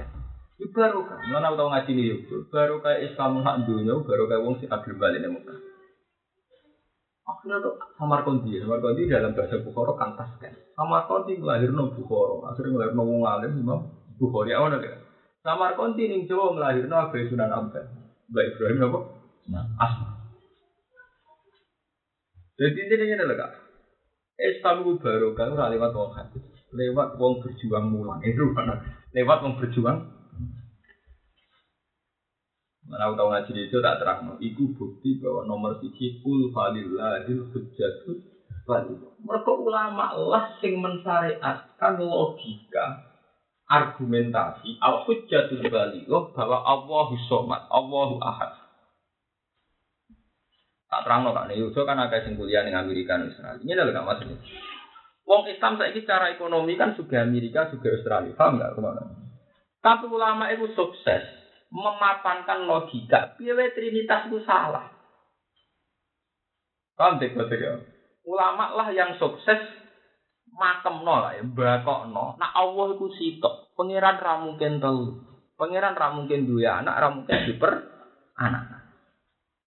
Itu 0.60 0.68
baru 0.76 1.08
kan, 1.08 1.24
mana 1.32 1.56
tahu 1.56 1.72
ngaji 1.72 1.92
nih 1.96 2.06
yuk, 2.12 2.52
baru 2.52 2.84
kayak 2.84 3.08
Islam 3.08 3.40
hak 3.40 3.64
dunia, 3.64 3.96
baru 4.04 4.28
kayak 4.28 4.44
wong 4.44 4.60
sing 4.60 4.68
adil 4.68 5.00
balik 5.00 5.24
nih 5.24 5.32
muka. 5.32 5.56
Akhirnya 7.24 7.64
tuh 7.64 7.80
samar 7.96 8.28
konti, 8.28 8.60
samar 8.60 8.84
konti 8.84 9.08
dalam 9.08 9.32
bahasa 9.32 9.56
Bukhara 9.64 9.96
kan 9.96 10.20
tas 10.20 10.36
kan. 10.42 10.52
Samar 10.76 11.08
konti 11.08 11.40
melahir 11.40 11.72
no 11.72 11.96
Bukhara, 11.96 12.52
akhirnya 12.52 12.76
melahir 12.76 12.92
no 12.92 13.08
wong 13.08 13.24
alim, 13.24 13.56
imam 13.56 13.88
Bukhari 14.20 14.52
awalnya 14.52 14.84
kan. 14.84 15.00
Samar 15.46 15.80
konti 15.80 16.12
nih 16.12 16.28
Jawa 16.28 16.52
melahir 16.52 16.92
no 16.92 17.08
Abai 17.08 17.30
Sunan 17.32 17.56
Ampel, 17.56 17.88
Mbak 18.28 18.46
Ibrahim 18.52 18.84
apa? 18.92 19.00
Asma. 19.80 20.09
Jadi 22.60 22.92
ini 22.92 23.16
adalah 23.16 23.48
kak. 23.48 23.52
Islam 24.40 24.84
itu 24.84 25.00
baru 25.00 25.32
kan 25.36 25.56
lewat 25.56 25.92
wong 25.96 26.12
hadis, 26.16 26.44
lewat 26.76 27.16
wong 27.16 27.40
berjuang 27.40 27.88
mulang 27.92 28.20
itu 28.24 28.52
mana? 28.52 28.84
Lewat 29.16 29.44
wong 29.44 29.56
berjuang. 29.60 30.00
Mana 32.90 33.06
aku 33.06 33.16
tahu 33.16 33.30
ngaji 33.32 33.52
itu 33.70 33.78
tak 33.80 34.04
terang. 34.04 34.36
Iku 34.44 34.76
bukti 34.76 35.24
bahwa 35.24 35.48
nomor 35.48 35.80
siji 35.80 36.20
kul 36.20 36.52
falillahil 36.52 37.48
hujjatul. 37.52 38.20
Mereka 39.26 39.50
ulama 39.50 40.14
lah 40.14 40.54
sing 40.62 40.78
mensyariatkan 40.78 41.98
logika 41.98 43.02
argumentasi 43.66 44.78
al 44.78 45.06
hujjatul 45.10 45.66
baligh 45.70 46.06
bahwa 46.10 46.58
Allahu 46.66 47.18
somad, 47.30 47.66
Allahu 47.70 48.22
ahad. 48.22 48.59
Tak 50.90 51.06
terang 51.06 51.22
no 51.22 51.38
kak, 51.38 51.54
Yuso 51.54 51.86
kan 51.86 52.02
ada 52.02 52.18
sing 52.26 52.34
kuliah 52.34 52.66
di 52.66 52.74
Amerika 52.74 53.14
dan 53.14 53.30
Israel. 53.30 53.62
Ini 53.62 53.78
adalah 53.78 54.02
gak 54.02 54.08
maksudnya. 54.10 54.38
Wong 55.30 55.46
Islam 55.46 55.78
saya 55.78 55.94
cara 55.94 56.34
ekonomi 56.34 56.74
kan 56.74 56.98
juga 56.98 57.22
Amerika 57.22 57.70
juga 57.70 57.94
Australia, 57.94 58.34
paham 58.34 58.58
nggak 58.58 58.74
ke 58.74 58.82
mana? 58.82 59.02
Tapi 59.86 60.10
ulama 60.10 60.50
itu 60.50 60.74
sukses 60.74 61.22
memapankan 61.70 62.66
logika. 62.66 63.38
Wae 63.38 63.70
trinitas 63.78 64.26
itu 64.26 64.42
salah. 64.42 64.90
Paham 66.98 67.22
dek 67.22 67.38
ya? 67.38 67.78
Ulama 68.26 68.74
lah 68.74 68.90
yang 68.90 69.22
sukses 69.22 69.62
makemno 70.50 71.30
lah 71.30 71.38
ya, 71.38 71.46
bakokno. 71.46 72.42
Nah 72.42 72.50
Allah 72.58 72.98
iku 72.98 73.14
sitok. 73.14 73.78
Pangeran 73.78 74.18
ra 74.18 74.42
mungkin 74.42 74.82
telu. 74.82 75.14
Pangeran 75.56 75.94
ra 75.94 76.10
mungkin 76.18 76.50
duwe 76.50 76.66
anak, 76.66 76.98
ra 76.98 77.08
mungkin 77.14 77.38
diper 77.46 77.86
anak. 78.34 78.79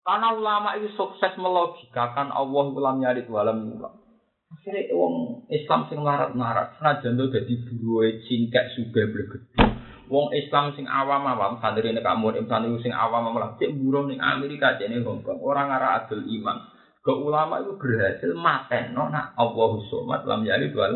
Karena 0.02 0.34
ulama 0.34 0.74
itu 0.82 0.90
sukses 0.98 1.38
melogikakan 1.38 2.34
Allah 2.34 2.66
ulam 2.74 2.98
nyari 2.98 3.22
walam 3.30 3.78
ulam. 3.78 4.02
Akhirnya 4.52 4.92
wong 4.98 5.48
Islam 5.48 5.88
sing 5.88 6.04
larat-larat, 6.04 6.76
senajan 6.76 7.16
tuh 7.16 7.32
jadi 7.32 7.54
buruwe 7.70 8.20
cingkek 8.28 8.76
sugih 8.76 9.08
blegedhe. 9.08 9.64
Wong 10.12 10.28
Islam 10.36 10.76
sing 10.76 10.84
awam-awam, 10.92 11.64
santri 11.64 11.96
nek 11.96 12.04
kamu 12.04 12.44
santri 12.52 12.76
sing 12.84 12.92
awam 12.92 13.32
malah 13.32 13.56
cek 13.56 13.72
buruh 13.80 14.12
ning 14.12 14.20
Amerika 14.20 14.76
cek 14.76 14.92
ning 14.92 15.08
Hongkong, 15.08 15.40
orang 15.40 15.72
ngara 15.72 16.04
adil 16.04 16.28
iman. 16.28 16.68
Ke 17.00 17.16
ulama 17.16 17.64
itu 17.64 17.80
berhasil 17.80 18.30
mateno 18.36 19.08
nak 19.08 19.34
Allah 19.40 19.72
somat 19.88 20.28
lam 20.28 20.44
yali 20.44 20.70
wal. 20.76 20.94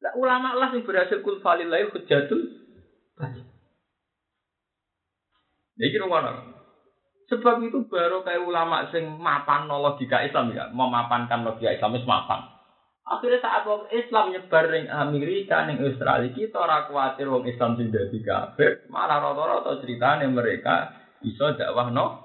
Nah, 0.00 0.12
ulama 0.16 0.56
lah 0.56 0.72
yang 0.72 0.82
berhasil 0.88 1.20
kul 1.20 1.44
falilai 1.44 1.92
hujjatul 1.92 2.40
Iki 5.74 5.98
rumah 6.00 6.54
Sebab 7.24 7.64
itu 7.64 7.88
baru 7.88 8.20
kayak 8.20 8.44
ulama 8.44 8.84
sing 8.92 9.08
mapan 9.16 9.64
logika 9.64 10.20
Islam 10.20 10.52
ya, 10.52 10.68
memapankan 10.68 11.40
logika 11.40 11.72
Islam 11.72 11.96
itu 11.96 12.04
mapan. 12.04 12.52
Akhirnya 13.04 13.40
saat 13.44 13.68
wong 13.68 13.84
Islam 13.92 14.32
nyebar 14.32 14.72
ning 14.72 14.88
Amerika 14.88 15.68
ning 15.68 15.76
Australia 15.80 16.32
kita 16.32 16.56
ora 16.56 16.88
kuwatir 16.88 17.28
wong 17.28 17.44
Islam 17.44 17.76
sing 17.76 17.92
dadi 17.92 18.20
kafir, 18.24 18.88
malah 18.88 19.20
rata-rata 19.20 19.84
ceritane 19.84 20.24
mereka 20.28 20.92
iso 21.20 21.52
dakwah 21.52 21.92
no 21.92 22.24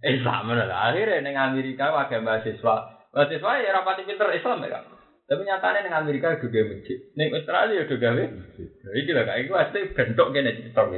Islam. 0.00 0.48
Akhirnya 0.52 1.24
ning 1.24 1.36
Amerika 1.36 1.92
wae 1.92 2.20
mahasiswa. 2.24 2.76
Mahasiswa 3.12 3.50
ya 3.64 3.76
rapati 3.76 4.08
pinter 4.08 4.28
Islam 4.32 4.64
ya. 4.64 4.80
Tapi 5.28 5.44
nyatanya 5.44 5.84
ning 5.84 5.92
Amerika 5.96 6.40
juga 6.40 6.68
masjid. 6.68 6.98
Ning 7.12 7.28
Australia 7.32 7.84
juga 7.84 8.08
gawe. 8.08 8.24
Iki 8.88 9.12
lho 9.12 9.22
kayak 9.28 9.40
iku 9.44 9.52
asli 9.60 9.92
bentuk 9.92 10.32
kene 10.32 10.56
cerita. 10.56 10.88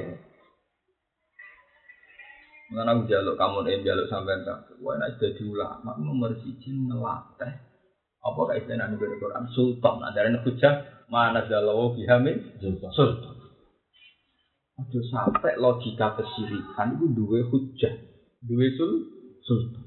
Mengenai 2.71 3.03
aku 3.03 3.11
jaluk 3.11 3.35
kamu 3.35 3.59
nih 3.67 3.83
jaluk 3.83 4.07
sampai 4.07 4.47
tak. 4.47 4.71
Wah 4.79 4.95
nak 4.95 5.19
jadi 5.19 5.43
ulama 5.43 5.99
nomor 5.99 6.39
siji 6.39 6.71
ngelatih. 6.71 7.53
Apa 8.21 8.41
kayak 8.47 8.63
istilah 8.63 8.87
dari 8.95 9.17
Quran 9.19 9.45
Sultan. 9.51 9.97
Ada 10.07 10.21
yang 10.31 10.39
hujah 10.47 10.75
mana 11.11 11.43
jalawo 11.51 11.99
bihamin 11.99 12.63
Sultan. 12.95 13.41
Aduh 14.81 15.05
sampai 15.13 15.61
logika 15.61 16.17
kesirikan 16.17 16.97
itu 16.97 17.13
dua 17.13 17.45
hujah, 17.53 17.95
dua 18.41 18.67
sul 18.81 18.93
sultan. 19.45 19.85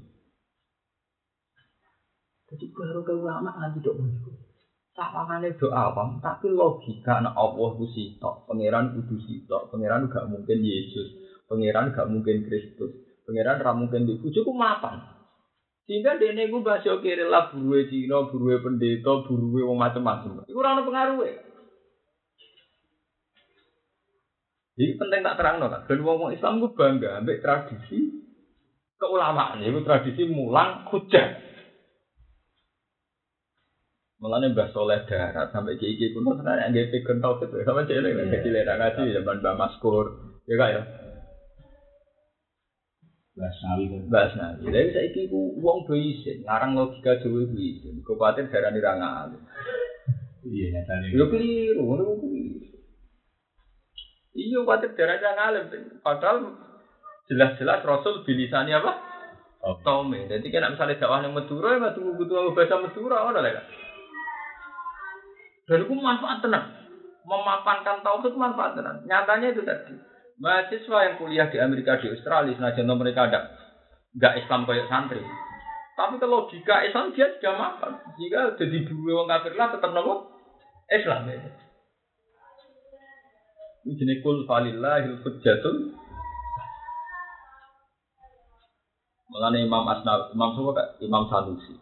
Jadi 2.46 2.70
baru 2.70 3.02
ke 3.02 3.10
ulama 3.18 3.58
nanti 3.58 3.82
dok 3.82 3.98
Sawangannya 4.94 5.58
doa 5.58 5.90
awam, 5.90 6.22
tapi 6.22 6.46
logika 6.54 7.18
anak 7.18 7.34
Allah 7.34 7.74
itu 7.74 7.86
sitok, 7.90 8.46
pangeran 8.46 8.94
kudu 8.94 9.18
sitok, 9.26 9.74
pangeran 9.74 10.06
gak 10.06 10.30
mungkin 10.30 10.62
Yesus, 10.62 11.10
Pangeran 11.44 11.92
gak 11.92 12.08
mungkin 12.08 12.44
Kristus. 12.48 12.92
Pangeran 13.24 13.60
ra 13.60 13.72
mungkin 13.76 14.08
di 14.08 14.16
bojoku 14.20 14.52
mapan. 14.52 15.00
Sehingga 15.84 16.16
dene 16.16 16.48
ku 16.48 16.64
bahasa 16.64 16.96
kiri 16.96 17.28
lah 17.28 17.52
buruwe 17.52 17.84
Cina, 17.92 18.24
buruwe 18.24 18.56
pendeta, 18.64 19.20
buruwe 19.28 19.60
wong 19.68 19.76
macam-macam. 19.76 20.48
Iku 20.48 20.58
ora 20.60 20.80
ono 20.80 20.82
pengaruhe. 20.88 21.32
Jadi 24.74 24.92
penting 24.96 25.20
tak 25.22 25.36
terang 25.36 25.60
kan. 25.60 25.84
Ben 25.84 26.00
wong 26.00 26.32
Islam 26.32 26.64
ku 26.64 26.72
bangga 26.72 27.20
ambek 27.20 27.44
tradisi 27.44 28.24
keulamaan. 28.96 29.60
Itu 29.60 29.84
tradisi 29.84 30.24
mulang 30.24 30.88
hujah. 30.88 31.44
Mulane 34.24 34.56
Mbah 34.56 34.72
Soleh 34.72 35.04
darat 35.04 35.52
sampai 35.52 35.76
kiai 35.76 36.00
pun 36.16 36.24
sebenarnya 36.24 36.72
nggak 36.72 36.96
pikir 36.96 37.20
tau 37.20 37.36
itu 37.44 37.60
sama 37.60 37.84
cewek 37.84 38.08
lagi 38.08 38.32
kecil 38.32 38.56
ngaji 38.56 39.20
zaman 39.20 39.36
Mbah 39.44 39.52
Maskur 39.52 40.06
ya 40.48 40.56
kak 40.56 40.70
ya 40.72 41.03
Basnawi 43.34 43.90
kan. 43.90 44.02
Basnawi. 44.06 44.70
Lha 44.70 44.80
saiki 44.94 45.26
ku 45.26 45.58
wong 45.58 45.90
do 45.90 45.94
isin, 45.98 46.46
ngarang 46.46 46.78
logika 46.78 47.18
Jawa 47.18 47.42
ku 47.50 47.58
isin. 47.58 47.98
Kupatir 48.06 48.46
darani 48.46 48.78
ra 48.78 48.94
ngalih. 48.94 49.42
Iya 50.46 50.66
nyatane. 50.78 51.06
Lho 51.18 51.26
keliru, 51.26 51.82
ngono 51.82 52.02
ku. 52.22 52.26
Iya 54.38 54.62
kupatir 54.62 54.94
darani 54.94 55.24
ra 55.26 55.32
ngalih. 55.34 55.62
Padahal 55.98 56.54
jelas-jelas 57.26 57.82
Rasul 57.82 58.22
bilisani 58.22 58.70
apa? 58.70 58.92
Oh. 59.66 59.82
Tome. 59.82 60.30
Jadi 60.30 60.46
kan 60.54 60.70
misalnya 60.70 61.00
dakwah 61.00 61.24
yang 61.24 61.34
Madura, 61.34 61.80
ya 61.80 61.90
tunggu 61.96 62.20
butuh 62.20 62.52
bahasa 62.52 62.76
Madura, 62.78 63.32
ada 63.32 63.40
lah. 63.40 63.64
Dan 65.64 65.88
itu 65.88 65.94
manfaat 65.96 66.44
tenang. 66.44 66.68
Memapankan 67.24 68.04
tauhid 68.04 68.36
manfaat 68.36 68.76
tenang. 68.76 69.00
Nyatanya 69.08 69.56
itu 69.56 69.64
tadi 69.64 70.13
mahasiswa 70.38 70.98
yang 71.06 71.14
kuliah 71.20 71.46
di 71.50 71.58
Amerika 71.62 71.98
di 72.02 72.10
Australia 72.10 72.54
senajan 72.58 72.90
mereka 72.94 73.30
ada 73.30 73.40
nggak 74.14 74.46
Islam 74.46 74.66
kayak 74.66 74.90
santri 74.90 75.22
tapi 75.94 76.18
kalau 76.18 76.46
logika 76.46 76.82
Islam 76.82 77.14
dia 77.14 77.30
sudah 77.38 77.54
makan 77.54 77.92
jika 78.18 78.58
jadi 78.58 78.78
dua 78.86 79.22
orang 79.22 79.30
kafir 79.38 79.52
lah 79.54 79.68
tetap 79.70 79.90
nopo 79.94 80.14
Islam 80.90 81.30
ya 81.30 81.38
ini 83.84 83.92
jenis 84.00 84.22
kul 84.24 84.48
falillahil 84.48 85.22
hujjatul 85.22 86.04
Mengenai 89.34 89.66
Imam 89.66 89.82
Asnawi, 89.82 90.30
Imam 90.30 90.54
Sopo 90.54 90.78
Imam 91.02 91.26
Sanusi. 91.26 91.74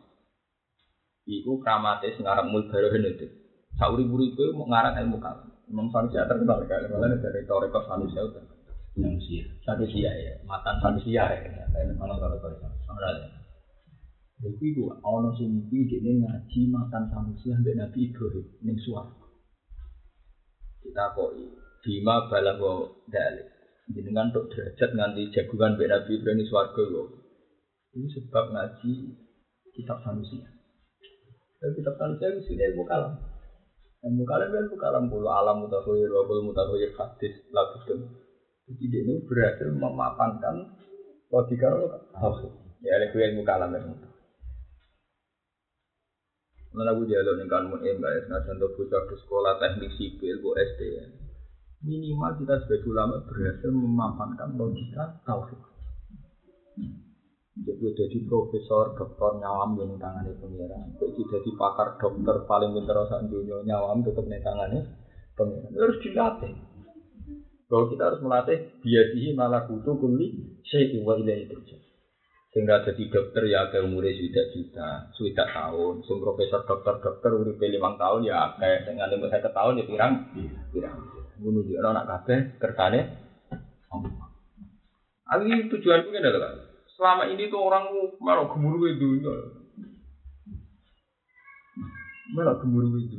Iku 1.28 1.60
kramate 1.60 2.16
sing 2.16 2.24
aran 2.24 2.48
Mulbarohin 2.48 3.12
itu. 3.12 3.28
Sauri-uripe 3.76 4.56
mau 4.56 4.72
ngarang 4.72 5.04
ilmu 5.04 5.20
kalam. 5.20 5.51
Imam 5.70 5.86
Sanusi 5.94 6.18
terkenal 6.18 6.64
kali 6.66 6.86
malah 6.90 7.14
dari 7.20 7.46
Toreko 7.46 7.80
Sanusi 7.86 8.18
itu. 8.18 8.40
Manusia. 8.98 9.44
Sanusi 9.64 10.04
ya, 10.04 10.12
matan 10.44 10.76
Sanusi 10.82 11.14
ya. 11.14 11.30
Ini 11.30 11.96
mana 11.96 12.18
kalau 12.18 12.36
kalau 12.42 12.56
sama 12.60 13.00
Iku 14.42 14.58
iku 14.58 14.84
ana 15.06 15.30
sing 15.38 15.70
iki 15.70 15.86
dene 15.86 16.26
ngaji 16.26 16.60
matan 16.66 17.06
Sanusi 17.14 17.54
ambek 17.54 17.78
Nabi 17.78 18.10
Ibrahim 18.10 18.42
ning 18.66 18.74
swarga. 18.82 19.26
Kita 20.82 21.14
kok 21.14 21.30
bima 21.86 22.26
balago 22.26 23.06
dalik. 23.06 23.46
Jenengan 23.94 24.34
tok 24.34 24.50
derajat 24.50 24.90
nganti 24.98 25.30
jagungan 25.30 25.78
mbek 25.78 25.90
Nabi 25.94 26.10
Ibrahim 26.18 26.42
ning 26.42 26.50
swarga. 26.50 26.84
Ini 27.94 28.06
sebab 28.18 28.44
ngaji 28.50 28.92
kitab 29.78 30.02
Sanusi. 30.02 30.42
Dan 31.62 31.70
kitab 31.78 31.94
Sanusi 31.94 32.26
itu 32.26 32.40
sudah 32.50 32.66
ilmu 32.66 32.84
kalam. 34.02 34.10
Ilmu 34.10 34.24
kalam 34.26 34.48
kan 34.50 34.62
ilmu 34.66 34.76
kalam 34.78 35.04
bulu 35.06 35.28
alam 35.30 35.62
mutakhir, 35.62 36.10
wabul 36.10 36.42
mutakhir 36.42 36.90
hadis 36.98 37.34
lagu 37.54 37.78
Jadi 38.62 38.84
dia 38.90 39.02
ini 39.02 39.26
berhasil 39.26 39.70
memapankan 39.70 40.70
logika 41.30 41.70
tauhid. 42.14 42.52
Ya, 42.82 42.98
ada 42.98 43.06
ilmu 43.10 43.42
kalam 43.46 43.70
ilmu. 43.74 43.94
Mana 46.72 46.96
aku 46.96 47.04
jalur 47.04 47.36
nih 47.36 47.46
kan 47.52 47.68
mun 47.68 47.84
ya, 47.84 47.92
nah 48.32 48.40
contoh 48.48 48.72
bocah 48.72 49.04
sekolah 49.04 49.60
teknik 49.60 49.92
sipil 49.92 50.40
bu 50.40 50.56
SD 50.56 50.80
ya. 50.88 51.04
Minimal 51.84 52.40
kita 52.40 52.64
sebagai 52.64 52.88
ulama 52.88 53.20
berhasil 53.28 53.68
memapankan 53.68 54.56
logika 54.56 55.20
tauhid. 55.28 55.71
Jadi 57.52 57.84
jadi 57.92 58.18
profesor, 58.24 58.96
dokter 58.96 59.36
nyawam 59.36 59.76
yang 59.76 60.00
tangannya 60.00 60.32
pengiran. 60.40 60.88
Jadi 60.96 61.20
jadi 61.20 61.50
pakar 61.60 62.00
dokter 62.00 62.48
paling 62.48 62.72
pintar 62.72 63.04
saat 63.04 63.28
dunia 63.28 63.60
nyawam 63.68 64.00
tetap 64.00 64.24
nih 64.24 64.40
tangannya 64.40 64.80
pengiran. 65.36 65.68
Harus 65.76 66.00
dilatih. 66.00 66.52
Bahwa 67.68 67.84
kita 67.92 68.02
harus 68.08 68.20
melatih 68.24 68.58
biadihi 68.80 69.36
malah 69.36 69.68
kutu 69.68 70.00
kuli 70.00 70.56
syai'i 70.64 71.04
wa 71.04 71.12
ilaihi 71.20 71.52
turja. 71.52 71.76
Sehingga 72.56 72.84
jadi 72.88 73.04
dokter 73.12 73.44
ya 73.48 73.68
ke 73.68 73.84
umurnya 73.84 74.16
sudah 74.16 74.46
juta, 74.52 74.88
sudah 75.12 75.46
tahun. 75.52 75.94
Sing 76.08 76.16
profesor 76.24 76.64
dokter 76.64 77.04
dokter 77.04 77.36
umur 77.36 77.52
lima 77.60 77.96
tahun 78.00 78.28
ya 78.28 78.56
kayak 78.56 78.88
dengan 78.88 79.12
lima 79.12 79.28
satu 79.28 79.52
tahun 79.52 79.80
ya 79.80 79.84
pirang, 79.88 80.12
pirang. 80.72 81.00
Bunuh 81.36 81.64
anak 81.84 82.04
kafe 82.08 82.56
kertane. 82.56 83.00
Aku 85.32 85.48
tujuanku 85.48 86.12
ini 86.12 86.28
adalah 86.28 86.71
selama 87.02 87.26
ini 87.26 87.50
tuh 87.50 87.58
orang 87.58 87.90
malah 88.22 88.46
gemuruh 88.46 88.86
itu, 88.86 89.18
malah 92.30 92.54
gemuruh 92.62 92.94
itu. 92.94 93.18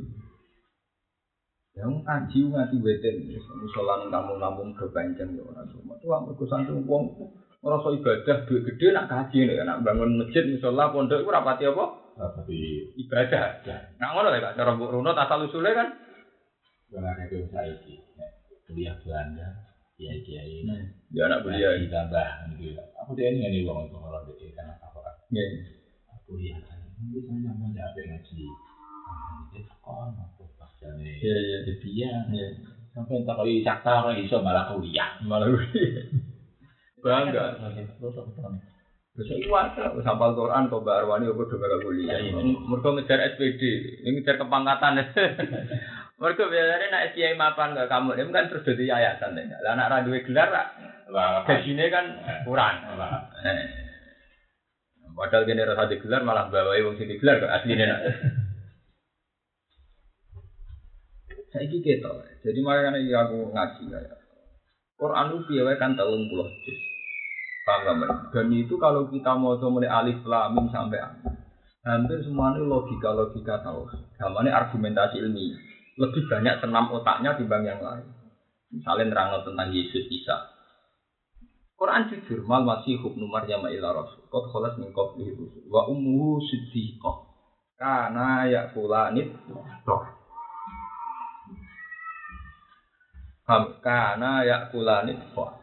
Yang 1.76 2.00
kaji 2.06 2.38
ngati 2.48 2.76
weten, 2.80 3.14
misalnya 3.28 4.08
kampung-kampung 4.08 4.72
kebanyakan 4.72 5.36
ya 5.36 5.42
orang 5.44 5.68
semua. 5.68 6.00
Tuh 6.00 6.16
aku 6.16 6.32
kesantung 6.40 6.86
uang 6.88 7.12
merasa 7.60 7.92
ibadah 7.92 8.36
duit 8.48 8.62
gede 8.62 8.94
nak 8.94 9.10
kaji 9.12 9.52
nih, 9.52 9.60
nak 9.68 9.84
bangun 9.84 10.16
masjid 10.16 10.48
misalnya 10.48 10.88
pondok 10.88 11.20
itu 11.20 11.28
rapati 11.28 11.68
apa? 11.68 11.84
Rapati 12.16 12.58
ibadah. 13.04 13.60
Nah 14.00 14.08
ngono 14.16 14.32
lah 14.32 14.40
kak, 14.40 14.56
cara 14.56 14.78
buk 14.80 14.96
runo 14.96 15.12
asal 15.12 15.44
usulnya 15.44 15.76
kan? 15.76 15.88
Karena 16.88 17.26
itu 17.26 17.42
saya 17.50 17.74
kuliah 18.64 18.94
Belanda, 19.02 19.63
kiai 19.94 20.20
kiai. 20.22 20.66
Ya 21.14 21.30
anak 21.30 21.46
kuliah. 21.46 21.78
ditambah 21.78 22.28
gitu. 22.58 22.74
Aku 23.04 23.14
dia 23.14 23.30
ini 23.30 23.46
nih 23.46 23.60
uang 23.62 23.86
itu 23.86 23.96
kalau 23.96 24.20
dia 24.26 24.50
kan 24.58 24.66
apa. 24.74 24.98
Iya. 25.30 25.44
Aku 26.10 26.34
lihat 26.40 26.62
kan, 26.66 26.78
ini 26.98 27.20
saya 27.22 27.52
mau 27.54 27.68
nyampe 27.70 28.00
ngaji. 28.02 28.42
Ah, 29.04 29.44
Ini 29.52 29.60
kon 29.84 30.10
apa 30.16 30.42
pasane. 30.58 31.10
Iya 31.22 31.36
iya. 31.38 31.58
Jadi 31.68 31.88
ya, 31.94 32.12
Iya. 32.32 32.48
sampai 32.94 33.22
tak 33.26 33.36
kali 33.38 33.62
sakta 33.62 34.02
orang 34.02 34.18
iso 34.18 34.42
malah 34.42 34.70
kuliah. 34.74 35.20
Malah 35.22 35.46
kuliah. 35.52 36.04
Bangga. 37.04 37.44
Terus 38.00 38.16
aku 38.18 38.30
tahu. 38.34 38.56
Terus 39.14 39.28
iki 39.38 39.46
wae 39.46 39.70
sampal 40.02 40.34
Quran 40.34 40.66
kok 40.66 40.82
Mbak 40.82 40.96
Arwani 41.06 41.30
kok 41.30 41.38
udah 41.38 41.56
gak 41.60 41.82
kuliah. 41.86 42.18
Iya. 42.18 42.34
Mergo 42.66 42.88
ngejar 42.98 43.22
SPD, 43.38 43.62
ini 44.02 44.18
ngejar 44.18 44.42
kepangkatan. 44.42 44.98
Mergo 46.14 46.46
biasanya 46.46 46.86
nak 46.94 47.10
kiai 47.18 47.34
mapan 47.34 47.74
gak 47.74 47.90
kamu, 47.90 48.14
ini 48.14 48.30
kan 48.30 48.46
terus 48.46 48.62
jadi 48.62 48.84
yayasan. 48.94 49.34
ya. 49.34 49.58
Lah 49.66 49.74
anak 49.74 49.90
ra 49.90 49.98
duwe 50.06 50.22
gelar 50.22 50.46
ra 50.46 50.64
Wah, 51.10 51.44
gajine 51.44 51.92
kan 51.92 52.06
kurang. 52.48 52.80
Padahal 55.14 55.46
kene 55.46 55.62
rasa 55.62 55.86
digelar 55.86 56.26
malah 56.26 56.50
bawahi 56.50 56.82
wong 56.82 56.98
sing 56.98 57.06
digelar 57.06 57.38
kok 57.38 57.52
asline 57.52 57.86
nak. 57.86 58.02
Saiki 61.54 61.78
ketok. 61.84 62.24
Jadi 62.42 62.58
makanya 62.66 62.98
iki 62.98 63.14
aku 63.14 63.54
ngaji 63.54 63.82
kayak 63.94 64.16
Quran 64.98 65.38
itu 65.38 65.62
wae 65.62 65.78
kan 65.78 65.94
telung 65.94 66.26
puluh 66.26 66.50
juz. 66.66 66.78
Paham? 67.62 68.02
Dan 68.34 68.50
itu 68.50 68.74
kalau 68.74 69.06
kita 69.06 69.38
mau 69.38 69.54
mulai 69.56 69.86
alif 69.86 70.18
lam 70.26 70.58
sampai 70.74 70.98
hampir 71.86 72.18
semuanya 72.26 72.58
logika-logika 72.64 73.62
tahu. 73.62 73.86
Gamane 74.18 74.50
argumentasi 74.50 75.22
ilmiah. 75.22 75.73
Lebih 75.94 76.26
banyak 76.26 76.58
senam 76.58 76.90
otaknya 76.90 77.38
dibanding 77.38 77.78
yang 77.78 77.82
lain. 77.82 78.06
Misalnya 78.74 79.14
nerangno 79.14 79.46
tentang 79.46 79.70
Yesus 79.70 80.10
Isa. 80.10 80.50
Quran 81.78 82.10
jujur 82.10 82.42
mal 82.46 82.66
masih 82.66 82.98
hubnu 83.02 83.26
Maryam 83.30 83.62
ila 83.66 83.94
rasul. 83.94 84.26
Qad 84.26 84.44
khalas 84.50 84.74
min 84.78 84.90
qablihi 84.90 85.38
rusul. 85.38 85.62
Wa 85.70 85.86
ummuhu 85.86 86.42
siddiqah. 86.42 87.16
Kana 87.78 88.46
yakulanit 88.50 89.30
toh. 89.86 90.02
Ham 93.46 93.78
kana 93.82 94.42
yakulanit 94.46 95.18
toh. 95.34 95.54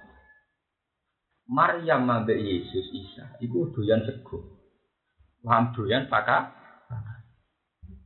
Maryam 1.52 2.08
ambek 2.08 2.40
Yesus 2.40 2.88
Isa 2.96 3.36
iku 3.44 3.76
doyan 3.76 4.08
sego. 4.08 4.40
Lan 5.44 5.76
doyan 5.76 6.08
paka. 6.08 6.61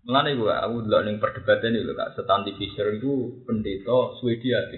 Mulane 0.06 0.38
gua 0.38 0.62
aku 0.62 0.86
delok 0.86 1.02
ning 1.02 1.18
perdebatan 1.18 1.74
iki 1.74 1.82
lho 1.82 1.98
Kak, 1.98 2.14
Stanley 2.14 2.54
Fisher 2.54 2.94
itu 2.94 3.42
pendeta 3.42 4.14
Swedia 4.22 4.70
sih. 4.70 4.78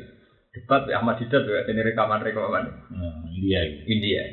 Debat 0.55 0.87
ya 0.87 1.03
Ahmad 1.03 1.19
Didat 1.19 1.43
ya 1.43 1.67
ini 1.67 1.83
rekaman-rekaman. 1.83 2.65
Nah, 2.95 3.27
ini 3.27 3.43
dia. 3.43 3.61
gitu. 3.67 3.83
India. 3.91 4.23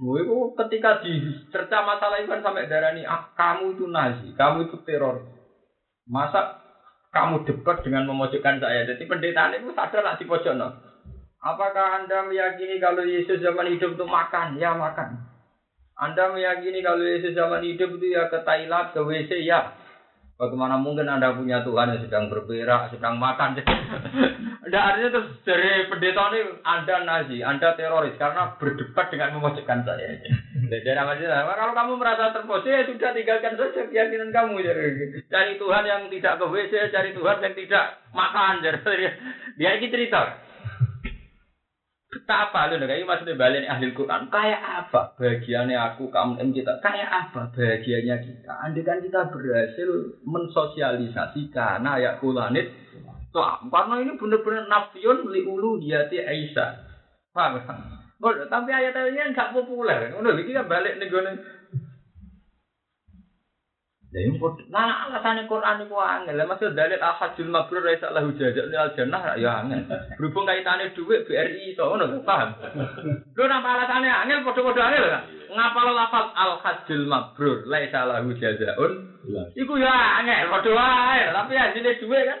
Gue 0.00 0.24
itu 0.24 0.38
ketika 0.56 1.04
dicerca 1.04 1.84
masalah 1.84 2.24
itu 2.24 2.32
kan 2.32 2.40
sampai 2.40 2.70
darah 2.72 2.96
ini, 2.96 3.04
ah, 3.04 3.28
kamu 3.36 3.76
itu 3.76 3.84
nazi, 3.84 4.32
kamu 4.32 4.72
itu 4.72 4.80
teror. 4.88 5.28
Masa 6.08 6.56
kamu 7.12 7.44
debat 7.44 7.84
dengan 7.84 8.08
memojokkan 8.08 8.62
saya? 8.62 8.88
Jadi 8.88 9.04
pendeta 9.04 9.52
itu 9.52 9.74
sadar 9.76 10.00
nak 10.00 10.16
di 10.16 10.24
pojok 10.24 10.56
no. 10.56 10.72
Apakah 11.40 12.00
anda 12.00 12.24
meyakini 12.24 12.80
kalau 12.80 13.04
Yesus 13.04 13.44
zaman 13.44 13.68
hidup 13.74 13.98
itu 13.98 14.04
makan? 14.08 14.56
Ya 14.56 14.72
makan. 14.72 15.20
Anda 16.00 16.32
meyakini 16.32 16.80
kalau 16.80 17.04
Yesus 17.04 17.36
zaman 17.36 17.60
hidup 17.60 18.00
itu 18.00 18.16
ya 18.16 18.32
ke 18.32 18.40
toilet, 18.40 18.86
ke 18.96 19.00
WC? 19.04 19.44
Ya. 19.44 19.79
Bagaimana 20.40 20.80
mungkin 20.80 21.04
Anda 21.04 21.36
punya 21.36 21.60
Tuhan 21.60 21.92
yang 21.92 22.00
sedang 22.00 22.32
berberak, 22.32 22.96
sedang 22.96 23.20
makan? 23.20 23.60
Tidak 24.64 24.84
artinya 24.88 25.12
terus 25.12 25.36
dari 25.44 25.84
pendeta 25.84 26.32
ini 26.32 26.40
Anda 26.64 26.96
nazi, 27.04 27.44
Anda 27.44 27.76
teroris 27.76 28.16
karena 28.16 28.56
berdebat 28.56 29.12
dengan 29.12 29.36
memojokkan 29.36 29.84
saya. 29.84 30.16
Jadi 30.72 30.96
namanya 30.96 31.44
kalau 31.44 31.76
kamu 31.76 31.92
merasa 32.00 32.32
terpojok 32.32 32.72
ya 32.72 32.88
sudah 32.88 33.12
tinggalkan 33.12 33.60
saja 33.60 33.84
keyakinan 33.84 34.32
kamu. 34.32 34.64
Jadi, 34.64 35.20
Cari 35.28 35.60
Tuhan 35.60 35.84
yang 35.84 36.02
tidak 36.08 36.40
ke 36.40 36.46
WC, 36.48 36.72
cari 36.88 37.10
Tuhan 37.12 37.36
yang 37.44 37.54
tidak 37.60 37.84
makan. 38.16 38.64
Jadi, 38.64 38.80
dia 39.60 39.76
ini 39.76 39.92
cerita. 39.92 40.40
Betapa 42.10 42.66
lu 42.74 42.82
kayak 42.82 43.06
maksudnya 43.06 43.38
balik 43.38 43.70
ahli 43.70 43.94
Quran 43.94 44.26
kayak 44.34 44.62
apa 44.66 45.14
bagiannya 45.14 45.78
aku 45.78 46.10
kamu 46.10 46.42
dan 46.42 46.48
kita 46.50 46.72
kayak 46.82 47.06
apa 47.06 47.54
bagiannya 47.54 48.16
kita 48.18 48.50
andai 48.50 48.82
kan 48.82 48.98
kita 48.98 49.30
berhasil 49.30 50.18
mensosialisasi 50.26 51.54
karena 51.54 52.02
ayat 52.02 52.18
kulanit 52.18 52.66
Tuh, 53.30 53.46
karena 53.70 54.02
ini 54.02 54.18
benar-benar 54.18 54.66
nafion 54.66 55.30
li 55.30 55.46
ulu 55.46 55.78
diati 55.78 56.18
Aisyah. 56.18 56.70
Paham? 57.30 57.62
Tapi 58.50 58.70
ayat-ayatnya 58.74 59.30
nggak 59.30 59.54
populer. 59.54 60.10
Udah, 60.18 60.34
iki 60.34 60.50
kan 60.50 60.66
balik 60.66 60.98
nih 60.98 61.06
Lah 64.10 64.26
ini 64.26 64.42
kok 64.42 64.58
nah 64.74 65.06
alasannya 65.06 65.46
Quran 65.46 65.86
itu 65.86 65.94
angel. 65.94 66.34
Lah 66.34 66.46
maksud 66.50 66.74
dalil 66.74 66.98
ahadul 66.98 67.46
mabrur 67.46 67.86
ra 67.86 67.94
salah 68.02 68.26
hujajak 68.26 68.66
li 68.66 68.74
al 68.74 68.90
jannah 68.98 69.38
ya 69.38 69.62
angel. 69.62 69.86
Berhubung 70.18 70.50
kaitane 70.50 70.90
dhuwit 70.98 71.30
BRI 71.30 71.70
iso 71.70 71.86
ngono 71.86 72.18
paham. 72.26 72.50
Lho 73.06 73.44
napa 73.46 73.68
alasannya 73.78 74.10
angel 74.10 74.42
padha-padha 74.42 74.82
angel 74.82 75.06
kan? 75.14 75.22
Ngapa 75.54 75.78
lo 75.86 75.92
lafal 75.94 76.26
al 76.34 76.52
hajjul 76.58 77.06
mabrur 77.06 77.58
la 77.70 77.78
salah 77.94 78.18
hujajaun? 78.26 78.92
Iku 79.54 79.74
ya 79.78 79.94
angel 80.18 80.50
padha 80.58 80.70
wae, 80.74 81.22
tapi 81.30 81.54
hasilnya 81.54 81.98
dhuwit 82.02 82.22
kan. 82.26 82.40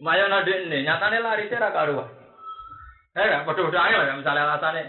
Maya 0.00 0.24
nade 0.24 0.54
ini, 0.72 0.88
nyatane 0.88 1.20
lari 1.20 1.52
ra 1.52 1.68
karuan. 1.68 2.08
Eh, 3.12 3.28
padha-padha 3.44 3.80
angel 3.92 4.08
kan 4.08 4.16
misalnya 4.24 4.42
alasannya. 4.48 4.84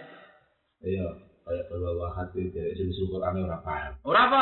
Iya, 0.79 1.26
kayak 1.47 1.71
bahwa 1.71 2.11
hati 2.11 2.51
dari 2.51 2.75
sulusul 2.75 3.15
Quran 3.15 3.47
orang 3.47 3.63
paham. 3.63 3.93
Ora 4.03 4.21
apa? 4.27 4.41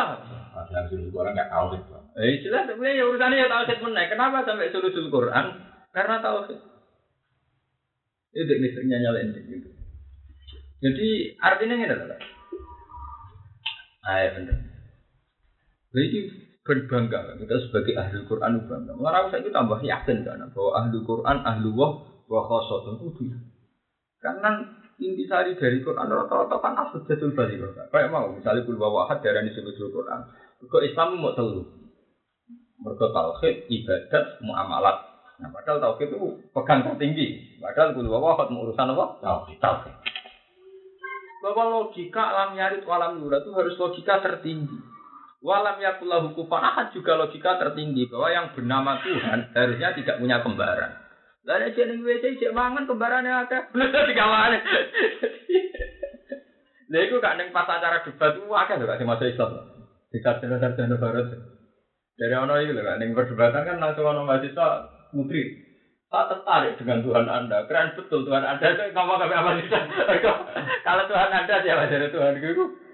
Padahal 0.57 0.89
sulusul 0.89 1.13
Quran 1.13 1.37
nggak 1.37 1.51
tahu 1.53 1.65
gitu. 1.77 1.93
Eh, 2.17 2.41
jelas 2.41 2.63
sebenarnya 2.65 2.97
ya 2.97 3.03
urusannya 3.05 3.37
ya 3.37 3.47
tauhid 3.47 3.79
meneh. 3.85 4.05
Kenapa 4.09 4.37
sampai 4.43 4.73
sulusul 4.73 5.07
Quran? 5.13 5.45
Karena 5.93 6.15
tauhid. 6.19 6.59
Itu 8.35 8.53
misalnya 8.57 8.97
nyalain 9.05 9.31
gitu. 9.31 9.69
Jadi 10.83 11.07
artinya 11.39 11.75
ini 11.79 11.85
adalah 11.87 12.19
Ayo 14.05 14.27
bener. 14.37 14.57
Jadi 15.89 16.17
berbangga 16.61 17.37
kita 17.41 17.55
sebagai 17.69 17.93
ahli 17.97 18.21
Quran 18.29 18.69
bangga. 18.69 18.93
Malah 18.97 19.33
saya 19.33 19.41
itu 19.41 19.49
tambah 19.49 19.81
yakin 19.81 20.21
kan 20.21 20.45
bahwa 20.53 20.71
ahli 20.77 20.97
Quran 21.01 21.37
ahli 21.41 21.69
wah 21.73 22.05
wa 22.29 22.41
khosot 22.45 23.01
itu. 23.01 23.33
Karena 24.21 24.61
intisari 24.99 25.59
dari 25.59 25.83
Quran 25.83 26.07
rata-rata 26.07 26.55
kan 26.63 26.73
asal 26.79 27.03
jadul 27.03 27.35
balik 27.35 27.59
Kayak 27.91 28.11
mau 28.11 28.31
misalnya 28.31 28.63
kul 28.63 28.79
wahad 28.79 29.19
darah 29.19 29.43
disebut 29.43 29.75
Quran. 29.75 30.21
Kok 30.65 30.85
Islam 30.87 31.19
mau 31.19 31.35
tahu? 31.35 31.61
Mereka 32.75 33.07
tauhid, 33.11 33.55
ibadat, 33.71 34.39
muamalat. 34.43 34.97
Nah, 35.41 35.49
padahal 35.51 35.83
tauhid 35.83 36.15
itu 36.15 36.27
pegang 36.55 36.85
tertinggi. 36.87 37.59
Padahal 37.59 37.91
kul 37.95 38.07
wahad 38.07 38.47
mau 38.49 38.65
urusan 38.67 38.93
apa? 38.95 39.05
Tauhid. 39.19 39.57
Tauhid. 39.59 39.95
Bahwa 41.43 41.63
logika 41.69 42.23
alam 42.25 42.57
nyarit 42.57 42.81
walam 42.89 43.21
yura 43.21 43.43
itu 43.43 43.53
harus 43.53 43.77
logika 43.77 44.23
tertinggi. 44.23 44.79
Walam 45.45 45.77
yakullahu 45.77 46.33
kufan 46.33 46.65
ahad 46.65 46.89
juga 46.89 47.13
logika 47.13 47.61
tertinggi 47.61 48.09
bahwa 48.09 48.33
yang 48.33 48.47
bernama 48.57 48.97
Tuhan 49.05 49.53
harusnya 49.53 49.93
tidak 49.93 50.17
punya 50.17 50.41
kembaran. 50.41 51.04
Lah 51.45 51.61
nek 51.61 51.77
jeneng 51.77 52.01
WC 52.01 52.41
cek 52.41 52.55
mangan 52.57 52.89
kembarane 52.89 53.29
akeh. 53.29 53.61
Digawane. 54.09 54.57
Lha 56.89 56.99
iku 57.05 57.21
gak 57.21 57.37
ning 57.37 57.53
pas 57.53 57.69
acara 57.69 58.01
debat 58.01 58.33
ku 58.33 58.49
akeh 58.49 58.75
lho 58.77 58.89
gak 58.89 58.97
sing 58.97 59.05
masuk 59.09 59.29
Islam. 59.29 59.49
Di 60.09 60.17
sarjana-sarjana 60.25 60.97
barat. 60.97 61.29
Dari 62.17 62.33
ono 62.33 62.57
iki 62.57 62.73
lho 62.73 62.81
gak 62.81 62.97
ning 62.97 63.13
perdebatan 63.13 63.61
kan 63.61 63.77
langsung 63.77 64.09
ono 64.09 64.25
mahasiswa 64.25 64.89
putri. 65.13 65.61
Tak 66.09 66.33
tertarik 66.33 66.77
dengan 66.81 67.05
Tuhan 67.05 67.27
Anda. 67.29 67.65
Keren 67.69 67.93
betul 67.93 68.25
Tuhan 68.25 68.45
Anda 68.45 68.65
itu 68.73 68.83
ngomong 68.93 69.21
apa 69.25 69.49
sih? 69.57 69.65
Kalau 70.85 71.03
Tuhan 71.05 71.29
Anda 71.29 71.61
siapa 71.61 71.89
dari 71.89 72.09
Tuhan 72.09 72.37
itu? 72.41 72.84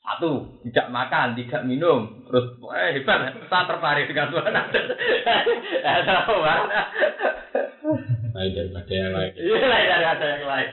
Satu, 0.00 0.32
tidak 0.64 0.88
makan, 0.88 1.36
tidak 1.36 1.62
minum, 1.68 2.24
terus 2.24 2.56
eh 2.72 2.96
hebat, 2.96 3.36
tak 3.52 3.68
tertarik 3.68 4.08
dengan 4.08 4.32
Tuhan 4.32 4.56
Lain 8.32 8.50
daripada 8.56 8.92
yang 8.96 9.12
lain. 9.12 9.30
Iya 9.36 9.60
lah, 9.68 9.80
dari 9.84 10.06
ada 10.08 10.26
yang 10.26 10.44
lain. 10.48 10.68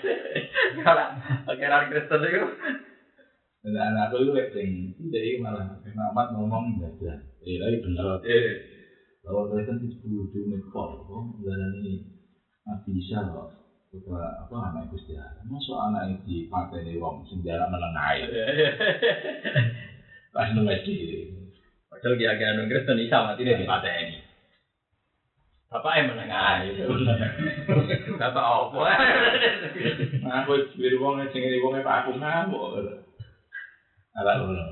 Kalau 0.80 1.07
akhirnya 1.43 1.88
Kristen 1.91 2.21
itu, 2.23 2.47
Dan 3.67 3.75
anak 3.75 4.15
aku 4.15 4.23
itu 4.23 4.32
sing, 4.55 4.69
jadi 5.11 5.43
malah 5.43 5.75
Muhammad 5.91 6.28
ngomong 6.39 6.80
nggak 6.80 6.95
jelas. 7.03 7.19
Eh, 7.43 7.59
lagi 7.59 7.84
bener. 7.84 8.23
eh, 8.23 8.47
Kalau 9.28 9.51
Kristen 9.51 9.84
itu 9.84 9.99
sepuluh 9.99 10.32
dua 10.32 10.43
mikor, 10.55 10.89
kok 11.03 11.23
dan 11.43 11.84
ini 11.84 11.93
Nabi 12.63 12.91
Isa 12.95 13.28
kok. 13.28 13.66
Apa 13.88 14.43
apa 14.43 14.55
anak 14.67 14.91
Gusti 14.91 15.15
Allah. 15.15 15.39
Masuk 15.47 15.79
anak 15.79 16.11
itu 16.11 16.19
dipakai 16.51 16.83
nih 16.83 16.99
wong 16.99 17.23
sing 17.31 17.39
jarak 17.39 17.71
menengah 17.71 18.19
ya. 18.19 18.27
Pas 20.35 20.51
nunggu 20.51 20.75
di. 20.83 20.95
Padahal 21.88 22.19
kiai-kiai 22.19 22.53
non 22.59 22.67
Kristen 22.67 22.99
Isa 22.99 23.23
mati 23.23 23.47
dia 23.47 23.55
di 23.55 23.63
mata 23.63 23.88
ini. 23.88 24.19
Bapak 25.71 25.93
yang 25.99 26.07
menengah 26.11 26.51
itu. 26.67 26.83
Bapak 28.19 28.43
apa? 28.43 28.88
Aku 30.43 30.51
diri 30.75 30.99
wong 30.99 31.23
sing 31.31 31.41
ngene 31.47 31.63
wong 31.63 31.79
Pak 31.79 31.97
aku 32.03 32.11
ngamuk. 32.19 32.91
Ala 34.19 34.31
ngono. 34.43 34.63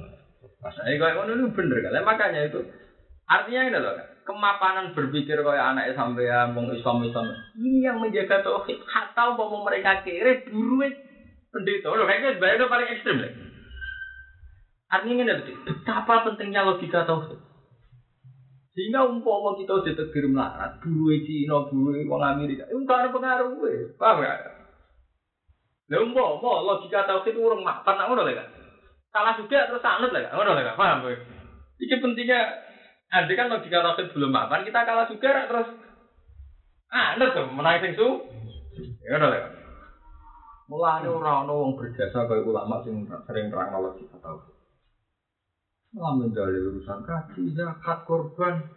Ini 0.66 1.00
kayak 1.00 1.16
ngono 1.16 1.32
itu 1.40 1.46
bener 1.56 1.78
kan? 1.88 2.04
Makanya 2.04 2.52
itu 2.52 2.60
artinya 3.26 3.62
ini 3.68 3.78
loh, 3.82 3.94
kemapanan 4.26 4.94
berpikir 4.94 5.38
kayak 5.42 5.66
anak 5.74 5.94
sampean 5.98 6.54
wong 6.54 6.74
Islam 6.74 7.06
Islam 7.06 7.26
ini 7.58 7.86
yang 7.86 7.98
menjaga 8.02 8.42
tauhid. 8.46 8.82
Atau 8.86 9.38
mau 9.38 9.62
mereka 9.66 10.06
kere 10.06 10.46
dulu 10.46 10.82
pendeta. 11.54 11.94
Loh, 11.94 12.06
kayaknya 12.06 12.38
sebenarnya 12.38 12.66
paling 12.70 12.90
ekstrim 12.94 13.18
lah. 13.22 13.34
Artinya 14.86 15.24
ini 15.26 15.54
betapa 15.66 16.26
pentingnya 16.30 16.62
logika 16.66 17.06
tauhid. 17.06 17.40
Sehingga 18.76 19.08
umpama 19.08 19.56
kita 19.56 19.88
ditegur 19.88 20.28
melarat, 20.28 20.84
dulu 20.84 21.16
Cina, 21.24 21.64
dulu 21.72 21.96
wong 22.12 22.20
Amerika, 22.20 22.68
itu 22.68 22.84
gak 22.84 23.08
ada 23.08 23.16
pengaruh. 23.16 23.56
Paham 23.96 24.20
gak? 24.20 24.40
Lah 25.86 26.00
umpama 26.02 26.66
logika 26.66 27.06
tauhid 27.06 27.38
urung 27.38 27.62
mapan 27.62 28.02
ngono 28.04 28.26
lho 28.26 28.34
kan. 28.34 28.48
Salah 29.14 29.38
juga 29.38 29.70
terus 29.70 29.86
sanut 29.86 30.12
lah 30.12 30.28
kan. 30.28 30.34
Ngono 30.34 30.58
lho 30.58 30.64
kan. 30.66 30.76
Paham 30.76 30.98
gue? 31.06 31.16
Iki 31.78 32.02
pentingnya 32.02 32.42
Andai 33.16 33.40
kan 33.40 33.48
logika 33.48 33.80
tauhid 33.80 34.12
belum 34.12 34.28
mapan, 34.36 34.68
kita 34.68 34.84
kalah 34.84 35.08
juga 35.08 35.48
terus 35.48 35.72
anut 36.92 37.32
tuh 37.32 37.48
menang 37.48 37.80
sing 37.80 37.96
su. 37.96 38.08
Ya 39.08 39.16
ngono 39.16 39.32
lho 39.32 39.38
kan. 39.40 39.52
Mulane 40.68 41.08
ora 41.08 41.32
ono 41.48 41.54
wong 41.64 41.72
berjasa 41.80 42.28
kaya 42.28 42.44
ulama 42.44 42.84
sing 42.84 43.08
sering 43.24 43.48
terang 43.48 43.72
logika 43.72 44.20
tauhid. 44.20 44.52
Malah 45.96 46.12
mendalil 46.12 46.76
urusan 46.76 47.08
kaji, 47.08 47.56
zakat, 47.56 48.04
korban. 48.04 48.68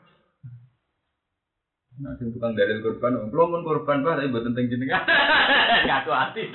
Nah, 1.98 2.14
sing 2.14 2.30
tukang 2.30 2.54
dalil 2.54 2.78
korban, 2.78 3.18
om 3.18 3.26
belum 3.26 3.58
pun 3.58 3.66
korban 3.66 4.06
pak, 4.06 4.22
tapi 4.22 4.30
buat 4.30 4.46
tentang 4.46 4.70
jenengan. 4.70 5.02
Ngaku 5.90 6.10
hati. 6.14 6.46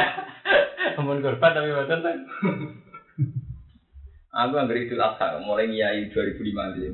Amun 1.00 1.24
korban 1.24 1.56
tapi 1.56 1.72
buat 1.72 1.88
tentang. 1.88 2.28
Aku 4.30 4.54
nggak 4.54 4.78
idul 4.86 5.02
adha, 5.02 5.42
mulai 5.42 5.66
ngiyai 5.66 6.06
2005 6.06 6.38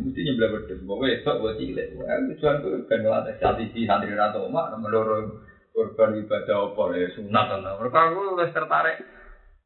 mesti 0.00 0.20
nyebelah 0.24 0.50
berdua. 0.56 0.88
Pokoknya 0.88 1.20
esok 1.20 1.36
buat 1.44 1.54
cilik. 1.60 1.88
Tujuan 2.32 2.56
tuh 2.64 2.72
kan 2.88 2.98
ngelatih 3.04 3.36
strategi 3.36 3.84
santri 3.84 4.16
rata 4.16 4.40
umat, 4.40 4.72
menurut 4.80 5.36
korban 5.76 6.16
ibadah 6.16 6.72
apa 6.72 6.82
ya 6.96 7.08
sunat. 7.12 7.46
Mereka 7.60 7.98
aku 8.08 8.40
udah 8.40 8.48
tertarik 8.48 9.04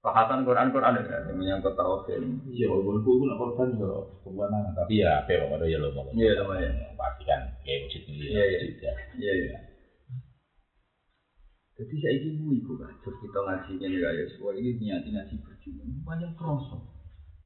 bahasan 0.03 0.43
Quran 0.43 0.75
Quran 0.75 0.99
ya, 0.99 1.31
yang 1.31 1.39
menyangkut 1.39 1.79
tauhid. 1.79 2.19
Iya, 2.51 2.67
walaupun 2.75 3.07
aku 3.07 3.25
nak 3.31 3.39
korban 3.39 3.69
yo 3.79 4.19
kebenaran, 4.27 4.75
tapi 4.75 4.99
ya 4.99 5.23
apa 5.23 5.31
ada 5.39 5.65
ya 5.71 5.79
lo 5.79 5.95
mau. 5.95 6.11
Iya, 6.11 6.43
lumayan. 6.43 6.75
Pasti 6.99 7.23
kan 7.23 7.55
kayak 7.63 7.87
masjid 7.87 8.03
ini. 8.03 8.35
Iya, 8.35 8.43
iya. 8.51 8.59
masjid 8.59 8.79
ya. 8.83 8.93
Iya 9.15 9.33
iya. 9.47 9.57
Jadi 11.79 11.95
saya 12.03 12.13
ini 12.19 12.29
bu 12.35 12.51
ibu 12.51 12.73
kan, 12.83 12.93
terus 13.01 13.17
kita 13.25 13.39
ngaji 13.41 13.73
ini 13.79 13.97
ya, 14.03 14.11
semua 14.37 14.53
ini 14.59 14.77
niat 14.77 15.01
ngaji 15.07 15.35
berjuang, 15.39 16.03
banyak 16.05 16.35
kroso. 16.37 16.90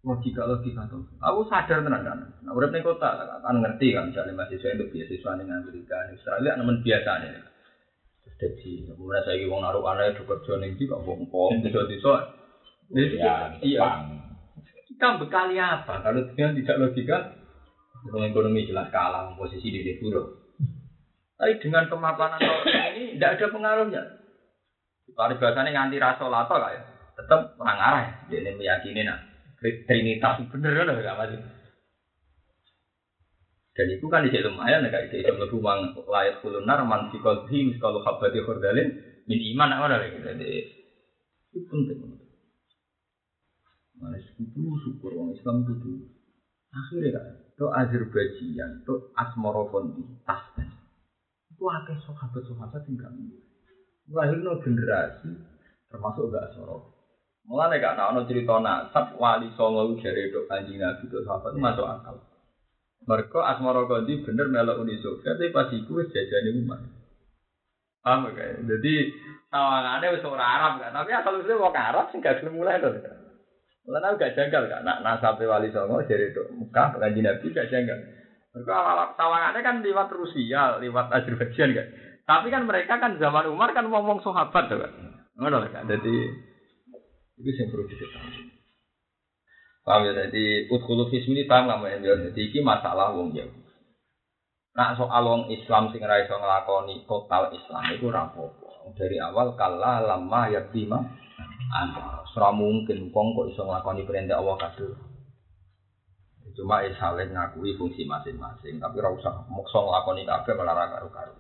Logika 0.04 0.44
logika 0.44 0.84
tuh. 0.92 1.00
Aku 1.16 1.48
sadar 1.48 1.80
tenan 1.80 2.04
kan. 2.04 2.20
Nah, 2.44 2.52
udah 2.52 2.68
ning 2.68 2.84
kota 2.84 3.24
kan 3.40 3.56
ngerti 3.56 3.96
kan, 3.96 4.12
misalnya 4.12 4.36
mahasiswa 4.36 4.76
itu 4.76 4.84
beasiswa 4.92 5.32
ning 5.40 5.48
Amerika, 5.48 5.96
ning 6.04 6.20
Australia 6.20 6.60
nemen 6.60 6.84
biasa 6.84 7.24
nih. 7.24 7.40
Terus 8.20 8.36
jadi, 8.36 8.72
kemudian 8.92 9.24
saya 9.24 9.48
wong 9.48 9.60
naruh 9.64 9.80
anak 9.88 10.12
itu 10.12 10.28
kerja 10.28 10.52
ning 10.60 10.76
di 10.76 10.84
kok 10.84 11.00
wong 11.08 11.24
pom, 11.32 11.56
desa-desa. 11.64 12.36
Jadi 12.92 13.16
Ya, 13.16 13.56
iya. 13.64 13.80
Kita 14.84 15.16
bekali 15.16 15.56
apa? 15.56 16.04
Kalau 16.04 16.20
dengan 16.36 16.52
tidak 16.52 16.80
logika, 16.84 17.18
dengan 18.04 18.28
ekonomi 18.28 18.68
jelas 18.68 18.92
kalah, 18.92 19.32
posisi 19.40 19.72
di 19.72 19.96
buruk. 20.04 20.60
Tapi 21.40 21.64
dengan 21.64 21.88
kemapanan 21.88 22.44
ini 22.92 23.16
tidak 23.16 23.40
ada 23.40 23.46
pengaruhnya. 23.48 24.02
Kalau 25.16 25.34
bahasanya 25.40 25.72
nganti 25.72 25.96
rasa 25.96 26.28
lato 26.28 26.60
kayak 26.60 26.84
tetap 27.16 27.56
orang 27.56 27.80
arah. 27.80 28.04
Dia 28.28 28.44
ini 28.44 28.52
meyakini 28.60 29.02
nah 29.08 29.33
trinitas 29.64 30.44
bener 30.52 30.72
kan 30.76 30.92
nggak 30.92 31.18
masih. 31.18 31.40
Dan 33.74 33.86
itu 33.90 34.06
kan 34.06 34.22
di 34.22 34.38
lumayan 34.38 34.86
kayak 34.86 35.10
di 35.10 35.26
dalam 35.26 35.50
rumah 35.50 35.82
layak 36.06 36.38
kulunar 36.44 36.86
man 36.86 37.10
fi 37.10 37.18
kalau 37.82 38.06
habati 38.06 38.38
khurdalin 38.38 38.88
min 39.26 39.40
iman 39.56 39.74
apa 39.74 40.04
gitu. 40.06 40.22
Jadi 40.22 40.50
itu 41.54 41.66
penting. 41.66 41.98
Mana 43.98 44.18
sekutu 44.18 44.78
syukur 44.82 45.14
orang 45.14 45.34
Islam 45.34 45.62
itu 45.66 45.74
dulu. 45.78 46.06
Akhirnya 46.74 47.10
kan, 47.14 47.26
itu 47.54 47.66
Azerbaijan, 47.70 48.70
itu 48.82 48.94
Asmorofondi, 49.14 50.02
Tasman. 50.26 50.66
Itu 51.54 51.62
akeh 51.70 51.94
sahabat-sahabat 52.02 52.82
yang. 52.90 53.38
Melahirkan 54.10 54.58
generasi, 54.66 55.30
termasuk 55.86 56.34
gak 56.34 56.50
Asmorofondi. 56.50 56.93
Mulane 57.44 57.76
gak 57.76 58.00
ana 58.00 58.24
cerita 58.24 58.56
nasab 58.56 59.20
wali 59.20 59.52
songo 59.52 60.00
jare 60.00 60.32
dok 60.32 60.48
anjing 60.48 60.80
nabi 60.80 61.04
itu 61.04 61.20
sahabat 61.28 61.52
masuk 61.60 61.84
akal. 61.84 62.16
Mereka 63.04 63.36
Asmara 63.36 63.84
Gondi 63.84 64.24
bener 64.24 64.48
melok 64.48 64.80
Uni 64.80 64.96
Soviet 65.04 65.36
tapi 65.36 65.52
pas 65.52 65.68
iku 65.68 66.00
wis 66.00 66.08
jajane 66.08 66.56
umat. 66.64 66.80
Paham 68.00 68.32
gak? 68.32 68.64
Jadi 68.64 68.94
tawangane 69.52 70.06
wis 70.16 70.24
ora 70.24 70.44
Arab 70.44 70.80
kan, 70.80 70.96
tapi 70.96 71.12
asal 71.12 71.36
usule 71.36 71.60
wong 71.60 71.76
Arab 71.76 72.08
sing 72.08 72.24
gak 72.24 72.40
gelem 72.40 72.56
mulai 72.56 72.80
to. 72.80 72.88
Mulane 73.84 74.06
aku 74.08 74.24
gak 74.24 74.36
janggal 74.40 74.64
kan, 74.64 74.80
nak 74.80 75.04
nasabe 75.04 75.44
wali 75.44 75.68
songo 75.68 76.00
jare 76.08 76.32
dok 76.32 76.48
Mekah 76.48 76.96
kanjeng 76.96 77.28
nabi 77.28 77.46
gak 77.52 77.68
janggal. 77.68 77.98
Mereka 78.56 78.72
awal 78.72 79.12
tawangane 79.20 79.60
kan 79.60 79.84
lewat 79.84 80.08
Rusia, 80.16 80.80
lewat 80.80 81.12
Azerbaijan 81.12 81.76
kan. 81.76 81.86
Tapi 82.24 82.48
kan 82.48 82.64
mereka 82.64 82.96
kan 82.96 83.20
zaman 83.20 83.52
Umar 83.52 83.76
kan 83.76 83.84
ngomong 83.84 84.24
sahabat 84.24 84.72
tuh 84.72 84.80
kan. 84.80 84.92
Ngono 85.36 85.60
kan. 85.68 85.84
Jadi 85.84 86.14
itu 87.38 87.50
yang 87.50 87.68
perlu 87.70 87.84
diketahui. 87.90 88.54
Paham 89.84 90.06
ya? 90.08 90.12
Jadi 90.26 90.70
utkulu 90.72 91.12
fismi 91.12 91.44
paham 91.44 91.68
nggak 91.68 92.00
ya? 92.00 92.14
Jadi 92.30 92.40
ini 92.50 92.60
masalah 92.64 93.12
wong 93.12 93.34
ya. 93.36 93.44
Nah 94.74 94.96
soal 94.98 95.22
wong 95.22 95.42
Islam 95.54 95.92
sing 95.94 96.02
ra 96.02 96.18
iso 96.18 96.34
nglakoni 96.34 97.06
total 97.06 97.54
Islam 97.54 97.82
itu 97.94 98.10
apa-apa. 98.10 98.90
Dari 98.98 99.22
awal 99.22 99.54
kala 99.54 100.02
lama 100.02 100.50
yaktima 100.50 100.98
anda. 101.74 102.22
Ora 102.34 102.50
mungkin 102.50 103.14
wong 103.14 103.26
kok 103.38 103.46
iso 103.54 103.62
nglakoni 103.62 104.02
perintah 104.02 104.42
Allah 104.42 104.58
kabeh. 104.58 104.90
Cuma 106.54 106.86
ya 106.86 106.94
saling 106.98 107.34
ngakui 107.34 107.74
fungsi 107.74 108.06
masing-masing, 108.06 108.78
tapi 108.78 109.02
ora 109.02 109.10
usah 109.10 109.42
maksa 109.50 109.78
nglakoni 109.78 110.22
kabeh 110.22 110.52
malah 110.54 110.74
ra 110.74 110.86
karo-karo. 110.90 111.34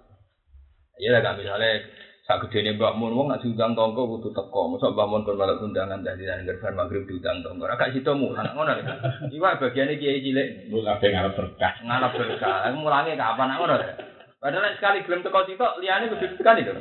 Iya 0.98 1.18
lah 1.18 1.34
misalnya 1.34 1.82
sak 2.24 2.48
gedene 2.48 2.80
Mbak 2.80 2.96
Mun 2.96 3.12
wong 3.12 3.26
nak 3.28 3.44
diundang 3.44 3.76
tonggo 3.76 4.08
kudu 4.16 4.32
teko. 4.32 4.72
Mosok 4.72 4.96
Mbak 4.96 5.08
Mun 5.12 5.24
kon 5.28 5.36
malah 5.36 5.60
undangan 5.60 6.00
tadi 6.00 6.24
nang 6.24 6.48
gerban 6.48 6.72
magrib 6.72 7.04
diundang 7.04 7.44
tonggo. 7.44 7.68
Ora 7.68 7.76
gak 7.76 7.92
sida 7.92 8.16
mulan 8.16 8.48
ngono 8.56 8.72
lho. 8.80 8.82
Iwak 9.28 9.60
bagiane 9.60 10.00
kiai 10.00 10.24
cilik 10.24 10.72
Lu 10.72 10.80
kabeh 10.80 11.08
ngarep 11.12 11.36
berkah. 11.36 11.72
ngarep 11.84 12.12
berkah. 12.16 12.72
Mulange 12.72 13.12
kapan 13.20 13.46
nak 13.52 13.58
ngono 13.60 13.74
lho. 13.76 13.88
Padahal 14.40 14.64
nek 14.64 14.76
sekali 14.80 15.04
gelem 15.04 15.20
teko 15.20 15.40
sitok 15.44 15.76
liyane 15.84 16.08
kudu 16.08 16.26
tekan 16.40 16.60
itu. 16.64 16.72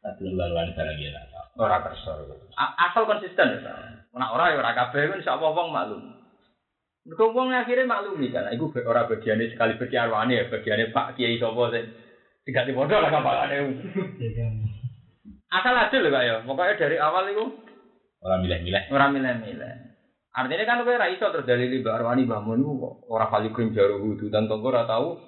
Tapi 0.00 0.22
laluan 0.32 0.72
barang 0.72 0.96
ya 0.96 1.20
tak. 1.20 1.44
Ora 1.60 1.76
kersa. 1.84 2.16
Asal 2.56 3.04
konsisten 3.04 3.60
ya. 3.60 4.00
Nek 4.16 4.32
ora 4.32 4.48
ya 4.48 4.64
ora 4.64 4.72
kabeh 4.72 5.12
kan 5.12 5.20
insyaallah 5.20 5.52
wong 5.52 5.68
maklum. 5.76 6.02
Mergo 7.04 7.36
wong 7.36 7.52
akhirnya 7.52 7.84
maklumi 7.84 8.32
kan. 8.32 8.48
Iku 8.48 8.72
ora 8.88 9.04
bagiane 9.04 9.52
sekali 9.52 9.76
berkiarwane 9.76 10.40
ya, 10.40 10.48
bagiane 10.48 10.88
Pak 10.88 11.20
Kiai 11.20 11.36
sapa 11.36 11.68
sing 11.68 12.05
tidak 12.46 12.64
dibodoh 12.70 13.02
lah 13.02 13.10
kapalane. 13.10 13.58
Asal 15.50 15.74
adil 15.74 16.00
lho 16.06 16.10
Kak 16.10 16.22
ya. 16.24 16.34
Pokoknya 16.46 16.78
dari 16.78 16.96
awal 16.96 17.26
itu 17.30 17.44
Orang 18.22 18.42
milih-milih. 18.42 18.90
ora 18.90 19.06
milih-milih. 19.12 19.72
Artinya 20.34 20.64
kan 20.66 20.82
kowe 20.82 20.94
ora 20.94 21.08
iso 21.08 21.26
terus 21.30 21.46
dalili 21.46 21.80
Mbak 21.80 21.96
Arwani 21.96 22.26
bangun 22.26 22.60
ora 23.06 23.26
kali 23.30 23.50
krim 23.54 23.70
jaru 23.70 24.02
wudu 24.02 24.30
dan 24.30 24.46
tonggo 24.50 24.70
ora 24.70 24.86
tahu. 24.86 25.20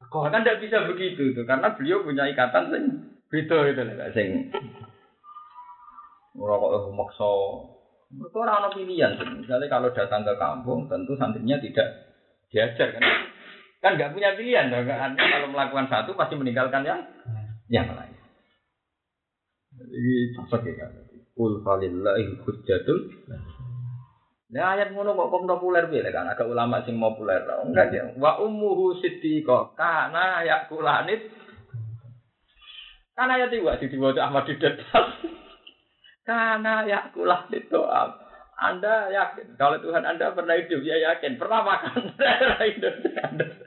Kok 0.00 0.26
kan 0.30 0.42
tidak 0.42 0.62
bisa 0.62 0.86
begitu 0.86 1.32
tuh 1.34 1.44
karena 1.46 1.74
beliau 1.74 2.02
punya 2.02 2.24
ikatan 2.30 2.70
sing 2.72 2.84
beda 3.30 3.56
gitu 3.70 3.80
loh 3.84 3.94
Kak, 3.94 4.10
sing 4.14 4.28
ora 6.34 6.54
kok 6.56 6.94
maksa. 6.94 7.30
Mereka 8.10 8.36
ora 8.42 8.52
ono 8.58 8.68
pilihan. 8.74 9.12
Misalnya 9.38 9.66
kalau 9.70 9.94
datang 9.94 10.26
ke 10.26 10.34
kampung 10.34 10.90
tentu 10.90 11.14
santrinya 11.14 11.62
tidak 11.62 11.88
diajar 12.50 12.90
kan. 12.94 13.02
Kan 13.80 13.96
nggak 13.96 14.12
punya 14.12 14.36
pilihan. 14.36 14.68
Kan 14.68 15.16
kalau 15.16 15.48
melakukan 15.48 15.88
satu 15.88 16.12
pasti 16.12 16.36
meninggalkan 16.36 16.84
yang 16.84 17.00
yang 17.72 17.88
lain. 17.92 18.16
Jadi 19.72 20.14
cocok 20.36 20.62
ya 20.68 20.74
kan. 20.84 20.90
Kul 21.32 21.64
falillahi 21.64 22.36
hujjatul 22.44 22.98
Nah 24.50 24.74
ayat 24.74 24.90
ngono 24.90 25.14
kok 25.14 25.30
kok 25.30 25.46
populer 25.46 25.86
piye 25.86 26.10
kan 26.10 26.26
agak 26.26 26.50
ulama 26.50 26.82
sing 26.82 26.98
populer. 26.98 27.46
Enggak 27.62 27.94
ya. 27.94 28.10
Wa 28.18 28.42
ummuhu 28.42 28.98
siddiqah 28.98 29.78
kana 29.78 30.42
yakulanit. 30.42 31.30
Kan 33.14 33.30
ayat 33.30 33.54
iki 33.54 33.62
wae 33.62 33.78
diwaca 33.78 34.26
Ahmad 34.26 34.48
Didat. 34.50 34.80
Kana 36.28 36.88
yakulanit 36.88 37.68
doa. 37.68 38.16
Anda 38.60 39.08
yakin 39.08 39.56
kalau 39.56 39.80
Tuhan 39.80 40.04
Anda 40.04 40.36
pernah 40.36 40.52
hidup 40.52 40.84
ya 40.84 40.96
yakin 41.00 41.40
pernah 41.40 41.64
makan 41.64 42.12
hidup 42.76 42.94
Anda. 43.24 43.59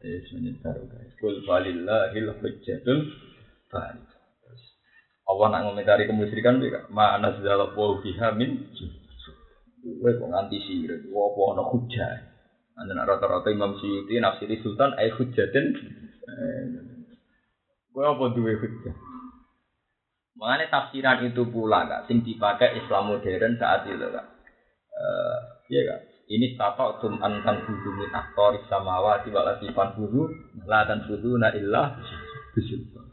Eh, 0.00 0.18
sebenarnya 0.30 0.62
baru 0.62 0.84
guys. 0.86 1.12
Kul 1.18 1.44
walillahil 1.44 2.30
hujjatul 2.40 2.98
balik. 3.68 4.08
Terus 4.40 4.62
Allah 5.28 5.46
nak 5.50 5.62
ngomentari 5.66 6.08
kemusyrikan 6.08 6.62
mereka. 6.62 6.88
Ma 6.88 7.18
nazzala 7.20 7.74
wa 7.74 7.98
biha 8.00 8.28
min 8.38 8.70
Kowe 9.80 10.12
kok 10.12 10.28
nganti 10.28 10.60
sirik, 10.68 11.08
apa 11.08 11.40
ana 11.56 11.64
hujjah. 11.64 12.12
Anjen 12.76 13.00
rata-rata 13.00 13.48
Imam 13.48 13.80
Suyuti 13.80 14.20
nafsiri 14.20 14.60
sultan 14.60 14.92
ai 15.00 15.08
hujjatin. 15.08 15.66
Eh, 16.28 16.64
Kowe 17.88 18.04
apa 18.04 18.24
duwe 18.36 18.60
hujjah? 18.60 18.92
Mengenai 20.36 20.72
tafsiran 20.72 21.24
itu 21.24 21.44
pula 21.48 21.84
kak, 21.88 22.08
sing 22.08 22.24
dipakai 22.24 22.76
Islam 22.80 23.12
modern 23.12 23.56
saat 23.56 23.88
itu 23.88 24.04
kak. 24.04 24.26
Eh, 24.92 25.38
iya 25.72 25.80
kak. 25.88 26.00
Ini 26.30 26.54
tato 26.54 27.02
tum 27.02 27.18
antan 27.18 27.66
budu 27.66 28.06
aktor 28.14 28.54
samawa 28.70 29.18
tiba 29.26 29.42
lagi 29.42 29.66
budu 29.74 30.30
la 30.62 30.86
tan 30.86 31.02
budu 31.10 31.34
na 31.34 31.50
bisultan. 32.54 33.10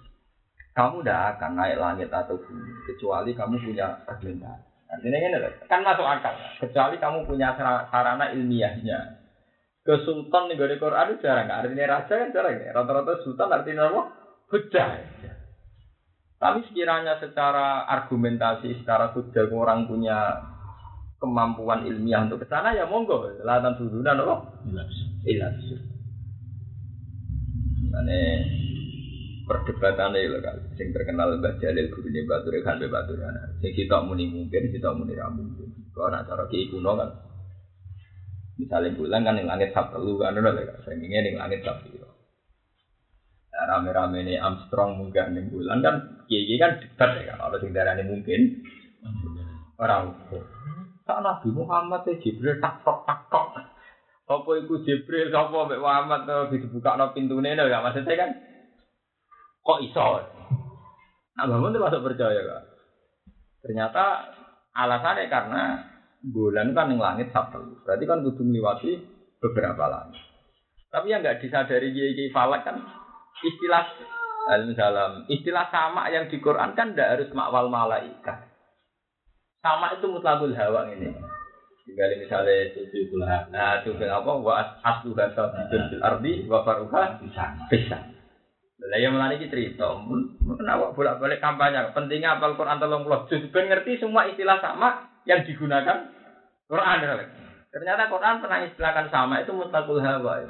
Kamu 0.78 1.02
tidak 1.02 1.42
akan 1.42 1.52
naik 1.58 1.82
langit 1.82 2.10
atau 2.14 2.38
bumi 2.38 2.70
kecuali 2.86 3.34
kamu 3.34 3.58
punya 3.58 4.06
argumentasi. 4.06 4.70
Artinya 4.94 5.18
ini 5.18 5.38
kan 5.66 5.82
masuk 5.82 6.06
akal. 6.06 6.34
Kecuali 6.62 7.02
kamu 7.02 7.26
punya 7.26 7.58
sara- 7.58 7.90
sarana 7.90 8.30
ilmiahnya. 8.30 9.26
Ke 9.82 10.06
sultan 10.06 10.54
nih 10.54 10.62
dari 10.62 10.78
Quran 10.78 11.18
jarang. 11.18 11.50
Artinya 11.50 11.98
raja 11.98 12.14
kan 12.14 12.30
jarang. 12.30 12.62
ya. 12.62 12.70
Rata-rata 12.78 13.26
sultan 13.26 13.50
artinya 13.50 13.90
apa? 13.90 14.02
Hujah. 14.54 14.88
Tapi 16.38 16.60
sekiranya 16.70 17.18
secara 17.18 17.90
argumentasi, 17.90 18.78
secara 18.78 19.10
hujah 19.18 19.50
orang 19.50 19.90
punya 19.90 20.38
kemampuan 21.18 21.86
ilmiah 21.86 22.26
untuk 22.26 22.46
ke 22.46 22.48
sana 22.50 22.74
ya 22.74 22.86
monggo. 22.86 23.26
Latan 23.42 23.78
sudunan 23.78 24.22
apa? 24.22 24.36
Jelas. 24.66 24.92
Ilah. 25.26 25.52
Mane 27.88 28.20
perdebatan 29.48 30.12
itu 30.20 30.38
kan, 30.44 30.60
sing 30.76 30.92
terkenal 30.92 31.40
Mbah 31.40 31.56
Jalil 31.64 31.88
guru 31.88 32.12
ini 32.12 32.28
Batur 32.28 32.54
kan 32.62 32.78
Mbah 32.78 32.92
Batur 32.92 33.18
kan. 33.24 33.34
Sing 33.64 33.72
kita 33.74 34.04
muni 34.04 34.28
mungkin, 34.28 34.70
kita 34.70 34.92
muni 34.92 35.16
ra 35.16 35.32
mungkin. 35.32 35.72
Kalau 35.96 36.12
nak 36.14 36.28
cara 36.28 36.46
kiai 36.52 36.68
kuno 36.70 36.94
kan, 37.00 37.10
misalnya 38.60 38.94
bulan 38.94 39.24
kan 39.24 39.40
yang 39.40 39.48
langit 39.50 39.72
sab 39.72 39.90
telu 39.96 40.20
kan, 40.20 40.36
udah 40.36 40.52
kan. 40.52 40.78
Saya 40.84 41.00
ingin 41.00 41.34
yang 41.34 41.40
langit 41.42 41.64
sab 41.64 41.80
telu. 41.82 42.04
Nah, 42.04 43.66
rame-rame 43.74 44.22
ini 44.22 44.38
Armstrong 44.38 45.00
munggah 45.00 45.32
ning 45.32 45.50
bulan 45.50 45.80
kan, 45.82 45.96
kiai 46.28 46.60
kan 46.60 46.84
debat 46.84 47.10
ya 47.18 47.34
kan. 47.34 47.38
Kalau 47.48 47.58
sing 47.64 47.72
darane 47.72 48.04
mungkin, 48.04 48.62
orang 49.80 50.12
ukur. 50.12 50.57
Tak 51.08 51.24
Nabi 51.24 51.50
Muhammad 51.56 52.04
ya 52.04 52.20
Jibril 52.20 52.60
tak 52.60 52.84
tok 52.84 53.08
tak 53.08 53.32
tok. 53.32 53.56
Apa 54.28 54.50
iku 54.60 54.84
Jibril 54.84 55.32
sapa 55.32 55.56
mbek 55.64 55.80
Muhammad 55.80 56.28
to 56.28 56.52
dibukakno 56.52 57.16
pintune 57.16 57.56
lho 57.56 57.72
gak 57.72 57.84
maksudnya 57.84 58.20
kan 58.20 58.30
kok 59.64 59.80
iso. 59.88 60.04
Nah, 61.38 61.46
bangun 61.48 61.72
itu 61.72 61.80
masuk 61.80 62.02
percaya 62.04 62.42
kak. 62.44 62.64
Ternyata 63.64 64.04
alasannya 64.76 65.32
karena 65.32 65.62
bulan 66.28 66.76
kan 66.76 66.92
yang 66.92 67.00
langit 67.00 67.32
satu. 67.32 67.88
Berarti 67.88 68.04
kan 68.04 68.26
kudu 68.28 68.44
melewati 68.44 68.92
beberapa 69.40 69.88
langit. 69.88 70.20
Tapi 70.92 71.08
yang 71.14 71.24
nggak 71.24 71.40
disadari 71.40 71.94
kiai 71.96 72.32
falak 72.36 72.68
kan 72.68 72.84
istilah 73.44 73.86
Alhamdulillah, 74.48 75.28
istilah 75.28 75.68
sama 75.68 76.08
yang 76.08 76.32
di 76.32 76.40
Quran 76.40 76.72
kan 76.72 76.96
tidak 76.96 77.20
harus 77.20 77.30
makwal 77.36 77.68
malaikat. 77.68 78.47
Sama 79.62 79.94
itu 79.98 80.06
mutlakul 80.08 80.54
hawa 80.54 80.90
ini. 80.94 81.12
Tinggal 81.88 82.20
misalnya 82.20 82.68
Itu 82.68 82.84
pula 83.08 83.48
Nah, 83.48 83.80
itu 83.80 83.96
kan 83.96 84.12
apa? 84.12 84.32
Wa 84.38 84.76
asluha 84.84 85.32
sabitun 85.32 85.82
fil 85.92 86.04
ardi 86.04 86.34
wa 86.46 86.62
faruha 86.68 87.24
bisa. 87.24 87.46
bisa. 87.72 87.98
Lah 88.78 89.00
yang 89.02 89.18
melani 89.18 89.42
iki 89.42 89.50
cerita, 89.50 89.90
kenapa 90.46 90.94
bolak-balik 90.94 91.42
kampanye? 91.42 91.92
Pentingnya 91.98 92.38
apal 92.38 92.54
Quran 92.54 92.78
tolong 92.78 93.10
juz 93.26 93.50
ben 93.50 93.68
ngerti 93.68 93.98
semua 93.98 94.30
istilah 94.30 94.62
sama 94.62 95.10
yang 95.26 95.42
digunakan 95.44 96.14
Quran. 96.70 96.98
ya. 97.02 97.26
Ternyata 97.74 98.08
Quran 98.08 98.40
pernah 98.40 98.60
istilahkan 98.64 99.10
sama 99.10 99.42
itu 99.42 99.52
mutlakul 99.52 99.98
hawa. 99.98 100.46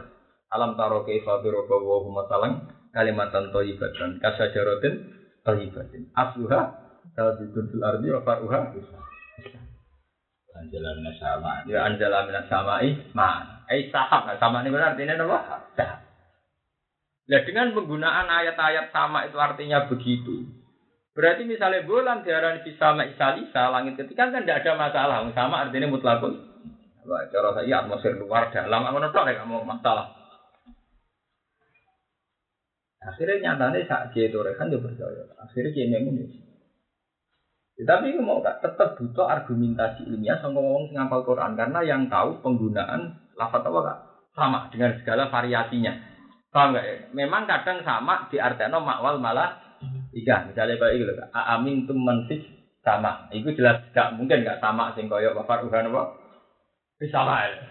Alam 0.51 0.75
taro 0.75 1.07
kaifa 1.07 1.39
hum 1.39 2.13
masalan 2.13 2.67
kalimatan 2.91 3.51
thayyibatan 3.55 4.19
kasajaratin 4.19 4.93
thayyibatin. 5.47 6.11
Asluha 6.13 6.86
sabitun 7.17 7.73
fil 7.73 7.81
ardi 7.81 8.13
wa 8.13 8.21
faruha 8.21 8.59
bisa. 8.77 8.97
Jalannya 10.57 11.13
sama. 11.21 11.65
Ya 11.69 11.85
anjala 11.85 12.25
minas 12.29 12.45
samai 12.49 12.93
ma. 13.17 13.61
Eh 13.69 13.89
sahab, 13.93 14.25
Nah, 14.25 14.37
sama 14.39 14.61
ini 14.63 14.73
benar 14.73 14.93
artinya 14.93 15.17
apa? 15.25 15.69
Sahab. 15.77 15.99
Nah 17.27 17.41
dengan 17.43 17.75
penggunaan 17.75 18.25
ayat-ayat 18.31 18.89
sama 18.95 19.27
itu 19.27 19.37
artinya 19.37 19.85
begitu. 19.85 20.47
Berarti 21.13 21.43
misalnya 21.49 21.83
bulan 21.83 22.21
diarani 22.21 22.61
bisa 22.61 22.93
isalisa 22.93 23.73
langit 23.73 23.97
ketika 23.97 24.29
kan 24.29 24.45
tidak 24.45 24.63
ada 24.63 24.73
masalah. 24.77 25.17
Sama 25.33 25.65
artinya 25.67 25.89
mutlakun. 25.89 26.37
Wah, 27.07 27.23
cara 27.31 27.55
saya 27.55 27.87
atmosfer 27.87 28.19
luar 28.19 28.51
dalam, 28.51 28.83
aku 28.83 28.97
nonton 28.99 29.31
ya 29.31 29.39
kamu 29.39 29.63
masalah. 29.63 30.11
Akhirnya 32.99 33.55
nyatanya 33.55 33.87
saat 33.87 34.11
dia 34.11 34.27
itu 34.27 34.35
kan 34.35 34.67
dia 34.67 34.83
percaya. 34.83 35.23
Akhirnya 35.39 35.71
dia 35.71 35.87
memang 35.87 36.27
Ya, 37.77 37.85
tapi 37.85 38.17
mau 38.17 38.41
gak 38.41 38.65
tetap 38.65 38.97
butuh 38.97 39.29
argumentasi 39.29 40.09
ilmiah 40.09 40.41
sama 40.41 40.57
ngomong 40.57 40.89
sing 40.89 40.97
ngapal 40.97 41.21
Quran 41.21 41.53
karena 41.53 41.85
yang 41.85 42.09
tahu 42.09 42.41
penggunaan 42.41 43.21
lafaz 43.37 43.61
apa 43.61 43.79
kak 43.85 43.97
sama 44.33 44.59
dengan 44.73 44.97
segala 44.97 45.29
variasinya. 45.29 45.93
Paham 46.49 46.73
gak 46.73 46.85
ya? 46.89 46.95
Memang 47.13 47.45
kadang 47.45 47.85
sama 47.85 48.25
di 48.33 48.41
artinya 48.41 48.81
makwal 48.81 49.21
malah 49.21 49.77
iya. 50.09 50.49
Misalnya 50.49 50.81
kayak 50.81 51.05
gitu. 51.05 51.13
Amin 51.37 51.85
tum 51.85 52.01
manfis 52.01 52.41
sama. 52.81 53.29
Itu 53.29 53.53
jelas 53.53 53.85
gak 53.93 54.17
mungkin 54.17 54.41
gak 54.41 54.57
sama 54.57 54.97
sing 54.97 55.05
koyok 55.05 55.37
bapak 55.37 55.69
uhan 55.69 55.93
apa? 55.93 56.03
Sama 57.13 57.45
ya. 57.45 57.61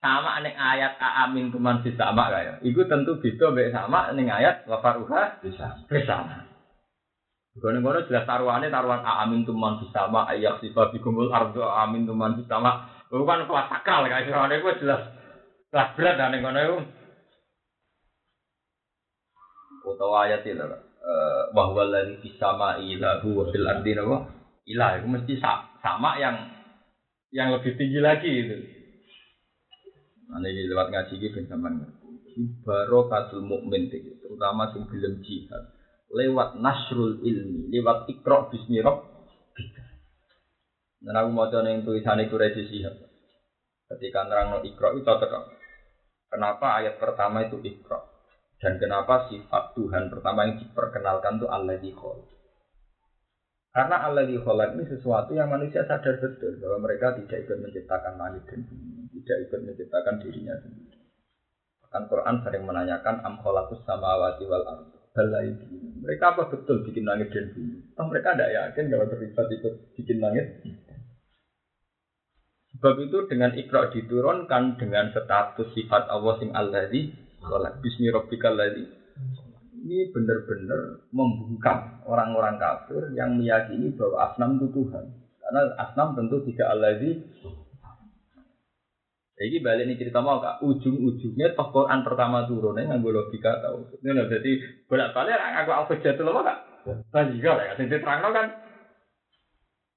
Sama 0.00 0.40
ning 0.40 0.56
ayat 0.56 0.96
amin 0.96 1.52
tum 1.52 1.60
manfis 1.60 1.92
sama 2.00 2.32
kayak. 2.32 2.64
Itu 2.64 2.88
tentu 2.88 3.20
beda 3.20 3.52
mbek 3.52 3.68
sama 3.68 4.16
ning 4.16 4.32
ayat 4.32 4.64
bapak 4.64 5.04
uha 5.04 5.44
Bisa. 5.44 5.76
Gono-gono 7.52 8.00
jelas 8.08 8.24
taruhannya 8.24 8.72
taruhan 8.72 9.04
amin 9.04 9.44
tuman 9.44 9.76
bersama 9.76 10.24
ayak 10.32 10.64
sifat 10.64 10.96
bigumul 10.96 11.28
ardo 11.28 11.60
amin 11.60 12.08
tuman 12.08 12.40
bersama. 12.40 12.88
Bukan 13.12 13.44
kelas 13.44 13.68
sakral 13.68 14.08
kan 14.08 14.24
istilahnya 14.24 14.56
itu 14.56 14.80
jelas 14.80 15.02
kelas 15.68 15.88
berat 15.92 16.16
dan 16.16 16.32
ngono 16.40 16.60
itu. 16.64 16.78
Utawa 19.84 20.24
ayat 20.24 20.48
itu 20.48 20.64
eh, 20.64 21.42
bahwa 21.52 21.84
lagi 21.84 22.16
bersama 22.24 22.80
ilahu 22.80 23.28
wa 23.36 23.44
fil 23.52 23.68
ardi 23.68 23.92
napa? 24.00 24.32
Ilah 24.64 24.90
itu 24.96 25.06
mesti 25.12 25.34
sa- 25.36 25.76
sama 25.84 26.16
yang 26.16 26.48
yang 27.36 27.52
lebih 27.52 27.76
tinggi 27.76 28.00
lagi 28.00 28.30
itu. 28.32 28.56
Ini 30.32 30.72
lewat 30.72 30.88
ngaji 30.88 31.14
ben 31.36 31.44
sampean. 31.52 31.84
Barokatul 32.64 33.44
mukmin 33.44 33.92
terutama 33.92 34.72
sing 34.72 34.88
jihad 35.20 35.81
lewat 36.12 36.60
nasrul 36.60 37.24
ilmi, 37.24 37.72
lewat 37.72 38.04
ikro 38.12 38.52
bismi. 38.52 38.84
Dan 41.02 41.18
aku 41.18 41.28
mau 41.34 41.50
yang 41.50 41.82
tulisan 41.82 42.22
itu 42.22 42.36
resi 42.38 42.62
sihab. 42.68 42.94
Ketika 43.90 44.22
nerang 44.28 44.54
no 44.54 44.58
ikro 44.62 44.94
itu 44.94 45.02
cocok. 45.02 45.58
Kenapa 46.30 46.80
ayat 46.80 46.96
pertama 46.96 47.44
itu 47.44 47.58
ikro? 47.60 48.12
Dan 48.62 48.78
kenapa 48.78 49.26
sifat 49.26 49.74
Tuhan 49.74 50.06
pertama 50.06 50.46
yang 50.46 50.62
diperkenalkan 50.62 51.42
itu 51.42 51.46
Allah 51.50 51.76
di 51.82 51.90
Karena 53.72 54.04
Allah 54.04 54.28
di 54.28 54.36
ini 54.36 54.84
sesuatu 54.84 55.32
yang 55.32 55.48
manusia 55.50 55.82
sadar 55.88 56.20
betul 56.20 56.60
bahwa 56.60 56.86
mereka 56.86 57.16
tidak 57.18 57.48
ikut 57.48 57.58
menciptakan 57.58 58.20
langit 58.20 58.44
dan 58.46 58.68
bumi, 58.68 59.08
tidak 59.24 59.38
ikut 59.48 59.60
menciptakan 59.64 60.14
dirinya 60.20 60.54
sendiri. 60.60 61.00
Bahkan 61.82 62.02
Quran 62.06 62.36
sering 62.44 62.64
menanyakan 62.68 63.24
am 63.24 63.40
khalaqus 63.40 63.80
samawati 63.88 64.44
wal 64.44 64.64
ardh 64.68 65.01
balai 65.12 65.52
Mereka 66.02 66.24
apa 66.34 66.50
betul 66.50 66.82
bikin 66.88 67.06
langit 67.06 67.30
dan 67.30 67.52
bumi? 67.54 67.78
Toh 67.94 68.04
mereka 68.10 68.34
tidak 68.34 68.50
yakin 68.52 68.84
kalau 68.90 69.06
terlibat 69.06 69.46
ikut 69.54 69.74
bikin 69.94 70.18
langit. 70.18 70.46
Sebab 72.74 72.94
itu 72.98 73.18
dengan 73.30 73.54
ikra 73.54 73.94
diturunkan 73.94 74.80
dengan 74.80 75.14
status 75.14 75.70
sifat 75.76 76.10
Allah 76.10 76.34
sing 76.42 76.50
alladzi 76.50 77.14
khalaq 77.38 77.78
bismi 77.78 78.10
rabbikal 78.10 78.58
ladzi. 78.58 78.82
Ini 79.82 80.10
benar-benar 80.10 81.06
membungkam 81.14 82.02
orang-orang 82.06 82.58
kafir 82.58 83.14
yang 83.14 83.38
meyakini 83.38 83.94
bahwa 83.94 84.30
asnam 84.30 84.58
itu 84.58 84.74
Tuhan. 84.74 85.04
Karena 85.38 85.62
asnam 85.78 86.18
tentu 86.18 86.42
tidak 86.50 86.68
alladzi 86.74 87.22
Jadi 89.42 89.58
balik 89.58 89.90
ini 89.90 89.98
cerita 89.98 90.22
mau 90.22 90.38
kak, 90.38 90.62
ujung-ujungnya 90.62 91.58
toh 91.58 91.74
Quran 91.74 92.06
pertama 92.06 92.46
turunnya 92.46 92.94
nggak 92.94 93.02
logika 93.02 93.58
tahu. 93.58 93.90
Ini 93.98 94.14
loh, 94.14 94.30
jadi 94.30 94.50
bolak 94.86 95.10
balik 95.10 95.34
aku 95.34 95.70
aku 95.74 95.92
jatuh 95.98 96.22
loh 96.22 96.46
kak. 96.46 96.58
Tadi 97.10 97.42
kan 97.42 97.58
ya, 97.58 97.74
jadi 97.74 97.98
terang 97.98 98.22
kan 98.30 98.46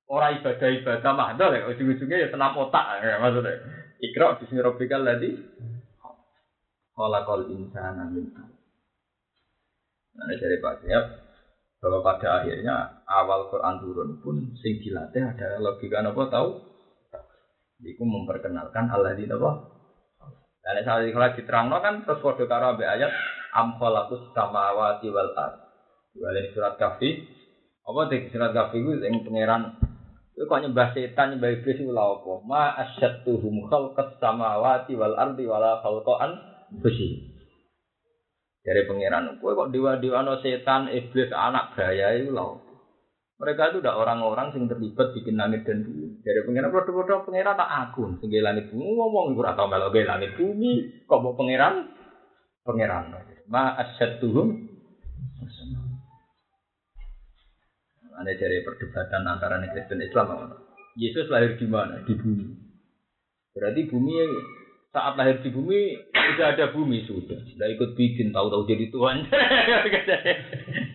orang 0.09 0.41
ibadah 0.41 0.69
ibadah 0.81 1.11
mahdal 1.13 1.49
ya, 1.53 1.61
ujung-ujungnya 1.69 2.25
ya 2.25 2.27
tenang 2.33 2.57
otak 2.57 3.05
ya 3.05 3.21
maksudnya. 3.21 3.53
Ikra 4.01 4.41
bismi 4.41 4.65
rabbikal 4.65 5.05
ladzi 5.05 5.37
khalaqal 6.97 7.45
insana 7.53 8.09
min 8.09 8.33
Nah, 10.15 10.31
dari 10.31 10.57
Pak 10.63 10.79
Siap, 10.79 11.05
bahwa 11.83 11.99
pada 12.01 12.41
akhirnya 12.41 13.03
awal 13.05 13.51
Quran 13.51 13.75
turun 13.83 14.09
pun 14.23 14.35
sing 14.63 14.79
dilatih 14.79 15.21
ada 15.21 15.61
logika 15.61 16.01
apa 16.01 16.23
tahu? 16.33 16.74
Iku 17.83 18.03
memperkenalkan 18.07 18.87
Allah 18.87 19.17
di 19.19 19.27
apa? 19.27 19.51
Dan 20.65 20.81
saat 20.81 21.05
kalau 21.05 21.35
diterangno 21.35 21.77
kan 21.83 22.01
terus 22.07 22.23
kode 22.23 22.49
karo 22.49 22.73
ayat 22.79 23.11
am 23.53 23.77
khalaqus 23.77 24.31
samawati 24.33 25.11
wal 25.11 25.31
ard. 25.35 25.61
Wala 26.15 26.41
surat 26.55 26.79
kafi. 26.79 27.21
Apa 27.85 28.09
di 28.09 28.31
surat 28.33 28.55
kafi 28.55 28.81
ku 28.81 28.97
sing 28.97 29.21
pangeran 29.27 29.77
Kowe 30.35 30.51
kok 30.51 30.67
nyembah 30.67 30.91
setan, 30.91 31.31
nyembah 31.31 31.47
iblis 31.47 31.79
iku 31.79 31.95
lha 31.95 32.05
apa? 32.11 32.33
Ma 32.43 32.75
asyattuhum 32.75 33.71
khalqas 33.71 34.19
samawati 34.19 34.91
wal 34.99 35.15
ardi 35.15 35.47
wala 35.47 35.79
khalqan 35.79 36.35
fusi. 36.83 37.31
Dari 38.59 38.83
pangeran, 38.83 39.39
kowe 39.39 39.55
kok 39.55 39.71
dewa-dewa 39.71 40.27
no 40.27 40.43
setan, 40.43 40.91
iblis, 40.91 41.31
anak 41.31 41.79
gaya 41.79 42.19
itu 42.19 42.35
lho. 42.35 42.64
Mereka 43.35 43.61
itu 43.75 43.77
udah 43.83 43.99
orang-orang 43.99 44.55
yang 44.55 44.71
terlibat 44.71 45.11
bikin 45.11 45.35
langit 45.35 45.67
dan 45.67 45.83
bumi. 45.83 46.23
Dari 46.23 46.39
pangeran, 46.47 46.71
bodoh-bodoh 46.71 47.27
pangeran 47.27 47.59
tak 47.59 47.67
akun. 47.67 48.15
Sehingga 48.23 48.47
langit 48.47 48.71
bumi 48.71 48.95
ngomong, 48.95 49.35
gue 49.35 49.43
atau 49.43 49.67
melo 49.67 49.91
langit 49.91 50.39
bumi. 50.39 51.03
Kok 51.03 51.19
mau 51.19 51.35
pangeran? 51.35 51.91
Pangeran. 52.63 53.11
Ma 53.51 53.75
asyattuhum 53.75 54.71
Ada 58.15 58.31
dari 58.39 58.63
perdebatan 58.63 59.27
antara 59.27 59.59
Kristen 59.67 59.99
Islam. 59.99 60.55
Yesus 60.95 61.27
lahir 61.27 61.59
di 61.59 61.67
mana? 61.67 61.99
Di 62.07 62.15
bumi. 62.15 62.47
Berarti 63.51 63.81
bumi 63.91 64.15
saat 64.95 65.19
lahir 65.19 65.43
di 65.43 65.51
bumi 65.51 65.99
sudah 66.15 66.55
ada 66.55 66.71
bumi 66.71 67.03
sudah. 67.03 67.43
Sudah 67.51 67.67
ikut 67.67 67.99
bikin 67.99 68.31
tahu-tahu 68.31 68.63
jadi 68.71 68.87
Tuhan. 68.87 69.27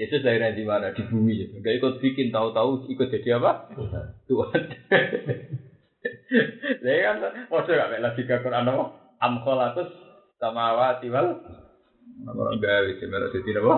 Yesus 0.00 0.24
lahir 0.24 0.56
di 0.56 0.64
mana? 0.64 0.96
Di 0.96 1.04
bumi. 1.04 1.52
Sudah 1.52 1.72
ikut 1.76 2.00
bikin 2.00 2.32
tahu-tahu 2.32 2.88
ikut 2.88 3.12
jadi 3.12 3.36
apa? 3.36 3.68
Tuhan. 4.24 4.62
Saya 6.80 6.98
kan 7.04 7.16
maksud 7.52 7.76
gak 7.76 8.00
lagi 8.00 8.22
ke 8.24 8.40
Quran 8.40 8.64
apa? 8.64 8.84
Am 9.20 9.44
kholakus 9.44 9.92
samawati 10.40 11.12
wal. 11.12 11.36
Orang 12.24 12.64
gawe 12.64 12.90
cemelo 12.96 13.28
jadi 13.28 13.60
apa? 13.60 13.74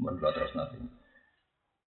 Menurut 0.00 0.32
terus 0.32 0.56
nanti. 0.56 0.80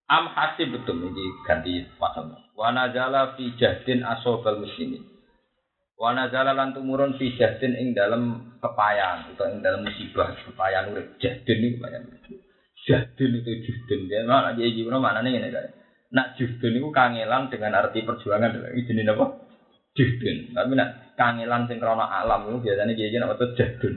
Am 0.05 0.29
hasib 0.37 0.69
betul 0.69 1.01
ini 1.01 1.25
ganti 1.49 1.81
pasal. 1.97 2.29
Wa 2.53 2.69
nazala 2.69 3.33
fi 3.33 3.57
jahdin 3.57 4.05
asobal 4.05 4.61
muslimin. 4.61 5.14
Wa 5.95 6.11
nazala 6.11 6.51
lan 6.51 6.75
tumurun 6.75 7.15
fi 7.15 7.35
jahdin 7.39 7.75
ing 7.79 7.95
dalam 7.95 8.55
kepayan 8.59 9.31
atau 9.31 9.47
ing 9.47 9.63
dalam 9.63 9.87
musibah 9.87 10.35
kepayan 10.43 10.91
urip. 10.91 11.15
Jahdin 11.23 11.57
itu 11.63 11.79
kepayan. 11.79 12.03
Jahdin 12.83 13.31
itu 13.39 13.51
jahdin. 13.63 13.99
Dia 14.11 14.27
mana 14.27 14.51
dia 14.53 14.67
gimana 14.69 14.99
mana 14.99 15.19
nih 15.23 15.39
ini 15.39 15.49
kan? 15.55 15.71
Nak 16.11 16.27
jahdin 16.35 16.77
itu 16.77 16.91
kangelan 16.91 17.47
dengan 17.47 17.79
arti 17.79 18.03
perjuangan. 18.03 18.75
Ini 18.75 18.83
jenis 18.83 19.11
apa? 19.15 19.25
Jahdin. 19.95 20.51
Tapi 20.51 20.71
nak 20.75 21.15
kangelan 21.15 21.67
sing 21.71 21.79
krana 21.79 22.05
alam 22.11 22.51
itu 22.51 22.59
biasanya 22.67 22.93
jenis 22.93 23.23
apa 23.23 23.33
tuh 23.39 23.55
jahdin. 23.55 23.95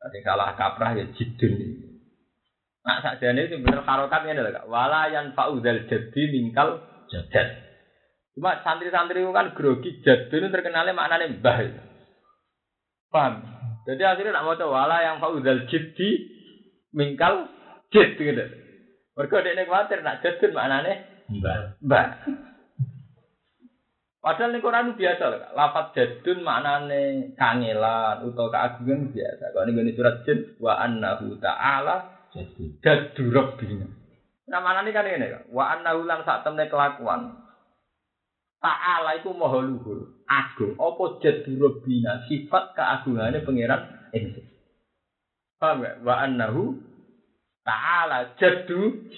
Nanti 0.00 0.18
salah 0.24 0.56
kaprah 0.56 0.96
ya 0.96 1.04
jidun. 1.12 1.54
Nah 2.80 3.04
sakjane 3.04 3.52
itu 3.52 3.60
bener 3.60 3.84
karokatnya 3.84 4.40
adalah 4.40 4.64
wala 4.64 5.12
yang 5.12 5.36
fauzal 5.36 5.84
jadi 5.84 6.22
mingkal 6.32 6.80
jadad. 7.12 7.69
Cuma 8.36 8.62
santri-santri 8.62 9.22
itu 9.22 9.32
kan 9.34 9.52
grogi 9.52 10.00
itu 10.00 10.46
terkenalnya 10.52 10.94
maknanya 10.94 11.34
mbah. 11.34 11.58
Paham? 13.10 13.34
Jadi 13.90 14.02
akhirnya 14.06 14.38
nak 14.38 14.46
mau 14.46 14.70
wala 14.70 15.02
yang 15.02 15.18
fauzal 15.18 15.66
jadi 15.66 16.08
mingkal 16.94 17.50
jad 17.90 18.14
gitu. 18.14 18.44
Mereka 19.18 19.36
yang 19.42 19.66
khawatir 19.66 19.98
nak 20.06 20.22
jadad 20.22 20.50
maknanya 20.54 20.94
mbah. 21.26 21.58
Mbah. 21.82 22.08
Padahal 24.20 24.52
ini 24.52 24.60
Quran 24.60 24.94
biasa 25.00 25.24
loh. 25.32 25.40
Lafat 25.56 25.86
jadun 25.96 26.44
maknanya 26.44 27.34
kangelan 27.34 28.20
atau 28.20 28.46
keagungan 28.52 29.10
biasa. 29.10 29.44
Kalau 29.56 29.66
ini 29.66 29.96
surat 29.96 30.22
jin 30.28 30.38
wa 30.60 30.76
annahu 30.76 31.40
ta'ala 31.40 32.20
Dadu 32.80 33.24
Rabbina. 33.34 33.86
Nah 34.50 34.60
mana 34.62 34.86
ini 34.86 34.94
kan 34.94 35.06
ini 35.06 35.26
kan. 35.26 35.42
Wa 35.50 35.74
anna 35.74 35.98
ulang 35.98 36.22
saat 36.22 36.46
temne 36.46 36.70
kelakuan. 36.70 37.49
Ta'ala 38.60 39.16
itu 39.16 39.32
maha 39.32 39.64
luhur. 39.64 40.20
Agung. 40.28 40.76
Apa 40.76 41.04
jadu 41.24 41.56
Rabbina. 41.56 42.28
Sifat 42.28 42.76
keagungannya 42.76 43.40
pangeran 43.40 43.82
ini. 44.12 44.44
Paham 45.56 45.80
gak? 45.80 46.04
Wa 46.04 46.28
annahu 46.28 46.76
ta'ala 47.64 48.36
jadu 48.36 49.08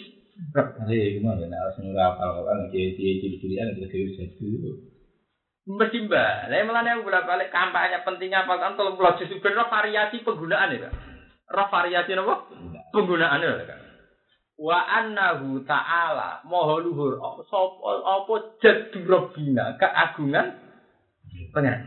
Jadi 0.43 1.21
gimana? 1.21 1.47
Nah, 1.47 1.59
harus 1.61 1.79
ngapal 1.79 2.43
kan 2.43 2.59
jadi 2.75 3.21
ciri-cirian 3.21 3.79
itu 3.79 3.87
jadi 3.87 4.11
jadu. 4.17 4.51
Mesti 5.63 6.11
mbak, 6.11 6.51
saya 6.51 6.67
malah 6.67 6.83
yang 6.83 7.07
bolak 7.07 7.23
balik 7.23 7.55
kampanye 7.55 8.03
pentingnya 8.03 8.43
apa 8.43 8.59
kan 8.59 8.75
kalau 8.75 8.99
pulau 8.99 9.15
justru 9.15 9.39
variasi 9.39 10.27
penggunaan 10.27 10.75
ya, 10.75 10.91
roh 11.47 11.69
variasi 11.71 12.19
apa? 12.19 12.51
Penggunaannya 12.91 13.47
lho 13.47 13.65
kan. 13.71 13.82
Wa 14.63 14.79
annahu 14.79 15.67
ta'ala 15.67 16.47
maha 16.47 16.75
luhur 16.79 17.19
sapa 17.51 17.91
apa 18.07 18.35
jaddu 18.63 19.03
rabbina 19.11 19.75
keagungan 19.75 20.55
pangeran. 21.51 21.83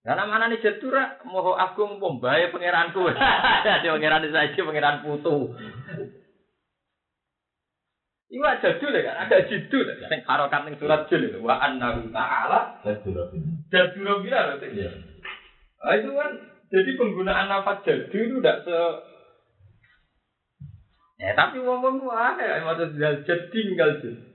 Karena 0.00 0.24
mana 0.24 0.48
nih 0.48 0.64
jadura 0.64 1.20
moho 1.28 1.52
agung 1.60 2.00
pembae 2.00 2.48
pangeranku. 2.48 3.04
Ada 3.12 3.84
pangeran 3.84 4.32
saja 4.32 4.60
pangeran 4.64 5.04
putu. 5.04 5.52
Iku 8.30 8.46
jadu 8.62 8.86
lho 8.94 9.00
kan, 9.02 9.26
ada 9.26 9.42
jidu 9.50 9.82
lho. 9.82 10.06
Sing 10.06 10.22
harokat 10.22 10.62
ning 10.62 10.78
surat 10.78 11.10
jil. 11.10 11.42
Wa 11.42 11.58
annahu 11.60 12.14
ta'ala 12.14 12.78
Jadu 12.86 13.10
Rabbina. 13.10 13.50
jadu 13.68 14.00
rabbina 14.06 14.38
lho. 14.54 14.70
Iya. 14.70 14.90
Ah, 15.82 15.98
itu 15.98 16.14
kan 16.14 16.30
jadi 16.70 16.90
penggunaan 16.96 17.50
nafas 17.50 17.82
jadu 17.82 18.14
itu 18.14 18.38
tidak 18.38 18.62
se 18.64 18.76
Ya 21.20 21.36
tapi 21.36 21.60
ngomong 21.60 22.00
ada 22.08 22.40
ya 22.40 22.64
maksud 22.64 22.96
jadi 22.96 23.44
tinggal 23.52 24.00
jadi. 24.00 24.30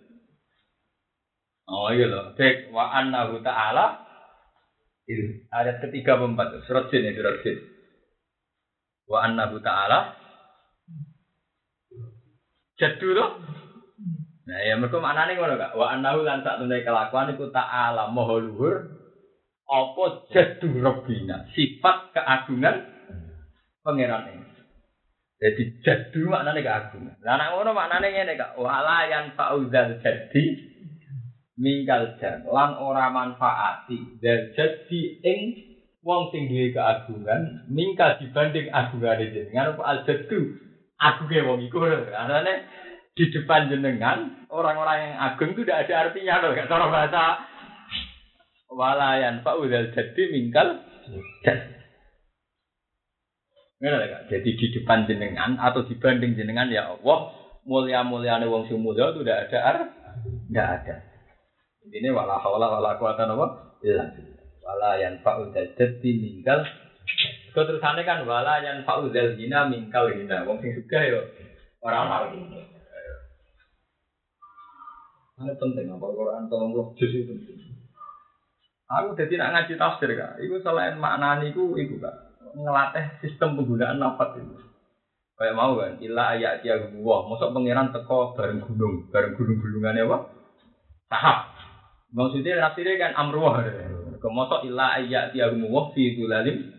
Oh 1.65 1.89
iya 1.89 2.05
loh, 2.05 2.38
cek 2.38 2.69
wa 2.69 2.93
annahu 2.93 3.41
ta'ala 3.41 4.05
itu 5.09 5.49
ayat 5.49 5.81
ketiga 5.81 6.21
empat 6.21 6.61
surat 6.69 6.93
jin 6.93 7.09
itu 7.09 7.25
surat 7.25 7.41
jin. 7.41 7.57
Wa 9.09 9.25
annahu 9.25 9.57
ta'ala 9.65 10.13
jadu 12.77 13.17
loh. 13.17 13.41
Nah 14.45 14.61
ya 14.61 14.77
mereka 14.77 15.01
mana 15.01 15.26
nih 15.26 15.41
ngono 15.41 15.57
kak? 15.57 15.73
Wa 15.73 15.97
annahu 15.97 16.22
lan 16.22 16.45
sak 16.45 16.61
temne 16.61 16.85
kelakuan 16.85 17.34
iku 17.34 17.49
ta'ala 17.49 18.14
maha 18.14 18.45
luhur 18.45 18.76
apa 19.65 20.03
jadu 20.30 20.69
rabbina 20.85 21.49
sifat 21.57 22.14
keagungan 22.14 22.85
pangeran 23.81 24.30
ini. 24.38 24.44
Jadi 25.36 25.84
jadu 25.84 26.32
maknanya 26.32 26.64
keagungan. 26.64 27.16
Lah 27.20 27.36
nek 27.36 27.49
ngono 27.52 27.76
maknane 27.76 28.07
ngene 28.07 28.34
kak, 28.40 28.56
wala 28.56 29.03
yang 29.12 29.36
fauzal 29.36 29.99
jadi 29.99 30.44
minggal 31.56 32.20
jan 32.20 32.44
lan 32.44 32.76
ora 32.76 33.07
manfaati 33.12 34.20
dal 34.20 34.52
jadi 34.52 35.02
ing 35.24 35.41
wong 36.03 36.28
sing 36.36 36.52
duwe 36.52 36.76
keagungan 36.76 37.64
mingkal 37.72 38.20
dibanding 38.20 38.68
agungane 38.76 39.32
jenengan 39.32 39.72
apa 39.72 39.84
al 39.88 39.99
jadu 40.03 40.52
agunge 40.99 41.40
wong 41.48 41.60
iku 41.64 41.80
karena 42.12 42.68
di 43.16 43.32
depan 43.32 43.72
jenengan 43.72 44.44
orang-orang 44.52 44.99
yang 44.99 45.16
agung 45.32 45.56
itu 45.56 45.64
tidak 45.64 45.88
ada 45.88 46.12
artinya 46.12 46.44
loh 46.44 46.52
gak 46.52 46.68
cara 46.68 46.86
bahasa 46.91 47.24
walayan 48.68 49.40
fauzal 49.40 49.95
jadi 49.95 50.24
Ngerti 50.28 50.52
gak? 50.52 51.74
Jadi 53.76 54.49
di 54.56 54.68
depan 54.72 55.03
jenengan 55.03 55.60
atau 55.60 55.84
dibanding 55.84 56.39
jenengan 56.39 56.72
ya 56.72 56.95
Allah, 56.95 57.35
mulia-muliane 57.68 58.47
wong 58.47 58.72
sing 58.72 58.80
mulia 58.80 59.11
itu 59.11 59.27
tidak 59.27 59.52
ada 59.52 59.60
ar, 59.60 59.77
tidak 60.47 60.68
ada. 60.80 60.95
Ini 61.85 62.10
wala 62.15 62.39
haula 62.39 62.80
wala 62.80 62.95
quwata 62.95 63.27
apa? 63.27 63.47
Illa 63.84 64.06
Wala 64.65 64.97
yang 64.97 65.22
fa'u 65.22 65.53
jadi 65.53 65.93
minggal. 66.02 66.65
Kau 67.53 67.69
terusannya 67.69 68.02
kan 68.02 68.26
wala 68.26 68.57
yang 68.65 68.81
fa'u 68.81 69.14
zina 69.14 69.69
mingkal 69.69 70.10
gina. 70.10 70.47
Wong 70.49 70.57
sing 70.64 70.73
suka 70.73 71.06
yo 71.06 71.22
orang 71.85 72.10
orang. 72.10 72.34
Ini 75.35 75.53
penting 75.60 75.91
apa 75.91 76.07
Quran 76.15 76.47
tolong 76.47 76.72
juz 76.95 77.11
itu 77.11 77.27
penting. 77.27 77.60
Aku 78.88 79.14
jadi 79.14 79.38
nak 79.38 79.52
ngaji 79.53 79.73
tafsir 79.77 80.10
kak. 80.15 80.41
Iku 80.41 80.64
selain 80.64 80.97
maknani 80.97 81.53
iku 81.53 81.77
iku 81.77 82.02
kak 82.02 82.24
ngelatih 82.56 83.06
sistem 83.19 83.60
penggunaan 83.60 83.99
nafas 83.99 84.40
itu. 84.40 84.56
Kayak 85.36 85.60
mau 85.60 85.76
kan, 85.76 85.99
ilah 85.99 86.40
ayat 86.40 86.64
dia 86.64 86.80
gua, 86.95 87.27
masuk 87.27 87.52
pangeran 87.52 87.91
teko 87.91 88.32
bareng 88.40 88.64
gunung, 88.64 89.11
bareng 89.11 89.36
gunung 89.36 89.60
gunungannya 89.60 90.07
apa? 90.07 90.18
Tahap. 91.11 91.40
Maksudnya 92.15 92.64
nafsirnya 92.64 92.95
kan 92.95 93.11
amruah. 93.19 93.60
Kemosok 94.23 94.64
ilah 94.72 94.95
ayat 95.03 95.36
tiagumu 95.36 95.91
fi 95.91 96.15
lalim. 96.23 96.72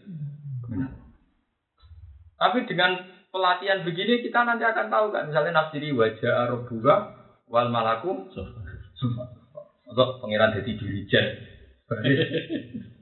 Tapi 2.36 2.59
dengan 2.65 2.97
pelatihan 3.28 3.85
begini 3.85 4.24
kita 4.24 4.40
nanti 4.48 4.65
akan 4.65 4.89
tahu 4.89 5.07
kan 5.12 5.28
misalnya 5.28 5.61
nafsiri 5.61 5.93
wajah 5.93 6.48
Arabuga 6.48 7.12
wal 7.53 7.69
malaku 7.69 8.32
untuk 9.85 10.09
pangeran 10.24 10.57
jadi 10.57 10.73
dirijen. 10.81 11.27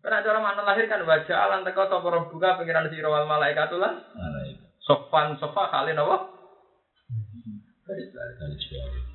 Karena 0.00 0.24
cara 0.24 0.38
mana 0.40 0.64
lahir 0.64 0.88
kan 0.88 1.04
wajah 1.04 1.36
alam 1.36 1.60
teko 1.60 1.84
sapa 1.84 2.08
Arabuga 2.08 2.56
pangeran 2.56 2.88
sira 2.88 3.12
wal 3.12 3.28
malaikat 3.28 3.68
lah. 3.76 4.00
Sofan 4.80 5.36
sofa 5.36 5.68
kalian 5.68 6.00
apa? 6.00 6.16
Garis 7.84 8.64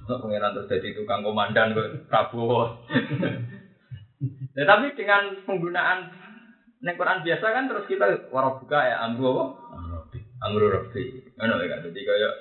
pangeran 0.05 0.53
terus 0.53 0.69
jadi 0.69 0.93
tukang 0.93 1.25
komandan 1.25 1.73
ke 1.73 2.05
Prabowo. 2.09 2.69
Ya, 4.55 4.63
tapi 4.63 4.95
dengan 4.95 5.43
penggunaan 5.43 6.07
Nek 6.79 6.95
Quran 7.01 7.25
biasa 7.27 7.45
kan 7.49 7.65
terus 7.65 7.89
kita 7.89 8.29
warabuka 8.29 8.77
ya 8.77 9.03
amru 9.03 9.31
apa? 9.31 9.45
Amru 10.45 10.69
rabbi. 10.69 11.33
Ngono 11.33 11.59
ya 11.59 11.67
kan. 11.71 11.79
Jadi 11.87 11.99
kayak 12.05 12.33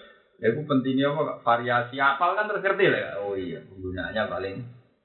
ya 0.43 0.47
itu 0.53 0.61
pentingnya 0.69 1.15
apa 1.15 1.41
variasi 1.41 1.97
apal 1.97 2.37
kan 2.37 2.47
terus 2.51 2.61
ngerti 2.61 2.87
lah. 2.93 3.25
Oh 3.25 3.39
iya, 3.39 3.63
penggunaannya 3.65 4.23
paling 4.29 4.57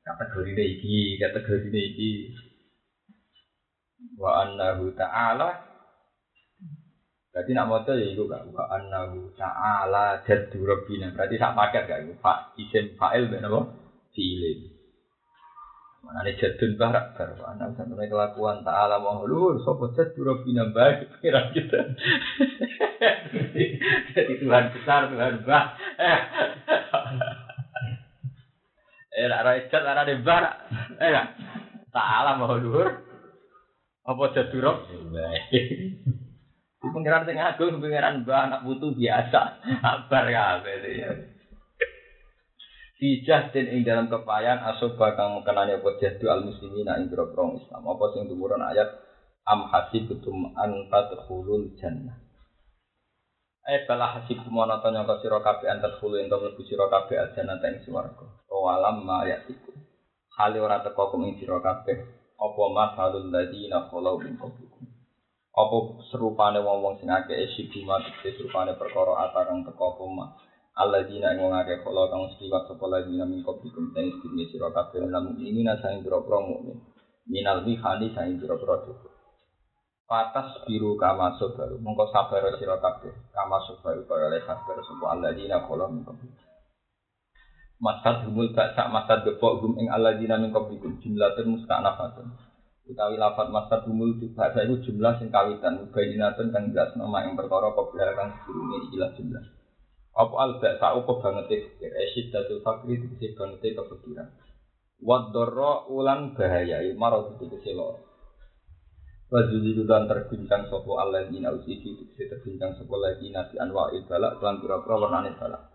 kategori 0.03 0.49
ini 0.53 0.63
iki, 0.75 0.97
kategori 1.21 1.71
ini 1.71 1.81
iki. 1.93 2.11
Wa 4.19 4.43
annahu 4.43 4.91
ta'ala 4.99 5.69
Berarti 7.29 7.55
nak 7.55 7.65
mau 7.69 7.79
ya 7.85 8.09
itu 8.09 8.25
gak 8.25 8.51
wa 8.51 8.67
annahu 8.73 9.31
ta'ala 9.37 10.25
jaddu 10.25 10.65
rabbina. 10.65 11.13
Berarti 11.13 11.39
sak 11.39 11.55
paket 11.55 11.83
gak 11.87 11.99
itu. 12.03 12.13
Fa 12.19 12.51
isim 12.57 12.99
fa'il 12.99 13.31
ben 13.31 13.47
apa? 13.47 13.69
Fi'ilin. 14.11 14.75
Mana 16.03 16.25
nih 16.25 16.35
jadun 16.39 16.79
barak 16.79 17.13
baru 17.19 17.43
anak 17.43 17.75
sampai 17.75 18.07
kelakuan 18.07 18.63
taala 18.63 19.03
mahlur 19.03 19.59
sopo 19.67 19.91
jadul 19.93 20.31
robina 20.31 20.71
baik 20.71 21.11
kira 21.21 21.51
kita. 21.51 21.79
Jadi 24.15 24.33
Tuhan 24.39 24.65
besar 24.75 25.11
Tuhan 25.11 25.43
bah. 25.47 25.65
Eh, 29.09 29.27
nak 29.27 29.43
nak 29.43 30.07
rai 30.07 30.15
barak. 30.23 30.55
Eh. 30.95 31.11
Taala 31.91 32.39
mahlur. 32.39 33.08
Apa 34.09 34.33
jadul 34.33 34.65
rob? 34.65 34.89
Baik. 35.13 35.65
Pengiran 36.81 37.29
sing 37.29 37.37
agung, 37.37 37.77
pengiran 37.77 38.25
bah 38.25 38.49
anak 38.49 38.65
butuh 38.65 38.89
biasa. 38.97 39.61
Abar 39.85 40.25
ya, 40.33 40.57
ya. 40.65 41.11
Fijah 42.97 43.53
dan 43.53 43.65
ing 43.69 43.85
dalam 43.85 44.11
kepayan 44.11 44.59
asoba 44.59 45.15
kang 45.15 45.37
mengenani 45.37 45.79
apa 45.79 45.95
jahdu 46.01 46.27
al 46.27 46.43
muslimin 46.43 46.89
ing 46.99 47.13
grogrong 47.13 47.61
Islam. 47.61 47.85
Apa 47.85 48.17
sing 48.17 48.25
tumuran 48.25 48.65
ayat 48.65 48.89
am 49.45 49.69
hasibtum 49.69 50.57
an 50.57 50.89
tadkhulul 50.89 51.77
jannah. 51.77 52.17
Eh 53.69 53.85
bala 53.85 54.17
hasib 54.17 54.41
kumono 54.41 54.81
to 54.81 54.89
nyangka 54.89 55.21
sira 55.21 55.39
kabeh 55.45 55.69
an 55.69 55.79
tadkhulu 55.79 56.17
ento 56.17 56.41
mlebu 56.41 56.65
sira 56.65 56.89
kabeh 56.89 57.15
al 57.21 57.29
jannah 57.37 57.61
ing 57.61 57.85
swarga. 57.85 58.25
Awalam 58.49 59.05
ma 59.05 59.23
yatiku. 59.29 59.69
Hale 60.35 60.57
ora 60.57 60.81
teko 60.81 61.13
kum 61.13 61.29
ing 61.29 61.37
sira 61.37 61.61
kabeh 61.61 62.18
apa 62.39 62.63
masalul 62.71 63.27
ladina 63.27 63.91
khalau 63.91 64.15
min 64.23 64.39
qablikum. 64.39 64.87
Apa 65.51 65.77
serupane 66.07 66.63
wong-wong 66.63 67.03
sing 67.03 67.11
akeh 67.11 67.35
esiku 67.35 67.83
mati 67.83 68.15
serupane 68.23 68.79
perkara 68.79 69.27
atarang 69.27 69.67
teko 69.67 69.91
apa 69.91 70.39
Allah 70.79 71.03
dina 71.03 71.35
ing 71.35 71.43
wong 71.43 71.51
akeh 71.51 71.83
kala 71.83 72.07
kang 72.07 72.31
seliwat 72.39 72.71
sapa 72.71 72.85
lagi 72.87 73.11
min 73.11 73.43
kopikum 73.43 73.91
ten 73.91 74.07
istine 74.07 74.47
sira 74.47 74.71
kabeh 74.71 75.03
lan 75.03 75.35
ini 75.35 75.67
nasang 75.67 75.99
pira-pira 75.99 76.39
mukmin. 76.39 76.79
Minal 77.27 77.67
mihani 77.67 78.15
saing 78.15 78.39
pira-pira 78.39 78.87
cukup 78.87 79.11
Patas 80.09 80.65
biru 80.65 80.97
kama 80.97 81.37
baru 81.37 81.77
mongko 81.77 82.09
sabar 82.09 82.55
sira 82.55 82.79
kabeh 82.79 83.13
kama 83.35 83.59
baru 83.83 84.01
kaya 84.07 84.25
oleh 84.31 84.41
sabar 84.47 84.79
sapa 84.79 85.05
Allah 85.11 85.35
dina 85.35 85.67
kala 85.67 85.91
min 85.91 86.07
kopikum 86.07 86.48
Masad 87.79 88.27
humul 88.27 88.51
sak 88.51 88.75
masad 88.91 89.23
gepok 89.23 89.63
gum 89.63 89.73
ing 89.79 89.87
Allah 89.87 90.19
dina 90.19 90.35
min 90.35 90.51
kopikum 90.51 90.99
jumlatun 90.99 91.55
musta'nafatun. 91.55 92.27
Utawi 92.91 93.15
lafat 93.15 93.47
masad 93.49 93.87
humul 93.87 94.19
bahasa 94.35 94.67
itu 94.67 94.91
jumlah 94.91 95.15
sing 95.15 95.31
kawitan 95.31 95.87
bayinatun 95.95 96.51
kang 96.51 96.75
jelas 96.75 96.91
nama 96.99 97.23
ing 97.23 97.39
perkara 97.39 97.71
kobra 97.71 98.11
kang 98.19 98.35
sedurunge 98.43 98.91
ikilah 98.91 99.15
jumlah. 99.15 99.43
Apa 100.11 100.35
al 100.35 100.51
ba'sa 100.59 100.85
apa 100.91 101.11
banget 101.23 101.45
fikir 101.47 101.91
esid 101.95 102.35
datu 102.35 102.59
fakri 102.59 102.99
itu 102.99 103.07
banget 103.39 103.71
kepikiran 103.71 104.27
wadorro 104.99 105.87
ulan 105.87 106.35
bahaya 106.35 106.83
marot 106.95 107.39
itu 107.39 107.47
keselo 107.47 108.03
Wajudi 109.29 109.77
dan 109.85 110.09
terbincang 110.09 110.65
sopo 110.73 110.97
Allah 110.97 111.29
di 111.29 111.37
nausi 111.37 111.77
itu 111.77 112.01
terbincang 112.17 112.73
sopo 112.81 112.97
lagi 112.97 113.29
nasi 113.29 113.61
anwa 113.61 113.93
balak 114.09 114.41
kelan 114.41 114.57
pura-pura 114.57 115.05
warnane 115.05 115.37
balak. 115.37 115.69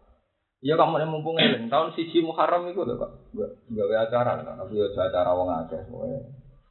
Iya 0.64 0.80
kamu 0.80 0.96
yang 0.96 1.12
mumpung 1.12 1.36
eling 1.36 1.68
tahun 1.68 1.92
siji 1.92 2.24
Muharram 2.24 2.64
itu 2.72 2.80
loh 2.88 2.96
pak, 2.96 3.10
gak 3.68 4.08
acara 4.08 4.40
kan, 4.40 4.56
tapi 4.56 4.80
ya 4.80 4.88
acara 4.88 5.36
wong 5.36 5.52
akeh 5.52 5.76
semuanya. 5.84 6.24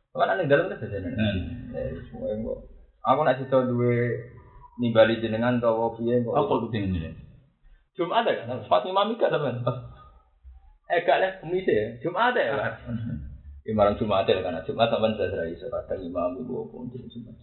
Kan 0.09 0.33
aneh 0.33 0.49
dalam 0.49 0.65
kan 0.65 0.81
biasanya, 0.81 1.13
eh 1.77 1.93
semuanya 2.09 2.41
kok. 2.41 2.57
Aku 3.05 3.19
nak 3.21 3.37
cerita 3.37 3.61
dua 3.61 3.93
nimbali 4.81 5.21
jenengan 5.21 5.61
tau 5.61 5.93
piye 5.93 6.25
kok. 6.25 6.33
Apa 6.33 6.53
itu 6.57 6.73
jenengan? 6.73 7.13
Jumat 7.93 8.25
ada 8.25 8.41
kan? 8.41 8.65
Pas 8.65 8.81
Imam 8.89 9.05
Mika 9.05 9.29
sama 9.29 9.53
Eh 10.89 10.99
gak 11.05 11.21
lah, 11.21 11.31
kemis 11.37 11.69
ya. 11.69 11.93
Jumat 12.01 12.33
ada 12.33 12.41
ya? 12.41 12.53
Ya 13.63 13.71
malam 13.77 13.95
Jumat 13.95 14.25
ada 14.25 14.41
kan? 14.41 14.59
Jumat 14.65 14.89
sama 14.89 15.13
saya 15.15 15.47
iso 15.47 15.69
kadang 15.69 16.01
Imam 16.01 16.35
Ibu 16.41 16.73
pun 16.73 16.89
Jumat. 16.89 17.37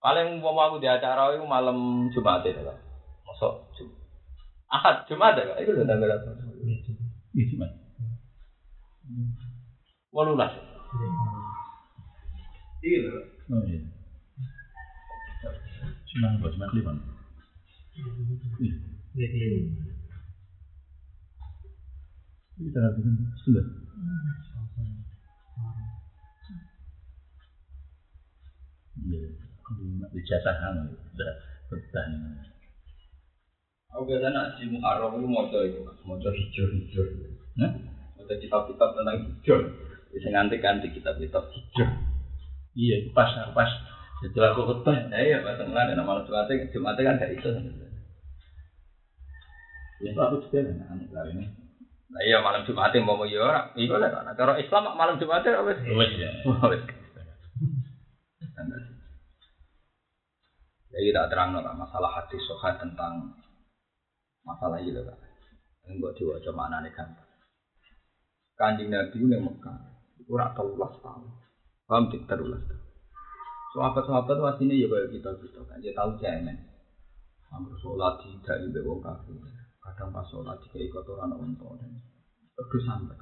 Paling 0.00 0.40
mau 0.40 0.56
aku 0.64 0.80
di 0.80 0.88
acara 0.88 1.36
itu 1.36 1.44
malam 1.44 2.08
Jumat 2.10 2.40
ada 2.40 2.72
kan? 2.72 2.76
Masuk 3.28 3.68
Jumat. 3.76 3.95
Ahad 4.66 5.06
Jumat 5.06 5.38
ada 5.38 5.54
kan? 5.54 5.62
Itu 5.62 5.70
udah 5.78 5.86
tanggal 5.86 6.10
apa? 6.10 6.30
Jumat. 7.36 7.70
Walulas. 10.10 10.52
Iya. 12.82 13.10
Oh 13.46 13.62
iya. 13.62 13.78
Cuma 16.10 16.34
buat 16.42 16.50
cuma 16.56 16.66
lima. 16.74 16.92
Ini 22.56 22.68
tanggal 22.72 22.92
sudah. 23.44 23.66
Iya, 28.96 29.28
di 30.10 30.20
jasahan 30.24 30.88
sudah 31.12 31.30
bertahan. 31.68 32.55
Aku 33.96 34.04
biasa 34.04 34.28
nak 34.28 34.60
di 34.60 34.68
Muharram 34.68 35.16
itu 35.16 35.24
mau 35.24 35.48
coba 35.48 35.64
itu, 35.64 35.80
mau 36.04 36.20
coba 36.20 36.36
hijau-hijau. 36.36 37.04
Nah, 37.56 37.72
mau 38.20 38.28
kitab-kitab 38.28 38.92
tentang 38.92 39.16
hijau. 39.24 39.58
Bisa 40.12 40.28
nganti-nganti 40.36 40.92
kitab-kitab 40.92 41.48
hijau. 41.48 41.88
Iya, 42.76 42.94
itu 43.00 43.10
pas 43.16 43.32
pas 43.56 43.70
setelah 44.20 44.52
aku 44.52 44.68
ketemu. 44.68 45.00
Nah, 45.08 45.20
iya, 45.24 45.40
pas 45.40 45.56
kemarin 45.56 45.96
nama 45.96 46.20
Jumatnya, 46.28 46.68
Jumatnya 46.68 47.08
kan 47.08 47.20
gak 47.24 47.32
itu. 47.40 47.48
Ya 50.04 50.12
aku 50.12 50.44
juga 50.44 50.60
anak 50.60 51.08
kali 51.08 51.30
ini. 51.32 51.48
Nah 52.06 52.22
iya 52.22 52.38
malam 52.44 52.68
Jumat 52.68 52.92
yang 52.92 53.08
mau 53.08 53.24
ya 53.24 53.40
ora. 53.40 53.72
Iku 53.72 53.96
lah 53.96 54.12
kan. 54.12 54.28
Cara 54.36 54.60
Islam 54.60 54.92
malam 54.92 55.16
Jumat 55.16 55.40
ya 55.40 55.64
wis. 55.64 55.80
Wis 55.80 56.12
ya. 56.20 56.30
Wis. 56.68 56.84
Jadi 60.96 61.12
tak 61.12 61.28
terang 61.28 61.52
lah 61.52 61.76
masalah 61.76 62.08
hati 62.12 62.40
soha 62.40 62.76
tentang 62.80 63.36
masalah 64.46 64.78
itu 64.78 65.02
kan. 65.02 65.18
Ini 65.86 65.98
buat 65.98 66.14
diwajah 66.14 66.54
mana 66.54 66.80
nih 66.86 66.94
kan. 66.94 67.10
Kanjeng 68.56 68.88
Nabi 68.88 69.18
yang 69.28 69.44
Mekah, 69.44 69.78
itu 70.16 70.32
rak 70.32 70.56
telulas 70.56 70.96
tahun. 71.04 71.28
Paham 71.84 72.08
tik 72.08 72.24
telulas 72.24 72.62
tahun. 72.64 72.84
Sahabat-sahabat 73.76 74.38
wasine 74.40 74.80
ya 74.80 74.88
kayak 74.88 75.12
kita 75.12 75.30
kita 75.42 75.60
kan, 75.68 75.76
dia 75.84 75.92
tahu 75.92 76.16
cemen. 76.16 76.56
Amr 77.52 77.76
sholat 77.78 78.24
tidak 78.24 78.56
di 78.64 78.68
bawah 78.74 78.98
kafir 79.04 79.38
kadang 79.86 80.10
pas 80.10 80.26
sholat 80.26 80.58
jika 80.66 80.82
ikut 80.82 81.06
orang 81.06 81.38
unta 81.38 81.68
dan 81.78 81.94
terus 82.58 82.82
sampai 82.82 83.14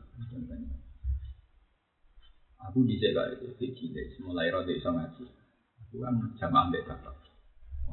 aku 2.64 2.78
di 2.88 2.96
jaga 2.96 3.36
itu 3.36 3.52
cilik 3.60 4.09
mulai 4.24 4.48
rada 4.48 4.72
iso 4.72 4.88
ngaji 4.88 5.24
aku 5.84 5.96
kan 6.01 6.14
jam 6.40 6.56
ambek 6.56 6.88
bapak 6.88 7.12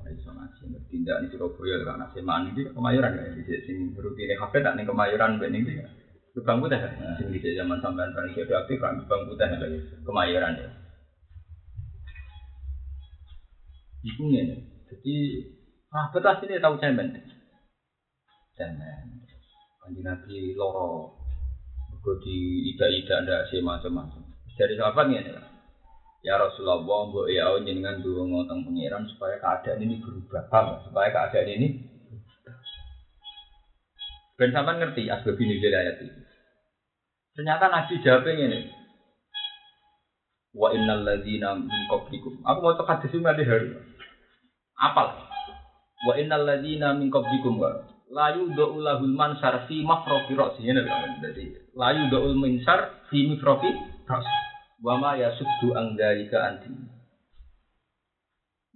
mulai 0.02 0.18
iso 0.18 0.34
ngaji 0.34 0.64
tidak 0.90 1.18
di 1.22 1.28
Surabaya 1.30 1.78
karena 1.86 2.06
semaan 2.10 2.49
ini 2.49 2.73
kemayoran 2.73 3.14
ya 3.14 3.26
di 3.38 3.44
sini 3.45 3.94
rutin 3.94 4.34
HP 4.34 4.53
tak 4.65 4.73
nih 4.73 4.86
kemayoran 4.90 5.38
bening 5.38 5.61
itu 5.69 5.86
Gebang 6.32 6.64
Putih 6.64 6.80
kan? 6.80 7.19
Sing 7.19 7.28
di 7.28 7.44
zaman 7.44 7.84
sampean 7.84 8.15
paling 8.15 8.32
sudah 8.32 8.64
aktif 8.64 8.80
kan 8.80 8.98
Gebang 9.03 9.28
Putih 9.28 9.45
kemayoran 10.07 10.57
ya. 10.57 10.69
Iku 14.02 14.23
ngene. 14.32 14.56
Jadi 14.90 15.15
ah 15.91 16.07
betul 16.10 16.34
sini 16.41 16.64
tahu 16.64 16.80
saya 16.80 16.95
cemen. 16.95 17.14
Kanjeng 19.82 20.06
Nabi 20.07 20.56
loro. 20.56 21.19
Mergo 21.91 22.18
di 22.23 22.72
ida-ida 22.73 23.28
ndak 23.28 23.52
sih 23.52 23.60
macam-macam. 23.60 24.23
Dari 24.56 24.73
sahabat 24.80 25.11
ini 25.11 25.51
Ya 26.22 26.38
Rasulullah, 26.38 26.85
mbok 26.85 27.34
ya 27.34 27.49
jenengan 27.65 27.98
dua 28.06 28.22
ngotong 28.30 28.61
pengiran 28.69 29.10
supaya 29.10 29.41
keadaan 29.41 29.81
ini 29.81 29.98
berubah, 29.98 30.45
paham? 30.53 30.77
Supaya 30.85 31.10
keadaan 31.10 31.49
ini 31.49 31.68
Ben 34.41 34.49
sampean 34.49 34.81
ngerti 34.81 35.06
asbab 35.06 35.38
ini 35.38 35.61
ayat 35.61 36.02
ini. 36.02 36.18
Ternyata 37.38 37.69
Nabi 37.69 38.02
jawab 38.02 38.26
ini. 38.26 38.73
Wa 40.57 40.73
innal 40.73 41.06
ladzina 41.06 41.53
min 41.53 41.69
qablikum. 41.85 42.41
Aku 42.41 42.60
mau 42.65 42.73
cek 42.73 42.89
hadis 42.89 43.14
ini 43.14 43.22
ada 43.22 43.43
hari. 43.45 43.69
Apal. 44.81 45.14
Wa 46.10 46.18
innal 46.18 46.49
ladzina 46.49 46.98
min 46.98 47.14
qablikum 47.14 47.61
wa 47.61 47.85
la 48.10 48.34
lahul 48.34 49.14
mansar 49.14 49.69
fi 49.69 49.85
mafrofi 49.85 50.34
ra'si. 50.34 50.65
Ini 50.65 50.89
Jadi 51.22 51.77
la 51.77 51.93
yudau 51.93 52.34
mansar 52.34 53.06
fi 53.14 53.30
mafrofi 53.30 53.69
ra'si. 54.10 54.51
Wa 54.82 54.98
ma 54.98 55.14
yasuddu 55.14 55.78
an 55.78 55.94
dzalika 55.94 56.41
anti. 56.41 56.74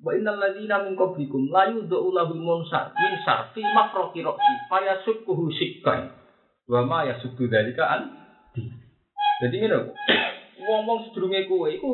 Wa 0.05 0.13
innal 0.13 0.37
ladzina 0.37 0.85
min 0.85 0.93
qablikum 0.93 1.49
la 1.49 1.65
yudau 1.73 2.13
lahul 2.13 2.45
mansar 2.45 2.93
minsar 2.93 3.49
fi 3.57 3.65
mafrofi 3.65 4.21
ra'si 4.21 4.53
fa 4.69 4.85
yasukkuhu 4.85 5.49
sikkan. 5.49 6.13
Wa 6.69 6.85
ma 6.85 7.09
yasuddu 7.09 7.49
dzalika 7.49 7.89
anti. 7.89 8.69
Jadi 9.41 9.65
ini 9.65 9.77
ngomong 10.61 11.09
sedurunge 11.09 11.49
kowe 11.49 11.67
iku 11.73 11.91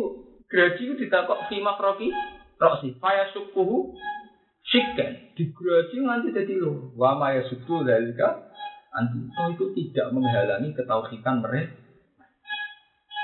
graji 0.52 0.92
ditakok 1.00 1.48
fi 1.48 1.64
mafrofi 1.64 2.12
ra'si 2.60 3.00
fa 3.00 3.16
yasukkuhu 3.16 3.96
sikkan. 4.68 5.32
Digraji 5.40 6.04
nganti 6.04 6.36
dadi 6.36 6.60
loro. 6.60 6.92
Wa 7.00 7.16
ma 7.16 7.32
yasuddu 7.32 7.88
dzalika 7.88 8.52
anti. 8.92 9.24
Oh 9.40 9.56
itu 9.56 9.72
tidak 9.72 10.12
menghalangi 10.12 10.76
ketauhidan 10.76 11.48
mereka 11.48 11.81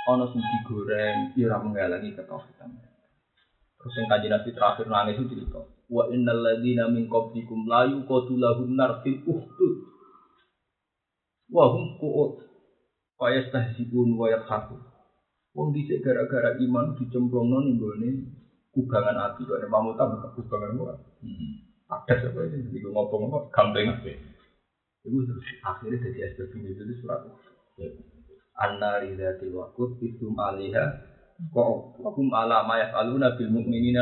ono 0.07 0.31
sing 0.31 0.39
digoreng 0.39 1.35
ya 1.35 1.51
ora 1.51 1.59
menghalangi 1.59 2.15
ketauhidan. 2.15 2.71
Terus 3.77 3.93
yang 3.99 4.07
kanjeng 4.07 4.31
Nabi 4.33 4.49
terakhir 4.55 4.85
nangis 4.87 5.19
itu 5.19 5.25
cerita, 5.35 5.61
wa 5.91 6.03
innal 6.09 6.41
ladzina 6.41 6.87
min 6.87 7.11
qablikum 7.11 7.67
la 7.67 7.85
yuqatulahun 7.91 8.71
nar 8.73 9.03
fil 9.03 9.19
uhdud. 9.27 9.75
Wa 11.51 11.71
hum 11.75 11.99
qu'ud. 11.99 12.43
Wa 13.19 13.27
yastahzibun 13.35 14.15
wa 14.15 14.31
yadhakun. 14.31 14.81
Wong 15.57 15.73
dhisik 15.73 16.05
gara-gara 16.05 16.53
iman 16.61 16.93
dicemplungno 16.95 17.65
ning 17.65 17.81
gone 17.81 18.09
kubangan 18.77 19.17
api 19.33 19.41
kok 19.41 19.57
nek 19.57 19.71
mamuta 19.73 20.05
buka 20.05 20.27
kubangan 20.37 20.77
gua. 20.77 20.93
Ada 21.87 22.29
apa 22.29 22.39
ini? 22.45 22.77
Iku 22.77 22.93
ngomong-ngomong 22.93 23.49
gampang. 23.49 23.95
Iku 25.01 25.17
terus 25.23 25.47
akhirnya 25.65 26.03
jadi 26.03 26.35
SPP 26.35 26.61
itu 26.61 26.83
surat 27.01 27.25
annari 28.57 29.13
dzatil 29.13 29.53
waqut 29.53 30.01
isum 30.01 30.35
alaiha. 30.37 30.85
Hukum 32.01 32.33
ala 32.33 32.65
ma 32.65 32.81
yafaluna 32.81 33.37
bil 33.37 33.53
mu'minina 33.53 34.01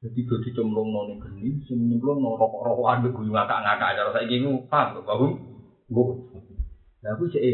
jadi 0.00 0.20
do 0.24 0.40
dicemplungno 0.40 1.12
ning 1.12 1.20
geni 1.20 1.60
sing 1.68 1.76
nyemplungno 1.92 2.32
rokok-rokokan 2.40 3.04
mbek 3.04 3.12
guyu 3.12 3.36
ngakak-ngakak. 3.36 3.92
Cara 4.00 4.10
saiki 4.16 4.40
ku 4.40 4.64
paham 4.64 4.96
kok 4.96 5.04
bahum 5.04 5.32
mbok. 5.92 6.08
Lha 7.04 7.12
aku 7.12 7.28
cek 7.28 7.44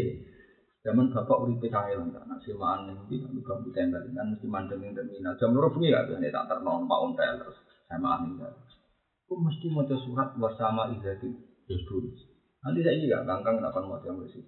Zaman 0.79 1.11
bapak 1.11 1.43
uripe 1.43 1.67
kae 1.67 1.91
lan 1.99 2.15
anak 2.15 2.39
semaan 2.47 2.87
ning 2.87 3.03
ndi 3.03 3.19
kan 3.19 3.35
kamu 3.35 3.67
tembak 3.75 4.07
kan 4.07 4.31
mesti 4.31 4.47
mandeng 4.47 4.79
ning 4.79 4.95
terminal. 4.95 5.35
Jam 5.35 5.51
loro 5.51 5.67
bengi 5.75 5.91
gak 5.91 6.07
bisa 6.07 6.31
tak 6.31 6.47
terno 6.47 6.87
Pak 6.87 6.99
Ontel 7.03 7.35
terus 7.35 7.57
sama 7.91 8.23
ning 8.23 8.39
Aku 8.39 9.35
mesti 9.43 9.67
maca 9.67 9.95
surat 9.99 10.31
wasama 10.39 10.87
izati 10.95 11.27
terus 11.67 12.15
Nanti 12.63 12.79
saya 12.79 12.95
juga 12.95 13.27
ganggang 13.27 13.59
nak 13.59 13.75
mau 13.75 13.99
yang 14.07 14.23
bersih. 14.23 14.39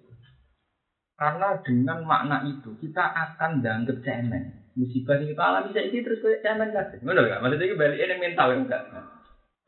Karena 1.20 1.52
dengan 1.60 2.00
makna 2.08 2.48
itu 2.48 2.72
kita 2.80 3.04
akan 3.04 3.60
dianggap 3.60 4.00
cemen. 4.00 4.72
Musibah 4.72 5.20
yang 5.20 5.36
kita 5.36 5.42
alami 5.44 5.76
saya 5.76 5.92
ini 5.92 6.00
terus 6.00 6.24
kayak 6.24 6.40
cemen 6.40 6.72
kan? 6.72 6.96
Benar 6.96 7.28
nggak? 7.28 7.40
Maksudnya 7.44 7.66
ini 7.68 7.76
balik 7.76 8.00
ini 8.00 8.14
mental 8.16 8.48
enggak? 8.56 8.82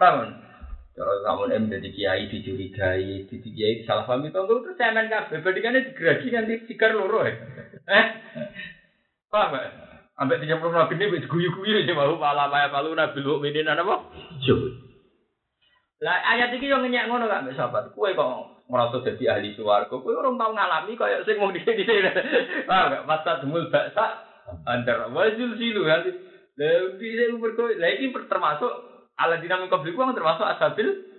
Paham? 0.00 0.32
Kalau 0.96 1.14
kamu 1.20 1.52
em 1.52 1.64
jadi 1.68 1.88
kiai 1.92 2.24
dicurigai, 2.32 3.28
jadi 3.28 3.48
kiai 3.52 3.84
salah 3.84 4.08
paham 4.08 4.24
itu 4.24 4.32
enggak 4.32 4.64
terus 4.64 4.80
cemen 4.80 5.12
kan? 5.12 5.28
Berbandingannya 5.28 5.86
digeragi 5.92 6.28
nanti 6.32 6.54
sikar 6.72 6.96
loro 6.96 7.20
ya. 7.28 7.36
Eh? 7.84 8.06
Paham 9.28 9.52
nggak? 9.52 9.66
Ambek 10.24 10.40
tiga 10.40 10.56
puluh 10.56 10.72
nabi 10.72 10.96
ini 10.96 11.20
guyu-guyu 11.28 11.84
aja 11.84 11.92
mau 11.92 12.16
malah 12.16 12.48
maya 12.48 12.72
palu 12.72 12.96
nabi 12.96 13.20
lu 13.20 13.44
minin 13.44 13.68
apa? 13.68 14.08
Coba. 14.40 14.68
Lah 16.00 16.16
ayat 16.32 16.56
ini 16.56 16.72
yang 16.72 16.80
ngeyak 16.80 17.12
ngono 17.12 17.28
mbek 17.28 17.60
sahabat. 17.60 17.92
Kue 17.92 18.16
kok 18.16 18.51
merasa 18.70 19.02
jadi 19.02 19.38
ahli 19.38 19.54
suwargo. 19.54 20.02
Kowe 20.02 20.14
orang 20.14 20.38
tau 20.38 20.52
ngalami 20.52 20.92
kaya 20.98 21.22
sing 21.26 21.38
mau 21.38 21.50
dhisik-dhisik. 21.50 22.02
Ah, 22.70 22.90
gak 22.92 23.06
masa 23.08 23.40
demul 23.42 23.70
baksa 23.72 24.26
antar 24.66 25.10
wajul 25.10 25.54
silu 25.58 25.86
ya. 25.86 26.02
Bisa 26.98 27.32
umur 27.34 27.54
kowe. 27.54 27.70
Lah 27.74 27.90
iki 27.94 28.10
termasuk 28.10 28.72
ala 29.18 29.38
dinamika 29.38 29.80
bliku 29.80 30.02
kan 30.02 30.16
termasuk 30.16 30.46
asabil 30.46 31.12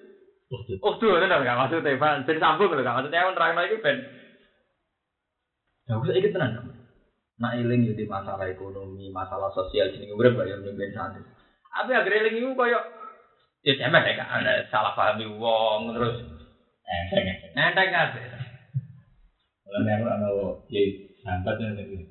Oh 0.86 0.94
tuh, 1.02 1.18
benar 1.18 1.42
nggak 1.42 1.60
maksud 1.66 1.82
Evan, 1.82 2.30
ben 2.30 2.38
sambung 2.38 2.70
loh, 2.70 2.86
nggak 2.86 2.94
maksudnya 2.94 3.26
Evan 3.26 3.34
terang 3.34 3.58
lagi 3.58 3.82
ben. 3.82 3.98
Ya 5.90 5.98
aku 5.98 6.06
sedikit 6.08 6.38
tenang. 6.38 6.70
Nak 7.42 7.58
eling 7.58 7.90
jadi 7.90 8.06
masalah 8.06 8.46
ekonomi, 8.46 9.10
masalah 9.10 9.50
sosial 9.58 9.90
sini 9.90 10.14
gue 10.14 10.30
bayar 10.38 10.62
nyumbin 10.62 10.94
santri. 10.94 11.26
Tapi 11.74 11.92
akhirnya 11.98 12.30
eling 12.30 12.36
itu 12.38 12.50
koyo 12.54 12.80
ya 13.66 13.74
cemen 13.82 14.06
ya 14.06 14.14
kan, 14.22 14.46
salah 14.70 14.94
pahami 14.94 15.26
wong 15.26 15.98
terus 15.98 16.16
Enteng 17.54 17.90
aja. 17.90 18.20
Kalau 19.64 19.82
memang 19.82 20.22
ada 20.22 20.30
ya 20.70 20.82
sambat 21.26 21.58
yang 21.58 21.74
iki 21.80 22.06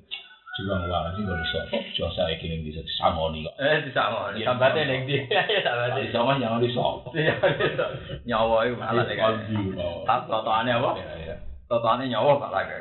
juga 0.53 0.85
wae 0.85 0.89
lagi 0.91 1.21
baru 1.25 1.41
iso. 1.41 1.59
cuma 1.97 2.09
saya 2.13 2.37
kene 2.37 2.61
bisa 2.61 2.83
disamoni 2.85 3.41
kok. 3.47 3.55
Eh 3.57 3.89
disamoni. 3.89 4.43
ning 4.43 4.45
yang 4.51 4.59
lebih. 4.91 5.19
Sambat. 5.63 5.97
Disamoni 5.97 6.43
jangan 6.43 6.59
disok. 6.61 6.95
Nyawa 8.27 8.57
itu 8.67 8.75
malah 8.77 9.05
lagi. 9.07 9.55
Tapi 10.05 10.23
totoannya 10.29 10.73
apa? 10.77 10.91
Totoannya 11.71 12.11
nyawa 12.11 12.31
pak 12.37 12.51
lagi. 12.53 12.75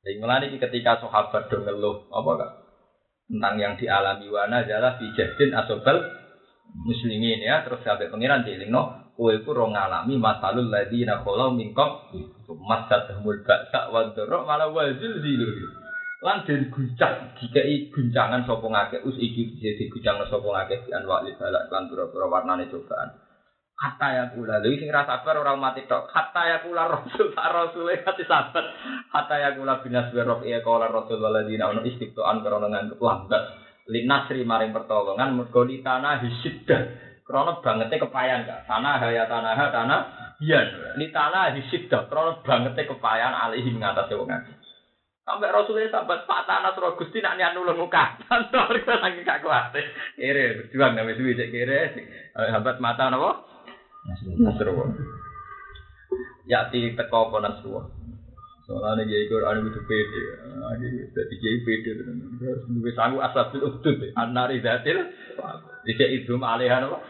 Jadi 0.00 0.16
mulai 0.18 0.48
iki 0.48 0.56
ketika 0.58 0.98
sahabat 1.04 1.52
dongeluh 1.52 2.08
apa 2.08 2.30
kak? 2.40 2.50
tentang 3.30 3.54
yang 3.62 3.74
dialami 3.78 4.26
wana 4.26 4.66
adalah 4.66 4.98
bijahdin 4.98 5.54
asobel 5.54 6.02
muslimin 6.82 7.38
ya 7.38 7.62
terus 7.62 7.78
sampai 7.86 8.10
pengiran 8.10 8.42
di 8.42 8.58
kowe 9.20 9.36
iku 9.36 9.52
ora 9.52 9.68
ngalami 9.68 10.16
masalul 10.16 10.72
ladina 10.72 11.20
khala 11.20 11.52
mingkop 11.52 12.08
masadhumul 12.48 13.44
ba'sa 13.44 13.92
wa 13.92 14.08
dharra 14.16 14.48
malah 14.48 14.72
wazil 14.72 15.20
zilu 15.20 15.44
lan 16.24 16.40
den 16.48 16.72
guncang 16.72 17.36
dikai 17.36 17.92
guncangan 17.92 18.48
sapa 18.48 18.64
ngake 18.64 19.04
us 19.04 19.16
iki 19.20 19.60
dadi 19.60 19.92
guncang 19.92 20.24
sapa 20.24 20.48
ngake 20.48 20.88
di 20.88 20.90
anwali 20.96 21.36
balak 21.36 21.68
lan 21.68 21.88
pira-pira 21.88 22.26
warnane 22.28 22.68
cobaan. 22.68 23.08
Kata 23.80 24.08
ya 24.12 24.24
kula 24.36 24.60
lha 24.60 24.68
sing 24.76 24.92
ra 24.92 25.08
sabar 25.08 25.40
ora 25.40 25.56
mati 25.56 25.88
tok. 25.88 26.12
Kata 26.12 26.42
ya 26.44 26.56
kula 26.60 26.84
rasul 26.84 27.32
tak 27.32 27.48
rasul 27.48 27.88
hati 27.88 28.24
sabar. 28.28 28.64
Kata 29.08 29.34
ya 29.40 29.56
kula 29.56 29.80
binas 29.80 30.12
berok 30.12 30.44
ya 30.44 30.60
kala 30.60 30.92
rasul 30.92 31.16
waladina 31.24 31.72
ono 31.72 31.80
istiqtoan 31.88 32.44
karena 32.44 32.68
nganggep 32.68 33.00
lambat. 33.00 33.42
Linasri 33.88 34.44
maring 34.44 34.76
pertolongan 34.76 35.32
mergo 35.32 35.64
tanah 35.64 36.20
hisiddah 36.20 37.09
Krono 37.30 37.62
bangetnya 37.62 38.02
kepayan 38.02 38.42
gak? 38.42 38.66
Tanah 38.66 38.98
haya 38.98 39.22
tanah 39.30 39.54
tanah 39.54 40.00
hian. 40.42 40.66
Ini 40.98 41.14
tanah 41.14 41.54
hisiddah. 41.54 42.10
Krono 42.10 42.42
bangetnya 42.42 42.90
kepayan 42.90 43.30
alihim 43.30 43.78
ngatas 43.78 44.10
wong 44.10 44.26
ngake. 44.26 44.58
Sampai 45.22 45.54
Rasulullah 45.54 45.94
sahabat 45.94 46.26
Pak 46.26 46.42
Tanah 46.50 46.74
Surah 46.74 46.98
Gusti 46.98 47.22
nak 47.22 47.38
niat 47.38 47.54
nulung 47.54 47.78
muka. 47.78 48.18
Tantor 48.26 48.74
kita 48.82 48.98
lagi 48.98 49.22
gak 49.22 49.46
kuat. 49.46 49.70
Kere 50.18 50.58
berjuang 50.58 50.98
nih 50.98 51.14
suwi 51.14 51.38
cek 51.38 51.50
kere. 51.54 51.80
Sahabat 52.34 52.82
mata 52.82 53.06
napa? 53.14 53.46
Nasrullah. 54.42 54.90
Yati 56.50 56.98
teko 56.98 57.30
apa 57.30 57.46
Nasrullah. 57.46 57.86
Soalnya 58.70 59.02
ikut 59.02 59.42
anu 59.42 59.66
itu 59.66 59.82
pede, 59.82 60.22
jadi 60.78 60.86
dia 61.10 61.52
pede 61.66 61.90
terus 61.90 62.62
dua 62.70 62.90
sanggup 62.94 63.18
asabil 63.26 63.66
udut, 63.66 63.98
anari 64.14 64.62
datil, 64.62 65.10
tidak 65.82 66.10
itu 66.14 66.38
alihan 66.38 66.86
apa? 66.86 67.02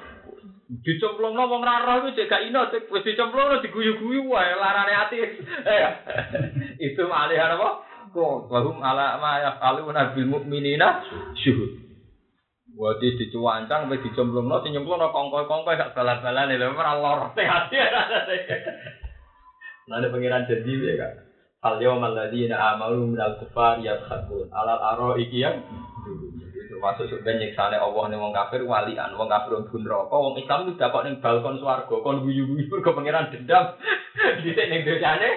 Dicemplungno 0.70 1.50
wong 1.50 1.62
ra 1.66 1.82
roh 1.82 2.06
iku 2.06 2.14
gak 2.30 2.46
ino 2.46 2.70
wis 2.70 3.02
dicemplungno 3.02 3.58
diguyu-guyu 3.58 4.22
wae 4.30 4.54
larane 4.54 4.94
ati. 4.94 5.18
Itu 6.86 7.10
malih 7.10 7.38
apa? 7.42 7.82
Kok 8.14 8.46
wahum 8.46 8.78
ala 8.78 9.18
ma 9.18 9.42
yafaluna 9.42 10.14
bil 10.14 10.30
mukminina 10.30 11.02
syuhud. 11.34 11.90
Wadi 12.78 13.18
dicuwancang 13.18 13.90
wis 13.90 13.98
dicemplungno 14.06 14.62
sing 14.62 14.78
nyemplungno 14.78 15.10
kongko-kongko 15.10 15.74
gak 15.74 15.92
bal-balane 15.98 16.54
lho 16.54 16.70
ora 16.70 16.94
lor 16.94 17.18
hati. 17.34 17.76
Lah 19.90 20.06
pengiran 20.06 20.46
janji 20.46 20.78
ya 20.78 20.94
kak. 21.02 21.12
Al 21.60 21.76
yawmal 21.82 22.14
ladzina 22.14 22.56
amalu 22.72 23.12
minal 23.12 23.36
kufar 23.42 23.82
yadhakun 23.84 24.48
alal 24.54 24.80
aro 24.80 25.10
iki 25.20 25.44
yang 25.44 25.60
Termasuk 26.80 27.12
sebenarnya 27.12 27.44
nyiksane 27.44 27.76
Allah 27.76 28.04
ning 28.08 28.24
wong 28.24 28.32
kafir 28.32 28.64
walian, 28.64 29.12
wong 29.12 29.28
kafir 29.28 29.52
bun 29.68 29.84
neraka, 29.84 30.16
wong 30.16 30.40
Islam 30.40 30.64
itu 30.64 30.80
dapat 30.80 31.00
ning 31.04 31.20
balkon 31.20 31.60
swarga 31.60 31.92
kon 32.00 32.24
guyu-guyu 32.24 32.72
mergo 32.72 32.96
pangeran 32.96 33.28
dendam. 33.28 33.76
Dhisik 34.40 34.72
ning 34.72 34.88
dosane. 34.88 35.30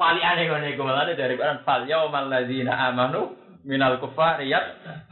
Waliane 0.00 0.42
ngene 0.48 0.72
iku 0.72 0.82
malah 0.88 1.12
dari 1.12 1.36
Quran 1.36 1.60
fal 1.68 1.84
yaumal 1.84 2.32
ladzina 2.32 2.72
amanu 2.88 3.36
minal 3.68 4.00
kufari 4.00 4.48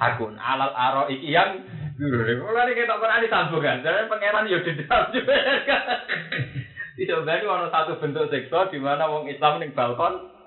hakun 0.01 0.41
alal 0.41 0.73
aro 0.73 1.13
iki 1.13 1.29
yang 1.29 1.61
dulu 2.01 2.49
mulane 2.49 2.73
kita 2.73 2.97
pernah 2.97 3.21
disambungkan 3.21 3.85
jadi 3.85 4.09
pangeran 4.09 4.49
yo 4.49 4.65
dendam 4.65 5.03
juga 5.15 5.37
tidak 6.97 7.19
berarti 7.23 7.45
ono 7.45 7.67
satu 7.69 7.93
bentuk 8.01 8.33
seksual 8.33 8.73
di 8.73 8.81
mana 8.81 9.05
wong 9.13 9.29
Islam 9.29 9.61
ning 9.61 9.77
balkon 9.77 10.38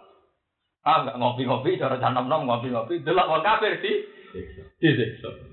ah 0.82 0.98
nggak 1.06 1.18
ngopi-ngopi 1.18 1.78
cara 1.78 2.02
canam 2.02 2.26
nom 2.26 2.50
ngopi-ngopi 2.50 3.06
delok 3.06 3.30
wong 3.30 3.42
kafir 3.46 3.78
di 3.82 3.92
disiksa 4.82 5.52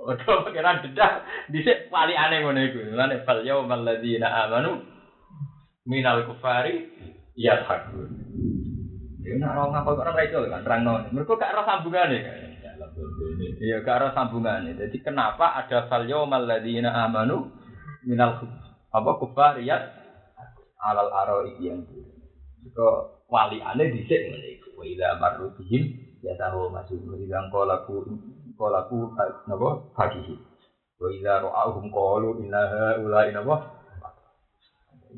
Waduh, 0.00 0.48
pangeran 0.48 0.80
dedah 0.80 1.12
dhisik 1.52 1.92
wali 1.92 2.16
aneh 2.16 2.40
ngono 2.40 2.60
iku. 2.64 2.88
Mulane 2.88 3.20
fal 3.28 3.44
yaumal 3.44 3.84
ladzina 3.84 4.32
amanu 4.48 4.80
minal 5.84 6.24
kufari 6.24 6.88
yadhakun. 7.36 8.08
Ya 9.20 9.36
nek 9.36 9.52
ora 9.52 9.64
ngapa 9.68 9.90
kok 9.92 10.08
ora 10.08 10.24
iso 10.24 10.48
kan 10.48 10.64
terangno. 10.64 11.04
Mergo 11.12 11.36
gak 11.36 11.52
ora 11.52 11.68
sambungane 11.68 12.16
kan. 12.24 12.36
Iya, 13.60 13.84
gak 13.84 13.96
ora 14.00 14.08
sambungane. 14.16 14.72
Jadi 14.80 14.96
kenapa 15.04 15.60
ada 15.60 15.84
fal 15.92 16.08
yaumal 16.08 16.48
ladzina 16.48 16.96
amanu 17.04 17.52
minal 18.08 18.40
apa 18.88 19.10
kufari 19.20 19.68
yad 19.68 19.84
alal 20.80 21.12
aro 21.12 21.44
iki 21.44 21.68
yang 21.68 21.84
Mergo 22.64 23.20
wali 23.28 23.60
aneh 23.60 23.92
dhisik 23.92 24.32
ngene 24.32 24.48
iku. 24.56 24.69
Wa 24.80 24.88
idza 24.88 25.20
marru 25.20 25.52
bihim 25.60 25.92
ya 26.24 26.32
tahu 26.40 26.72
masih 26.72 26.96
idza 26.96 27.52
qalaku 27.52 28.00
qalaku 28.56 29.12
napa 29.44 29.92
fakihi. 29.92 30.40
Wa 30.96 31.12
idza 31.12 31.44
ra'ahum 31.44 31.92
qalu 31.92 32.40
inna 32.40 32.64
haula'i 32.96 33.28
napa 33.36 33.76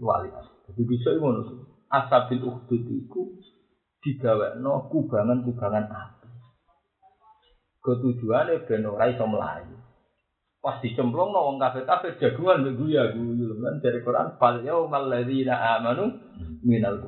wali. 0.03 0.35
Jadi 0.67 0.83
bisa 0.83 1.15
ngono. 1.15 1.71
Asabil 1.93 2.43
ukhdud 2.43 2.89
iku 2.91 3.39
digawekno 4.03 4.91
kubangan-kubangan 4.91 5.87
api. 5.93 6.29
Ketujuane 7.85 8.67
ben 8.67 8.83
ora 8.89 9.13
iso 9.15 9.29
mlayu. 9.31 9.79
Pas 10.63 10.79
dicemplung 10.79 11.35
no 11.35 11.53
wong 11.53 11.59
kafir 11.59 11.83
kafir 11.87 12.19
jagungan 12.19 12.63
mbek 12.63 12.79
guya 12.79 13.03
guyu 13.15 13.51
kan 13.59 13.83
dari 13.83 13.99
Quran 13.99 14.39
fal 14.39 14.63
yaumal 14.63 15.11
ladzina 15.11 15.59
amanu 15.79 16.19
minal 16.63 17.03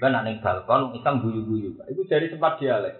Kan 0.00 0.16
ning 0.24 0.40
balkon 0.40 0.96
Islam 0.96 1.20
guyu-guyu. 1.20 1.76
Iku 1.76 2.02
dari 2.08 2.32
sempat 2.32 2.56
dialek. 2.56 2.96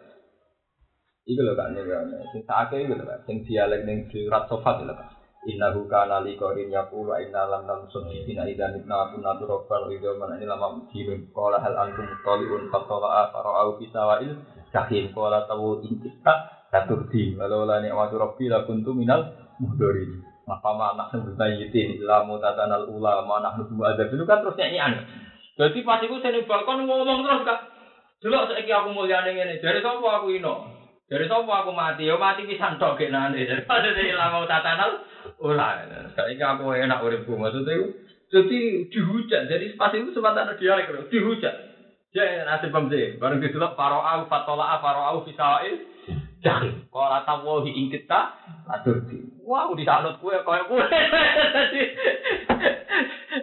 Iku 1.25 1.41
lho 1.41 1.57
kan 1.57 1.73
ning 1.73 1.89
sing 2.33 2.45
sakake 2.45 2.85
iku 2.85 3.01
lho 3.01 3.05
kan 3.09 3.25
sing 3.25 3.41
dialek 3.49 3.89
ning 3.89 4.05
surat 4.13 4.45
sofat 4.53 4.85
lho 4.85 4.93
kan. 4.93 5.09
Innahu 5.45 5.85
kana 5.89 6.25
li 6.25 6.41
qarin 6.41 6.73
yaqulu 6.73 7.13
inna 7.21 7.45
lam 7.45 7.69
namsun 7.69 8.09
bina 8.25 8.49
idan 8.49 8.81
ibna 8.81 9.13
kunna 9.13 9.37
turabban 9.37 9.93
idza 9.93 10.17
man 10.17 10.41
ini 10.41 10.49
lama 10.49 10.89
jimin 10.89 11.29
qala 11.37 11.61
hal 11.61 11.77
antum 11.85 12.09
taliun 12.25 12.73
fatala 12.73 13.29
fara'u 13.29 13.77
fi 13.77 13.85
sawa'il 13.93 14.41
jahim. 14.73 15.13
Qala 15.13 15.45
tawu 15.45 15.85
intika 15.85 16.65
taturdi 16.73 17.37
walau 17.37 17.69
la 17.69 17.81
ni'matu 17.85 18.17
rabbi 18.17 18.49
la 18.49 18.65
kuntu 18.65 18.97
minal 18.97 19.37
muhdorin. 19.61 20.25
Apa 20.45 20.77
mana 20.77 21.09
sebutayitin 21.09 22.05
ila 22.05 22.25
mutatanal 22.29 22.89
ula 22.89 23.25
ma 23.25 23.41
nahnu 23.41 23.81
ada 23.81 24.05
itu 24.05 24.25
kan 24.29 24.45
terus 24.45 24.61
nyanyian 24.61 24.93
jadi 25.55 25.79
pas 25.87 26.03
iku 26.03 26.19
sing 26.19 26.35
balkon 26.51 26.83
ngomong 26.83 27.23
terus 27.23 27.47
kak. 27.47 27.61
Delok 28.19 28.51
saiki 28.51 28.73
aku 28.75 28.91
mulyane 28.91 29.37
ngene. 29.37 29.63
Dari 29.63 29.79
sapa 29.79 30.03
aku 30.19 30.35
ino? 30.35 30.67
Dari 31.07 31.31
sapa 31.31 31.63
aku 31.63 31.71
mati? 31.71 32.11
Yo 32.11 32.19
mati 32.19 32.43
pisan 32.49 32.81
tok 32.83 32.99
genane 32.99 33.39
dari 33.39 33.63
pas 33.71 33.85
ila 33.85 34.27
mutatanal 34.35 34.91
ula 35.39 35.69
saiki 36.19 36.43
aku 36.43 36.75
enak 36.75 37.05
uripku 37.05 37.39
maksudnya 37.39 37.79
itu 37.79 37.87
jadi 38.35 38.59
dihujat. 38.91 39.43
Jadi 39.47 39.79
pas 39.79 39.95
itu 39.95 40.11
sempat 40.11 40.35
ada 40.35 40.59
dialek 40.59 40.91
terus 40.91 41.11
dihujat. 41.13 41.55
Ya 42.15 42.47
nasib 42.47 42.71
pemse 42.71 43.19
bareng 43.19 43.43
didelok 43.43 43.75
faro'au 43.79 44.27
fatola 44.27 44.79
faro'au 44.83 45.23
fisail. 45.27 45.95
Jangan, 46.45 46.93
kalau 46.93 47.09
rata 47.09 47.35
wahi 47.41 47.73
ing 47.73 47.89
kita, 47.89 48.37
atur 48.69 49.01
di. 49.09 49.34
Wow, 49.45 49.77
salut 49.77 50.17
kue, 50.25 50.33
kaya 50.41 50.65
kue. 50.65 50.81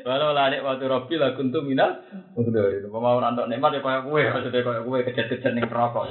Walau 0.08 0.34
lah 0.34 0.50
nek 0.50 0.66
waktu 0.66 0.90
Robi 0.90 1.16
lah 1.22 1.38
kuntu 1.38 1.62
minal, 1.62 2.02
dari 2.34 2.82
itu 2.82 2.90
mau 2.90 3.22
rantok 3.22 3.46
nikmat 3.46 3.78
ya 3.78 3.86
kaya 3.86 4.02
kue, 4.02 4.26
maksudnya 4.26 4.66
kaya 4.66 4.82
kue 4.82 5.06
kejar-kejar 5.06 5.54
ning 5.54 5.70
rokok. 5.70 6.10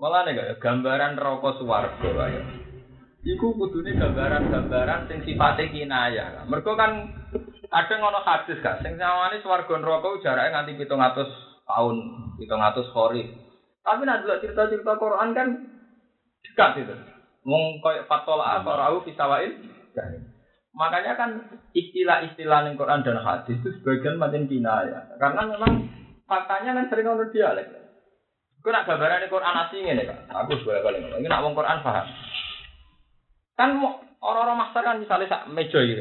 Malah 0.00 0.24
nih 0.24 0.56
gambaran 0.56 1.20
rokok 1.20 1.60
suwargo 1.60 2.08
ya. 2.08 2.40
Iku 3.24 3.56
kudune 3.56 3.96
gambaran-gambaran 3.96 5.08
sing 5.08 5.20
sifatnya 5.24 5.68
kinaya. 5.68 6.26
Mereka 6.48 6.72
kan 6.76 6.92
ada 7.68 7.94
ngono 8.00 8.20
hadis 8.24 8.60
kan, 8.64 8.80
sing 8.80 8.96
sawane 8.96 9.44
swarga 9.44 9.76
neraka 9.76 10.24
jarake 10.24 10.52
nganti 10.52 10.88
700 10.88 11.68
tahun, 11.68 11.96
700 12.40 12.96
hari. 12.96 13.28
Tapi 13.84 14.02
nanti 14.08 14.24
cerita-cerita 14.40 14.96
Quran 14.96 15.36
kan 15.36 15.48
dekat 16.44 16.72
itu. 16.80 17.13
Wong 17.44 17.84
koyo 17.84 18.08
fatola 18.08 18.60
atau 18.60 19.04
fisawail. 19.04 19.52
Makanya 20.74 21.14
kan 21.14 21.30
istilah-istilah 21.70 22.66
yang 22.66 22.74
Quran 22.74 23.06
dan 23.06 23.22
hadis 23.22 23.62
itu 23.62 23.70
sebagian 23.78 24.18
macam 24.18 24.50
kinaya. 24.50 25.06
Karena 25.22 25.46
memang 25.46 25.86
faktanya 26.26 26.74
kan 26.74 26.90
sering 26.90 27.06
orang 27.06 27.30
dialek. 27.30 27.68
Kau 28.64 28.72
nak 28.72 28.88
gambaran 28.88 29.22
di 29.22 29.28
Quran 29.28 29.60
asing 29.60 29.84
ini 29.86 30.08
kan? 30.08 30.24
Aku 30.32 30.56
sebagai 30.64 30.88
kali 30.88 31.04
ini 31.04 31.28
nak 31.28 31.44
wong 31.44 31.52
Quran 31.52 31.84
paham. 31.84 32.08
Kan 33.60 33.76
orang-orang 34.24 34.56
maksa 34.56 34.80
kan 34.80 34.96
misalnya 34.98 35.28
sak 35.28 35.52
meja 35.52 35.78
gitu. 35.84 36.00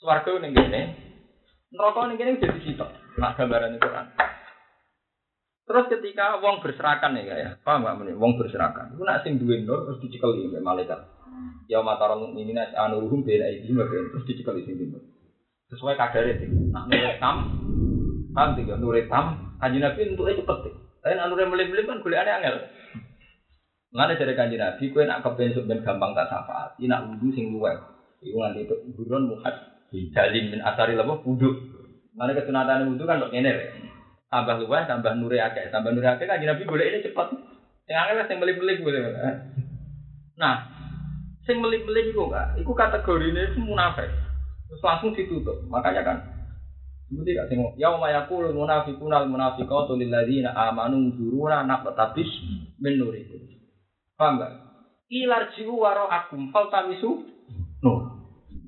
Swarga 0.00 0.40
ning 0.40 0.56
kene, 0.56 0.96
neraka 1.68 2.08
ning 2.08 2.16
kene 2.16 2.40
jadi 2.40 2.58
sitok. 2.64 2.90
Nak 3.20 3.36
gambaran 3.36 3.76
di 3.76 3.78
Quran. 3.78 4.08
Terus 5.70 5.86
ketika 5.86 6.42
wong 6.42 6.66
berserakan 6.66 7.14
ya 7.14 7.30
ya, 7.38 7.50
paham 7.62 7.86
nggak 7.86 7.94
menurut? 8.02 8.18
Wong 8.18 8.32
berserakan, 8.42 8.90
itu 8.90 9.06
nak 9.06 9.22
sing 9.22 9.38
duwe 9.38 9.62
nur 9.62 9.86
terus 9.86 10.02
dicekeli 10.02 10.50
oleh 10.50 10.58
malaikat. 10.58 10.98
Ya 11.70 11.78
mata 11.78 12.10
orang 12.10 12.34
ini 12.34 12.50
nas 12.50 12.74
anuruhum 12.74 13.22
bela 13.22 13.46
ini 13.46 13.70
terus 13.70 14.26
dicekeli 14.26 14.66
sing 14.66 14.90
nur. 14.90 14.98
Sesuai 15.70 15.94
kadar 15.94 16.26
itu. 16.26 16.50
Nak 16.74 16.90
nur 16.90 17.14
tam, 17.22 17.36
paham 18.34 18.58
tiga 18.58 18.74
nur 18.82 18.98
tam, 19.06 19.54
kanji 19.62 19.78
nabi 19.78 20.10
untuk 20.10 20.26
itu 20.26 20.42
cepet. 20.42 20.74
Tapi 21.06 21.14
nak 21.14 21.30
nur 21.30 21.38
melip-melip 21.38 21.86
kan 21.86 22.02
boleh 22.02 22.18
aneh 22.18 22.34
angel. 22.34 22.56
Mana 23.94 24.18
dari 24.18 24.34
kanji 24.34 24.58
nabi, 24.58 24.90
kue 24.90 25.06
nak 25.06 25.22
kepen 25.22 25.54
ben 25.70 25.86
gampang 25.86 26.18
tak 26.18 26.34
syafaat, 26.34 26.82
ini 26.82 26.90
nak 26.90 27.14
wudhu 27.14 27.30
sing 27.30 27.54
luwes. 27.54 27.78
Iku 28.18 28.42
nganti 28.42 28.66
itu 28.66 28.74
buron 28.98 29.30
muhat 29.30 29.86
jalin 29.94 30.50
min 30.50 30.66
asari 30.66 30.98
labo 30.98 31.22
wudhu. 31.22 31.78
Mana 32.18 32.34
kesunatan 32.34 32.90
wudhu 32.90 33.06
kan 33.06 33.22
kok 33.22 33.30
ngene 33.30 33.54
tambah 34.30 34.62
luas, 34.62 34.86
tambah 34.86 35.12
nuri 35.18 35.42
akeh, 35.42 35.74
tambah 35.74 35.90
nuri 35.90 36.06
akeh 36.06 36.24
kan 36.24 36.38
Nabi 36.38 36.62
boleh 36.62 36.86
ini 36.86 37.04
cepat. 37.04 37.34
Yang 37.90 37.98
angel 38.06 38.26
sing 38.30 38.38
melip-melip 38.38 38.78
boleh. 38.86 39.02
Nah, 40.38 40.54
sing 41.42 41.58
melip-melip 41.58 42.14
itu 42.14 42.22
enggak, 42.22 42.54
kategori 42.62 43.26
ini 43.34 43.42
itu 43.50 43.58
munafik. 43.58 44.06
Terus 44.70 44.80
langsung 44.86 45.10
ditutup. 45.18 45.58
Makanya 45.66 46.06
kan 46.06 46.18
Seperti 47.10 47.34
gak 47.34 47.50
sing 47.50 47.58
ya 47.74 47.90
ma 47.98 48.06
yaqul 48.06 48.54
munafiquna 48.54 49.26
al 49.26 49.26
munafiqatu 49.26 49.98
lil 49.98 50.14
ladzina 50.14 50.54
amanu 50.54 51.10
duruna 51.18 51.66
naqtabis 51.66 52.30
min 52.78 53.02
nurikum. 53.02 53.50
Paham 54.14 54.38
enggak? 54.38 54.52
Ilar 55.10 55.50
jiwu 55.58 55.74
waro 55.74 56.06
akum 56.06 56.54
fal 56.54 56.70
tamisu 56.70 57.26
nur. 57.82 58.14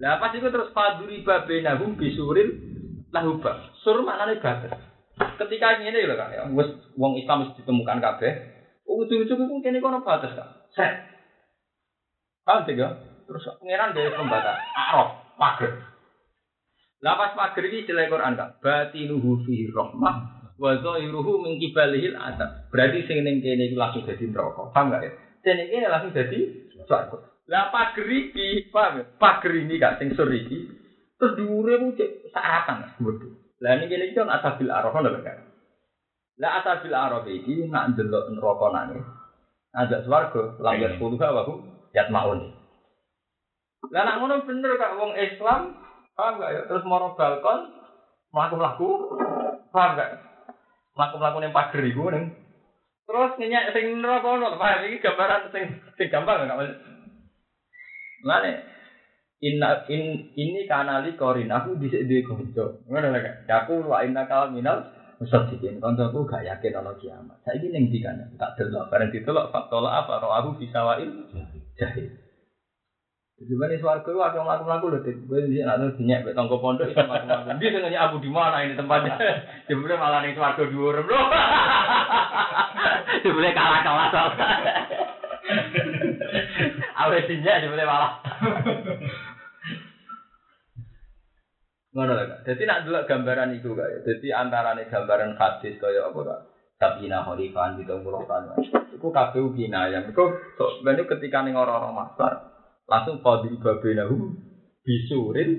Lah 0.03 0.19
pas 0.19 0.35
itu 0.35 0.43
terus 0.51 0.75
paduri 0.75 1.23
babenahum 1.23 1.95
bisuril 1.95 2.51
lahuba. 3.15 3.71
Sur 3.87 4.03
maknane 4.03 4.43
batas. 4.43 4.92
Ketika 5.19 5.83
ini 5.83 5.93
lho 5.93 6.17
kan 6.17 6.33
ya, 6.33 6.49
wis 6.49 6.73
wong 6.97 7.21
Islam 7.21 7.45
wis 7.45 7.57
ditemukan 7.61 8.01
kabeh. 8.01 8.33
Ujug-ujug 8.89 9.39
iku 9.39 9.57
kene 9.61 9.79
kono 9.79 10.01
batas 10.05 10.35
kan. 10.35 10.49
Set. 10.73 10.93
Paham 12.43 12.67
tiga? 12.67 12.99
Terus 13.29 13.47
pangeran 13.61 13.95
dari 13.95 14.11
pembatas. 14.11 14.59
Araf, 14.75 15.09
pager. 15.39 15.73
Lah 17.03 17.15
pas 17.19 17.33
pager 17.35 17.71
iki 17.71 17.87
istilah 17.87 18.11
Quran 18.11 18.39
kan. 18.39 18.59
Batinuhu 18.59 19.47
fi 19.47 19.71
rahmah 19.71 20.17
wa 20.59 20.71
zahiruhu 20.79 21.43
adab. 22.19 22.51
Berarti 22.71 23.07
sing 23.07 23.23
ning 23.27 23.43
langsung 23.75 24.07
dadi 24.07 24.25
neraka. 24.31 24.71
Paham 24.71 24.91
gak 24.95 25.03
ya? 25.07 25.13
Dan 25.43 25.59
ini 25.67 25.87
langsung 25.87 26.15
dadi 26.15 26.71
swarga. 26.87 27.19
Lah 27.51 27.75
pager 27.75 28.07
iki, 28.07 28.71
paham 28.71 29.03
ya? 29.03 29.05
Pager 29.19 29.53
ini 29.55 29.77
kan 29.83 29.99
sing 29.99 30.15
sur 30.15 30.31
iki 30.31 30.83
terus 31.19 31.39
dhuwure 31.39 31.79
ku 31.79 31.95
saratan. 32.35 32.99
Lah 33.63 33.79
ini 33.79 33.87
gini 33.87 34.11
kan 34.11 34.27
asabil 34.27 34.69
araf 34.69 34.91
lho 34.91 35.23
kan. 35.23 35.39
Lah 36.43 36.51
asabil 36.61 36.93
araf 36.93 37.25
iki 37.31 37.71
nak 37.71 37.95
ndelok 37.95 38.35
neraka 38.35 38.67
nane. 38.75 38.99
Ajak 39.73 40.05
swarga, 40.05 40.59
lambat 40.61 41.01
sepuluh 41.01 41.17
wa 41.17 41.43
hu 41.49 41.65
yat 41.97 42.13
maun. 42.13 42.53
Lah 43.89 44.03
nak 44.05 44.21
ngono 44.21 44.45
bener 44.45 44.77
kak 44.77 44.99
wong 45.01 45.17
Islam, 45.17 45.81
paham 46.13 46.43
gak 46.43 46.53
ya? 46.53 46.61
Terus 46.69 46.85
moro 46.85 47.17
balkon, 47.17 47.73
mlaku-mlaku, 48.37 48.91
paham 49.73 49.97
gak? 49.97 50.11
mlaku-mlaku 50.97 51.37
ning 51.41 51.53
pager 51.57 51.83
iku 51.89 52.13
ning 52.13 52.25
terus 53.09 53.33
nyenyak 53.41 53.73
sing 53.73 54.01
neraka 54.01 54.29
ono 54.29 54.57
paham 54.61 54.85
iki 54.85 55.01
gambaran 55.01 55.49
sing 55.53 55.65
sing 55.97 56.07
gampang 56.13 56.45
enggak 56.45 56.59
mas 56.61 56.73
Lane 58.23 58.53
inna 59.43 59.83
in 59.91 60.31
ini 60.39 60.71
kanali 60.71 61.19
korin 61.19 61.51
aku 61.51 61.75
bisa 61.75 61.99
duwe 62.07 62.23
kanca 62.23 62.79
ngono 62.87 63.07
lho 63.11 63.21
Kak. 63.21 63.67
aku 63.67 63.83
wa 63.83 63.99
inna 64.07 64.23
kal 64.31 64.55
minal 64.55 64.87
musaddiqin 65.19 65.83
kancaku 65.83 66.23
gak 66.31 66.47
yakin 66.47 66.79
ana 66.79 66.95
kiamat 67.03 67.37
saiki 67.43 67.75
ning 67.75 67.91
ndi 67.91 67.99
kan 67.99 68.23
tak 68.39 68.55
delok 68.55 68.87
bareng 68.87 69.11
ditelok 69.11 69.51
faktola 69.51 70.03
apa 70.03 70.23
roh 70.23 70.31
aku 70.31 70.63
bisa 70.63 70.79
wail 70.87 71.11
jahil 71.75 72.07
Sebenarnya 73.43 73.83
suarga 73.83 74.07
itu 74.07 74.23
ada 74.23 74.39
melaku-melaku 74.39 74.87
loh, 74.87 75.01
gue 75.03 75.39
di 75.51 75.59
sana 75.59 75.75
tuh 75.75 75.99
dinyak 75.99 76.23
betong 76.23 76.47
ke 76.47 76.63
pondok 76.63 76.87
itu 76.87 76.95
melaku-melaku. 76.95 77.59
Dia 77.59 77.75
sengaja 77.75 77.99
aku 78.07 78.23
di 78.23 78.31
mana 78.31 78.63
ini 78.63 78.79
tempatnya? 78.79 79.19
Sebenarnya 79.67 79.99
malah 79.99 80.23
nih 80.23 80.39
suarga 80.39 80.63
dua 80.71 80.87
orang 80.95 81.07
loh. 81.11 81.27
Sebenarnya 83.19 83.59
kalah 83.59 83.81
kalah 83.83 84.07
soalnya. 84.15 84.47
Awet 87.03 87.27
dinyak 87.27 87.57
sebenarnya 87.67 87.91
malah. 87.91 88.13
Ngono 91.93 92.13
lho. 92.17 92.25
Dadi 92.49 92.65
nak 92.65 92.89
delok 92.89 93.05
gambaran 93.05 93.53
iku 93.61 93.77
kak. 93.77 94.09
Dadi 94.09 94.29
antarane 94.33 94.89
gambaran 94.89 95.37
hadis 95.37 95.77
kaya 95.77 96.09
apa 96.09 96.21
kak? 96.25 96.41
Sabina 96.81 97.23
Khalifan 97.23 97.79
di 97.79 97.85
puluh 97.85 98.25
tahun. 98.25 98.59
Iku 98.97 99.13
kabeh 99.13 99.45
kina 99.53 99.93
yang 99.93 100.09
iku 100.09 100.33
ben 100.83 100.99
ketika 100.99 101.45
ning 101.45 101.55
orang-orang 101.55 101.95
masar 101.95 102.33
langsung 102.89 103.21
qadi 103.21 103.55
babenahu 103.61 104.35
bisurin 104.83 105.51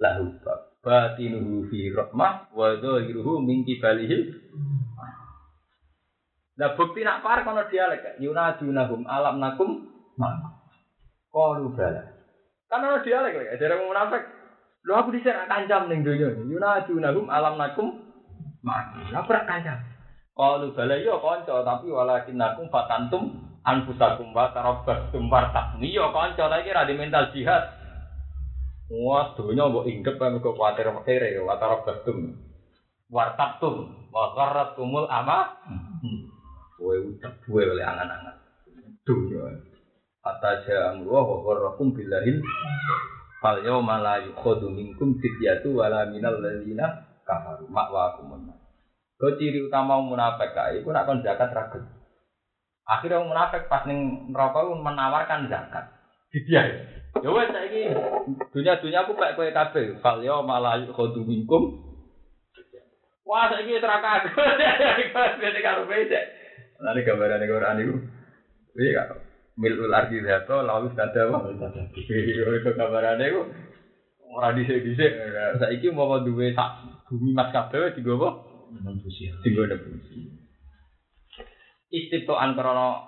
lahu 0.00 0.32
bab. 0.40 0.80
Batinuhu 0.80 1.66
fi 1.66 1.90
rahmah 1.92 2.54
wa 2.54 2.78
dhahiruhu 2.78 3.42
min 3.42 3.66
kibalihil 3.66 4.38
Nah 6.56 6.72
bukti 6.72 7.04
nak 7.04 7.20
par 7.20 7.44
kono 7.44 7.68
dialek. 7.68 8.16
Yunadunahum 8.16 9.04
alam 9.04 9.44
nakum 9.44 9.92
ma. 10.16 10.56
Qalu 11.28 11.68
bala. 11.76 12.00
Kan 12.72 12.80
ono 12.80 13.04
dialek 13.04 13.36
kak. 13.36 13.60
Dari 13.60 13.76
munafik 13.76 14.35
Lho 14.86 14.94
aku 14.94 15.10
dhisik 15.18 15.34
kancam 15.50 15.90
ning 15.90 16.06
donya. 16.06 16.30
Yunadunahum 16.46 17.26
alam 17.26 17.58
nakum 17.58 17.90
mati. 18.62 19.02
Aku 19.10 19.34
ra 19.34 19.42
kancam. 19.42 19.82
Qalu 20.30 20.78
bala 20.78 20.94
yo 21.02 21.18
kanca 21.18 21.66
tapi 21.66 21.90
walakin 21.90 22.38
nakum 22.38 22.70
fatantum 22.70 23.34
anfusakum 23.66 24.30
wa 24.30 24.54
tarabbastum 24.54 25.26
wartabni 25.26 25.90
yo 25.90 26.14
kanca 26.14 26.46
ta 26.46 26.62
iki 26.62 26.70
ra 26.70 26.86
di 26.86 26.94
mental 26.94 27.34
jihad. 27.34 27.66
Wah, 28.86 29.34
mbok 29.34 29.90
inggep 29.90 30.14
kan 30.22 30.38
kok 30.38 30.54
kuwatir 30.54 30.86
kere 31.02 31.34
wa 31.42 31.58
tarabbastum. 31.58 32.38
Wartabtum 33.10 33.74
wa 34.14 34.38
gharratumul 34.38 35.10
ama. 35.10 35.50
Kowe 36.78 36.94
utek 36.94 37.42
duwe 37.42 37.66
oleh 37.66 37.82
angan-angan. 37.82 38.38
Donya. 39.02 39.50
Kata 40.22 40.62
ja'am 40.62 41.02
wa 41.02 41.26
gharrakum 41.42 41.90
billahil 41.90 42.38
Fal 43.46 43.62
yawma 43.62 44.02
la 44.02 44.18
yukhadu 44.26 44.74
minkum 44.74 45.22
fidyatu 45.22 45.78
wala 45.78 46.10
minal 46.10 46.42
ladzina 46.42 47.06
kafaru 47.22 47.70
ma'wakum 47.70 48.42
Kau 49.22 49.38
ciri 49.38 49.62
utama 49.62 50.02
munafik 50.02 50.50
kae 50.50 50.82
iku 50.82 50.90
nak 50.90 51.06
kon 51.06 51.22
zakat 51.22 51.54
ragu. 51.54 51.78
Akhirnya 52.90 53.22
munafik 53.22 53.70
pas 53.70 53.86
ning 53.86 54.34
neraka 54.34 54.66
menawarkan 54.66 55.46
zakat. 55.46 55.94
Fidyah. 56.34 56.66
Ya 57.22 57.30
wes 57.30 57.46
saiki 57.54 57.86
dunia-dunia 58.50 59.06
aku 59.06 59.14
kayak 59.14 59.38
kowe 59.38 59.46
kabeh. 59.46 60.02
Fal 60.02 60.18
yawma 60.26 60.58
la 60.58 60.82
yukhadu 60.82 61.22
minkum 61.22 61.86
Wah, 63.22 63.46
saiki 63.46 63.78
teraka 63.78 64.26
aku. 64.26 64.42
Beda 65.38 65.60
karo 65.62 65.86
beda. 65.86 66.20
Nanti 66.82 67.06
gambaran 67.06 67.46
Quran 67.46 67.78
itu. 67.78 67.94
Iya 68.74 69.06
milul 69.56 69.92
ardi 69.92 70.20
zato 70.20 70.60
lalu 70.60 70.92
ada 70.92 71.20
apa 71.32 71.48
itu 71.48 72.70
kabarane 72.76 73.26
ku 73.32 73.42
ora 74.36 74.52
dhisik-dhisik. 74.52 75.12
Saiki 75.56 75.88
mau 75.90 76.20
duwe 76.20 76.52
sak 76.52 77.02
bumi 77.08 77.32
mas 77.32 77.50
kabeh 77.56 77.96
digo 77.96 78.20
apa? 78.20 78.28
Digo 79.40 79.62
nebusi 79.64 80.36
istitoan 81.88 82.52
krana 82.52 83.00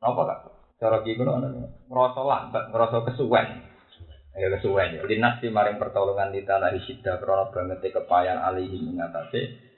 apa 0.00 0.20
kak? 0.24 0.40
Cara 0.80 1.04
ki 1.04 1.12
ngono 1.20 1.36
ngrasa 1.92 2.20
lambat 2.24 2.64
ngrasa 2.72 2.98
kesuwen. 3.12 3.48
Ya 4.32 4.48
kesuwen. 4.56 4.96
Ya 4.96 5.04
dinas 5.04 5.44
maring 5.44 5.76
pertolongan 5.76 6.32
di 6.32 6.40
tanah 6.48 6.72
isida 6.72 7.20
krana 7.20 7.52
banget 7.52 7.84
kepayan 7.84 8.40
alihi 8.40 8.96
ngatasi 8.96 9.68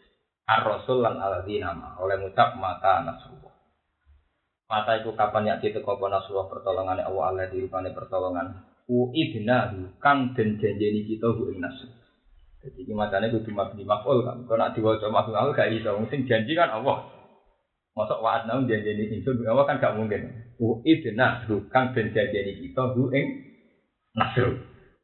ar-rasul 0.46 1.02
lan 1.02 1.18
alladzina 1.18 1.98
oleh 1.98 2.22
ngucap 2.22 2.54
mata 2.54 3.02
nasrullah 3.02 3.41
Mata 4.72 4.96
iku 4.96 5.12
kapan 5.12 5.52
yakti 5.52 5.76
teko 5.76 6.00
apa 6.00 6.08
nasrullah 6.08 6.48
pertolongan 6.48 7.04
Allah 7.04 7.24
Allah 7.28 7.44
di 7.52 7.68
pertolongan. 7.68 8.64
Uidna 8.88 9.68
kang 10.00 10.32
den 10.32 10.56
janjeni 10.56 11.04
kita 11.04 11.28
hu 11.28 11.52
ing. 11.52 11.60
Jadi 11.60 12.80
iki 12.80 12.96
macane 12.96 13.28
kudu 13.28 13.52
mabni 13.52 13.84
maf'ul 13.84 14.24
kan. 14.24 14.48
Kok 14.48 14.56
nak 14.56 14.72
diwaca 14.72 15.12
maf'ul 15.12 15.36
aku 15.36 15.52
gak 15.52 15.76
iso. 15.76 15.92
Sing 16.08 16.24
janji 16.24 16.56
kan 16.56 16.72
Allah. 16.72 17.04
Masuk 17.92 18.24
wa'ad 18.24 18.48
naun 18.48 18.64
janjeni 18.64 19.12
ingsun 19.12 19.44
Allah 19.44 19.68
kan 19.68 19.76
gak 19.76 19.92
mungkin. 19.92 20.56
Uidna 20.56 21.44
kang 21.68 21.92
den 21.92 22.08
janjeni 22.16 22.64
kita 22.64 22.96
hu 22.96 23.12
ing 23.12 23.28
nasr. 24.16 24.56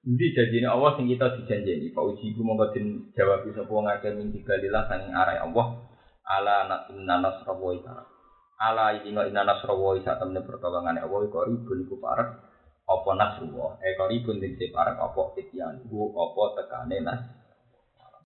Endi 0.08 0.32
janjine 0.32 0.64
Allah 0.64 0.96
sing 0.96 1.12
kita 1.12 1.44
dijanjeni. 1.44 1.92
Pak 1.92 2.08
uji 2.08 2.32
ku 2.32 2.40
monggo 2.40 2.72
den 2.72 3.12
jawab 3.12 3.44
sapa 3.52 3.68
wong 3.68 3.84
akeh 3.84 4.16
min 4.16 4.32
digalilah 4.32 4.88
sanging 4.88 5.12
arai 5.12 5.44
Allah. 5.44 5.92
Ala 6.24 6.88
inna 6.88 7.20
nasra 7.20 7.52
ala 8.58 8.98
inna 9.06 9.22
inna 9.30 9.46
nasrawa 9.46 9.94
isa 9.94 10.18
temne 10.18 10.42
pertolongan 10.42 10.98
Allah 10.98 11.20
iku 11.30 11.46
ribun 11.46 11.78
iku 11.86 11.96
parek 12.02 12.28
apa 12.88 13.10
nasruwa 13.14 13.78
e 13.78 13.94
kok 13.94 14.10
ribun 14.10 14.42
dite 14.42 14.74
parek 14.74 14.98
apa? 14.98 15.38
Ityan. 15.38 15.86
Ku 15.86 16.10
apa 16.14 16.42
tekane 16.58 16.98
nas 17.04 17.20